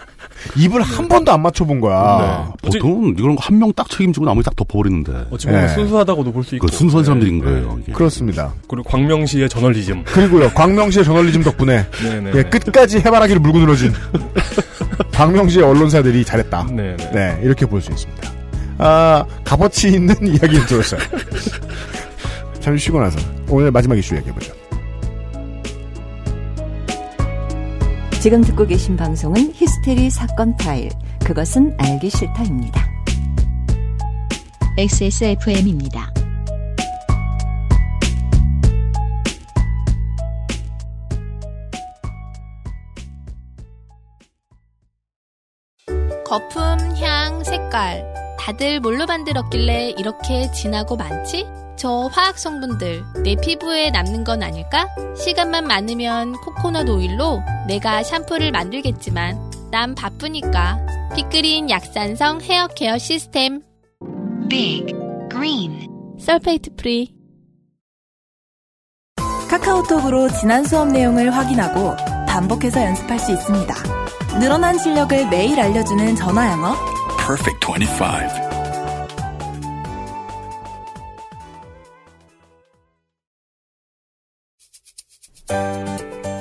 입을 0.56 0.82
한 0.82 1.06
번도 1.08 1.32
안 1.32 1.42
맞춰본 1.42 1.80
거야. 1.80 2.52
네. 2.62 2.68
보통은 2.70 3.16
이런 3.18 3.36
거 3.36 3.42
한 3.42 3.58
명 3.58 3.72
딱 3.74 3.88
책임지고 3.90 4.26
나머지 4.26 4.46
딱 4.46 4.56
덮어버리는데. 4.56 5.26
어찌 5.30 5.46
보면 5.46 5.66
네. 5.66 5.68
순수하다고도 5.74 6.32
볼 6.32 6.44
수 6.44 6.54
있고. 6.56 6.66
그 6.66 6.72
순수한 6.72 7.04
사람들인 7.04 7.38
네. 7.40 7.44
거예요. 7.44 7.78
이게. 7.82 7.92
그렇습니다. 7.92 8.52
그리고 8.68 8.88
광명시의 8.88 9.48
저널리즘. 9.48 10.04
그리고요, 10.04 10.50
광명시의 10.50 11.04
저널리즘 11.04 11.42
덕분에 11.42 11.86
네네. 12.02 12.32
예, 12.34 12.42
끝까지 12.44 12.98
해바라기를 12.98 13.40
물고 13.40 13.58
늘어진 13.58 13.92
광명시의 15.12 15.64
언론사들이 15.64 16.24
잘했다. 16.24 16.64
네네. 16.70 16.96
네, 17.12 17.40
이렇게 17.42 17.66
볼 17.66 17.80
수 17.82 17.90
있습니다. 17.90 18.30
아, 18.78 19.24
값어치 19.44 19.88
있는 19.88 20.14
이야기를 20.26 20.66
들었어요. 20.66 21.00
잠시 22.60 22.84
쉬고 22.86 23.00
나서 23.00 23.18
오늘 23.48 23.70
마지막 23.70 23.96
이슈 23.98 24.14
얘기해보죠. 24.16 24.52
지금 28.20 28.42
듣고 28.42 28.66
계신 28.66 28.98
방송은 28.98 29.54
히스테리 29.54 30.10
사건 30.10 30.54
파일. 30.58 30.90
그것은 31.24 31.74
알기 31.78 32.10
싫다입니다. 32.10 32.86
XSFM입니다. 34.76 36.12
거품, 46.26 46.60
향, 47.00 47.42
색깔. 47.42 48.04
다들 48.38 48.80
뭘로 48.80 49.06
만들었길래 49.06 49.94
이렇게 49.96 50.52
진하고 50.52 50.94
많지? 50.96 51.46
저 51.80 52.10
화학 52.12 52.38
성분들 52.38 53.22
내 53.24 53.36
피부에 53.36 53.90
남는 53.90 54.22
건 54.24 54.42
아닐까? 54.42 54.86
시간만 55.16 55.66
많으면 55.66 56.32
코코넛 56.32 56.86
오일로 56.86 57.40
내가 57.68 58.02
샴푸를 58.02 58.52
만들겠지만 58.52 59.70
난 59.70 59.94
바쁘니까 59.94 60.78
빅그린 61.16 61.70
약산성 61.70 62.42
헤어 62.42 62.66
케어 62.66 62.98
시스템 62.98 63.62
Big 64.50 64.92
Green 65.30 65.88
sulfate 66.20 66.76
free 66.76 67.14
카카오톡으로 69.48 70.28
지난 70.38 70.62
수업 70.64 70.88
내용을 70.88 71.34
확인하고 71.34 71.96
반복해서 72.28 72.84
연습할 72.84 73.18
수 73.18 73.32
있습니다. 73.32 73.74
늘어난 74.38 74.76
실력을 74.78 75.30
매일 75.30 75.58
알려주는 75.58 76.14
전화 76.14 76.52
영어. 76.52 76.76
Perfect 77.16 77.66
25. 77.66 78.49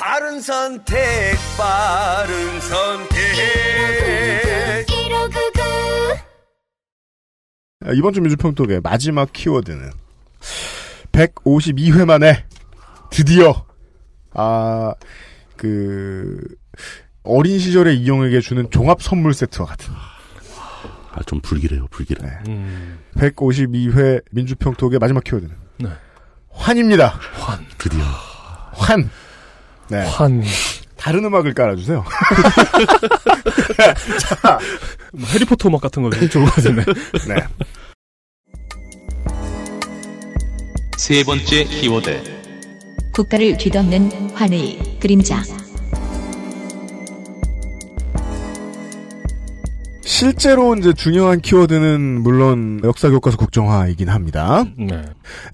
바른 0.00 0.40
선택, 0.40 1.34
바른 1.58 2.60
선택. 2.60 3.18
아, 7.84 7.92
이번 7.94 8.12
주 8.12 8.20
민주평독의 8.20 8.80
마지막 8.82 9.32
키워드는 9.32 9.90
152회 11.12 12.04
만에 12.04 12.44
드디어 13.10 13.64
아 14.32 14.94
그 15.60 16.40
어린 17.22 17.58
시절의 17.58 17.98
이용에게 17.98 18.40
주는 18.40 18.70
종합 18.70 19.02
선물 19.02 19.34
세트와 19.34 19.66
같은 19.68 19.92
아, 21.12 21.22
좀 21.26 21.40
불길해요, 21.42 21.86
불길해. 21.88 22.26
음. 22.48 22.98
152회 23.16 24.22
민주평톡의 24.30 24.98
마지막 24.98 25.22
키워드는 25.22 25.54
네. 25.80 25.90
환입니다. 26.48 27.08
환. 27.34 27.66
드디어. 27.76 28.00
환. 28.72 29.10
네. 29.90 29.98
환. 30.06 30.42
다른 30.96 31.24
음악을 31.24 31.54
깔아주세요. 31.54 32.04
뭐 35.12 35.28
해리포터 35.30 35.68
음악 35.68 35.80
같은 35.80 36.02
거 36.02 36.10
좋을 36.10 36.44
것 36.44 36.54
같은데. 36.54 36.84
네. 37.26 37.36
세 40.98 41.24
번째 41.24 41.64
키워드. 41.64 42.40
국가를 43.14 43.56
뒤덮는 43.56 44.30
환의 44.34 44.98
그림자. 45.00 45.42
실제로 50.02 50.74
이제 50.74 50.92
중요한 50.92 51.40
키워드는 51.40 52.22
물론 52.22 52.80
역사 52.84 53.10
교과서 53.10 53.36
국정화이긴 53.36 54.08
합니다. 54.08 54.64
네. 54.76 55.02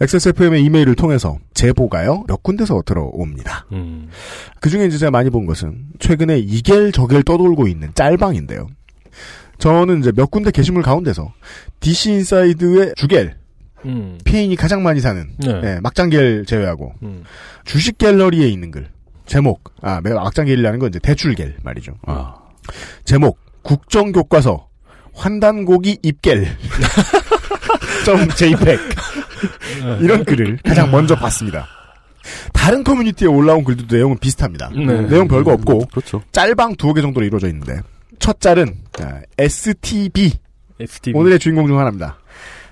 XSFM의 0.00 0.62
이메일을 0.64 0.94
통해서 0.94 1.38
제보가요 1.54 2.24
몇 2.28 2.42
군데서 2.42 2.82
들어옵니다. 2.84 3.66
음. 3.72 4.08
그 4.60 4.70
중에 4.70 4.86
이제 4.86 4.98
제가 4.98 5.10
많이 5.10 5.30
본 5.30 5.46
것은 5.46 5.86
최근에 5.98 6.38
이갤 6.38 6.92
저갤 6.92 7.22
떠돌고 7.24 7.66
있는 7.66 7.90
짤방인데요. 7.94 8.68
저는 9.58 10.00
이제 10.00 10.12
몇 10.12 10.30
군데 10.30 10.50
게시물 10.50 10.82
가운데서 10.82 11.32
DC 11.80 12.12
인사이드의 12.12 12.94
주갤 12.96 13.36
음. 13.84 14.18
폐인이 14.24 14.54
가장 14.56 14.82
많이 14.82 15.00
사는 15.00 15.28
네. 15.38 15.60
네, 15.60 15.80
막장갤 15.80 16.44
제외하고 16.46 16.92
음. 17.02 17.24
주식 17.64 17.98
갤러리에 17.98 18.48
있는 18.48 18.70
글 18.70 18.88
제목 19.26 19.72
아 19.80 20.00
막장갤이라는 20.00 20.78
건 20.78 20.88
이제 20.88 20.98
대출갤 20.98 21.56
말이죠. 21.62 21.94
아. 22.06 22.34
제목 23.04 23.38
국정교과서 23.66 24.68
환단고기 25.12 25.98
입겔 26.02 26.46
점 28.06 28.28
JPEG 28.28 28.78
이런 30.00 30.24
글을 30.24 30.58
가장 30.64 30.90
먼저 30.90 31.16
봤습니다. 31.16 31.66
다른 32.52 32.84
커뮤니티에 32.84 33.28
올라온 33.28 33.64
글들도 33.64 33.94
내용은 33.96 34.18
비슷합니다. 34.18 34.70
네. 34.70 35.02
내용 35.02 35.26
별거 35.28 35.52
없고 35.52 35.86
그렇죠. 35.86 36.22
짤방 36.32 36.76
두어 36.76 36.94
개 36.94 37.00
정도로 37.00 37.26
이루어져 37.26 37.48
있는데 37.48 37.80
첫 38.18 38.40
짤은 38.40 38.74
아, 39.00 39.20
STB 39.38 40.32
STV. 40.80 41.18
오늘의 41.18 41.38
주인공 41.38 41.66
중 41.66 41.78
하나입니다. 41.78 42.18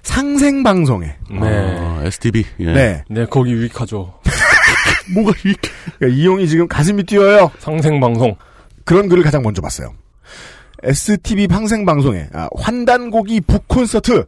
상생방송에 0.02 1.06
네. 1.06 1.38
아, 1.40 2.02
STV. 2.04 2.44
예. 2.60 2.72
네. 2.72 3.04
네, 3.08 3.26
거기 3.26 3.52
유익하죠. 3.52 4.20
뭐가 5.14 5.32
유익? 5.44 5.60
그러니까 5.98 6.20
이용이 6.20 6.46
지금 6.46 6.68
가슴이 6.68 7.02
뛰어요. 7.04 7.50
상생방송. 7.58 8.36
그런 8.84 9.08
글을 9.08 9.22
가장 9.22 9.42
먼저 9.42 9.62
봤어요. 9.62 9.94
STV 10.84 11.48
방생방송에 11.48 12.28
아, 12.32 12.48
환단곡이 12.56 13.42
북콘서트 13.42 14.24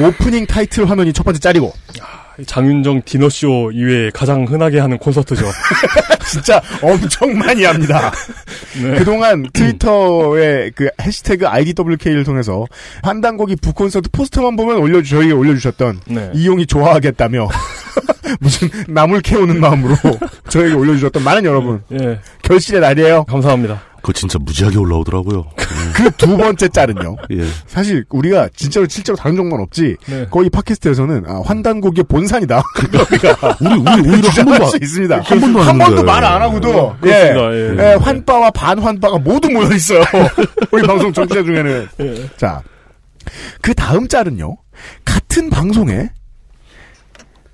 오프닝 0.00 0.46
타이틀 0.46 0.88
화면이 0.88 1.12
첫 1.12 1.24
번째 1.24 1.40
짤이고 1.40 1.72
장윤정 2.44 3.02
디너쇼 3.04 3.70
이외에 3.72 4.10
가장 4.10 4.44
흔하게 4.44 4.78
하는 4.78 4.98
콘서트죠. 4.98 5.46
진짜 6.28 6.60
엄청 6.82 7.36
많이 7.38 7.64
합니다. 7.64 8.12
네. 8.82 8.98
그동안 8.98 9.46
트위터에 9.52 10.70
그 10.74 10.90
해시태그 11.00 11.46
IDWK를 11.48 12.24
통해서 12.24 12.66
환단곡이 13.02 13.56
북콘서트 13.56 14.10
포스터만 14.10 14.56
보면 14.56 14.76
올려주, 14.78 15.10
저희에 15.10 15.32
올려주셨던 15.32 16.00
네. 16.08 16.30
이용이 16.34 16.66
좋아하겠다며 16.66 17.48
무슨 18.40 18.68
나물 18.88 19.22
캐오는 19.22 19.58
마음으로 19.58 19.96
저에게 20.48 20.74
올려주셨던 20.74 21.24
많은 21.24 21.44
여러분 21.44 21.82
예. 21.92 22.18
결실의 22.42 22.82
날이에요. 22.82 23.24
감사합니다. 23.24 23.80
그거 24.06 24.12
진짜 24.12 24.38
무지하게 24.38 24.78
올라오더라고요. 24.78 25.46
그 25.96 26.10
두 26.16 26.36
번째 26.36 26.68
짤은요. 26.68 27.16
예. 27.32 27.44
사실 27.66 28.04
우리가 28.10 28.48
진짜로 28.54 28.86
실제로 28.88 29.16
다른 29.16 29.36
정보는 29.36 29.64
없지. 29.64 29.96
네. 30.06 30.26
거의 30.30 30.48
팟캐스트에서는 30.48 31.24
아, 31.26 31.42
환단곡의 31.44 32.04
본산이다. 32.04 32.62
우리가 33.10 33.56
우리 33.60 33.74
우리 33.80 34.10
오히려 34.12 34.28
한 34.28 34.44
번도 34.44 34.66
수 34.66 34.78
있습니다. 34.80 35.20
한 35.22 35.40
번도 35.40 35.60
안한 35.60 35.78
번도. 35.78 36.04
말 36.04 36.22
안 36.24 36.40
하고도 36.42 36.96
예, 37.04 37.08
그렇습니다. 37.34 37.52
예. 37.82 37.90
예, 37.90 37.94
환빠와 37.96 38.50
반환빠가 38.52 39.18
모두 39.18 39.50
모여 39.50 39.74
있어요. 39.74 40.02
우리 40.70 40.86
방송 40.86 41.12
정치자 41.12 41.42
중에는 41.42 41.88
예. 42.00 42.30
자. 42.36 42.62
그 43.60 43.74
다음 43.74 44.06
짤은요. 44.06 44.56
같은 45.04 45.50
방송에 45.50 46.10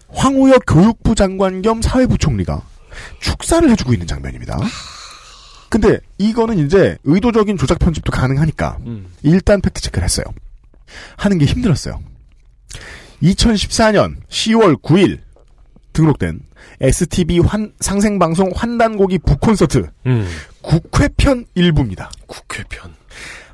황우혁 0.09 0.65
교육부 0.67 1.15
장관 1.15 1.63
겸 1.63 1.81
사회부총리가 1.81 2.61
축사를 3.21 3.71
해주고 3.71 3.95
있는 3.95 4.07
장면입니다. 4.07 4.59
근데 5.73 6.01
이거는 6.19 6.59
이제 6.59 6.99
의도적인 7.05 7.57
조작 7.57 7.79
편집도 7.79 8.13
가능하니까 8.13 8.77
음. 8.85 9.07
일단 9.23 9.63
팩트 9.63 9.81
체크를 9.81 10.05
했어요. 10.05 10.27
하는 11.17 11.39
게 11.39 11.47
힘들었어요. 11.47 11.99
2014년 13.23 14.17
10월 14.29 14.83
9일 14.83 15.21
등록된 15.95 16.41
STV 16.83 17.39
환, 17.39 17.73
상생방송 17.81 18.51
환단고기 18.55 19.21
북콘서트 19.21 19.89
음. 20.05 20.29
국회편 20.61 21.47
일부입니다. 21.55 22.11
국회편. 22.27 22.93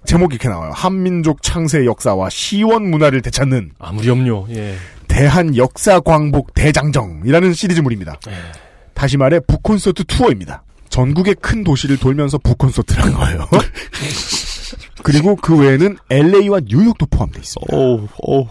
제목이 0.05 0.35
이렇게 0.35 0.49
나와요. 0.49 0.73
한민족 0.75 1.41
창세 1.41 1.85
역사와 1.85 2.31
시원 2.31 2.91
문화를 2.91 3.23
되찾는 3.23 3.75
아무리 3.79 4.09
염려. 4.09 4.45
예. 4.51 4.75
대한 5.07 5.57
역사 5.57 6.01
광복 6.01 6.53
대장정이라는 6.55 7.53
시리즈물입니다. 7.53 8.19
다시 8.95 9.17
말해 9.17 9.39
북콘서트 9.39 10.03
투어입니다. 10.03 10.65
전국의 10.89 11.37
큰 11.37 11.65
도시를 11.65 11.97
돌면서 11.97 12.39
북콘서트를 12.39 13.05
한 13.05 13.13
거예요. 13.13 13.49
그리고 15.03 15.37
그 15.37 15.57
외에는 15.57 15.97
LA와 16.11 16.61
뉴욕도 16.67 17.07
포함되어 17.07 17.41
있습니다. 17.41 17.77
오, 17.77 18.09
오. 18.23 18.49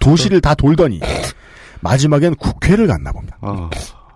도시를 0.00 0.40
다 0.40 0.54
돌더니 0.54 1.00
마지막엔 1.80 2.34
국회를 2.36 2.86
갔나 2.86 3.12
봅니다. 3.12 3.38
아, 3.40 3.70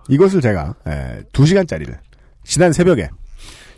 이것을 0.09 0.41
제가 0.41 0.75
에, 0.87 1.23
2시간짜리를 1.33 1.97
지난 2.45 2.73
새벽에 2.73 3.09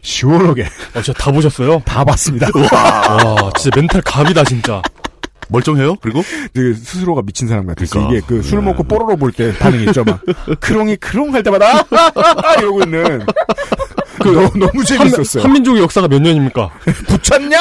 시원하게 0.02 0.64
어, 0.94 1.02
진짜 1.02 1.12
다 1.12 1.30
보셨어요? 1.30 1.80
다 1.84 2.04
봤습니다. 2.04 2.48
와, 2.54 3.50
진짜 3.56 3.70
멘탈 3.78 4.00
갑이다, 4.02 4.44
진짜. 4.44 4.82
멀쩡해요? 5.48 5.96
그리고 5.96 6.22
그 6.54 6.74
스스로가 6.74 7.22
미친 7.22 7.48
사람 7.48 7.66
같았어. 7.66 7.90
그러니까. 7.90 8.16
이게 8.18 8.26
그술 8.26 8.58
네. 8.60 8.64
먹고 8.66 8.84
뽀로로 8.84 9.16
볼 9.16 9.32
때 9.32 9.52
반응 9.58 9.80
있죠, 9.88 10.04
막. 10.04 10.20
크롱이 10.60 10.96
크롱 10.96 11.34
할 11.34 11.42
때마다 11.42 11.84
이러고 12.58 12.82
있는. 12.82 13.26
그 14.22 14.28
너무, 14.28 14.50
너무 14.58 14.84
재밌었어요. 14.84 15.42
한, 15.44 15.52
민족의 15.52 15.82
역사가 15.82 16.06
몇 16.08 16.20
년입니까? 16.20 16.70
9천년! 16.84 17.56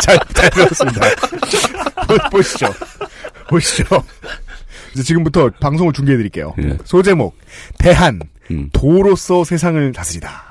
잘, 0.00 0.18
잘 0.34 0.50
들었습니다. 0.50 1.00
보- 2.06 2.30
보시죠. 2.30 2.66
보시죠. 3.48 3.84
이제 4.94 5.02
지금부터 5.02 5.50
방송을 5.60 5.92
중계해 5.92 6.16
드릴게요. 6.16 6.54
예. 6.62 6.78
소제목, 6.84 7.36
대한, 7.78 8.20
음. 8.50 8.68
도로서 8.72 9.44
세상을 9.44 9.92
다스리다. 9.92 10.50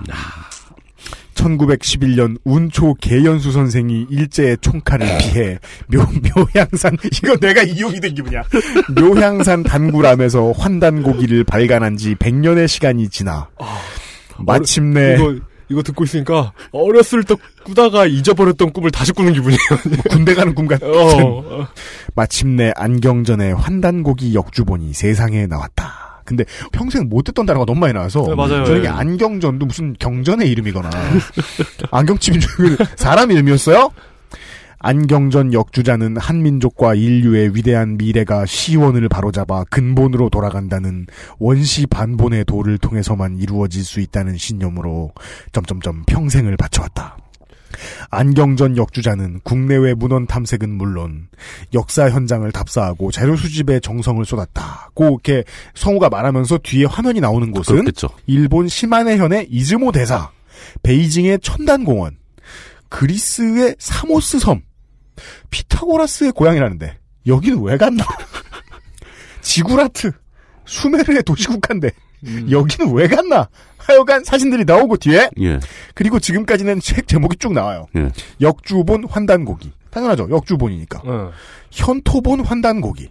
1911년 1.40 2.38
운초 2.44 2.96
계연수 2.96 3.52
선생이 3.52 4.08
일제의 4.10 4.58
총칼을 4.62 5.08
피해 5.20 5.60
묘, 5.88 6.06
묘향산 6.36 6.98
이거 7.06 7.36
내가 7.38 7.64
이용이 7.64 8.00
된 8.00 8.14
기분이야 8.14 8.44
묘향산 8.96 9.64
단굴암에서 9.64 10.52
환단고기를 10.52 11.44
발간한 11.46 11.98
지 11.98 12.16
100년의 12.16 12.68
시간이 12.68 13.10
지나 13.10 13.48
마침내 14.38 15.16
이거, 15.16 15.36
이거 15.70 15.84
듣고 15.84 16.04
있으니까, 16.04 16.52
어렸을 16.72 17.24
때 17.24 17.36
꾸다가 17.64 18.08
잊어버렸던 18.08 18.74
꿈을 18.74 18.90
다시 18.90 19.12
꾸는 19.12 19.34
기분이에요. 19.34 19.60
군대 20.10 20.34
가는 20.34 20.56
꿈 20.56 20.68
같은 20.68 20.88
어, 20.92 21.68
마침내 22.16 22.74
안경전의 22.76 23.54
환단고기 23.54 24.34
역주본이 24.34 24.94
세상에 24.94 25.46
나왔다. 25.46 26.09
근데 26.30 26.46
평생 26.72 27.10
못 27.10 27.24
듣던 27.24 27.48
단어가 27.48 27.66
너무 27.66 27.80
많이 27.80 27.94
나와서 27.94 28.24
네, 28.28 28.36
맞아요. 28.36 28.64
저에게 28.64 28.86
예. 28.86 28.90
안경전도 28.90 29.66
무슨 29.66 29.96
경전의 29.98 30.50
이름이거나 30.52 30.90
안경집인 31.92 32.40
줄 32.40 32.78
사람 32.96 33.32
이름이었어요? 33.32 33.90
안경전 34.82 35.52
역주자는 35.52 36.18
한민족과 36.18 36.96
인류의 36.96 37.54
위대한 37.54 37.98
미래가 37.98 38.46
시원을 38.46 39.10
바로잡아 39.10 39.66
근본으로 39.66 40.30
돌아간다는 40.30 41.06
원시 41.38 41.86
반본의 41.86 42.46
도를 42.46 42.78
통해서만 42.78 43.38
이루어질 43.38 43.84
수 43.84 44.00
있다는 44.00 44.38
신념으로 44.38 45.12
점점점 45.52 46.04
평생을 46.06 46.56
바쳐왔다. 46.56 47.18
안경전 48.10 48.78
역주자는 48.78 49.42
국내외 49.44 49.94
문헌 49.94 50.28
탐색은 50.28 50.70
물론 50.70 51.28
역사 51.74 52.10
현장을 52.10 52.50
답사하고 52.52 53.12
자료 53.12 53.36
수집에 53.36 53.80
정성을 53.80 54.24
쏟았다고 54.26 55.06
이렇게 55.06 55.44
성우가 55.76 56.10
말하면서 56.10 56.60
뒤에 56.60 56.86
화면이 56.86 57.22
나오는 57.22 57.52
곳은 57.52 57.76
그렇겠죠. 57.76 58.10
일본 58.28 58.68
시마네현의 58.68 59.48
이즈모 59.50 59.92
대사, 59.92 60.32
베이징의 60.84 61.40
천단공원, 61.42 62.18
그리스의 62.90 63.76
사모스 63.80 64.40
섬, 64.40 64.62
피타고라스의 65.50 66.32
고향이라는데 66.32 66.98
여기는 67.28 67.62
왜 67.62 67.78
갔나? 67.78 68.04
지구라트, 69.42 70.12
수메르의 70.66 71.24
도시국가인데 71.24 71.92
여기는 72.50 72.94
왜 72.94 73.08
갔나? 73.08 73.48
하여간 73.90 74.24
사진들이 74.24 74.66
나오고 74.66 74.98
뒤에 74.98 75.30
예. 75.42 75.60
그리고 75.96 76.20
지금까지는 76.20 76.80
책 76.80 77.08
제목이 77.08 77.38
쭉 77.38 77.54
나와요. 77.54 77.88
예. 77.96 78.12
역주본 78.40 79.06
환단고기. 79.10 79.72
당연하죠. 79.90 80.30
역주본이니까. 80.30 81.02
어. 81.04 81.32
현토본 81.72 82.42
환단고기. 82.42 83.10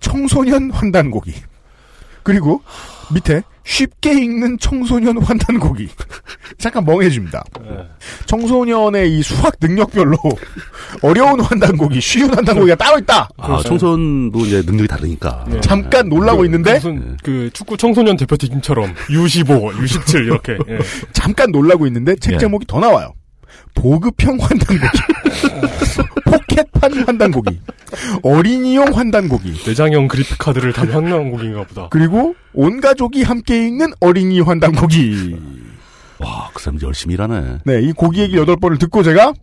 청소년 0.00 0.70
환단고기. 0.70 1.34
그리고 2.22 2.60
밑에 3.14 3.42
쉽게 3.66 4.12
읽는 4.12 4.58
청소년 4.58 5.18
환단고기. 5.18 5.88
잠깐 6.56 6.84
멍해집니다. 6.84 7.44
예. 7.64 7.86
청소년의 8.26 9.18
이 9.18 9.22
수학 9.22 9.56
능력별로 9.60 10.16
어려운 11.02 11.40
환단고기, 11.40 12.00
쉬운 12.00 12.32
환단고기가 12.32 12.76
따로 12.76 12.98
있다. 12.98 13.28
아, 13.36 13.62
청소년도 13.64 14.38
이제 14.46 14.62
능력이 14.64 14.88
다르니까. 14.88 15.44
네. 15.48 15.60
잠깐 15.60 16.08
놀라고 16.08 16.44
있는데 16.44 16.74
무슨 16.74 17.16
그 17.22 17.50
축구 17.52 17.76
청소년 17.76 18.16
대표팀처럼 18.16 18.94
U15, 19.10 19.74
U17 19.74 20.24
이렇게. 20.24 20.52
예. 20.68 20.78
잠깐 21.12 21.50
놀라고 21.50 21.86
있는데 21.88 22.14
책 22.16 22.34
예. 22.34 22.38
제목이 22.38 22.66
더 22.66 22.78
나와요. 22.78 23.12
보급형 23.76 24.38
환단고기. 24.40 24.80
포켓판 26.26 26.92
환단고기. 27.04 27.60
어린이용 28.22 28.96
환단고기. 28.96 29.62
내장형 29.64 30.08
그래픽 30.08 30.38
카드를 30.38 30.72
단 30.72 30.90
환난곡인가 30.90 31.64
보다. 31.64 31.88
그리고 31.90 32.34
온 32.52 32.80
가족이 32.80 33.22
함께 33.22 33.66
읽는 33.68 33.92
어린이 34.00 34.40
환단고기. 34.40 35.36
와, 36.18 36.50
그 36.52 36.62
사람 36.62 36.80
열심히 36.82 37.14
일하네. 37.14 37.58
네, 37.64 37.82
이 37.82 37.92
고기 37.92 38.22
얘기 38.22 38.36
여덟 38.36 38.56
번을 38.56 38.78
듣고 38.78 39.02
제가 39.02 39.34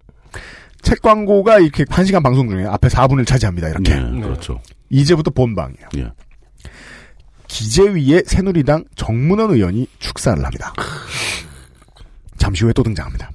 책 0.81 1.01
광고가 1.01 1.60
이렇게 1.60 1.85
한 1.89 2.03
시간 2.03 2.22
방송 2.22 2.49
중에 2.49 2.65
앞에 2.65 2.89
4분을 2.89 3.26
차지합니다. 3.26 3.69
이렇게. 3.69 3.95
네, 3.95 4.22
그렇죠. 4.22 4.60
이제부터 4.89 5.31
본방이에요. 5.31 5.88
예. 5.97 6.11
기재위의 7.47 8.23
새누리당 8.26 8.85
정문원 8.95 9.51
의원이 9.51 9.88
축사를 9.99 10.43
합니다. 10.43 10.73
잠시 12.38 12.64
후에 12.64 12.73
또 12.73 12.84
등장합니다. 12.84 13.30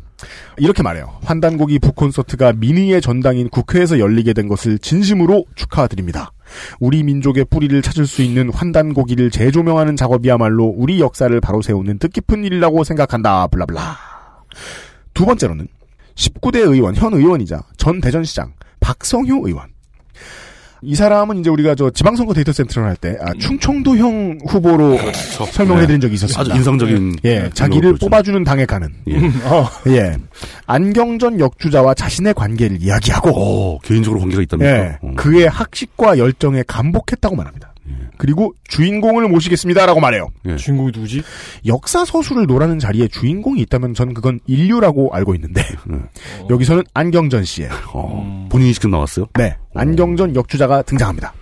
이렇게 0.57 0.83
말해요. 0.83 1.19
환단고기 1.25 1.79
북콘서트가 1.79 2.55
민의의 2.55 3.01
전당인 3.01 3.49
국회에서 3.49 3.99
열리게 3.99 4.33
된 4.33 4.49
것을 4.49 4.79
진심으로 4.79 5.45
축하드립니다. 5.55 6.33
우리 6.81 7.03
민족의 7.03 7.45
뿌리를 7.45 7.81
찾을 7.83 8.07
수 8.07 8.23
있는 8.23 8.53
환단고기를 8.53 9.31
재조명하는 9.31 9.97
작업이야말로 9.97 10.65
우리 10.65 11.01
역사를 11.01 11.41
바로 11.41 11.63
세우는 11.63 11.99
뜻깊은 11.99 12.45
일이라고 12.45 12.85
생각한다. 12.85 13.47
블라블라. 13.49 13.97
두 15.15 15.27
번째로는 15.27 15.69
19대 16.15 16.59
의원, 16.59 16.95
현 16.95 17.15
의원이자 17.15 17.63
전 17.77 18.01
대전시장 18.01 18.55
박성효 18.81 19.47
의원. 19.47 19.78
이 20.83 20.95
사람은 20.95 21.41
이제 21.41 21.51
우리가 21.51 21.75
저 21.75 21.91
지방선거 21.91 22.35
데이터 22.35 22.53
센터를 22.53 22.89
할때 22.89 23.17
아, 23.21 23.33
충청도형 23.39 24.39
후보로 24.47 24.99
설명해드린 25.53 26.01
적이 26.01 26.15
있었습니다. 26.15 26.41
아주 26.41 26.53
인상적인 26.57 27.17
예, 27.25 27.41
네, 27.41 27.51
자기를 27.53 27.93
그거죠. 27.95 28.07
뽑아주는 28.07 28.45
당에 28.45 28.65
가는 28.65 28.89
어, 29.45 29.69
예, 29.89 30.17
안경전 30.67 31.41
역주자와 31.41 31.95
자신의 31.95 32.35
관계를 32.35 32.79
이야기하고 32.81 33.31
어, 33.35 33.79
개인적으로 33.81 34.21
관계가 34.21 34.43
있답니까? 34.43 34.71
예, 34.71 34.99
어. 35.03 35.13
그의 35.17 35.49
학식과 35.49 36.19
열정에 36.19 36.63
감복했다고 36.67 37.35
말합니다. 37.37 37.73
그리고 38.17 38.55
주인공을 38.69 39.29
모시겠습니다라고 39.29 40.01
말해요. 40.01 40.29
예. 40.47 40.57
주인공이 40.57 40.93
누구지? 40.95 41.23
역사 41.67 42.05
서술을 42.05 42.47
노라는 42.47 42.79
자리에 42.79 43.09
주인공이 43.09 43.61
있다면 43.63 43.95
저는 43.95 44.15
그건 44.15 44.41
인류라고 44.47 45.11
알고 45.13 45.35
있는데 45.37 45.63
네. 45.87 45.99
여기서는 46.51 46.85
안경전 46.95 47.45
씨예요. 47.45 47.71
어, 47.93 48.49
본인이 48.51 48.73
직접 48.73 48.89
나왔어요? 48.89 49.27
네, 49.35 49.57
안경전 49.75 50.35
역주자가 50.35 50.83
등장합니다. 50.83 51.33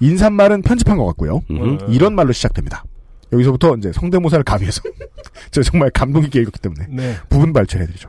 인사말은 0.00 0.62
편집한 0.62 0.96
것 0.96 1.06
같고요. 1.06 1.42
음. 1.50 1.78
이런 1.88 2.14
말로 2.14 2.32
시작됩니다. 2.32 2.84
여기서부터 3.32 3.76
이제 3.76 3.92
성대모사를 3.92 4.42
가미해서 4.44 4.80
저 5.50 5.62
정말 5.62 5.90
감동 5.90 6.24
있게 6.24 6.40
읽었기 6.40 6.60
때문에 6.60 6.86
네. 6.88 7.16
부분 7.28 7.52
발췌를 7.52 7.84
해드리죠. 7.84 8.08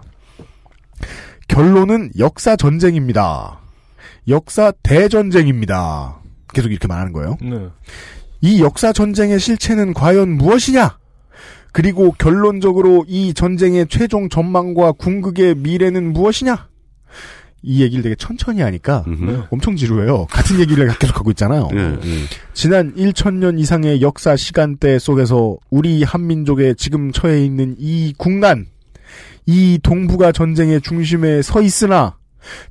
결론은 1.47 2.11
역사 2.19 2.55
전쟁입니다. 2.55 3.59
역사 4.27 4.71
대전쟁입니다. 4.83 6.18
계속 6.53 6.71
이렇게 6.71 6.87
말하는 6.87 7.13
거예요. 7.13 7.37
네. 7.41 7.67
이 8.41 8.61
역사 8.61 8.93
전쟁의 8.93 9.39
실체는 9.39 9.93
과연 9.93 10.29
무엇이냐? 10.29 10.97
그리고 11.71 12.11
결론적으로 12.17 13.05
이 13.07 13.33
전쟁의 13.33 13.87
최종 13.89 14.29
전망과 14.29 14.93
궁극의 14.93 15.55
미래는 15.55 16.13
무엇이냐? 16.13 16.67
이 17.61 17.81
얘기를 17.81 18.01
되게 18.01 18.15
천천히 18.15 18.61
하니까 18.61 19.03
네. 19.05 19.37
엄청 19.49 19.75
지루해요. 19.75 20.25
같은 20.27 20.59
얘기를 20.59 20.87
계속 20.97 21.17
하고 21.17 21.29
있잖아요. 21.31 21.67
예, 21.73 21.77
예. 21.77 22.23
지난 22.53 22.95
1천년 22.95 23.59
이상의 23.59 24.01
역사 24.01 24.35
시간대 24.37 24.97
속에서 24.97 25.57
우리 25.69 26.03
한민족의 26.03 26.75
지금 26.75 27.11
처해 27.11 27.43
있는 27.43 27.75
이 27.77 28.13
국난, 28.17 28.67
이 29.45 29.77
동북아 29.83 30.31
전쟁의 30.31 30.81
중심에 30.81 31.41
서 31.41 31.61
있으나 31.61 32.15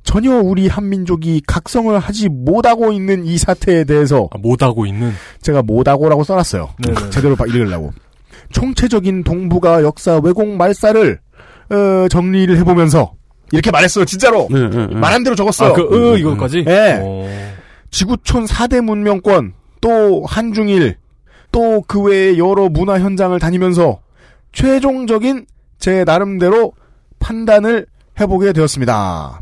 전혀 0.03 0.35
우리 0.37 0.67
한민족이 0.67 1.41
각성을 1.47 1.97
하지 1.99 2.29
못하고 2.29 2.91
있는 2.91 3.25
이 3.25 3.37
사태에 3.37 3.83
대해서 3.83 4.27
아, 4.31 4.37
못하고 4.39 4.85
있는 4.85 5.11
제가 5.41 5.61
못하고라고 5.61 6.23
써놨어요. 6.23 6.69
네네. 6.85 7.09
제대로 7.11 7.35
봐- 7.35 7.45
읽으려고. 7.45 7.91
총체적인 8.51 9.23
동북아 9.23 9.83
역사 9.83 10.19
왜곡 10.23 10.47
말살을 10.55 11.19
어, 11.69 12.07
정리를 12.09 12.57
해보면서 12.57 13.13
이렇게 13.51 13.69
말했어요. 13.71 14.05
진짜로 14.05 14.47
네, 14.51 14.67
네, 14.69 14.87
네. 14.87 14.95
말한 14.95 15.23
대로 15.23 15.35
적었어요. 15.35 15.69
아, 15.69 15.73
그, 15.73 15.81
으, 16.15 16.17
이거까지? 16.19 16.63
네. 16.65 16.99
어. 17.01 17.53
지구촌 17.91 18.45
4대 18.45 18.81
문명권, 18.81 19.53
또 19.81 20.23
한중일, 20.25 20.97
또 21.51 21.81
그 21.87 21.99
외의 22.01 22.37
여러 22.37 22.69
문화 22.69 22.99
현장을 22.99 23.37
다니면서 23.39 23.99
최종적인 24.51 25.45
제 25.79 26.03
나름대로 26.03 26.73
판단을 27.19 27.87
해보게 28.19 28.53
되었습니다. 28.53 29.41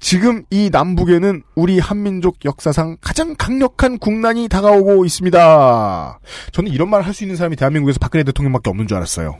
지금 0.00 0.44
이 0.50 0.70
남북에는 0.70 1.42
우리 1.56 1.78
한민족 1.80 2.44
역사상 2.44 2.96
가장 3.00 3.34
강력한 3.36 3.98
국난이 3.98 4.48
다가오고 4.48 5.04
있습니다. 5.04 6.20
저는 6.52 6.70
이런 6.72 6.88
말 6.88 7.02
할 7.02 7.12
수 7.12 7.24
있는 7.24 7.34
사람이 7.36 7.56
대한민국에서 7.56 7.98
박근혜 7.98 8.22
대통령밖에 8.22 8.70
없는 8.70 8.86
줄 8.86 8.96
알았어요. 8.96 9.38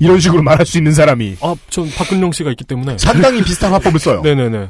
이런 0.00 0.20
식으로 0.20 0.42
말할 0.42 0.66
수 0.66 0.76
있는 0.76 0.92
사람이 0.92 1.38
아, 1.40 1.54
전 1.70 1.88
박근영 1.90 2.32
씨가 2.32 2.50
있기 2.50 2.64
때문에. 2.64 2.98
상당히 2.98 3.40
비슷한 3.44 3.72
화법을 3.72 3.98
써요. 3.98 4.20
네네네. 4.22 4.68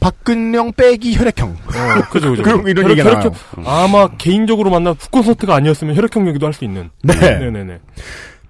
박근영 0.00 0.72
빼기 0.74 1.16
혈액형. 1.16 1.48
어, 1.50 2.02
그죠, 2.10 2.30
그죠. 2.30 2.42
그런 2.44 2.66
이런 2.68 2.84
혈액- 2.84 2.90
얘기가 2.90 3.10
나와요. 3.10 3.30
혈액형- 3.30 3.62
아마 3.66 4.08
개인적으로 4.16 4.70
만나 4.70 4.92
북콘서트가 4.92 5.54
아니었으면 5.56 5.96
혈액형 5.96 6.28
얘기도 6.28 6.46
할 6.46 6.52
수 6.52 6.64
있는. 6.64 6.90
네. 7.02 7.14
네네네. 7.14 7.78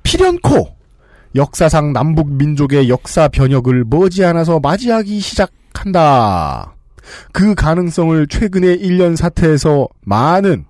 필연코 0.03 0.77
역사상 1.39 1.93
남북 1.93 2.33
민족의 2.33 2.89
역사 2.89 3.29
변혁을 3.29 3.85
머지않아서 3.87 4.59
맞이하기 4.59 5.21
시작한다. 5.21 6.75
그 7.33 7.55
가능성을 7.55 8.27
최근의 8.27 8.79
1년 8.81 9.15
사태에서 9.15 9.87
많은 10.01 10.65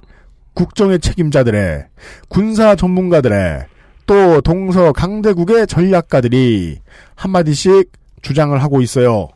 국정의 0.53 1.01
책임자들의 1.01 1.87
군사 2.29 2.77
전문가들의 2.77 3.65
또 4.05 4.43
동서 4.43 4.93
강대국의 4.93 5.67
전략가들이 5.67 6.81
한마디씩 7.15 7.91
주장을 8.21 8.63
하고 8.63 8.83
있어요. 8.83 9.29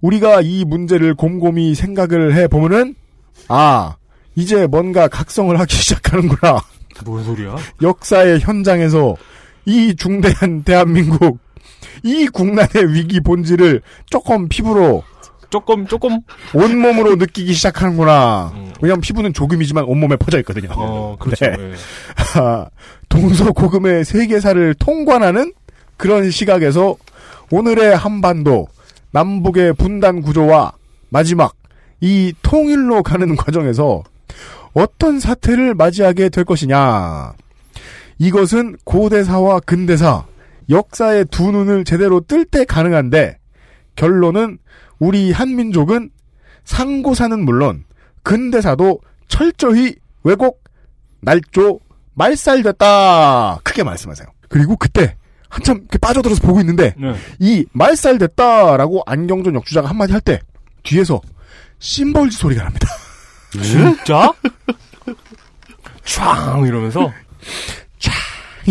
우리가 0.00 0.40
이 0.40 0.64
문제를 0.64 1.14
곰곰이 1.14 1.74
생각을 1.74 2.34
해 2.34 2.48
보면은 2.48 2.94
아 3.48 3.96
이제 4.34 4.66
뭔가 4.66 5.08
각성을 5.08 5.58
하기 5.60 5.76
시작하는구나. 5.76 6.62
뭔 7.04 7.22
소리야? 7.22 7.54
역사의 7.82 8.40
현장에서 8.40 9.14
이 9.68 9.94
중대한 9.94 10.64
대한민국 10.64 11.38
이 12.02 12.26
국난의 12.26 12.94
위기 12.94 13.20
본질을 13.20 13.82
조금 14.06 14.48
피부로 14.48 15.04
조금 15.50 15.86
조금 15.86 16.20
온몸으로 16.54 17.16
느끼기 17.16 17.54
시작하는구나. 17.54 18.52
왜냐하면 18.82 19.00
피부는 19.00 19.32
조금이지만 19.32 19.84
온몸에 19.84 20.16
퍼져 20.16 20.38
있거든요. 20.40 20.68
어, 20.72 21.16
그렇죠. 21.18 21.46
네. 21.46 21.56
예. 21.58 22.38
아, 22.38 22.66
동서고금의 23.08 24.04
세계사를 24.04 24.74
통관하는 24.74 25.52
그런 25.96 26.30
시각에서 26.30 26.96
오늘의 27.50 27.96
한반도 27.96 28.68
남북의 29.10 29.72
분단 29.74 30.20
구조와 30.20 30.72
마지막 31.08 31.54
이 32.00 32.34
통일로 32.42 33.02
가는 33.02 33.34
과정에서 33.36 34.02
어떤 34.74 35.18
사태를 35.18 35.74
맞이하게 35.74 36.28
될 36.28 36.44
것이냐. 36.44 37.32
이것은 38.18 38.76
고대사와 38.84 39.60
근대사, 39.60 40.24
역사의 40.70 41.26
두 41.30 41.50
눈을 41.50 41.84
제대로 41.84 42.20
뜰 42.20 42.44
때 42.44 42.64
가능한데 42.64 43.38
결론은 43.96 44.58
우리 44.98 45.32
한민족은 45.32 46.10
상고사는 46.64 47.38
물론 47.44 47.84
근대사도 48.22 49.00
철저히 49.28 49.94
왜곡, 50.24 50.62
날조, 51.20 51.80
말살됐다. 52.14 53.60
크게 53.62 53.82
말씀하세요. 53.84 54.26
그리고 54.48 54.76
그때 54.76 55.16
한참 55.48 55.78
이렇게 55.78 55.98
빠져들어서 55.98 56.42
보고 56.46 56.60
있는데 56.60 56.94
네. 56.98 57.14
이 57.38 57.64
말살됐다라고 57.72 59.02
안경전 59.06 59.54
역주자가 59.54 59.88
한마디 59.88 60.12
할 60.12 60.20
때 60.20 60.40
뒤에서 60.82 61.20
심벌지 61.78 62.36
소리가 62.36 62.64
납니다. 62.64 62.88
진짜? 63.62 64.32
촤 66.04 66.66
이러면서 66.66 67.12
이 67.87 67.87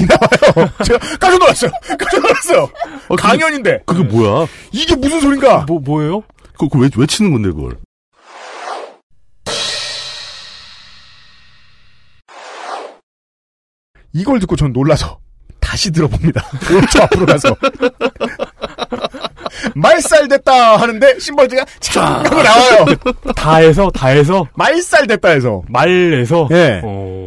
나와요. 0.05 0.69
제가 0.83 0.99
깜짝 1.19 1.37
놀랐어요. 1.39 1.71
깜짝 1.87 2.21
놀랐어요. 2.21 2.69
강연인데 3.17 3.79
그게 3.85 4.03
뭐야? 4.03 4.47
이게 4.71 4.95
무슨 4.95 5.21
소린가? 5.21 5.65
뭐 5.67 5.79
뭐예요? 5.79 6.21
그, 6.59 6.67
그 6.69 6.79
왜, 6.79 6.89
왜 6.97 7.05
치는 7.05 7.31
건데, 7.31 7.49
그걸? 7.49 7.77
이걸 14.13 14.39
듣고 14.39 14.55
전 14.55 14.73
놀라서 14.73 15.19
다시 15.59 15.91
들어봅니다. 15.91 16.41
5초 16.65 17.01
앞으로 17.03 17.25
가서 17.25 17.55
말살 19.75 20.27
됐다 20.27 20.77
하는데 20.77 21.19
심벌지가 21.19 21.63
촥 21.79 21.99
하고 22.01 22.41
나와요. 22.41 22.85
다해서 23.35 23.89
다해서 23.91 24.47
말살 24.55 25.07
됐다 25.07 25.29
해서 25.29 25.61
말에서 25.67 26.47
예. 26.51 26.81
어. 26.83 27.17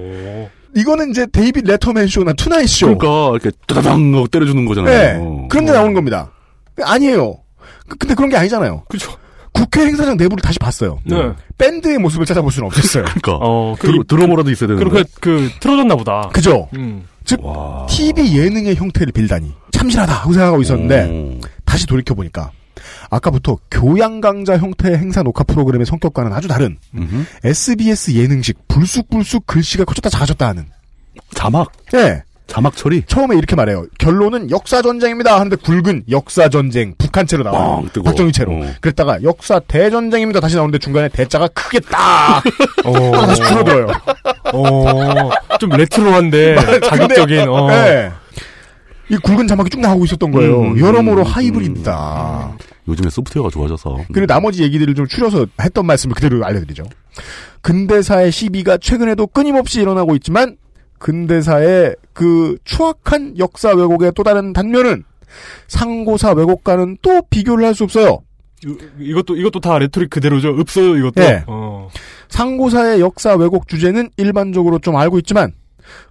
이거는 0.77 1.11
이제 1.11 1.27
데이빗 1.27 1.65
레터맨 1.67 2.07
쇼나 2.09 2.33
투나잇 2.35 2.69
쇼. 2.69 2.97
그러니까, 2.97 3.31
이렇게 3.33 3.51
따다당 3.67 4.15
하고 4.15 4.27
때려주는 4.29 4.65
거잖아요. 4.67 4.91
네. 5.23 5.47
그런데 5.51 5.73
나오는 5.73 5.93
겁니다. 5.95 6.31
아니에요. 6.83 7.37
그- 7.89 7.97
근데 7.99 8.15
그런 8.15 8.31
게 8.31 8.37
아니잖아요. 8.37 8.85
그죠. 8.89 9.13
국회 9.53 9.81
행사장 9.85 10.17
내부를 10.17 10.41
다시 10.43 10.59
봤어요. 10.61 11.01
네. 11.05 11.17
밴드의 11.59 11.99
모습을 11.99 12.25
찾아볼 12.25 12.53
수는 12.53 12.67
없었어요. 12.69 13.03
그러니까. 13.21 13.33
어, 13.41 13.75
그, 13.79 13.89
드러, 13.89 14.03
드러머라도 14.05 14.51
있어야 14.51 14.69
되는 14.69 14.79
그렇게 14.83 15.03
그 15.21 15.51
틀어졌나 15.61 15.97
보다. 15.97 16.31
그죠? 16.33 16.69
음. 16.77 17.05
즉 17.25 17.41
TV 17.89 18.37
예능의 18.39 18.77
형태를 18.77 19.13
빌다니 19.13 19.53
참신하다 19.73 20.13
하고 20.15 20.33
생각하고 20.33 20.63
있었는데 20.63 21.39
다시 21.65 21.87
돌이켜 21.87 22.15
보니까 22.15 22.51
아까부터 23.11 23.59
교양 23.71 24.21
강좌 24.21 24.57
형태의 24.57 24.97
행사 24.99 25.23
녹화 25.23 25.43
프로그램의 25.45 25.85
성격과는 25.87 26.33
아주 26.33 26.49
다른 26.49 26.79
SBS 27.45 28.15
예능식 28.15 28.69
불쑥불쑥 28.69 29.47
글씨가 29.47 29.85
커졌다 29.85 30.09
작아졌다 30.09 30.47
하는 30.47 30.67
자막. 31.35 31.71
예. 31.95 32.23
자막 32.47 32.77
처리. 32.77 33.05
처음에 33.07 33.37
이렇게 33.37 33.55
말해요. 33.55 33.87
결론은 33.99 34.51
역사 34.51 34.83
전쟁입니다. 34.83 35.35
하는데 35.37 35.55
굵은 35.55 36.05
역사 36.11 36.49
전쟁 36.49 36.95
북한체로 36.99 37.45
나와요. 37.45 37.77
뻥 37.77 37.89
뜨고. 37.93 38.05
박정희체로. 38.07 38.53
어. 38.53 38.67
그랬다가 38.81 39.23
역사 39.23 39.61
대전쟁입니다. 39.61 40.41
다시 40.41 40.57
나오는데 40.57 40.79
중간에 40.79 41.09
대자가 41.09 41.47
크게 41.49 41.79
딱 41.81 42.43
하나 42.85 43.27
다시 43.27 43.43
줄어들어요. 43.43 43.87
어, 44.53 45.31
좀 45.61 45.71
레트로한데 45.71 46.81
자극적인. 46.89 47.49
어. 47.49 47.69
네. 47.69 48.11
이 49.11 49.17
굵은 49.17 49.47
자막이 49.47 49.71
쭉 49.71 49.81
나오고 49.81 50.05
있었던 50.07 50.31
거예요. 50.33 50.61
음, 50.61 50.79
여러모로 50.81 51.23
음, 51.23 51.27
하이브리드다. 51.27 52.53
요즘에 52.91 53.09
소프트웨어가 53.11 53.51
좋아져서. 53.51 53.99
그리고 54.13 54.27
나머지 54.27 54.63
얘기들을 54.63 54.95
좀 54.95 55.07
추려서 55.07 55.47
했던 55.61 55.87
말씀을 55.87 56.15
그대로 56.15 56.45
알려드리죠. 56.45 56.85
근대사의 57.63 58.33
시비가 58.33 58.79
최근에도 58.79 59.27
끊임없이 59.27 59.81
일어나고 59.81 60.15
있지만 60.17 60.57
근대사의 60.99 61.97
그 62.13 62.57
추악한 62.65 63.39
역사 63.39 63.71
왜곡의 63.71 64.13
또 64.15 64.23
다른 64.23 64.53
단면은 64.53 65.05
상고사 65.69 66.33
왜곡과는 66.33 66.99
또 67.03 67.23
비교를 67.31 67.65
할 67.65 67.75
수 67.75 67.85
없어요. 67.85 68.19
이- 68.67 68.77
이것도 68.99 69.37
이것도 69.37 69.61
다 69.61 69.79
레토릭 69.79 70.11
그대로죠. 70.11 70.51
없어요 70.51 70.97
이것도. 70.97 71.21
네. 71.21 71.43
어. 71.47 71.89
상고사의 72.29 73.01
역사 73.01 73.35
왜곡 73.35 73.69
주제는 73.69 74.11
일반적으로 74.19 74.79
좀 74.79 74.97
알고 74.97 75.19
있지만 75.21 75.53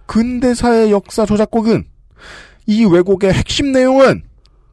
근대사의 0.06 0.90
역사 0.90 1.24
조작곡은 1.26 1.84
이 2.66 2.84
왜곡의 2.84 3.32
핵심 3.32 3.72
내용은 3.72 4.22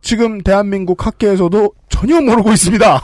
지금 0.01 0.41
대한민국 0.41 1.05
학계에서도 1.05 1.73
전혀 1.99 2.21
모르고 2.21 2.51
있습니다. 2.51 3.01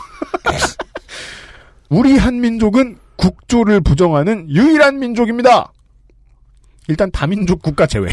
우리 1.89 2.15
한민족은 2.15 2.99
국조를 3.15 3.81
부정하는 3.81 4.47
유일한 4.51 4.99
민족입니다. 4.99 5.73
일단 6.87 7.09
다민족 7.09 7.63
국가 7.63 7.87
제외. 7.87 8.11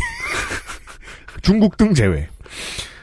중국 1.43 1.77
등 1.77 1.93
제외. 1.93 2.29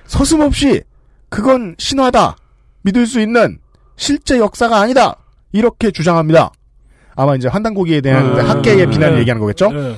서슴없이 0.08 0.82
그건 1.30 1.76
신화다. 1.78 2.36
믿을 2.82 3.06
수 3.06 3.22
있는 3.22 3.60
실제 3.96 4.40
역사가 4.40 4.80
아니다. 4.80 5.16
이렇게 5.52 5.92
주장합니다. 5.92 6.50
아마 7.16 7.36
이제 7.36 7.48
환단고기에 7.48 8.02
대한 8.02 8.40
음, 8.40 8.50
학계의 8.50 8.86
음, 8.86 8.90
비난을 8.90 9.16
네. 9.16 9.20
얘기하는 9.20 9.40
거겠죠? 9.40 9.72
네. 9.72 9.96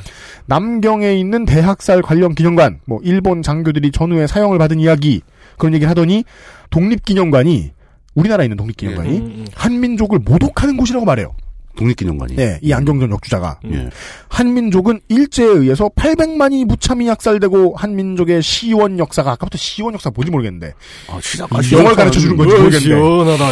남경에 0.47 1.13
있는 1.13 1.45
대학살 1.45 2.01
관련 2.01 2.35
기념관, 2.35 2.81
뭐 2.85 2.99
일본 3.03 3.41
장교들이 3.41 3.91
전후에 3.91 4.27
사용을 4.27 4.57
받은 4.57 4.81
이야기 4.81 5.21
그런 5.59 5.75
얘기를 5.75 5.89
하더니 5.89 6.23
독립기념관이 6.71 7.71
우리나라에 8.15 8.45
있는 8.45 8.57
독립기념관이 8.57 9.17
음, 9.17 9.23
음. 9.23 9.45
한민족을 9.53 10.19
모독하는 10.19 10.75
곳이라고 10.77 11.05
말해요. 11.05 11.35
독립기념관이. 11.79 12.35
네, 12.35 12.59
이 12.61 12.73
안경전 12.73 13.09
역주자가 13.11 13.59
예. 13.71 13.89
한민족은 14.27 14.99
일제에 15.07 15.45
의해서 15.45 15.89
800만이 15.95 16.65
무참히 16.65 17.07
약살되고 17.07 17.75
한민족의 17.77 18.41
시원 18.43 18.99
역사가 18.99 19.31
아까부터 19.31 19.57
시원 19.57 19.93
역사 19.93 20.09
뭔지 20.13 20.29
모르겠는데 20.29 20.73
아, 21.09 21.19
시작. 21.21 21.49
영어를 21.71 21.95
가르쳐 21.95 22.19
주는 22.19 22.35
건지 22.35 22.53
어, 22.53 22.57
모르겠는데 22.57 22.85
시원하다. 22.85 23.45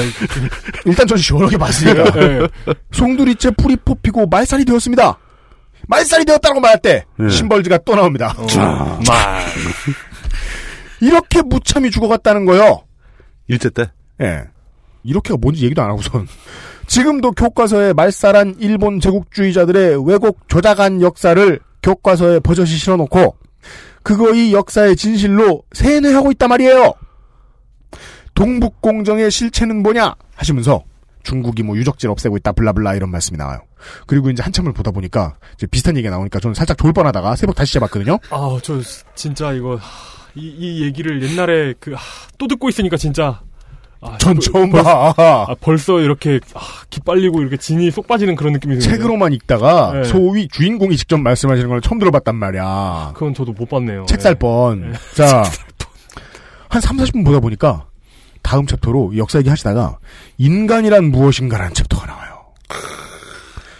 일단 0.85 1.07
전 1.07 1.17
시원하게 1.17 1.57
봤으니까 1.57 2.11
네. 2.11 2.47
송두리째 2.91 3.51
풀이 3.51 3.77
뽑히고 3.77 4.27
말살이 4.27 4.65
되었습니다. 4.65 5.17
말살이 5.87 6.25
되었다고 6.25 6.59
말할 6.59 6.81
때 6.81 7.05
네. 7.17 7.29
심벌즈가 7.29 7.77
또 7.85 7.95
나옵니다. 7.95 8.35
어, 8.37 8.99
말. 9.07 9.45
이렇게 11.01 11.41
무참히 11.41 11.91
죽어갔다는 11.91 12.45
거요. 12.45 12.83
일제 13.47 13.69
때. 13.69 13.91
예. 14.21 14.43
이렇게가 15.03 15.37
뭔지 15.37 15.63
얘기도 15.65 15.81
안 15.81 15.89
하고선 15.89 16.27
지금도 16.87 17.31
교과서에 17.31 17.93
말살한 17.93 18.55
일본 18.59 18.99
제국주의자들의 18.99 20.05
왜곡 20.05 20.47
조작한 20.47 21.01
역사를 21.01 21.59
교과서에 21.83 22.39
버젓이 22.39 22.77
실어놓고 22.77 23.37
그거이 24.03 24.53
역사의 24.53 24.95
진실로 24.95 25.63
세뇌하고 25.73 26.31
있단 26.31 26.49
말이에요. 26.49 26.93
동북공정의 28.33 29.31
실체는 29.31 29.81
뭐냐 29.83 30.15
하시면서 30.35 30.83
중국이 31.23 31.63
뭐 31.63 31.75
유적지를 31.75 32.11
없애고 32.11 32.37
있다 32.37 32.53
블라블라 32.53 32.95
이런 32.95 33.11
말씀이 33.11 33.37
나와요. 33.37 33.59
그리고 34.05 34.29
이제 34.29 34.41
한참을 34.43 34.71
보다 34.73 34.91
보니까 34.91 35.35
이제 35.55 35.67
비슷한 35.67 35.97
얘기가 35.97 36.11
나오니까 36.11 36.39
저는 36.39 36.53
살짝 36.53 36.77
졸 36.77 36.93
뻔하다가 36.93 37.35
새벽 37.35 37.55
다시 37.55 37.71
시작봤거든요. 37.71 38.17
아, 38.29 38.57
저 38.63 38.79
진짜 39.15 39.51
이거 39.51 39.75
하, 39.75 40.16
이, 40.37 40.55
이 40.59 40.83
얘기를 40.83 41.21
옛날에 41.23 41.73
그또 41.79 42.47
듣고 42.47 42.69
있으니까 42.69 42.95
진짜 42.97 43.41
아, 43.99 44.15
전 44.19 44.35
또- 44.35 44.41
처음 44.41 44.69
벌- 44.69 44.83
봐. 44.83 45.13
아, 45.17 45.55
벌써 45.59 45.99
이렇게 45.99 46.39
아, 46.53 46.59
기빨리고 46.91 47.41
이렇게 47.41 47.57
진이 47.57 47.89
쏙 47.89 48.05
빠지는 48.07 48.35
그런 48.35 48.53
느낌이 48.53 48.77
드네요. 48.77 48.91
책으로만 48.91 49.33
읽다가 49.33 49.91
네. 49.93 50.03
소위 50.03 50.47
주인공이 50.47 50.95
직접 50.97 51.17
말씀하시는 51.17 51.67
걸 51.67 51.81
처음 51.81 51.97
들어봤단 51.97 52.35
말이야. 52.35 53.11
그건 53.15 53.33
저도 53.33 53.53
못 53.53 53.67
봤네요. 53.67 54.05
책 54.07 54.21
살 54.21 54.35
뻔. 54.35 54.91
네. 54.91 54.97
자, 55.15 55.43
한 56.69 56.79
3, 56.81 56.97
40분 56.97 57.25
보다 57.25 57.39
보니까 57.39 57.85
다음 58.43 58.67
챕터로 58.67 59.17
역사 59.17 59.39
얘기 59.39 59.49
하시다가 59.49 59.97
인간이란 60.37 61.05
무엇인가라는 61.05 61.73
챕터가 61.73 62.05
나와요. 62.05 62.37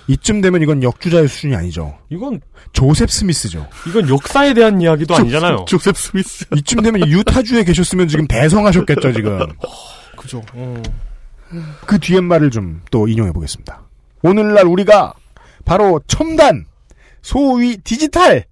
이쯤 0.07 0.41
되면 0.41 0.61
이건 0.61 0.84
역주자의 0.84 1.27
수준이 1.27 1.55
아니죠. 1.55 1.97
이건 2.09 2.39
조셉 2.73 3.11
스미스죠. 3.11 3.67
이건 3.88 4.09
역사에 4.09 4.53
대한 4.53 4.79
이야기도 4.81 5.15
아니잖아요. 5.15 5.65
조셉 5.69 5.97
스미스. 5.97 6.45
이쯤 6.55 6.81
되면 6.81 7.07
유타주에 7.07 7.63
계셨으면 7.65 8.07
지금 8.07 8.25
대성하셨겠죠, 8.27 9.13
지금. 9.13 9.39
그죠. 10.17 10.41
어. 10.53 10.81
그 11.85 11.97
뒤에 11.99 12.19
말을 12.21 12.51
좀 12.51 12.81
또 12.91 13.07
인용해 13.07 13.31
보겠습니다. 13.31 13.81
오늘날 14.23 14.65
우리가 14.65 15.13
바로 15.65 16.01
첨단, 16.07 16.65
소위 17.21 17.77
디지털. 17.77 18.45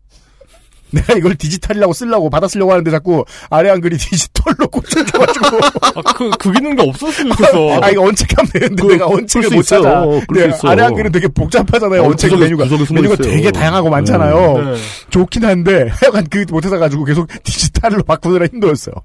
내가 0.95 1.13
이걸 1.13 1.35
디지탈이라고 1.36 1.94
쓰려고 1.93 2.30
받아 2.30 2.47
쓰려고 2.47 2.72
하는데 2.72 2.89
자꾸 2.89 3.23
아래 3.49 3.69
한글이 3.69 3.97
디지털로 3.99 4.67
고쳐져가지고. 4.69 5.57
아, 5.95 6.01
그, 6.15 6.30
그 6.39 6.51
기능이 6.51 6.76
없었으면 6.89 7.35
좋겠어. 7.35 7.81
아, 7.81 7.89
이거 7.91 8.03
uncheck하면 8.03 8.52
되는데 8.51 8.76
그거 8.81 8.93
내가 8.93 9.07
uncheck을 9.07 9.49
못 9.49 9.61
있어요. 9.61 9.81
찾아. 9.84 10.05
그럴 10.27 10.47
네, 10.47 10.51
수 10.51 10.57
있어. 10.57 10.67
아래 10.69 10.84
한글은 10.84 11.11
되게 11.11 11.27
복잡하잖아요. 11.27 12.01
어, 12.03 12.07
uncheck 12.10 12.32
구석에- 12.31 12.39
메뉴가. 12.39 12.63
구석에 12.65 12.85
숨어 12.85 13.01
메뉴가 13.01 13.22
있어요. 13.22 13.35
되게 13.35 13.51
다양하고 13.51 13.89
많잖아요. 13.89 14.57
네. 14.73 14.76
좋긴 15.09 15.45
한데 15.45 15.88
하여간 16.01 16.27
그 16.30 16.45
못해서 16.49 16.77
가지고 16.77 17.03
계속 17.05 17.27
디지털로 17.43 18.03
바꾸느라 18.03 18.45
힘들었어요. 18.47 18.95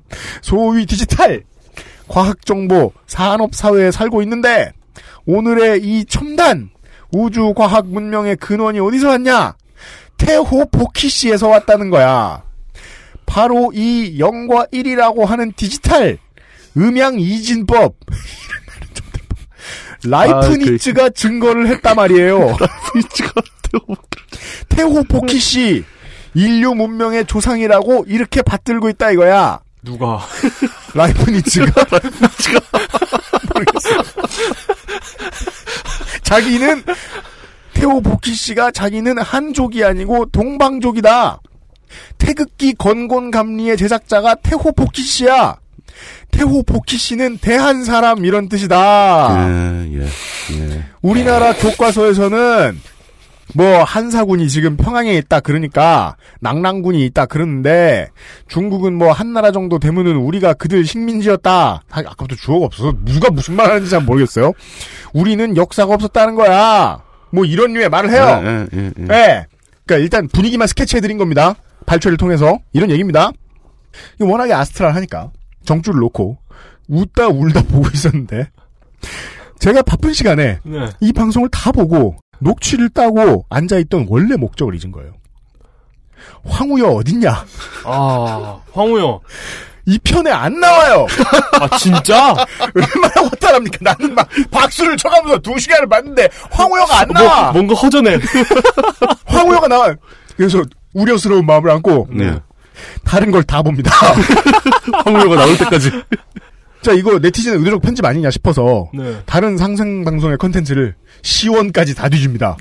소위 0.43 0.87
디지털 0.87 1.43
과학 2.09 2.45
정보 2.45 2.93
산업 3.07 3.55
사회에 3.55 3.91
살고 3.91 4.23
있는데 4.23 4.73
오늘의 5.27 5.81
이 5.83 6.05
첨단 6.07 6.71
우주 7.13 7.53
과학 7.57 7.87
문명의 7.87 8.37
근원이 8.37 8.81
어디서 8.81 9.09
왔냐? 9.11 9.55
태호 10.21 10.67
복희씨에서 10.71 11.49
왔다는 11.49 11.91
거야. 11.91 12.43
바로 13.27 13.73
이 13.75 14.19
0과 14.19 14.71
1이라고 14.73 15.25
하는 15.25 15.53
디지털 15.57 16.19
음양 16.77 17.19
이진법 17.21 17.95
라이프니츠가 20.05 21.11
증거를 21.11 21.69
했단 21.69 21.95
말이에요. 21.97 22.39
라이프니츠가 22.59 23.33
태호 24.69 25.05
복희씨 25.05 25.85
인류 26.35 26.75
문명의 26.75 27.25
조상이라고 27.27 28.05
이렇게 28.09 28.43
받들고 28.43 28.89
있다 28.91 29.11
이거야. 29.13 29.61
누가? 29.83 30.21
라이프니츠가 30.95 31.73
모르겠어. 33.53 34.03
자기는 36.23 36.85
태호 37.81 38.03
보키 38.03 38.35
씨가 38.35 38.73
자기는 38.73 39.17
한족이 39.17 39.83
아니고 39.85 40.27
동방족이다. 40.27 41.41
태극기 42.19 42.75
건곤 42.75 43.31
감리의 43.31 43.79
제작자가 43.79 44.35
태호 44.35 44.73
보키 44.73 45.03
씨야. 45.03 45.57
태호 46.31 46.63
보키 46.65 46.99
씨는 46.99 47.39
대한 47.39 47.83
사람 47.85 48.25
이런 48.27 48.51
뜻이다. 48.51 49.35
예, 49.49 49.99
예, 49.99 50.05
예. 50.05 50.85
우리나라 51.01 51.55
교과서에서는 51.55 52.79
뭐 53.55 53.83
한사군이 53.83 54.49
지금 54.49 54.77
평양에 54.77 55.15
있다 55.15 55.41
그러니까 55.41 56.17
낭랑군이 56.41 57.05
있다 57.07 57.27
그러는데 57.27 58.09
중국은 58.47 58.93
뭐 58.95 59.11
한나라 59.11 59.53
정도 59.53 59.79
되면은 59.79 60.17
우리가 60.17 60.53
그들 60.53 60.85
식민지였다. 60.85 61.83
아, 61.91 61.99
아까부터 61.99 62.37
주어가 62.37 62.67
없어서 62.67 62.93
누가 63.07 63.31
무슨 63.31 63.57
말 63.57 63.71
하는지 63.71 63.89
잘 63.89 64.03
모르겠어요. 64.03 64.53
우리는 65.15 65.57
역사가 65.57 65.95
없었다는 65.95 66.35
거야. 66.35 67.10
뭐 67.31 67.45
이런 67.45 67.73
류의 67.73 67.89
말을 67.89 68.11
해요. 68.11 68.41
예, 68.45 68.67
예, 68.79 68.85
예. 68.99 69.05
네. 69.05 69.47
그러니까 69.87 70.05
일단 70.05 70.29
분위기만 70.29 70.69
스케치해드린 70.69 71.19
겁니다. 71.19 71.55
발췌를 71.87 72.17
통해서 72.17 72.59
이런 72.73 72.91
얘기입니다. 72.91 73.31
워낙에 74.21 74.53
아스트랄 74.53 74.95
하니까 74.95 75.31
정주를 75.65 76.01
놓고 76.01 76.39
웃다 76.89 77.29
울다 77.29 77.63
보고 77.71 77.89
있었는데 77.93 78.49
제가 79.59 79.83
바쁜 79.83 80.13
시간에 80.13 80.59
네. 80.65 80.89
이 81.01 81.13
방송을 81.13 81.49
다 81.51 81.73
보고 81.73 82.17
녹취를 82.41 82.89
따고 82.91 83.45
앉아있던 83.51 84.07
원래 84.09 84.37
목적을 84.37 84.75
잊은 84.75 84.93
거예요. 84.93 85.13
황우여 86.45 86.87
어딨냐? 86.89 87.45
아, 87.85 88.61
황우요. 88.73 89.21
이 89.91 89.99
편에 90.05 90.31
안 90.31 90.61
나와요. 90.61 91.05
아, 91.61 91.77
진짜? 91.77 92.33
얼마나 92.75 93.29
허탈합니까? 93.29 93.79
나는 93.81 94.15
막 94.15 94.29
박수를 94.53 94.97
쳐가면서 94.97 95.39
두 95.41 95.59
시간을 95.59 95.89
봤는데 95.89 96.29
황우여가 96.53 97.01
안 97.01 97.09
나와. 97.09 97.43
뭐, 97.45 97.53
뭔가 97.55 97.75
허전해. 97.75 98.17
황우여가 99.27 99.67
나와. 99.67 99.93
그래서 100.37 100.63
우려스러운 100.95 101.45
마음을 101.45 101.71
안고 101.73 102.07
네. 102.13 102.39
다른 103.05 103.33
걸 103.33 103.43
다 103.43 103.63
봅니다. 103.63 103.91
황우여가 105.05 105.35
나올 105.35 105.59
때까지. 105.59 105.91
자, 106.83 106.93
이거 106.93 107.19
네티즌의 107.19 107.59
의도적 107.59 107.83
편집 107.83 108.05
아니냐 108.05 108.31
싶어서 108.31 108.89
네. 108.95 109.21
다른 109.27 109.59
상생 109.59 110.05
방송의 110.05 110.39
컨텐츠를 110.39 110.95
시원까지 111.23 111.97
다 111.97 112.09
뒤집니다. 112.09 112.57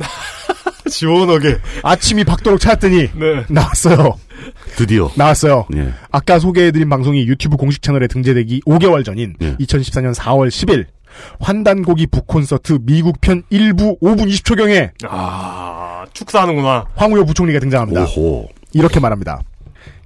시원하게. 0.91 1.57
아침이 1.83 2.23
밝도록 2.23 2.59
찾았더니 2.59 3.09
네. 3.15 3.45
나왔어요. 3.49 4.15
드디어 4.77 5.11
나왔어요. 5.15 5.67
예. 5.75 5.93
아까 6.11 6.39
소개해드린 6.39 6.89
방송이 6.89 7.27
유튜브 7.27 7.57
공식 7.57 7.81
채널에 7.81 8.07
등재되기 8.07 8.61
5개월 8.65 9.03
전인 9.05 9.35
예. 9.41 9.55
2014년 9.57 10.13
4월 10.15 10.47
10일 10.47 10.85
환단고기 11.39 12.07
북콘서트 12.07 12.79
미국 12.83 13.19
편 13.19 13.43
1부 13.51 13.99
5분 13.99 14.29
20초경에 14.29 14.91
아, 15.09 16.05
축사하는구나. 16.13 16.85
황우여 16.95 17.23
부총리가 17.25 17.59
등장합니다. 17.59 18.03
오호. 18.03 18.47
이렇게 18.73 18.99
말합니다. 18.99 19.41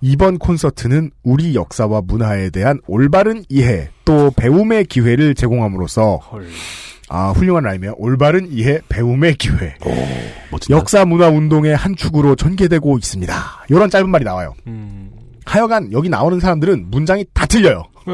이번 0.01 0.38
콘서트는 0.38 1.11
우리 1.23 1.55
역사와 1.55 2.01
문화에 2.05 2.49
대한 2.49 2.80
올바른 2.88 3.43
이해 3.49 3.89
또 4.05 4.31
배움의 4.35 4.85
기회를 4.85 5.34
제공함으로써 5.35 6.19
아 7.15 7.30
훌륭한 7.30 7.64
라임이에요. 7.64 7.94
올바른 7.99 8.52
이해 8.52 8.80
배움의 8.90 9.35
기회. 9.35 9.76
멋지다. 10.52 10.76
역사 10.76 11.06
문화 11.06 11.27
운동의 11.30 11.76
한 11.76 11.95
축으로 11.95 12.35
전개되고 12.35 12.98
있습니다. 12.98 13.35
이런 13.69 13.91
짧은 13.91 14.10
말이 14.10 14.26
나와요. 14.26 14.56
음. 14.65 15.11
하여간 15.45 15.91
여기 15.91 16.10
나오는 16.10 16.40
사람들은 16.40 16.90
문장이 16.90 17.26
다 17.31 17.45
틀려요. 17.45 17.84
네. 18.07 18.14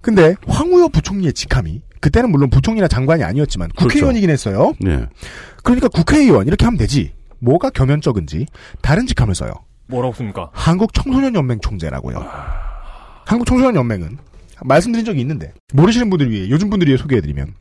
근데 0.00 0.34
황우여 0.48 0.88
부총리의 0.88 1.32
직함이 1.32 1.80
그때는 2.00 2.32
물론 2.32 2.50
부총리나 2.50 2.88
장관이 2.88 3.22
아니었지만 3.22 3.68
국회의원이긴 3.76 4.30
했어요. 4.30 4.72
네. 4.80 5.06
그러니까 5.62 5.86
국회의원 5.86 6.48
이렇게 6.48 6.64
하면 6.64 6.76
되지. 6.76 7.12
뭐가 7.38 7.70
겸연쩍은지 7.70 8.46
다른 8.82 9.06
직함을 9.06 9.36
써요. 9.36 9.52
뭐라고 9.86 10.12
씁니까? 10.14 10.50
한국 10.52 10.92
청소년 10.92 11.36
연맹 11.36 11.60
총재라고요. 11.60 12.26
한국 13.26 13.46
청소년 13.46 13.76
연맹은 13.76 14.18
말씀드린 14.64 15.04
적이 15.04 15.20
있는데 15.20 15.52
모르시는 15.72 16.10
분들 16.10 16.30
위해 16.30 16.48
요즘 16.50 16.70
분들 16.70 16.88
위해 16.88 16.96
소개해드리면 16.96 17.54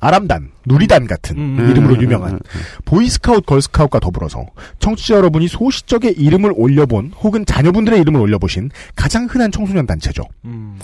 아람단, 0.00 0.50
누리단 0.66 1.06
같은 1.06 1.36
음. 1.38 1.70
이름으로 1.70 1.94
음, 1.94 2.02
유명한 2.02 2.38
보이스카웃, 2.84 3.46
걸스카웃과 3.46 4.00
더불어서 4.00 4.44
청취자 4.78 5.14
여러분이 5.14 5.48
소시적에 5.48 6.10
이름을 6.10 6.52
올려본 6.54 7.12
혹은 7.20 7.46
자녀분들의 7.46 7.98
이름을 8.00 8.20
올려보신 8.20 8.70
가장 8.96 9.24
흔한 9.26 9.50
청소년 9.50 9.86
단체죠. 9.86 10.24
음. 10.44 10.78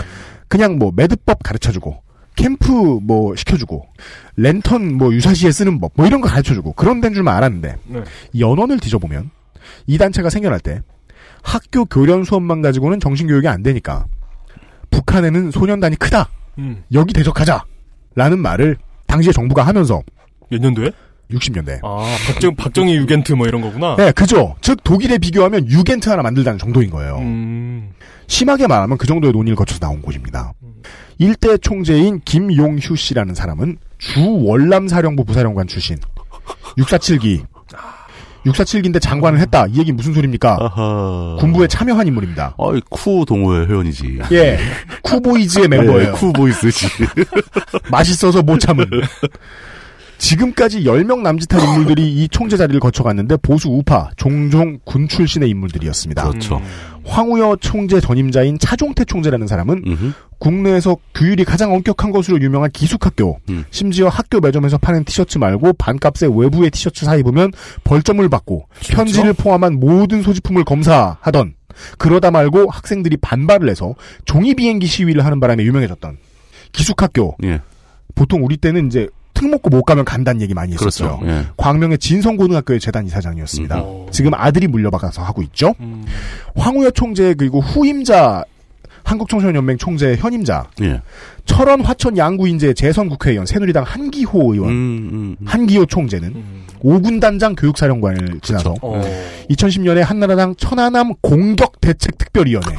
그냥 0.48 0.78
뭐 0.78 0.90
매듭법 0.94 1.42
가르쳐주고 1.42 2.02
캠프 2.36 2.72
뭐 3.02 3.36
시켜주고 3.36 3.86
랜턴 4.36 4.94
뭐 4.94 5.12
유사시에 5.12 5.52
쓰는 5.52 5.80
법 5.80 5.92
뭐 5.97 6.06
이런 6.06 6.22
거 6.22 6.28
가르쳐주고 6.28 6.72
그런 6.72 7.02
데인 7.02 7.12
줄만 7.12 7.36
알았는데 7.36 7.76
네. 7.88 8.02
연원을 8.38 8.78
뒤져보면 8.78 9.30
이 9.86 9.98
단체가 9.98 10.30
생겨날 10.30 10.60
때 10.60 10.80
학교 11.42 11.84
교련 11.84 12.24
수업만 12.24 12.62
가지고는 12.62 13.01
정신교육이 13.01 13.48
안 13.48 13.62
되니까 13.62 14.06
북한에는 14.90 15.50
소년단이 15.50 15.96
크다 15.96 16.28
음. 16.58 16.82
여기 16.92 17.12
대적하자 17.12 17.64
라는 18.14 18.38
말을 18.38 18.76
당시에 19.06 19.32
정부가 19.32 19.62
하면서 19.66 20.02
몇 20.50 20.60
년도에? 20.60 20.90
60년대 21.30 21.78
아, 21.84 22.16
박정, 22.26 22.56
박정희 22.56 22.96
유겐트 22.96 23.34
뭐 23.34 23.46
이런 23.46 23.60
거구나. 23.60 23.94
네 23.96 24.10
그죠 24.10 24.56
즉 24.60 24.82
독일에 24.82 25.18
비교하면 25.18 25.68
유겐트 25.68 26.08
하나 26.08 26.22
만들다는 26.22 26.58
정도인 26.58 26.90
거예요 26.90 27.18
음. 27.18 27.92
심하게 28.26 28.66
말하면 28.66 28.98
그 28.98 29.06
정도의 29.06 29.32
논의를 29.32 29.56
거쳐서 29.56 29.80
나온 29.80 30.00
곳입니다. 30.02 30.52
일대 31.18 31.56
총재인 31.58 32.20
김용휴 32.24 32.96
씨라는 32.96 33.34
사람은 33.34 33.76
주 33.98 34.44
월남 34.44 34.88
사령부 34.88 35.24
부사령관 35.24 35.66
출신. 35.66 35.96
647기. 36.78 37.44
647기인데 38.46 39.00
장관을 39.00 39.38
했다. 39.40 39.66
이 39.66 39.78
얘기 39.78 39.92
무슨 39.92 40.14
소리입니까? 40.14 40.56
아하. 40.60 41.36
군부에 41.38 41.66
참여한 41.66 42.06
인물입니다. 42.06 42.54
어이, 42.56 42.80
쿠 42.88 43.24
동호회 43.26 43.66
회원이지. 43.66 44.20
예. 44.32 44.58
쿠보이즈의 45.02 45.68
멤버예요. 45.68 45.98
네, 45.98 46.10
쿠보이스지. 46.12 46.86
맛있어서 47.90 48.42
못 48.42 48.58
참은. 48.58 48.86
지금까지 50.20 50.84
10명 50.84 51.22
남짓한 51.22 51.60
인물들이 51.66 52.12
이 52.12 52.28
총재 52.28 52.56
자리를 52.56 52.78
거쳐갔는데 52.78 53.38
보수 53.38 53.68
우파, 53.70 54.10
종종 54.16 54.78
군 54.84 55.09
출신의 55.09 55.48
인물들이었습니다. 55.48 56.28
그렇죠. 56.28 56.60
황우여 57.05 57.56
총재 57.60 58.01
전임자인 58.01 58.59
차종태 58.59 59.05
총재라는 59.06 59.47
사람은 59.47 59.82
음흠. 59.86 60.12
국내에서 60.38 60.97
규율이 61.14 61.44
가장 61.44 61.72
엄격한 61.74 62.10
것으로 62.12 62.40
유명한 62.40 62.70
기숙학교, 62.70 63.40
음. 63.48 63.64
심지어 63.70 64.09
학교 64.09 64.40
매점에서 64.40 64.78
파는 64.78 65.05
티셔츠 65.05 65.38
말고 65.38 65.72
반값에 65.74 66.28
외부의 66.30 66.70
티셔츠 66.70 67.06
사 67.06 67.16
입으면 67.16 67.51
벌점을 67.84 68.26
받고 68.28 68.68
편지를 68.90 69.32
포함한 69.32 69.80
모든 69.80 70.22
소지품을 70.22 70.64
검사하던 70.64 71.55
그러다 71.98 72.30
말고 72.30 72.68
학생들이 72.70 73.16
반발을 73.16 73.68
해서 73.70 73.94
종이 74.26 74.55
비행기 74.55 74.86
시위를 74.86 75.24
하는 75.24 75.40
바람에 75.40 75.64
유명해졌던 75.64 76.18
기숙학교. 76.72 77.36
예. 77.44 77.60
보통 78.14 78.44
우리 78.44 78.56
때는 78.59 78.86
이제 78.86 79.09
특 79.40 79.48
먹고 79.48 79.70
못 79.70 79.84
가면 79.84 80.04
간다는 80.04 80.42
얘기 80.42 80.52
많이 80.52 80.74
했었어요. 80.74 81.18
그렇죠. 81.18 81.32
예. 81.32 81.46
광명의 81.56 81.96
진성고등학교의 81.96 82.78
재단 82.78 83.06
이사장이었습니다. 83.06 83.78
음. 83.78 84.06
지금 84.10 84.34
아들이 84.34 84.68
물려받아서 84.68 85.22
하고 85.22 85.40
있죠. 85.44 85.74
음. 85.80 86.04
황우여 86.56 86.90
총재 86.90 87.32
그리고 87.32 87.60
후임자 87.60 88.44
한국청소년연맹 89.02 89.78
총재 89.78 90.14
현임자 90.14 90.66
예. 90.82 91.00
철원 91.46 91.80
화천 91.80 92.18
양구인재 92.18 92.74
재선 92.74 93.08
국회의원 93.08 93.46
새누리당 93.46 93.82
한기호 93.82 94.52
의원 94.52 94.68
음, 94.68 95.08
음, 95.10 95.36
음. 95.40 95.46
한기호 95.46 95.86
총재는 95.86 96.28
음. 96.28 96.66
오군단장 96.80 97.54
교육사령관을 97.54 98.40
지나서 98.42 98.74
어. 98.82 99.00
2010년에 99.48 100.00
한나라당 100.00 100.54
천안함 100.56 101.14
공격 101.22 101.80
대책 101.80 102.18
특별위원회 102.18 102.76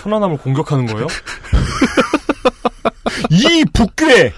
천안함을 0.00 0.38
공격하는 0.38 0.86
거예요? 0.86 1.08
이 3.30 3.64
북괴 3.72 4.32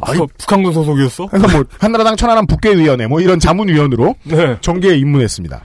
북, 0.00 0.36
북한군 0.38 0.72
소속이었어? 0.72 1.26
그래서 1.26 1.48
뭐 1.48 1.64
한나라당 1.78 2.16
천안함 2.16 2.46
북괴위원회 2.46 3.06
뭐 3.06 3.20
이런 3.20 3.38
자문위원으로 3.38 4.14
네. 4.24 4.56
정계에 4.60 4.96
입문했습니다. 4.96 5.62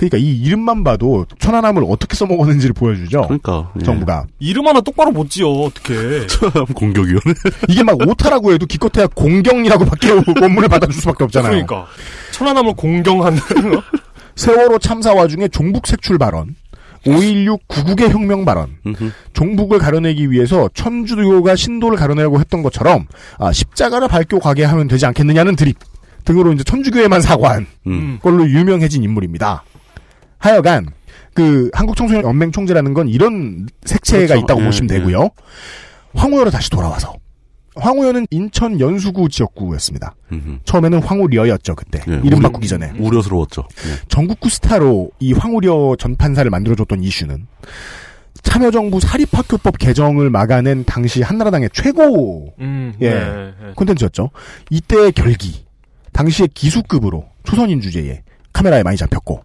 그러니까 0.00 0.16
이 0.16 0.34
이름만 0.34 0.82
봐도 0.82 1.26
천안함을 1.38 1.84
어떻게 1.86 2.16
써먹었는지를 2.16 2.72
보여주죠. 2.72 3.22
그러니까. 3.22 3.70
예. 3.78 3.84
정부가 3.84 4.24
이름 4.38 4.66
하나 4.66 4.80
똑바로 4.80 5.10
못 5.10 5.28
지어, 5.28 5.48
어떻게. 5.48 5.94
공격위원회. 6.74 7.34
이게 7.68 7.82
막 7.82 8.00
오타라고 8.00 8.52
해도 8.52 8.64
기껏해야 8.64 9.06
공경이라고밖에 9.08 10.10
원문을 10.40 10.68
받아줄 10.70 10.94
수밖에 10.94 11.24
없잖아요. 11.24 11.50
그러니까. 11.50 11.86
천안함을 12.32 12.74
공경하는, 12.76 13.38
어? 13.38 13.82
세월호 14.36 14.78
참사 14.78 15.12
와중에 15.12 15.48
종북 15.48 15.86
색출 15.86 16.16
발언, 16.16 16.54
5.16 17.04 17.60
구국의 17.66 18.10
혁명 18.10 18.44
발언, 18.44 18.76
음흠. 18.86 19.10
종북을 19.32 19.78
가려내기 19.78 20.30
위해서 20.30 20.68
천주교가 20.74 21.56
신도를 21.56 21.96
가려내려고 21.96 22.40
했던 22.40 22.62
것처럼 22.62 23.06
아, 23.38 23.52
십자가를 23.52 24.08
밝고 24.08 24.38
가게 24.38 24.64
하면 24.64 24.88
되지 24.88 25.06
않겠느냐는 25.06 25.56
드립 25.56 25.78
등으로 26.24 26.52
이제 26.52 26.62
천주교에만 26.64 27.22
사과한 27.22 27.66
음. 27.86 28.18
걸로 28.22 28.48
유명해진 28.48 29.02
인물입니다. 29.02 29.64
하여간 30.38 30.88
그 31.32 31.70
한국 31.72 31.96
청소년 31.96 32.24
연맹 32.24 32.52
총재라는 32.52 32.92
건 32.94 33.08
이런 33.08 33.68
색채가 33.84 34.26
그렇죠. 34.26 34.44
있다고 34.44 34.60
예, 34.60 34.64
보시면 34.66 34.90
예. 34.90 34.98
되고요. 34.98 35.30
황우여로 36.14 36.50
다시 36.50 36.70
돌아와서 36.70 37.14
황우여는 37.76 38.26
인천 38.30 38.80
연수구 38.80 39.28
지역구였습니다. 39.28 40.14
음흠. 40.32 40.58
처음에는 40.64 41.02
황우려였죠 41.02 41.74
그때 41.76 42.00
예, 42.08 42.14
이름 42.24 42.34
우리- 42.38 42.40
바꾸기 42.42 42.66
전에 42.68 42.92
우려스러웠죠. 42.98 43.62
예. 43.86 44.08
전국구 44.08 44.48
스타로 44.48 45.10
이 45.20 45.32
황우려 45.32 45.96
전판사를 45.98 46.50
만들어줬던 46.50 47.02
이슈는 47.02 47.46
참여정부 48.42 49.00
사립학교법 49.00 49.78
개정을 49.78 50.30
막아낸 50.30 50.84
당시 50.84 51.22
한나라당의 51.22 51.70
최고 51.72 52.52
음, 52.60 52.94
예. 53.00 53.10
네, 53.10 53.20
네. 53.20 53.72
콘텐츠였죠. 53.76 54.30
이때의 54.70 55.12
결기 55.12 55.64
당시의 56.12 56.48
기수급으로 56.54 57.26
초선인 57.44 57.80
주제에 57.80 58.22
카메라에 58.52 58.82
많이 58.82 58.96
잡혔고 58.96 59.42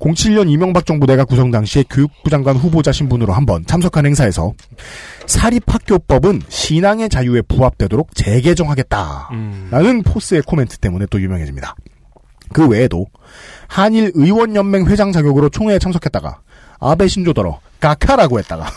07년 0.00 0.50
이명박 0.50 0.86
정부 0.86 1.06
내가 1.06 1.24
구성 1.24 1.50
당시에 1.50 1.84
교육부 1.88 2.30
장관 2.30 2.56
후보자 2.56 2.90
신분으로 2.90 3.32
한번 3.32 3.64
참석한 3.66 4.06
행사에서 4.06 4.54
사립학교법은 5.26 6.42
신앙의 6.48 7.10
자유에 7.10 7.42
부합되도록 7.42 8.14
재개정하겠다라는 8.14 9.28
음. 9.72 10.02
포스의 10.02 10.42
코멘트 10.42 10.78
때문에 10.78 11.06
또 11.10 11.20
유명해집니다. 11.20 11.76
그 12.52 12.66
외에도 12.66 13.06
한일 13.68 14.10
의원연맹 14.14 14.86
회장 14.86 15.12
자격으로 15.12 15.50
총회에 15.50 15.78
참석했다가 15.78 16.40
아베 16.80 17.06
신조더러 17.06 17.60
가카라고 17.78 18.38
했다가. 18.40 18.66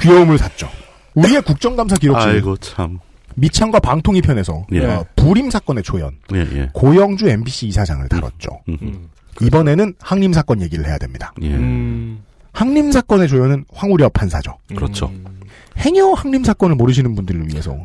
귀여움을 0.00 0.38
샀죠. 0.38 0.68
우리의 1.14 1.42
국정감사 1.42 1.96
기록실 1.96 2.28
아이고, 2.28 2.56
참. 2.58 2.98
미창과 3.40 3.80
방통위 3.80 4.20
편에서 4.20 4.66
예. 4.72 4.84
어, 4.84 5.04
불임 5.16 5.50
사건의 5.50 5.82
조연 5.82 6.18
예, 6.34 6.38
예. 6.40 6.68
고영주 6.72 7.28
MBC 7.28 7.68
이사장을 7.68 8.06
다뤘죠. 8.08 8.50
음. 8.68 8.76
음. 8.82 9.08
이번에는 9.40 9.94
학림 9.98 10.32
사건 10.32 10.60
얘기를 10.60 10.86
해야 10.86 10.98
됩니다. 10.98 11.32
예. 11.42 11.54
음. 11.54 12.22
학림 12.52 12.92
사건의 12.92 13.28
조연은 13.28 13.64
황우여 13.72 14.10
판사죠. 14.10 14.58
그렇죠. 14.76 15.06
음. 15.06 15.40
행여 15.78 16.12
학림 16.12 16.44
사건을 16.44 16.76
모르시는 16.76 17.14
분들을 17.14 17.48
위해서 17.48 17.76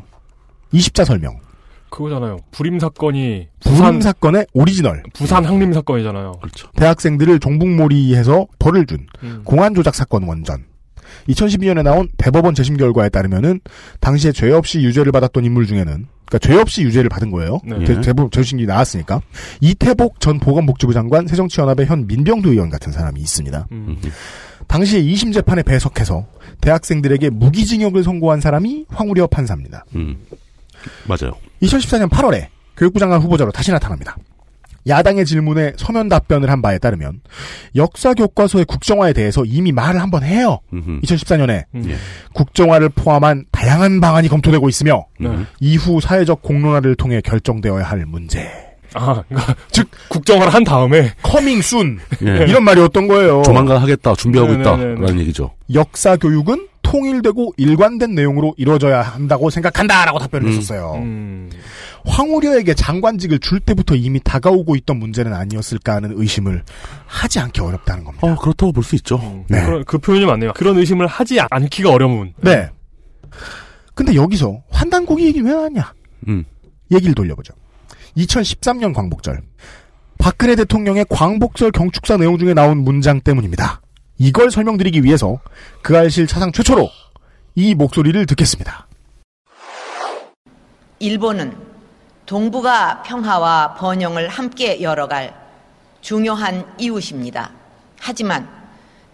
20자 0.73 1.05
설명. 1.05 1.39
그거잖아요. 1.89 2.39
부림 2.51 2.79
사건이 2.79 3.47
부림 3.61 3.77
부산, 3.77 4.01
사건의 4.01 4.47
오리지널. 4.53 5.03
부산 5.13 5.45
학림 5.45 5.71
사건이잖아요. 5.71 6.33
그렇죠. 6.41 6.69
대학생들을 6.75 7.39
종북몰이해서 7.39 8.47
벌을 8.59 8.85
준 8.85 9.07
음. 9.23 9.41
공안 9.45 9.73
조작 9.73 9.95
사건 9.95 10.23
원전. 10.23 10.65
2012년에 11.29 11.83
나온 11.83 12.09
대법원 12.17 12.55
재심 12.55 12.77
결과에 12.77 13.09
따르면은 13.09 13.59
당시에 13.99 14.31
죄 14.31 14.51
없이 14.51 14.81
유죄를 14.81 15.11
받았던 15.11 15.45
인물 15.45 15.65
중에는 15.65 16.07
그러니까 16.25 16.39
죄 16.39 16.59
없이 16.59 16.81
유죄를 16.83 17.09
받은 17.09 17.31
거예요. 17.31 17.59
네. 17.63 17.83
대, 17.83 18.01
대부분 18.01 18.31
죄신기 18.31 18.65
나왔으니까. 18.65 19.21
이태복 19.61 20.19
전 20.19 20.39
보건복지부 20.39 20.93
장관, 20.93 21.27
새정치연합의 21.27 21.85
현 21.85 22.07
민병도 22.07 22.51
의원 22.51 22.69
같은 22.69 22.91
사람이 22.91 23.19
있습니다. 23.19 23.67
음. 23.71 24.01
당시에 24.67 25.01
2심 25.03 25.33
재판에 25.33 25.61
배석해서 25.61 26.25
대학생들에게 26.61 27.29
무기징역을 27.29 28.03
선고한 28.03 28.41
사람이 28.41 28.85
황우려 28.89 29.27
판사입니다. 29.27 29.85
음. 29.95 30.17
맞아요. 31.07 31.33
2014년 31.61 32.09
8월에 32.09 32.47
교육부 32.75 32.99
장관 32.99 33.21
후보자로 33.21 33.51
다시 33.51 33.71
나타납니다. 33.71 34.17
야당의 34.87 35.25
질문에 35.25 35.73
서면 35.77 36.09
답변을 36.09 36.49
한 36.49 36.61
바에 36.61 36.77
따르면 36.77 37.21
역사 37.75 38.13
교과서의 38.13 38.65
국정화에 38.65 39.13
대해서 39.13 39.43
이미 39.45 39.71
말을 39.71 40.01
한번 40.01 40.23
해요. 40.23 40.59
2014년에 40.71 41.63
음. 41.75 41.95
국정화를 42.33 42.89
포함한 42.89 43.45
다양한 43.51 43.99
방안이 43.99 44.27
검토되고 44.27 44.69
있으며 44.69 45.05
네. 45.19 45.29
이후 45.59 45.99
사회적 45.99 46.41
공론화를 46.41 46.95
통해 46.95 47.21
결정되어야 47.21 47.83
할 47.83 48.05
문제. 48.05 48.47
아, 48.93 49.23
그러니까 49.27 49.55
즉 49.71 49.89
국정화를 50.07 50.53
한 50.53 50.63
다음에 50.63 51.11
coming 51.21 51.61
soon 51.61 51.99
예. 52.21 52.45
이런 52.47 52.63
말이었던 52.63 53.07
거예요. 53.07 53.41
조만간 53.43 53.77
하겠다, 53.77 54.15
준비하고 54.15 54.53
네네네네. 54.53 54.93
있다라는 54.93 55.19
얘기죠. 55.21 55.51
역사 55.73 56.15
교육은 56.15 56.67
통일되고 56.85 57.53
일관된 57.57 58.13
내용으로 58.13 58.53
이루어져야 58.57 59.01
한다고 59.01 59.49
생각한다라고 59.49 60.19
답변을 60.19 60.49
했었어요. 60.51 60.93
음. 60.97 61.49
황우여에게 62.05 62.75
장관직을 62.75 63.39
줄 63.39 63.59
때부터 63.59 63.95
이미 63.95 64.19
다가오고 64.23 64.75
있던 64.75 64.97
문제는 64.97 65.33
아니었을까 65.33 65.95
하는 65.95 66.13
의심을 66.15 66.63
하지 67.07 67.39
않기 67.39 67.59
어렵다는 67.61 68.03
겁니다. 68.03 68.27
어, 68.27 68.35
그렇다고 68.35 68.71
볼 68.71 68.83
수 68.83 68.95
있죠. 68.97 69.43
네. 69.49 69.65
그런- 69.65 69.83
그 69.85 69.97
표현이 69.97 70.25
맞네요. 70.27 70.53
그런 70.53 70.77
의심을 70.77 71.07
하지 71.07 71.39
않기가 71.49 71.89
어려운. 71.91 72.33
네. 72.41 72.69
근데 73.95 74.13
여기서 74.13 74.61
환단고기 74.69 75.25
얘기 75.25 75.41
왜 75.41 75.51
나왔냐? 75.51 75.93
음. 76.27 76.45
얘기를 76.91 77.15
돌려보죠. 77.15 77.53
2013년 78.17 78.93
광복절. 78.93 79.41
박근혜 80.19 80.55
대통령의 80.55 81.05
광복절 81.09 81.71
경축사 81.71 82.17
내용 82.17 82.37
중에 82.37 82.53
나온 82.53 82.77
문장 82.83 83.19
때문입니다. 83.21 83.81
이걸 84.17 84.49
설명드리기 84.49 85.03
위해서 85.03 85.39
그 85.81 85.97
알실 85.97 86.27
차상 86.27 86.51
최초로 86.51 86.89
이 87.55 87.75
목소리를 87.75 88.25
듣겠습니다. 88.25 88.87
일본은 90.99 91.55
동북아 92.25 93.03
평화와 93.03 93.75
번영을 93.75 94.29
함께 94.29 94.81
열어갈 94.81 95.33
중요한 96.01 96.65
이웃입니다. 96.77 97.51
하지만 97.99 98.47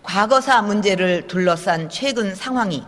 과거사 0.04 0.62
문제를 0.62 1.28
둘러싼 1.28 1.90
최근 1.90 2.36
상황이 2.36 2.84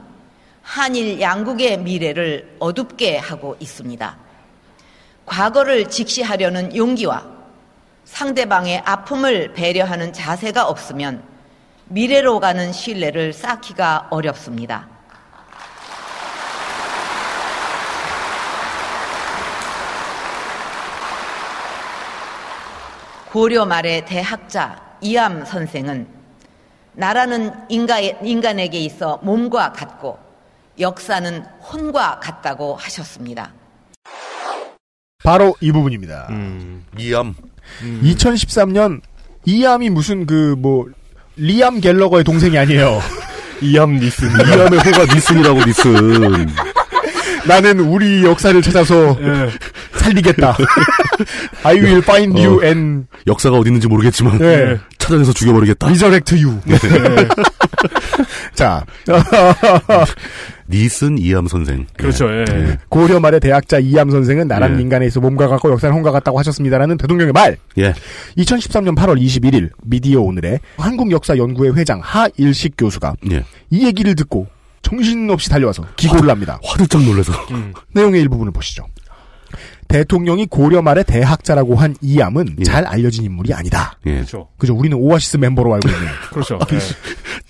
한일 0.62 1.20
양국의 1.20 1.80
미래를 1.80 2.56
어둡게 2.60 3.18
하고 3.18 3.56
있습니다. 3.60 4.18
과거를 5.26 5.90
직시하려는 5.90 6.76
용기와 6.76 7.26
상대방의 8.06 8.80
아픔을 8.86 9.54
배려하는 9.54 10.14
자세가 10.14 10.68
없으면 10.68 11.33
미래로 11.86 12.40
가는 12.40 12.72
신뢰를 12.72 13.34
쌓기가 13.34 14.08
어렵습니다. 14.10 14.88
고려 23.32 23.66
말의 23.66 24.06
대학자 24.06 24.80
이암 25.02 25.44
선생은 25.46 26.08
나라는 26.94 27.52
인가, 27.70 28.00
인간에게 28.00 28.80
있어 28.80 29.20
몸과 29.24 29.74
같고 29.74 30.20
역사는 30.80 31.44
혼과 31.72 32.20
같다고 32.20 32.76
하셨습니다. 32.76 33.52
바로 35.24 35.56
이 35.62 35.72
부분입니다. 35.72 36.30
이암. 37.00 37.34
2013년 38.04 39.02
이암이 39.46 39.90
무슨 39.90 40.26
그 40.26 40.56
뭐 40.58 40.86
리암 41.36 41.82
갤러거의 41.82 42.24
동생이 42.24 42.58
아니에요. 42.58 43.02
이암 43.62 44.00
니슨. 44.00 44.30
이암의 44.30 44.80
호가 44.80 45.14
니슨이라고 45.14 45.66
니슨. 45.66 46.48
나는 47.46 47.80
우리 47.82 48.24
역사를 48.24 48.60
찾아서 48.62 49.18
예. 49.22 49.50
살리겠다. 49.98 50.56
I 51.64 51.76
will 51.76 51.98
find 52.00 52.40
you 52.40 52.60
어, 52.60 52.64
and 52.66 53.06
역사가 53.28 53.58
어디 53.58 53.70
있는지 53.70 53.88
모르겠지만 53.88 54.38
네. 54.38 54.78
찾아내서 54.98 55.34
죽여버리겠다. 55.34 55.88
resurrect 55.88 56.36
you. 56.42 56.60
자, 58.54 58.86
니슨 60.70 61.18
이암 61.18 61.48
선생. 61.48 61.86
그렇죠. 61.98 62.30
예. 62.32 62.46
네. 62.46 62.78
고려 62.90 63.20
말의 63.20 63.40
대학자 63.40 63.80
이암 63.80 64.10
선생은 64.10 64.48
나라는 64.48 64.78
예. 64.78 64.82
인간에 64.82 65.06
있어 65.08 65.20
몸과 65.20 65.48
같고 65.48 65.72
역사는 65.72 65.96
혼과 65.96 66.12
같다고 66.12 66.40
하셨습니다라는 66.40 66.98
대통령의 66.98 67.34
말. 67.34 67.58
예. 67.78 67.94
2013년 68.38 68.96
8월 68.96 69.22
21일 69.22 69.70
미디어 69.84 70.22
오늘에 70.22 70.60
한국 70.78 71.12
역사 71.12 71.38
연구회 71.38 71.72
회장 71.72 72.00
하일식 72.04 72.76
교수가 72.78 73.16
예. 73.32 73.44
이 73.70 73.86
얘기를 73.86 74.16
듣고 74.16 74.48
정신없이 74.82 75.50
달려와서 75.50 75.86
기고를 75.96 76.30
합니다. 76.30 76.60
화들짝 76.64 77.02
놀라서. 77.04 77.34
음. 77.52 77.74
내용의 77.94 78.22
일부분을 78.22 78.52
보시죠. 78.52 78.86
대통령이 79.94 80.48
고려 80.48 80.82
말의 80.82 81.04
대학자라고 81.04 81.76
한 81.76 81.96
이암은 82.02 82.64
잘 82.66 82.84
알려진 82.84 83.26
인물이 83.26 83.54
아니다. 83.54 83.96
예. 84.08 84.16
그렇죠. 84.16 84.48
그죠? 84.58 84.74
우리는 84.74 84.98
오아시스 84.98 85.38
멤버로 85.38 85.72
알고 85.72 85.88
있는. 85.88 86.02
그렇죠. 86.34 86.58
예. 86.72 86.80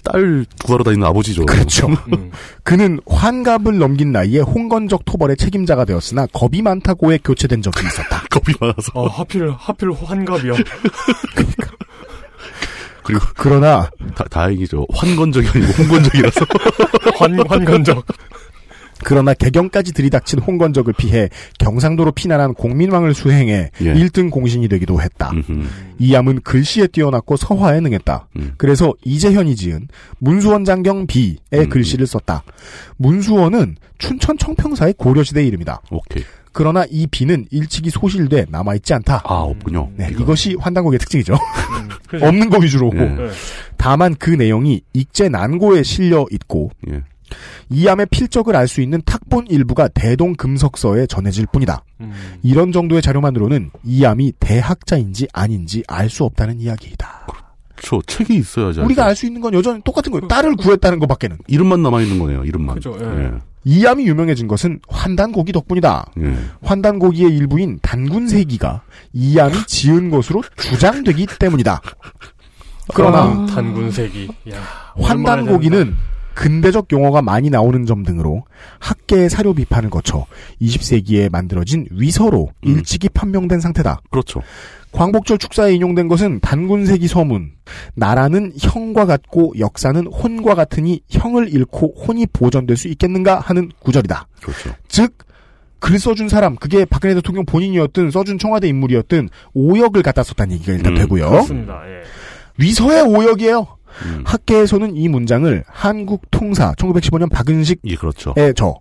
딸 0.04 0.46
구하러 0.66 0.84
다니는 0.84 1.08
아버지죠. 1.08 1.46
그렇죠. 1.46 1.88
음. 1.88 2.32
그는 2.64 3.00
환갑을 3.08 3.78
넘긴 3.78 4.12
나이에 4.12 4.42
홍건적 4.42 5.06
토벌의 5.06 5.38
책임자가 5.38 5.86
되었으나 5.86 6.26
겁이 6.34 6.62
많다고에 6.62 7.20
교체된 7.24 7.62
적이 7.62 7.88
있었다. 7.88 8.24
겁이 8.30 8.54
많아서. 8.60 8.92
어, 8.94 9.08
하필 9.08 9.50
하필 9.50 9.94
환갑이요. 9.94 10.56
그리고 13.06 13.26
그러나 13.38 13.90
다, 14.16 14.26
다행이죠. 14.30 14.86
환건적이 14.94 15.48
아니고 15.48 15.72
홍건적이라서. 15.82 16.46
환 17.16 17.40
환건적. 17.48 18.06
그러나 19.04 19.34
개경까지 19.34 19.94
들이닥친 19.94 20.40
홍건적을 20.40 20.94
피해 20.98 21.30
경상도로 21.60 22.12
피난한 22.12 22.54
공민왕을 22.54 23.14
수행해 23.14 23.70
예. 23.82 23.94
1등 23.94 24.30
공신이 24.30 24.68
되기도 24.68 25.02
했다. 25.02 25.32
음흠. 25.32 25.68
이암은 26.00 26.42
글씨에 26.42 26.88
뛰어났고 26.88 27.38
서화에 27.38 27.80
능했다. 27.80 28.28
음. 28.38 28.54
그래서 28.58 28.94
이재현이 29.04 29.56
지은 29.56 29.88
문수원 30.20 30.66
장경 30.66 31.08
비의 31.08 31.38
음. 31.54 31.70
글씨를 31.70 32.08
썼다. 32.08 32.44
문수원은 32.98 33.76
춘천 33.98 34.38
청평사의 34.38 34.96
고려시대 34.98 35.46
이름이다. 35.46 35.82
오케이. 35.92 36.24
그러나 36.54 36.86
이 36.90 37.08
비는 37.08 37.48
일찍이 37.50 37.90
소실돼 37.90 38.46
남아있지 38.50 38.94
않다. 38.94 39.24
아, 39.26 39.34
없군요. 39.40 39.90
네, 39.96 40.10
이거. 40.12 40.24
이것이 40.24 40.56
환단곡의 40.60 41.00
특징이죠. 41.00 41.34
그죠. 42.08 42.26
없는 42.26 42.50
거 42.50 42.60
위주로. 42.60 42.92
예. 42.96 43.00
예. 43.00 43.30
다만 43.76 44.16
그 44.16 44.30
내용이 44.30 44.82
익제 44.94 45.30
난고에 45.30 45.82
실려 45.82 46.26
있고 46.32 46.70
예. 46.92 47.02
이암의 47.70 48.08
필적을 48.12 48.56
알 48.56 48.68
수 48.68 48.82
있는 48.82 49.02
탁본 49.06 49.48
일부가 49.50 49.88
대동금석서에 49.90 51.08
전해질 51.08 51.48
뿐이다. 51.52 51.84
음. 52.02 52.12
이런 52.44 52.72
정도의 52.72 53.02
자료만으로는 53.02 53.72
이암이 53.84 54.34
대학자인지 54.40 55.28
아닌지 55.34 55.84
알 55.88 56.10
수 56.10 56.24
없다는 56.24 56.60
이야기이다. 56.60 57.28
저 57.82 58.02
책이 58.08 58.36
있어야지. 58.36 58.80
우리가. 58.80 59.06
알 59.06 59.16
수 59.16 59.26
있는 59.26 59.42
건 59.42 59.54
여전히 59.54 59.82
똑같은 59.84 60.12
거예요. 60.12 60.28
딸을 60.28 60.56
구했다는 60.56 61.00
것밖에는. 61.00 61.38
이름만 61.48 61.82
남아있는 61.84 62.18
거네요, 62.20 62.46
이름만. 62.46 62.76
그죠, 62.76 62.98
예. 63.02 63.32
이암이 63.66 64.06
유명해진 64.08 64.48
것은 64.48 64.80
환단고기 64.88 65.52
덕분이다. 65.52 66.12
예. 66.20 66.26
예. 66.28 66.36
환단고기의 66.62 67.36
일부인 67.36 67.80
단군세기가 67.82 68.82
이암이 69.14 69.54
지은 69.68 70.10
것으로 70.10 70.44
주장되기 70.58 71.28
때문이다. 71.40 71.82
그러나 72.94 73.18
아, 73.20 73.46
단군세기. 73.50 74.30
야, 74.52 74.58
환단고기는 75.02 75.96
근대적 76.36 76.88
용어가 76.92 77.22
많이 77.22 77.50
나오는 77.50 77.86
점 77.86 78.04
등으로 78.04 78.44
학계의 78.80 79.30
사료 79.30 79.54
비판을 79.54 79.90
거쳐 79.90 80.26
20세기에 80.62 81.32
만들어진 81.32 81.88
위서로 81.92 82.50
일찍이 82.62 83.10
판명된 83.10 83.60
상태다. 83.60 84.02
그렇죠. 84.10 84.42
광복절 84.94 85.40
축사에 85.40 85.74
인용된 85.74 86.08
것은 86.08 86.40
단군세기 86.40 87.08
서문. 87.08 87.52
나라는 87.96 88.54
형과 88.60 89.06
같고 89.06 89.54
역사는 89.58 90.06
혼과 90.08 90.54
같으니 90.54 91.02
형을 91.10 91.52
잃고 91.52 91.96
혼이 92.08 92.28
보존될 92.28 92.78
수 92.78 92.88
있겠는가 92.88 93.40
하는 93.40 93.72
구절이다. 93.80 94.28
그렇죠. 94.42 94.70
즉, 94.88 95.18
글 95.80 96.00
써준 96.00 96.30
사람, 96.30 96.56
그게 96.56 96.86
박근혜 96.86 97.16
대통령 97.16 97.46
본인이었든 97.46 98.12
써준 98.12 98.38
청와대 98.38 98.68
인물이었든 98.68 99.30
오역을 99.54 100.04
갖다 100.04 100.24
썼다는 100.24 100.54
얘기가 100.56 100.74
일단 100.74 100.94
음, 100.94 100.98
되고요. 101.00 101.30
그렇습니다. 101.30 101.82
예. 101.88 102.04
위서의 102.58 103.02
오역이에요. 103.02 103.68
음. 104.06 104.24
학계에서는 104.26 104.96
이 104.96 105.08
문장을 105.08 105.64
한국 105.68 106.30
통사 106.32 106.74
1915년 106.74 107.30
박은식의 107.30 107.92
예, 107.92 107.96
그렇죠. 107.96 108.34
저 108.56 108.76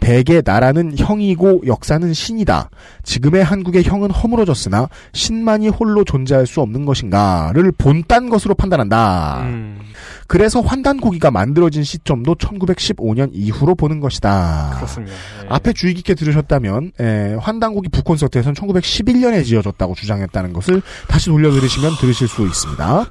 대개 0.00 0.42
나라는 0.44 0.96
형이고 0.96 1.62
역사는 1.66 2.12
신이다. 2.12 2.70
지금의 3.02 3.44
한국의 3.44 3.84
형은 3.84 4.10
허물어졌으나 4.10 4.88
신만이 5.12 5.68
홀로 5.68 6.04
존재할 6.04 6.46
수 6.46 6.60
없는 6.60 6.84
것인가를 6.84 7.72
본딴 7.72 8.28
것으로 8.28 8.54
판단한다. 8.54 9.42
음. 9.42 9.78
그래서 10.26 10.60
환단고기가 10.60 11.30
만들어진 11.30 11.84
시점도 11.84 12.34
1915년 12.36 13.30
이후로 13.32 13.74
보는 13.74 14.00
것이다. 14.00 14.72
그렇습니다. 14.76 15.14
예. 15.14 15.46
앞에 15.48 15.72
주의 15.72 15.94
깊게 15.94 16.14
들으셨다면 16.14 16.92
에, 17.00 17.34
환단고기 17.34 17.88
북콘서트에서는 17.90 18.54
1911년에 18.54 19.44
지어졌다고 19.44 19.94
주장했다는 19.94 20.52
것을 20.52 20.82
다시 21.08 21.26
돌려 21.26 21.50
들으시면 21.50 21.92
들으실 22.00 22.28
수 22.28 22.46
있습니다. 22.46 23.06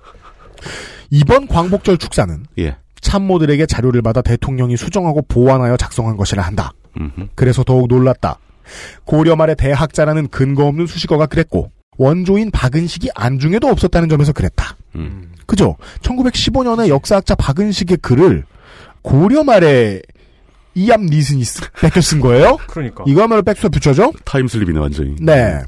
이번 1.13 1.47
광복절 1.47 1.97
축사는 1.99 2.43
예. 2.57 2.75
참모들에게 3.01 3.67
자료를 3.67 4.01
받아 4.01 4.21
대통령이 4.21 4.77
수정하고 4.77 5.21
보완하여 5.27 5.77
작성한 5.77 6.17
것이라 6.17 6.41
한다. 6.41 6.73
음흠. 6.99 7.27
그래서 7.35 7.63
더욱 7.63 7.87
놀랐다. 7.87 8.39
고려 9.05 9.35
말의 9.35 9.55
대학자라는 9.57 10.29
근거 10.29 10.65
없는 10.65 10.87
수식어가 10.87 11.27
그랬고 11.27 11.71
원조인 11.97 12.49
박은식이 12.49 13.09
안중에도 13.13 13.67
없었다는 13.67 14.09
점에서 14.09 14.33
그랬다. 14.33 14.75
음. 14.95 15.31
그죠? 15.45 15.75
1915년에 16.01 16.87
역사학자 16.87 17.35
박은식의 17.35 17.97
글을 17.97 18.45
고려 19.03 19.43
말에 19.43 20.01
이암 20.73 21.05
니슨이 21.05 21.43
쓰- 21.43 21.61
뺏겨 21.79 22.01
쓴 22.01 22.21
거예요? 22.21 22.57
그러니까. 22.67 23.03
이거야말로 23.05 23.43
백수에 23.43 23.69
붙여죠? 23.69 24.13
타임슬립이네 24.25 24.79
완전히. 24.79 25.15
네. 25.21 25.61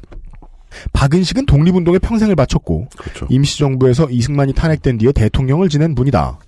박은식은 0.92 1.46
독립운동에 1.46 1.98
평생을 1.98 2.36
바쳤고 2.36 2.88
그렇죠. 2.96 3.26
임시정부에서 3.28 4.10
이승만이 4.10 4.54
탄핵된 4.54 4.98
뒤에 4.98 5.12
대통령을 5.12 5.68
지낸 5.68 5.94
분이다. 5.94 6.38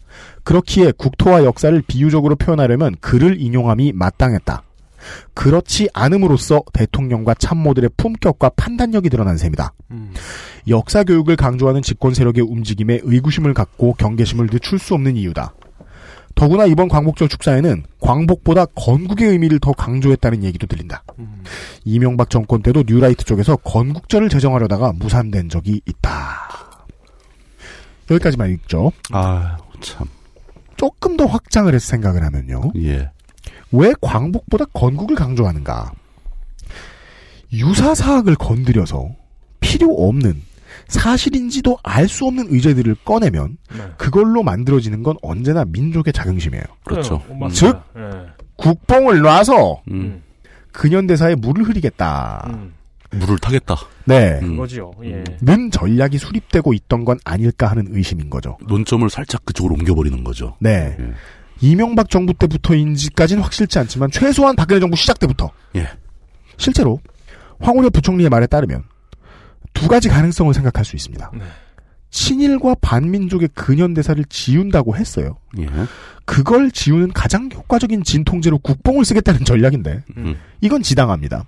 그렇기에 0.42 0.92
국토와 0.96 1.44
역사를 1.44 1.80
비유적으로 1.86 2.36
표현하려면 2.36 2.96
그를 3.00 3.40
인용함이 3.40 3.92
마땅했다. 3.92 4.62
그렇지 5.34 5.88
않음으로써 5.92 6.62
대통령과 6.72 7.34
참모들의 7.34 7.90
품격과 7.96 8.50
판단력이 8.56 9.10
드러난 9.10 9.36
셈이다. 9.36 9.72
음. 9.92 10.12
역사 10.68 11.04
교육을 11.04 11.36
강조하는 11.36 11.82
집권 11.82 12.14
세력의 12.14 12.42
움직임에 12.42 13.00
의구심을 13.02 13.54
갖고 13.54 13.94
경계심을 13.94 14.48
늦출 14.48 14.78
수 14.78 14.94
없는 14.94 15.16
이유다. 15.16 15.54
더구나 16.38 16.66
이번 16.66 16.86
광복절 16.86 17.28
축사에는 17.28 17.82
광복보다 18.00 18.66
건국의 18.76 19.30
의미를 19.30 19.58
더 19.58 19.72
강조했다는 19.72 20.44
얘기도 20.44 20.68
들린다. 20.68 21.02
이명박 21.84 22.30
정권 22.30 22.62
때도 22.62 22.84
뉴라이트 22.86 23.24
쪽에서 23.24 23.56
건국절을 23.56 24.28
제정하려다가 24.28 24.92
무산된 24.92 25.48
적이 25.48 25.80
있다. 25.84 26.78
여기까지만 28.08 28.50
읽죠. 28.52 28.92
아, 29.10 29.56
참. 29.80 30.06
조금 30.76 31.16
더 31.16 31.26
확장을 31.26 31.74
해서 31.74 31.84
생각을 31.88 32.22
하면요. 32.22 32.70
예. 32.76 33.10
왜 33.72 33.92
광복보다 34.00 34.66
건국을 34.66 35.16
강조하는가? 35.16 35.90
유사사학을 37.52 38.36
건드려서 38.36 39.08
필요 39.58 39.92
없는 39.92 40.40
사실인지도 40.88 41.78
알 41.82 42.08
수 42.08 42.26
없는 42.26 42.46
의제들을 42.50 42.96
꺼내면 43.04 43.58
네. 43.76 43.84
그걸로 43.98 44.42
만들어지는 44.42 45.02
건 45.02 45.16
언제나 45.22 45.64
민족의 45.66 46.12
자긍심이에요. 46.12 46.64
그렇죠. 46.84 47.16
어, 47.28 47.34
맞습니다. 47.34 47.52
즉 47.52 48.00
예. 48.00 48.26
국뽕을 48.56 49.20
놔서 49.20 49.82
음. 49.90 50.22
근현대사에 50.72 51.34
물을 51.36 51.64
흐리겠다. 51.64 52.48
음. 52.50 52.72
물을 53.10 53.38
타겠다. 53.38 53.76
네. 54.06 54.38
음. 54.42 54.52
그거지요. 54.56 54.90
예. 55.04 55.24
는 55.42 55.70
전략이 55.70 56.18
수립되고 56.18 56.72
있던 56.74 57.04
건 57.04 57.18
아닐까 57.24 57.66
하는 57.68 57.86
의심인 57.90 58.30
거죠. 58.30 58.56
논점을 58.66 59.08
살짝 59.10 59.44
그쪽으로 59.44 59.74
옮겨버리는 59.74 60.24
거죠. 60.24 60.56
네. 60.60 60.96
예. 60.98 61.12
이명박 61.60 62.08
정부 62.08 62.32
때부터인지까지는 62.34 63.42
확실치 63.42 63.78
않지만 63.80 64.10
최소한 64.10 64.56
박근혜 64.56 64.80
정부 64.80 64.96
시작 64.96 65.18
때부터 65.18 65.50
예. 65.76 65.86
실제로 66.56 67.00
황우려 67.60 67.90
부총리의 67.90 68.30
말에 68.30 68.46
따르면 68.46 68.84
두 69.78 69.88
가지 69.88 70.08
가능성을 70.08 70.52
생각할 70.54 70.84
수 70.84 70.96
있습니다. 70.96 71.30
네. 71.34 71.44
친일과 72.10 72.74
반민족의 72.80 73.50
근현대사를 73.54 74.24
지운다고 74.26 74.96
했어요. 74.96 75.36
예. 75.58 75.66
그걸 76.24 76.70
지우는 76.70 77.12
가장 77.12 77.48
효과적인 77.52 78.02
진통제로 78.02 78.58
국뽕을 78.58 79.04
쓰겠다는 79.04 79.44
전략인데 79.44 80.04
음. 80.16 80.36
이건 80.60 80.82
지당합니다. 80.82 81.44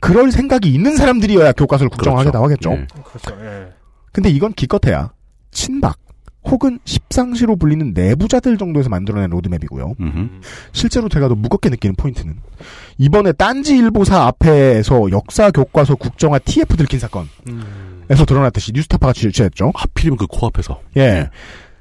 그럴 0.00 0.30
생각이 0.30 0.72
있는 0.72 0.96
사람들이어야 0.96 1.52
교과서를 1.52 1.90
국정하게 1.90 2.30
그렇죠. 2.30 2.38
나오겠죠. 2.38 2.72
예. 2.72 2.86
그렇죠. 3.04 3.44
예. 3.44 3.72
근데 4.12 4.30
이건 4.30 4.52
기껏해야 4.52 5.12
친박 5.50 5.98
혹은 6.50 6.78
십상시로 6.84 7.56
불리는 7.56 7.92
내부자들 7.94 8.56
정도에서 8.56 8.88
만들어낸 8.88 9.30
로드맵이고요. 9.30 9.94
음흠. 10.00 10.28
실제로 10.72 11.08
제가 11.08 11.28
더 11.28 11.34
무겁게 11.34 11.68
느끼는 11.68 11.94
포인트는 11.96 12.36
이번에 12.96 13.32
딴지일보사 13.32 14.22
앞에서 14.26 15.10
역사 15.10 15.50
교과서 15.50 15.94
국정화 15.96 16.38
TF 16.40 16.76
들킨 16.76 16.98
사건에서 16.98 17.30
음. 17.48 18.06
드러났듯이 18.08 18.72
뉴스타파가 18.72 19.12
취재했죠. 19.12 19.72
하필이면 19.74 20.16
그 20.16 20.26
코앞에서. 20.26 20.80
예. 20.96 21.30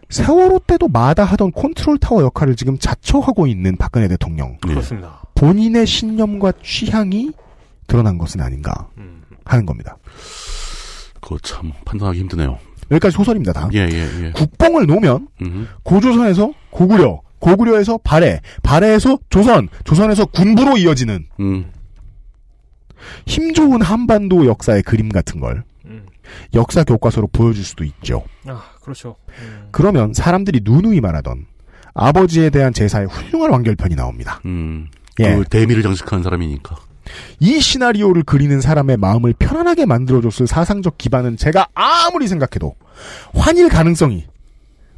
세월호 0.09 0.59
때도 0.59 0.87
마다 0.87 1.25
하던 1.25 1.51
컨트롤 1.51 1.97
타워 1.97 2.23
역할을 2.23 2.55
지금 2.55 2.77
자처하고 2.77 3.47
있는 3.47 3.75
박근혜 3.77 4.07
대통령. 4.07 4.57
예. 4.67 4.69
그렇습니다. 4.69 5.21
본인의 5.35 5.85
신념과 5.85 6.53
취향이 6.63 7.31
드러난 7.87 8.17
것은 8.17 8.41
아닌가 8.41 8.89
음. 8.97 9.23
하는 9.45 9.65
겁니다. 9.65 9.97
그거 11.21 11.37
참 11.39 11.71
판단하기 11.85 12.19
힘드네요. 12.19 12.57
여기까지 12.91 13.15
소설입니다. 13.15 13.53
다. 13.53 13.69
예, 13.73 13.87
예, 13.91 14.25
예. 14.25 14.31
국뽕을 14.31 14.85
놓으면 14.85 15.27
음흠. 15.41 15.67
고조선에서 15.83 16.53
고구려, 16.69 17.21
고구려에서 17.39 17.97
발해, 18.03 18.41
발해에서 18.63 19.19
조선, 19.29 19.69
조선에서 19.83 20.25
군부로 20.25 20.77
이어지는 20.77 21.27
음. 21.39 21.71
힘 23.25 23.53
좋은 23.53 23.81
한반도 23.81 24.45
역사의 24.45 24.83
그림 24.83 25.09
같은 25.09 25.39
걸 25.39 25.63
음. 25.85 26.05
역사 26.53 26.83
교과서로 26.83 27.27
보여줄 27.27 27.63
수도 27.63 27.83
있죠. 27.83 28.23
아, 28.47 28.63
그렇죠. 28.81 29.15
음. 29.41 29.67
그러면 29.71 30.13
사람들이 30.13 30.61
누누이 30.63 31.01
말하던 31.01 31.45
아버지에 31.93 32.49
대한 32.49 32.73
제사의 32.73 33.07
훌륭한 33.07 33.51
완결편이 33.51 33.95
나옵니다. 33.95 34.39
음. 34.45 34.87
예. 35.19 35.35
그 35.35 35.43
대미를 35.45 35.81
장식한 35.81 36.23
사람이니까. 36.23 36.75
이 37.39 37.59
시나리오를 37.59 38.23
그리는 38.23 38.59
사람의 38.61 38.97
마음을 38.97 39.33
편안하게 39.37 39.85
만들어줬을 39.85 40.47
사상적 40.47 40.97
기반은 40.97 41.37
제가 41.37 41.67
아무리 41.73 42.27
생각해도 42.27 42.75
환일 43.33 43.69
가능성이 43.69 44.25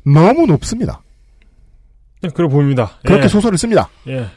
너무 0.03 0.45
높습니다. 0.47 1.01
네, 2.21 2.29
그래 2.33 2.47
보입니다. 2.47 2.91
그렇게 3.03 3.23
예. 3.23 3.27
소설을 3.27 3.57
씁니다. 3.57 3.89
예. 4.07 4.27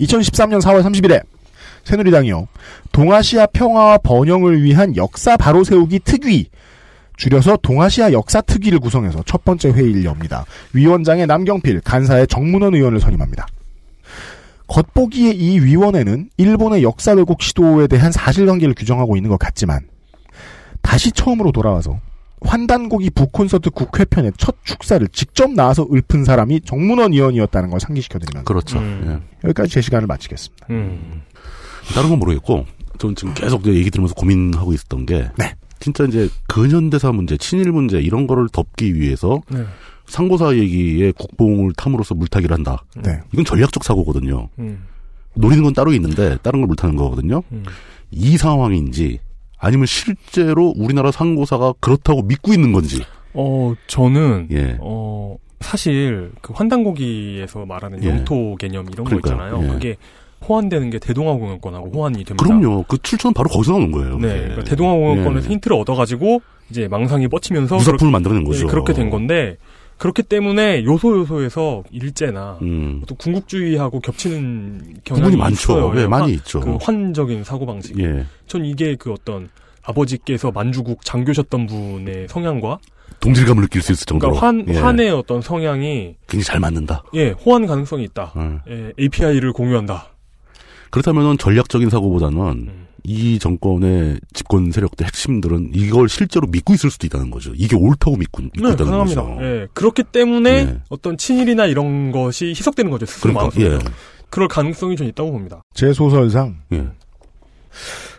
2013년 0.00 0.60
4월 0.60 0.82
30일에 0.82 1.22
새누리당이요. 1.84 2.48
동아시아 2.92 3.46
평화와 3.46 3.98
번영을 3.98 4.62
위한 4.62 4.96
역사 4.96 5.36
바로 5.36 5.64
세우기 5.64 6.00
특위 6.00 6.46
줄여서 7.16 7.58
동아시아 7.62 8.12
역사 8.12 8.40
특위를 8.40 8.80
구성해서 8.80 9.22
첫 9.26 9.44
번째 9.44 9.70
회의를 9.70 10.04
엽니다. 10.04 10.44
위원장의 10.72 11.26
남경필, 11.26 11.82
간사의 11.82 12.26
정문원 12.26 12.74
의원을 12.74 13.00
선임합니다. 13.00 13.46
겉보기에 14.72 15.32
이 15.32 15.60
위원회는 15.60 16.30
일본의 16.38 16.82
역사 16.82 17.12
왜곡 17.12 17.42
시도에 17.42 17.86
대한 17.88 18.10
사실관계를 18.10 18.74
규정하고 18.74 19.16
있는 19.16 19.28
것 19.28 19.38
같지만 19.38 19.80
다시 20.80 21.12
처음으로 21.12 21.52
돌아와서 21.52 22.00
환단고기 22.40 23.10
북콘서트 23.10 23.68
국회편의 23.70 24.32
첫 24.38 24.56
축사를 24.64 25.06
직접 25.08 25.52
나와서 25.52 25.86
읊은 25.92 26.24
사람이 26.24 26.62
정문원 26.62 27.12
의원이었다는 27.12 27.68
걸 27.70 27.80
상기시켜드리면서 27.80 28.44
그렇죠. 28.44 28.78
음. 28.78 29.22
여기까지 29.44 29.70
제 29.70 29.80
시간을 29.82 30.06
마치겠습니다. 30.06 30.66
음. 30.70 31.22
예. 31.90 31.94
다른 31.94 32.08
건 32.08 32.18
모르겠고, 32.18 32.66
저는 32.98 33.14
지금 33.14 33.34
계속 33.34 33.66
얘기 33.66 33.90
들으면서 33.90 34.14
고민하고 34.14 34.72
있었던 34.72 35.06
게, 35.06 35.30
네. 35.36 35.54
진짜 35.78 36.04
이제 36.04 36.28
근현대사 36.48 37.12
문제, 37.12 37.36
친일 37.36 37.70
문제 37.72 38.00
이런 38.00 38.26
거를 38.26 38.48
덮기 38.50 38.94
위해서 38.94 39.40
네. 39.48 39.64
상고사 40.06 40.56
얘기에 40.56 41.12
국뽕을 41.12 41.72
탐으로써 41.76 42.14
물타기를 42.14 42.54
한다. 42.54 42.84
네. 43.02 43.20
이건 43.32 43.44
전략적 43.44 43.84
사고거든요. 43.84 44.48
음. 44.58 44.84
노리는 45.34 45.62
건 45.62 45.72
따로 45.72 45.92
있는데 45.94 46.36
다른 46.42 46.60
걸 46.60 46.66
물타는 46.68 46.96
거거든요. 46.96 47.42
음. 47.52 47.64
이 48.10 48.36
상황인지 48.36 49.20
아니면 49.58 49.86
실제로 49.86 50.72
우리나라 50.76 51.10
상고사가 51.10 51.74
그렇다고 51.80 52.22
믿고 52.22 52.52
있는 52.52 52.72
건지. 52.72 53.02
어, 53.32 53.72
저는 53.86 54.48
예. 54.50 54.76
어, 54.80 55.36
사실 55.60 56.32
그 56.42 56.52
환단고기에서 56.52 57.64
말하는 57.64 58.02
예. 58.04 58.08
영토 58.08 58.56
개념 58.56 58.86
이런 58.92 59.04
거 59.04 59.16
그러니까요. 59.16 59.34
있잖아요. 59.34 59.64
예. 59.64 59.68
그게 59.72 59.96
호환되는 60.46 60.90
게 60.90 60.98
대동아공영권하고 60.98 61.90
호환이 61.94 62.24
됩니다. 62.24 62.44
그럼요. 62.44 62.84
그 62.88 62.98
출처는 63.00 63.32
바로 63.32 63.48
거기서 63.48 63.72
나오는 63.72 63.92
거예요. 63.92 64.18
네, 64.18 64.28
예. 64.28 64.38
그러니까 64.40 64.64
대동아공영권에서 64.64 65.48
예. 65.48 65.52
힌트를 65.52 65.76
얻어가지고 65.78 66.42
이제 66.68 66.88
망상이 66.88 67.28
뻗치면서 67.28 67.76
무사품을 67.76 67.98
그렇게- 67.98 68.10
만들어낸 68.12 68.44
거죠. 68.44 68.64
예, 68.66 68.68
그렇게 68.68 68.92
된 68.92 69.08
건데 69.08 69.56
그렇기 70.02 70.24
때문에 70.24 70.82
요소 70.84 71.16
요소에서 71.20 71.84
일제나 71.92 72.58
음. 72.62 73.02
또 73.06 73.14
궁극주의하고 73.14 74.00
겹치는 74.00 74.96
경향이 75.04 75.36
많죠. 75.36 75.54
있어요. 75.54 75.92
예, 75.96 76.02
예, 76.02 76.06
많이 76.08 76.22
환- 76.24 76.30
있죠. 76.32 76.58
그 76.58 76.74
환적인 76.80 77.44
사고 77.44 77.66
방식. 77.66 77.96
예. 78.00 78.26
전 78.48 78.64
이게 78.64 78.96
그 78.96 79.12
어떤 79.12 79.48
아버지께서 79.84 80.50
만주국 80.50 81.04
장교셨던 81.04 81.66
분의 81.68 82.26
성향과 82.28 82.78
동질감을 83.20 83.62
느낄 83.62 83.80
수 83.80 83.92
있을 83.92 84.04
정도로. 84.06 84.34
그러니까 84.34 84.44
환 84.48 84.74
예. 84.74 84.80
환의 84.80 85.10
어떤 85.10 85.40
성향이 85.40 86.16
굉장히 86.26 86.42
잘 86.42 86.58
맞는다. 86.58 87.04
예 87.14 87.30
호환 87.30 87.64
가능성이 87.68 88.02
있다. 88.02 88.32
음. 88.34 88.58
예, 88.68 88.92
API를 88.98 89.52
공유한다. 89.52 90.08
그렇다면은 90.90 91.38
전략적인 91.38 91.90
사고보다는 91.90 92.38
음. 92.40 92.81
이 93.04 93.38
정권의 93.38 94.20
집권 94.32 94.70
세력들 94.70 95.06
핵심들은 95.06 95.70
이걸 95.74 96.08
실제로 96.08 96.46
믿고 96.46 96.72
있을 96.74 96.90
수도 96.90 97.06
있다는 97.06 97.30
거죠. 97.30 97.52
이게 97.56 97.74
옳다고 97.76 98.16
믿고, 98.16 98.42
믿고 98.42 98.60
네, 98.68 98.72
있다는 98.74 98.84
가능합니다. 98.92 99.22
거죠. 99.22 99.38
예, 99.42 99.66
그렇기 99.74 100.04
때문에 100.04 100.64
네. 100.66 100.80
어떤 100.88 101.16
친일이나 101.18 101.66
이런 101.66 102.12
것이 102.12 102.50
희석되는 102.50 102.90
거죠. 102.90 103.06
스스로 103.06 103.34
그러니까. 103.34 103.60
예. 103.60 103.78
그럴 104.30 104.48
가능성이 104.48 104.96
좀 104.96 105.08
있다고 105.08 105.32
봅니다. 105.32 105.62
제 105.74 105.92
소설상 105.92 106.58
예. 106.72 106.86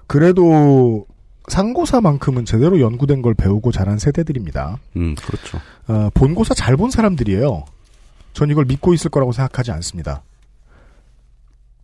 그래도 0.08 1.06
상고사만큼은 1.48 2.46
제대로 2.46 2.80
연구된 2.80 3.22
걸 3.22 3.34
배우고 3.34 3.72
자란 3.72 4.00
세대들입니다. 4.00 4.80
음, 4.96 5.16
그렇죠. 5.16 5.60
어, 5.88 6.10
본고사 6.14 6.54
잘 6.54 6.78
본 6.78 6.90
사람들이에요. 6.92 7.66
전 8.34 8.50
이걸 8.50 8.66
믿고 8.66 8.94
있을 8.94 9.10
거라고 9.12 9.32
생각하지 9.32 9.72
않습니다. 9.72 10.24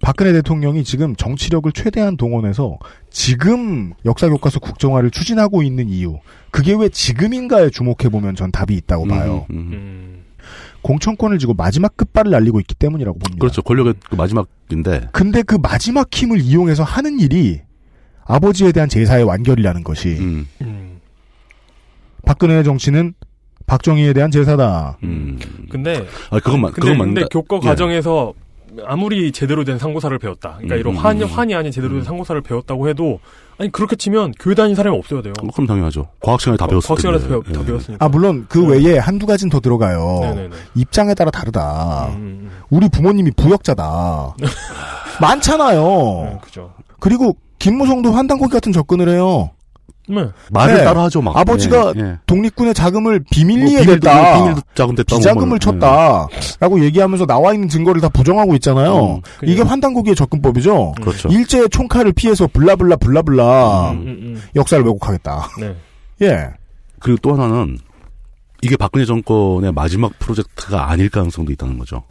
박근혜 0.02 0.32
대통령이 0.32 0.84
지금 0.84 1.16
정치력을 1.16 1.70
최대한 1.74 2.16
동원해서 2.16 2.78
지금 3.10 3.94
역사교과서 4.06 4.60
국정화를 4.60 5.12
추진하고 5.12 5.62
있는 5.62 5.90
이유, 5.90 6.20
그게 6.52 6.74
왜 6.74 6.88
지금인가에 6.90 7.70
주목해보면 7.70 8.36
전 8.36 8.52
답이 8.52 8.76
있다고 8.76 9.08
봐요. 9.08 9.46
음. 9.52 10.24
공천권을 10.82 11.38
쥐고 11.40 11.54
마지막 11.56 11.98
끝발을 11.98 12.32
날리고 12.32 12.62
있기 12.62 12.76
때문이라고 12.76 13.20
봅니다. 13.20 13.40
그렇죠. 13.40 13.62
권력의 13.62 13.96
그 14.10 14.16
마지막인데. 14.16 15.10
근데 15.12 15.44
그 15.44 15.56
마지막 15.56 16.08
힘을 16.14 16.40
이용해서 16.40 16.84
하는 16.84 17.20
일이 17.20 17.62
아버지에 18.26 18.72
대한 18.72 18.88
제사의 18.88 19.26
완결이라는 19.26 19.84
것이 19.84 20.18
음. 20.20 20.48
박근혜의 22.26 22.64
정치는 22.64 23.16
박정희에 23.66 24.14
대한 24.14 24.32
제사다. 24.32 24.98
근데 25.70 26.06
아, 26.30 26.40
그것만, 26.40 26.72
근데, 26.72 26.82
그건 26.82 26.82
근데 26.82 26.98
맞는데. 26.98 27.22
교과 27.32 27.60
예. 27.64 27.68
과정에서 27.68 28.34
아무리 28.86 29.32
제대로 29.32 29.64
된 29.64 29.78
상고사를 29.78 30.18
배웠다. 30.20 30.54
그러니까 30.58 30.76
음, 30.76 30.80
이런 30.80 30.94
음, 30.96 30.98
환, 31.00 31.22
음. 31.22 31.28
환이 31.28 31.56
아닌 31.56 31.72
제대로 31.72 31.94
된 31.96 32.04
상고사를 32.04 32.40
배웠다고 32.42 32.88
해도 32.90 33.20
아니 33.58 33.72
그렇게 33.72 33.96
치면 33.96 34.34
교회 34.40 34.56
다닌 34.56 34.76
사람이 34.76 34.98
없어야 34.98 35.22
돼요. 35.22 35.34
뭐 35.42 35.52
그럼 35.54 35.68
당연하죠. 35.68 36.08
과학 36.22 36.40
시간에 36.40 36.58
다 36.58 36.66
어, 36.66 36.68
배웠을 36.68 36.88
과학 36.88 37.00
시간에서 37.00 37.28
텐데. 37.28 37.30
배워- 37.44 37.54
다 37.56 37.62
예. 37.62 37.66
배웠으니까. 37.66 38.06
아 38.06 38.10
물론 38.10 38.46
그 38.48 38.66
외에 38.66 38.98
한두 38.98 39.26
가지는 39.26 39.50
더 39.50 39.60
들어가요. 39.60 40.20
네네네. 40.22 40.56
입장에 40.76 41.14
따라 41.14 41.32
다르다. 41.32 42.08
음, 42.16 42.50
우리 42.70 42.88
부모님이 42.90 43.32
부역자다. 43.32 44.36
많잖아요. 45.22 46.40
그죠. 46.42 46.72
그리고 47.00 47.36
김무성도 47.60 48.12
환단고기 48.12 48.52
같은 48.52 48.72
접근을 48.72 49.10
해요. 49.10 49.52
네. 50.10 50.28
말을 50.52 50.78
네. 50.78 50.84
따라 50.84 51.04
하죠, 51.04 51.22
막. 51.22 51.38
아버지가 51.38 51.94
예, 51.98 52.00
예. 52.02 52.18
독립군의 52.26 52.74
자금을 52.74 53.24
비밀리에 53.32 53.76
뭐 53.76 53.82
비밀- 53.82 54.00
냈다. 54.00 54.38
비밀 54.38 54.56
자금 54.74 54.96
됐다, 54.96 55.16
비자금을 55.16 55.48
뭐, 55.48 55.60
쳤다. 55.60 56.28
라고 56.60 56.84
얘기하면서 56.84 57.26
나와 57.28 57.54
있는 57.54 57.70
증거를 57.70 58.02
다 58.02 58.10
부정하고 58.10 58.56
있잖아요. 58.56 59.16
음, 59.16 59.22
이게 59.44 59.62
환단고기의 59.62 60.16
접근법이죠. 60.16 60.94
그렇죠. 61.02 61.30
일제의 61.30 61.70
총칼을 61.70 62.14
피해서 62.14 62.48
블라블라 62.48 62.96
블라블라 62.98 63.92
음, 63.92 63.98
음. 64.08 64.42
역사를 64.56 64.84
왜곡하겠다. 64.84 65.48
네. 65.60 65.76
예. 66.24 66.48
그리고 67.00 67.18
또 67.22 67.34
하나는 67.34 67.78
이게 68.62 68.76
박근혜 68.76 69.06
정권의 69.06 69.72
마지막 69.72 70.12
프로젝트가 70.20 70.90
아닐 70.90 71.10
가능성도 71.10 71.52
있다는 71.54 71.78
거죠. 71.78 72.04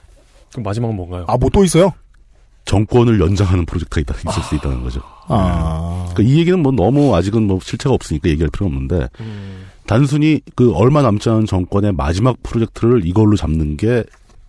그럼 0.53 0.63
마지막은 0.63 0.97
뭔가요? 0.97 1.25
아, 1.29 1.37
뭐 1.37 1.51
또 1.53 1.63
있어요? 1.65 1.93
정권을 2.69 3.19
연장하는 3.19 3.65
프로젝트가 3.65 4.01
있다, 4.03 4.31
있을 4.31 4.43
수 4.43 4.55
있다는 4.55 4.83
거죠. 4.83 5.01
아. 5.27 6.07
그러니까 6.13 6.23
이 6.35 6.39
얘기는 6.39 6.59
뭐 6.61 6.71
너무 6.71 7.17
아직은 7.17 7.45
뭐 7.45 7.59
실체가 7.63 7.95
없으니까 7.95 8.29
얘기할 8.29 8.51
필요가 8.51 8.73
없는데 8.75 9.09
음. 9.21 9.65
단순히 9.87 10.41
그 10.55 10.73
얼마 10.75 11.01
남지 11.01 11.29
않은 11.31 11.47
정권의 11.47 11.93
마지막 11.93 12.37
프로젝트를 12.43 13.07
이걸로 13.07 13.37
잡는 13.37 13.79
게 13.79 14.05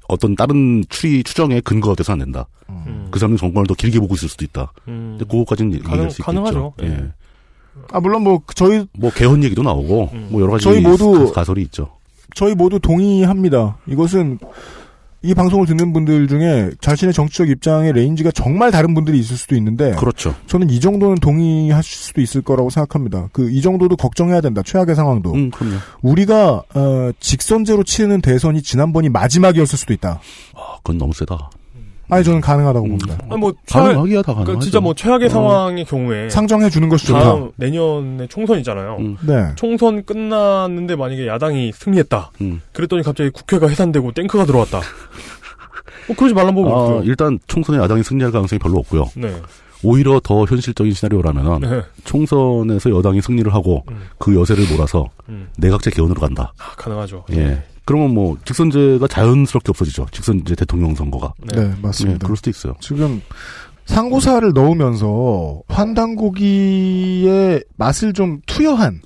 어떤 0.10 0.36
다른 0.36 0.84
추리 0.90 1.24
추정의 1.24 1.62
근거가 1.62 1.96
돼서 1.96 2.12
안 2.14 2.20
된다. 2.20 2.46
그 3.10 3.18
사람이 3.20 3.38
정권을 3.38 3.66
더 3.68 3.74
길게 3.74 4.00
보고 4.00 4.14
있을 4.16 4.28
수도 4.28 4.44
있다. 4.46 4.72
음. 4.90 5.16
근데 5.18 5.26
그거까지는 5.32 5.80
가능- 5.82 5.92
얘기할 5.94 6.12
수 6.12 6.22
가능하죠. 6.22 6.74
있겠죠. 6.78 6.94
예. 6.94 7.04
예. 7.06 7.10
아, 7.92 8.00
물론 8.02 8.24
뭐, 8.24 8.42
저희, 8.54 8.86
뭐 8.98 9.10
개헌 9.12 9.44
얘기도 9.46 9.64
나오고 9.64 10.10
뭐 10.30 10.42
여러 10.42 10.52
가지 10.52 10.66
저희 10.66 10.82
모두- 10.82 11.28
가- 11.28 11.32
가설이 11.42 11.62
있죠. 11.64 11.90
저희 12.36 12.54
모두 12.54 12.80
동의합니다. 12.80 13.78
이것은 13.88 14.38
이 15.22 15.34
방송을 15.34 15.66
듣는 15.68 15.92
분들 15.92 16.28
중에 16.30 16.72
자신의 16.80 17.14
정치적 17.14 17.50
입장의 17.50 17.92
range가 17.92 18.32
정말 18.32 18.72
다른 18.72 18.94
분들이 18.94 19.20
있을 19.20 19.36
수도 19.36 19.56
있는데 19.56 19.92
그렇죠. 19.96 20.34
저는 20.48 20.70
이 20.70 20.80
정도는 20.80 21.16
동의하실 21.16 21.98
수도 21.98 22.22
있을 22.22 22.42
거라고 22.42 22.70
생각합니다. 22.70 23.28
그 23.34 23.50
이 23.50 23.62
정도도 23.62 23.98
걱정해야 23.98 24.40
된다. 24.40 24.62
최악의 24.64 24.96
상황도. 24.96 25.34
음, 25.34 25.52
그럼요. 25.52 25.76
우리가 26.02 26.64
어, 26.74 27.12
직선제로 27.20 27.84
치르는 27.84 28.22
대선이 28.22 28.62
지난번이 28.62 29.10
마지막이었을 29.10 29.78
수도 29.78 29.92
있다. 29.94 30.22
아, 30.56 30.78
그건 30.78 30.98
너무 30.98 31.14
세다. 31.14 31.50
아니 32.10 32.24
저는 32.24 32.42
가능하다고 32.42 32.88
봅니다. 32.88 33.18
아니 33.30 33.40
뭐 33.40 33.54
가능하기야 33.70 34.22
다 34.22 34.34
그러니까 34.34 34.44
가능하죠. 34.46 34.60
진짜 34.64 34.80
뭐 34.80 34.94
최악의 34.94 35.28
어. 35.28 35.30
상황의 35.30 35.86
경우에 35.86 36.30
상정해 36.30 36.70
주는 36.70 36.90
것이 36.90 37.08
좋다. 37.08 37.38
내년에 37.56 38.28
총선이잖아요. 38.28 38.98
음. 39.00 39.18
네. 39.22 39.52
총선 39.56 40.04
끝났는데 40.04 40.96
만약에 40.96 41.28
야당이 41.28 41.72
승리했다. 41.74 42.32
음. 42.42 42.62
그랬더니 42.74 43.04
갑자기 43.04 43.30
국회가 43.30 43.68
해산되고 43.68 44.12
탱크가 44.12 44.46
들어왔다. 44.46 44.82
뭐 46.08 46.16
그러지 46.16 46.34
말란 46.34 46.56
법은 46.56 46.72
아, 46.72 46.76
없어요. 46.76 47.04
일단 47.04 47.38
총선에 47.48 47.78
야당이 47.78 48.04
승리할 48.04 48.32
가능성이 48.32 48.58
별로 48.60 48.80
없고요. 48.80 49.06
네. 49.16 49.32
오히려 49.84 50.20
더 50.22 50.44
현실적인 50.46 50.92
시나리오라면 50.94 51.62
네. 51.62 51.82
총선에서 52.04 52.90
여당이 52.90 53.22
승리를 53.22 53.54
하고 53.54 53.86
그 54.18 54.36
여세를 54.36 54.66
몰아서 54.72 55.08
음. 55.30 55.48
내각제 55.58 55.92
개헌으로 55.92 56.20
간다. 56.20 56.54
아, 56.58 56.76
가능하죠. 56.76 57.26
예. 57.34 57.64
그러면 57.90 58.14
뭐 58.14 58.38
직선제가 58.46 59.08
자연스럽게 59.08 59.72
없어지죠. 59.72 60.06
직선제 60.12 60.54
대통령 60.54 60.94
선거가. 60.94 61.34
네, 61.40 61.74
맞습니다. 61.82 62.14
예, 62.14 62.18
그럴 62.20 62.38
수도 62.38 62.52
있어요. 62.52 62.76
지금 62.80 63.20
상고사를 63.88 64.54
넣으면서 64.54 65.64
환단고기의 65.68 67.64
맛을 67.78 68.14
좀 68.14 68.42
투여한 68.46 69.02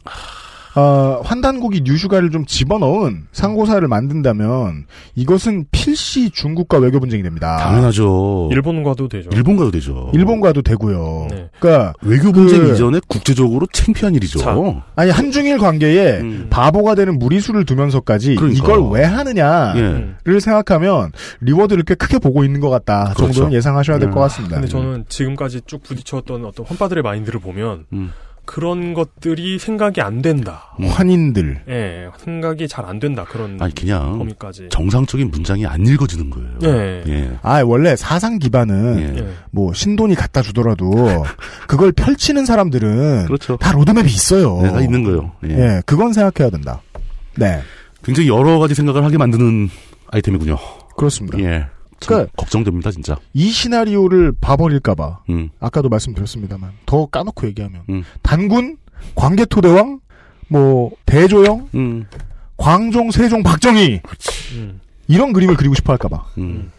어, 0.75 1.21
환단고기 1.23 1.81
뉴슈가를 1.83 2.31
좀 2.31 2.45
집어넣은 2.45 3.27
상고사를 3.31 3.87
만든다면 3.87 4.85
이것은 5.15 5.65
필시 5.71 6.31
중국과 6.31 6.79
외교 6.79 6.99
분쟁이 6.99 7.21
됩니다. 7.21 7.57
당연하죠. 7.57 8.49
일본과도 8.51 9.07
되죠. 9.07 9.29
일본과도 9.33 9.69
되죠. 9.69 10.09
일본과도 10.13 10.63
되고요. 10.63 11.27
네. 11.29 11.49
그러니까 11.59 11.93
외교 12.01 12.31
그- 12.31 12.43
분쟁 12.43 12.67
이전에 12.73 12.99
국제적으로 13.07 13.67
창피한 13.71 14.15
일이죠. 14.15 14.39
자, 14.39 14.55
아니 14.95 15.11
한중일 15.11 15.59
관계에 15.59 16.19
음. 16.21 16.47
바보가 16.49 16.95
되는 16.95 17.19
무리수를 17.19 17.65
두면서까지 17.65 18.35
그러니까. 18.35 18.63
이걸 18.63 18.89
왜 18.91 19.03
하느냐를 19.03 20.15
예. 20.27 20.39
생각하면 20.39 21.11
reward를 21.41 21.83
꽤 21.83 21.93
크게 21.93 22.17
보고 22.17 22.43
있는 22.43 22.59
것 22.59 22.69
같다 22.69 23.13
그렇죠. 23.15 23.31
정도는 23.33 23.53
예상하셔야 23.53 23.99
될 23.99 24.09
음. 24.09 24.13
것 24.13 24.21
같습니다. 24.21 24.55
근데 24.55 24.67
저는 24.67 25.05
지금까지 25.07 25.61
쭉 25.67 25.83
부딪혔던 25.83 26.45
어떤 26.45 26.65
환빠들의 26.65 27.03
마인드를 27.03 27.39
보면 27.39 27.85
음. 27.93 28.11
그런 28.45 28.93
것들이 28.93 29.57
생각이 29.57 30.01
안 30.01 30.21
된다. 30.21 30.75
환인들 30.81 31.63
예, 31.69 32.09
생각이 32.17 32.67
잘 32.67 32.83
안 32.85 32.99
된다. 32.99 33.23
그런 33.23 33.57
아니 33.61 33.73
그냥 33.73 34.17
범위까지. 34.17 34.67
정상적인 34.69 35.31
문장이 35.31 35.65
안 35.65 35.85
읽어지는 35.85 36.29
거예요. 36.29 36.49
예. 36.63 37.03
예. 37.07 37.31
아 37.41 37.61
원래 37.63 37.95
사상 37.95 38.39
기반은 38.39 38.99
예. 38.99 39.19
예. 39.21 39.27
뭐 39.51 39.73
신돈이 39.73 40.15
갖다 40.15 40.41
주더라도 40.41 41.23
그걸 41.67 41.91
펼치는 41.93 42.45
사람들은 42.45 43.25
그렇죠. 43.27 43.55
다 43.57 43.71
로드맵이 43.71 44.07
있어요. 44.07 44.61
내가 44.61 44.81
있는 44.81 45.03
거예요. 45.03 45.31
예. 45.45 45.49
예, 45.49 45.81
그건 45.85 46.11
생각해야 46.11 46.49
된다. 46.51 46.81
네, 47.37 47.61
굉장히 48.03 48.27
여러 48.29 48.59
가지 48.59 48.75
생각을 48.75 49.03
하게 49.05 49.17
만드는 49.17 49.69
아이템이군요. 50.11 50.57
그렇습니다. 50.97 51.39
예. 51.39 51.67
참 52.03 52.15
그러니까- 52.15 52.31
걱정됩니다, 52.37 52.91
진짜. 52.91 53.17
이 53.33 53.49
시나리오를 53.49 54.33
봐버릴까봐 54.39 55.19
음. 55.29 55.49
아까도 55.59 55.89
말씀드렸습니다만 55.89 56.71
더 56.85 57.05
까놓고 57.07 57.47
얘기하면 57.47 57.81
음. 57.89 58.03
단군, 58.21 58.77
광개토대왕, 59.15 59.99
뭐 60.49 60.91
대조영, 61.05 61.69
음. 61.75 62.05
광종, 62.57 63.11
세종, 63.11 63.43
박정희 63.43 64.01
음. 64.55 64.79
이런 65.07 65.33
그림을 65.33 65.55
그리고 65.57 65.73
싶어할까봐. 65.75 66.23
음. 66.37 66.71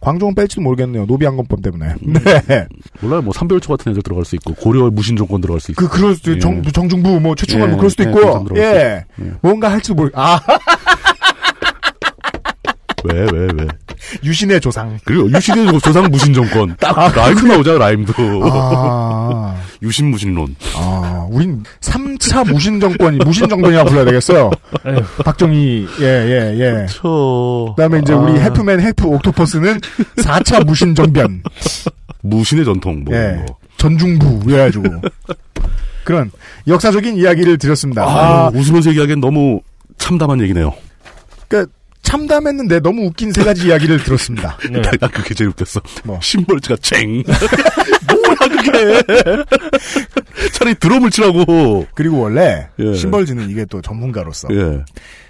광종은 0.00 0.36
뺄지도 0.36 0.60
모르겠네요. 0.62 1.06
노비안검법 1.06 1.60
때문에. 1.60 1.94
네. 2.00 2.20
몰라요. 3.00 3.20
뭐 3.20 3.32
삼별초 3.32 3.68
같은 3.76 3.90
애들 3.90 4.02
들어갈 4.04 4.24
수 4.24 4.36
있고 4.36 4.54
고려 4.54 4.88
무신 4.90 5.16
정권 5.16 5.40
들어갈 5.40 5.58
수 5.60 5.72
있고. 5.72 5.88
그 5.88 5.90
그럴 5.96 6.14
수도 6.14 6.36
예. 6.36 6.38
정, 6.38 6.62
정중부 6.62 7.18
뭐 7.18 7.34
최충원 7.34 7.68
예, 7.68 7.72
뭐 7.72 7.78
그럴 7.78 7.90
수도 7.90 8.04
예, 8.04 8.08
있고 8.08 8.20
예. 8.20 8.24
있고. 8.30 8.58
예. 9.24 9.32
뭔가 9.42 9.72
할지도 9.72 9.94
모르. 9.96 10.10
아 10.14 10.38
왜, 13.04 13.26
왜, 13.32 13.48
왜. 13.56 13.66
유신의 14.24 14.60
조상. 14.60 14.98
그리고 15.04 15.30
유신의 15.30 15.80
조상 15.80 16.04
무신 16.10 16.32
정권. 16.32 16.76
딱 16.78 17.14
라임도 17.14 17.46
나오잖아, 17.46 17.78
라임도. 17.78 18.12
아, 18.44 19.56
유신 19.82 20.10
무신론. 20.10 20.54
아, 20.76 21.26
우린 21.30 21.62
3차 21.80 22.50
무신 22.50 22.80
정권이 22.80 23.18
무신 23.18 23.48
정권이라고 23.48 23.88
불러야 23.88 24.04
되겠어요. 24.04 24.50
박정희 25.24 25.86
예예 26.00 26.58
예. 26.60 26.86
저. 26.88 27.74
그다음에 27.76 28.00
이제 28.00 28.12
우리 28.12 28.38
아. 28.38 28.44
해프맨 28.44 28.80
해프 28.80 29.06
옥토퍼스는 29.06 29.80
4차 30.16 30.64
무신 30.64 30.94
정변. 30.94 31.42
무신의 32.22 32.64
전통, 32.64 33.04
뭐. 33.04 33.14
예. 33.14 33.34
뭐. 33.34 33.46
전중부 33.76 34.40
그래가지고 34.40 34.82
그런 36.04 36.30
역사적인 36.66 37.16
이야기를 37.16 37.58
드렸습니다. 37.58 38.02
아, 38.02 38.46
아, 38.46 38.50
웃으면서 38.52 38.90
얘기하기엔 38.90 39.20
너무 39.20 39.60
참담한 39.98 40.40
얘기네요. 40.40 40.72
그러니까 41.46 41.72
참담했는데 42.08 42.80
너무 42.80 43.04
웃긴 43.06 43.32
세 43.32 43.44
가지 43.44 43.66
이야기를 43.66 44.02
들었습니다. 44.02 44.56
네. 44.70 44.80
나, 44.80 44.90
나 44.92 45.08
그게 45.08 45.34
제일 45.34 45.50
웃겼어. 45.50 45.80
뭐. 46.04 46.18
심벌즈가 46.22 46.76
쟁. 46.80 47.22
뭐야 48.08 48.34
그게. 48.62 49.02
차라리 50.52 50.74
드럼을 50.76 51.10
치라고. 51.10 51.86
그리고 51.94 52.20
원래 52.20 52.68
예. 52.78 52.94
심벌즈는 52.94 53.50
이게 53.50 53.66
또 53.66 53.82
전문가로서 53.82 54.48
예. 54.52 54.82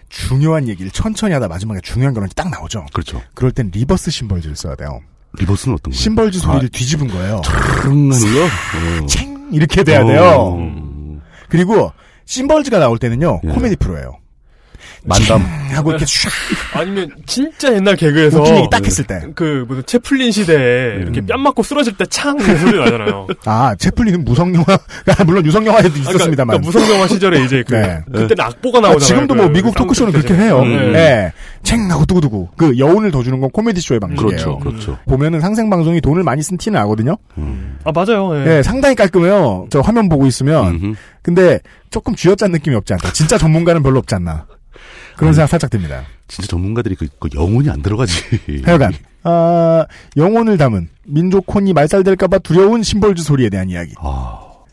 중요한 0.08 0.68
얘기를 0.68 0.90
천천히 0.92 1.34
하다 1.34 1.48
마지막에 1.48 1.80
중요한 1.82 2.14
결론이 2.14 2.32
딱 2.36 2.48
나오죠. 2.48 2.86
그렇죠. 2.92 3.20
그럴 3.34 3.50
땐 3.50 3.70
reverse 3.74 4.12
심벌즈를 4.12 4.54
써야 4.54 4.76
돼요. 4.76 5.00
reverse는 5.36 5.74
어떤 5.74 5.90
거예요? 5.90 6.00
심벌즈 6.00 6.38
소리를 6.38 6.68
뒤집은 6.68 7.08
거예요. 7.08 7.42
릉 7.86 8.12
하는 8.12 8.34
거? 8.34 8.44
어. 8.44 9.06
챙 9.06 9.48
이렇게 9.52 9.82
돼야 9.82 10.04
돼요. 10.04 10.56
그리고 11.48 11.92
심벌즈가 12.24 12.78
나올 12.78 12.98
때는요 12.98 13.40
예. 13.44 13.48
코미디 13.48 13.76
프로예요. 13.76 14.18
만담. 15.08 15.42
하고 15.72 15.90
이렇게 15.90 16.04
샥 16.04 16.28
아니면 16.74 17.10
진짜 17.26 17.74
옛날 17.74 17.96
개그에서 17.96 18.40
웃긴 18.40 18.56
얘기 18.56 18.68
딱 18.70 18.84
했을 18.84 19.04
때. 19.04 19.20
그 19.34 19.64
무슨 19.68 19.84
채플린 19.86 20.30
시대에 20.32 20.96
이렇게 21.00 21.20
뺨 21.24 21.40
맞고 21.40 21.62
쓰러질 21.62 21.96
때창 21.96 22.38
소리 22.38 22.78
나잖아요. 22.78 23.26
아 23.44 23.74
채플린은 23.76 24.24
무성 24.24 24.54
영화 24.54 24.64
물론 25.26 25.44
유성 25.44 25.66
영화에도 25.66 25.90
그러니까, 25.90 26.10
있었습니다만. 26.12 26.60
그러니까 26.60 26.80
무성 26.80 26.94
영화 26.94 27.06
시절에 27.08 27.42
이제 27.44 27.64
그 27.66 27.74
네. 27.74 28.00
그때는 28.06 28.40
악보가 28.40 28.80
나오잖아요. 28.80 28.96
아, 28.96 28.98
지금도 28.98 29.34
뭐 29.34 29.46
그 29.48 29.52
미국 29.52 29.74
토크쇼는. 29.74 30.12
그렇게 30.12 30.34
해요. 30.34 30.60
음. 30.62 30.92
네. 30.92 31.32
챙 31.62 31.90
하고 31.90 32.04
두고두고 32.06 32.50
그 32.56 32.78
여운을 32.78 33.10
더 33.10 33.22
주는 33.22 33.40
건 33.40 33.50
코미디 33.50 33.80
쇼의 33.80 34.00
방식이에요. 34.00 34.28
그렇죠, 34.28 34.58
그렇죠. 34.58 34.98
보면은 35.06 35.40
상생 35.40 35.68
방송이 35.70 36.00
돈을 36.00 36.22
많이 36.22 36.42
쓴 36.42 36.56
티는 36.58 36.78
나거든요. 36.78 37.16
아 37.84 37.92
맞아요. 37.92 38.38
예. 38.40 38.44
네, 38.44 38.62
상당히 38.62 38.94
깔끔해요. 38.94 39.66
저 39.70 39.80
화면 39.80 40.08
보고 40.08 40.26
있으면. 40.26 40.96
근데 41.22 41.58
조금 41.90 42.14
쥐어짠 42.14 42.52
느낌이 42.52 42.74
없지 42.76 42.94
않다. 42.94 43.12
진짜 43.12 43.36
전문가는 43.38 43.82
별로 43.82 43.98
없지 43.98 44.14
않나. 44.14 44.46
그런 45.18 45.34
생각 45.34 45.48
살짝 45.48 45.70
듭니다. 45.70 46.04
진짜 46.28 46.48
전문가들이 46.48 46.94
그, 46.94 47.08
그 47.18 47.28
영혼이 47.34 47.68
안 47.68 47.82
들어가지. 47.82 48.12
하여간 48.64 48.92
아, 49.24 49.84
영혼을 50.16 50.56
담은 50.56 50.88
민족 51.04 51.52
혼이 51.52 51.72
말살될까봐 51.72 52.38
두려운 52.38 52.82
심벌즈 52.82 53.22
소리에 53.22 53.50
대한 53.50 53.68
이야기. 53.68 53.94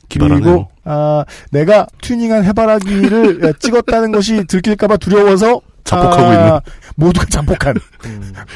기발하네요. 0.07 0.43
그리고 0.43 0.67
아, 0.83 1.25
내가 1.51 1.87
튜닝한 2.01 2.43
해바라기를 2.45 3.55
찍었다는 3.59 4.11
것이 4.11 4.45
들킬까봐 4.45 4.97
두려워서 4.97 5.61
자폭하고 5.83 6.23
아, 6.23 6.33
있는. 6.33 6.59
모두가 6.95 7.25
자폭한 7.25 7.75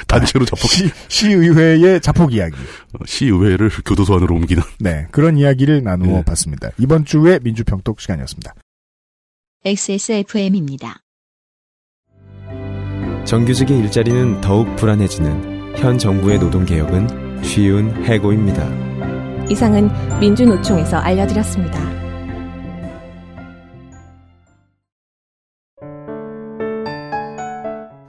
단체로 0.07 0.45
자폭. 0.45 0.69
시, 0.69 0.89
시의회의 1.07 2.01
자폭 2.01 2.33
이야기. 2.33 2.55
시의회를 3.05 3.69
교도소 3.85 4.15
안으로 4.15 4.35
옮기는. 4.35 4.63
네, 4.79 5.07
그런 5.11 5.37
이야기를 5.37 5.83
나누어 5.83 6.17
네. 6.17 6.23
봤습니다. 6.23 6.69
이번 6.77 7.05
주의 7.05 7.39
민주평톡 7.41 7.99
시간이었습니다. 7.99 8.53
XSFM입니다. 9.65 11.01
정규직의 13.29 13.77
일자리는 13.77 14.41
더욱 14.41 14.75
불안해지는 14.75 15.75
현 15.77 15.99
정부의 15.99 16.39
노동개혁은 16.39 17.43
쉬운 17.43 17.91
해고입니다. 18.03 18.67
이상은 19.47 19.87
민주노총에서 20.19 20.97
알려드렸습니다. 20.97 21.79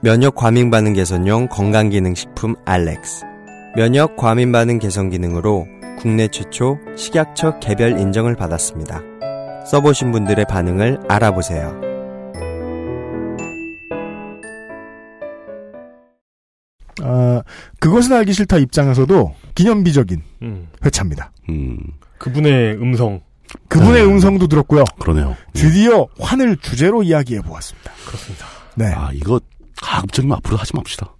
면역 0.01 0.33
과민 0.33 0.71
반응 0.71 0.93
개선용 0.93 1.49
건강 1.49 1.89
기능 1.89 2.15
식품 2.15 2.55
알렉스. 2.65 3.23
면역 3.75 4.17
과민 4.17 4.51
반응 4.51 4.79
개선 4.79 5.11
기능으로 5.11 5.67
국내 5.99 6.29
최초 6.29 6.79
식약처 6.97 7.59
개별 7.59 7.99
인정을 7.99 8.35
받았습니다. 8.35 9.03
써보신 9.67 10.11
분들의 10.11 10.45
반응을 10.49 11.01
알아보세요. 11.07 11.90
아, 17.01 17.41
그것은 17.79 18.13
알기 18.13 18.33
싫다 18.33 18.57
입장에서도 18.57 19.35
기념비적인 19.55 20.21
음. 20.43 20.67
회차입니다. 20.85 21.31
그분의 22.17 22.75
음성. 22.75 23.21
그분의 23.67 24.05
음성도 24.05 24.47
들었고요. 24.47 24.83
그러네요. 24.99 25.35
드디어 25.53 26.07
환을 26.19 26.57
주제로 26.57 27.03
이야기해 27.03 27.41
보았습니다. 27.41 27.91
그렇습니다. 28.07 28.45
네. 28.75 28.85
아, 28.93 29.09
이거 29.13 29.39
가급적이면 29.81 30.37
앞으로 30.37 30.57
하지 30.57 30.75
맙시다. 30.75 31.13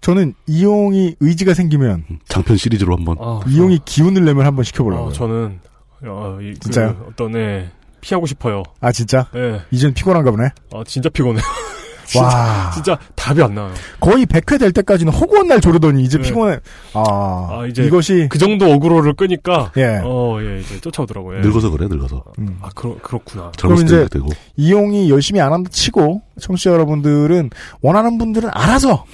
저는 0.00 0.34
이용이 0.46 1.16
의지가 1.20 1.54
생기면 1.54 2.04
장편 2.28 2.56
시리즈로 2.56 2.96
한번. 2.96 3.16
아, 3.20 3.40
이용이 3.48 3.80
기운을 3.84 4.24
내면 4.24 4.46
한번 4.46 4.64
시켜보려고요. 4.64 5.08
어, 5.08 5.12
저는 5.12 5.60
어, 6.04 6.38
이, 6.40 6.54
그 6.54 6.60
진짜요? 6.60 7.06
어떤 7.08 7.36
애 7.36 7.70
피하고 8.00 8.26
싶어요. 8.26 8.62
아 8.80 8.92
진짜? 8.92 9.26
예. 9.34 9.60
이젠 9.70 9.92
피곤한가 9.92 10.30
보네. 10.30 10.50
아 10.72 10.84
진짜 10.86 11.08
피곤해요. 11.08 11.42
와. 11.42 11.77
진짜, 12.08 12.70
진짜 12.74 12.98
답이 13.14 13.42
안 13.42 13.54
나와요. 13.54 13.74
거의 14.00 14.24
100회 14.26 14.58
될 14.58 14.72
때까지는 14.72 15.12
허구한 15.12 15.48
날 15.48 15.60
조르더니 15.60 16.02
이제 16.02 16.18
네. 16.18 16.24
피곤해. 16.24 16.58
아, 16.94 17.02
아, 17.50 17.66
이제 17.68 17.84
이것이 17.84 18.28
그 18.30 18.38
정도 18.38 18.72
어그로를 18.72 19.12
끄니까 19.12 19.70
예. 19.76 20.00
어, 20.02 20.38
예, 20.40 20.60
이제 20.60 20.80
쫓아오더라고요. 20.80 21.38
예. 21.38 21.40
늙어서 21.42 21.70
그래, 21.70 21.86
늙어서. 21.88 22.24
아, 22.62 22.70
그렇 22.74 22.96
그렇구나. 23.02 23.52
그럼 23.60 23.82
이제 23.82 24.08
되고. 24.10 24.28
이용이 24.56 25.10
열심히 25.10 25.40
안 25.40 25.52
한다 25.52 25.68
치고 25.72 26.22
청취자 26.40 26.70
여러분들은 26.70 27.50
원하는 27.82 28.18
분들은 28.18 28.48
알아서 28.52 29.04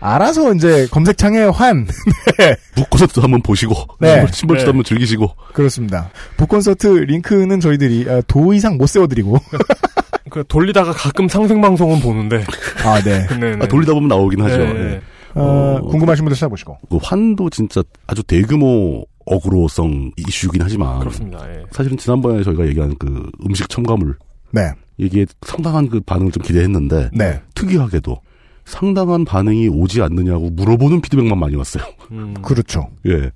알아서 0.00 0.54
이제 0.54 0.86
검색창에 0.90 1.44
환 1.44 1.86
네. 2.38 2.56
북콘서트 2.76 3.20
한번 3.20 3.42
보시고. 3.42 3.74
네. 3.98 4.24
심벌치도 4.32 4.66
네. 4.66 4.70
한번 4.70 4.84
즐기시고. 4.84 5.34
그렇습니다. 5.52 6.10
북콘서트 6.36 6.86
링크는 6.86 7.60
저희들이 7.60 8.06
아, 8.08 8.20
도 8.26 8.52
이상 8.54 8.76
못 8.76 8.86
세워드리고 8.86 9.38
그 10.30 10.44
돌리다가 10.46 10.92
가끔 10.92 11.28
상생 11.28 11.60
방송은 11.60 12.00
보는데. 12.00 12.44
아 12.84 13.00
네. 13.02 13.26
네, 13.38 13.56
네. 13.56 13.64
아, 13.64 13.68
돌리다 13.68 13.94
보면 13.94 14.08
나오긴 14.08 14.40
하죠. 14.42 14.58
네, 14.58 14.68
예. 14.68 14.72
네. 14.72 15.00
어, 15.34 15.80
궁금하신 15.90 16.24
분들 16.24 16.34
찾아보시고 16.36 16.78
그 16.90 16.98
환도 17.02 17.50
진짜 17.50 17.82
아주 18.06 18.22
대규모 18.22 19.04
어그로성 19.26 20.12
이슈긴 20.16 20.62
하지만. 20.62 20.98
그렇습니다. 21.00 21.48
예. 21.50 21.64
사실은 21.70 21.96
지난번에 21.96 22.42
저희가 22.42 22.66
얘기한 22.66 22.96
그 22.98 23.30
음식 23.46 23.68
첨가물. 23.68 24.16
네. 24.50 24.72
이게 24.96 25.26
상당한 25.42 25.88
그 25.88 26.00
반응을 26.00 26.32
좀 26.32 26.42
기대했는데. 26.42 27.10
네. 27.12 27.40
특이하게도 27.54 28.20
상당한 28.64 29.24
반응이 29.24 29.68
오지 29.68 30.02
않느냐고 30.02 30.50
물어보는 30.50 31.00
피드백만 31.00 31.38
많이 31.38 31.56
왔어요. 31.56 31.84
음. 32.10 32.34
그렇죠. 32.42 32.88
예. 33.06 33.30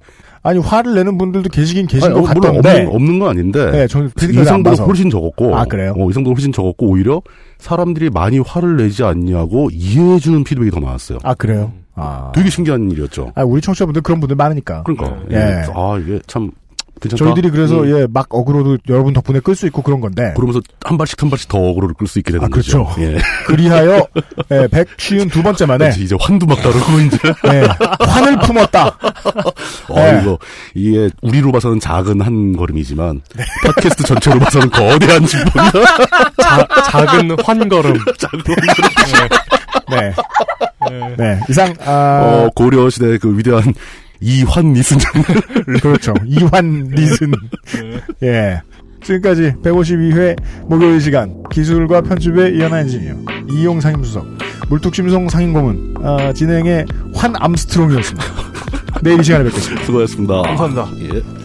아니 0.44 0.58
화를 0.58 0.94
내는 0.94 1.18
분들도 1.18 1.48
계시긴 1.50 1.86
계신 1.86 2.04
아니, 2.10 2.14
것 2.14 2.20
어, 2.30 2.34
물론 2.34 2.54
같던데 2.56 2.70
없는, 2.70 2.94
없는 2.94 3.18
건 3.20 3.28
아닌데. 3.28 3.70
네, 3.70 3.86
저는 3.86 4.10
이상보다 4.18 4.70
봐서. 4.70 4.84
훨씬 4.84 5.08
적었고. 5.08 5.56
아, 5.56 5.64
그래요? 5.64 5.94
어, 5.96 6.10
이상보다 6.10 6.34
훨씬 6.34 6.52
적었고, 6.52 6.86
오히려 6.88 7.22
사람들이 7.58 8.10
많이 8.10 8.38
화를 8.40 8.76
내지 8.76 9.04
않냐고 9.04 9.68
이해해주는 9.72 10.42
피드백이 10.44 10.70
더 10.72 10.80
많았어요. 10.80 11.18
아 11.22 11.34
그래요? 11.34 11.72
아, 11.94 12.32
되게 12.34 12.50
신기한 12.50 12.90
일이었죠. 12.90 13.32
아 13.34 13.42
우리 13.44 13.60
청취자분들 13.60 14.02
그런 14.02 14.18
분들 14.18 14.34
많으니까. 14.34 14.82
그러니까. 14.82 15.16
예. 15.30 15.36
예. 15.36 15.64
아, 15.74 15.98
이게 16.02 16.18
참, 16.26 16.50
괜찮다. 17.02 17.24
저희들이 17.24 17.50
그래서 17.50 17.80
음. 17.80 18.00
예막 18.02 18.26
어그로도 18.30 18.78
여러분 18.88 19.12
덕분에 19.12 19.40
끌 19.40 19.54
수 19.54 19.66
있고 19.66 19.82
그런 19.82 20.00
건데. 20.00 20.32
그러면서 20.34 20.60
한 20.84 20.96
발씩 20.96 21.20
한 21.20 21.30
발씩 21.30 21.48
더 21.48 21.58
어그로를 21.58 21.94
끌 21.94 22.06
수 22.06 22.18
있게 22.18 22.32
되는 22.32 22.44
아, 22.44 22.48
그렇죠. 22.48 22.84
거죠. 22.84 23.02
예. 23.02 23.18
그리하여 23.46 24.06
예, 24.50 24.68
152 24.68 25.42
번째 25.42 25.66
만에 25.66 25.78
그렇지, 25.86 26.02
이제 26.04 26.16
환도 26.18 26.46
막 26.46 26.56
다르고 26.60 27.00
이제. 27.00 27.18
예, 27.52 27.68
환을 28.04 28.38
품었다. 28.40 28.86
어, 29.88 29.94
네. 29.94 30.20
이거, 30.22 30.38
이게, 30.74 31.10
우리로 31.22 31.52
봐서는 31.52 31.80
작은 31.80 32.20
한 32.20 32.56
걸음이지만, 32.56 33.20
팟캐스트 33.64 34.04
전체로 34.04 34.38
봐서는 34.38 34.70
거대한 34.70 35.26
진보입니다. 35.26 35.72
자, 36.40 36.68
작은 36.90 37.36
환 37.44 37.68
걸음. 37.68 37.94
작은 38.18 38.44
네. 39.90 40.14
예. 40.90 41.14
네. 41.16 41.40
이상 41.48 41.74
아 41.84 42.22
어, 42.46 42.50
고려 42.54 42.88
시대 42.90 43.18
그 43.18 43.36
위대한 43.36 43.74
이환 44.22 44.72
니슨. 44.72 44.98
그렇죠. 45.82 46.14
이환 46.24 46.88
리슨. 46.94 47.32
예. 48.22 48.62
지금까지 49.02 49.54
152회 49.62 50.36
목요일 50.68 51.00
시간 51.00 51.42
기술과 51.50 52.02
편집의 52.02 52.56
이현아 52.56 52.80
엔지니어 52.80 53.16
이용 53.50 53.80
상임수석 53.80 54.24
물뚝심송 54.68 55.28
상임고문 55.28 55.96
아, 56.02 56.32
진행의 56.32 56.86
환 57.14 57.34
암스트롱이었습니다. 57.36 58.26
내일 59.02 59.20
이 59.20 59.24
시간에 59.24 59.44
뵙겠습니다. 59.44 59.84
수고하셨습니다. 59.84 60.42
감사합니다. 60.42 60.88
예. 61.00 61.42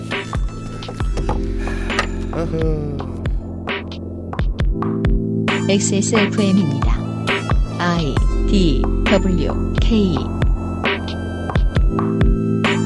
XSFM입니다. 5.69 6.95
I 7.79 8.15
D 8.47 8.81
W 9.05 9.73
K 9.81 10.15
Bye. 11.89 12.76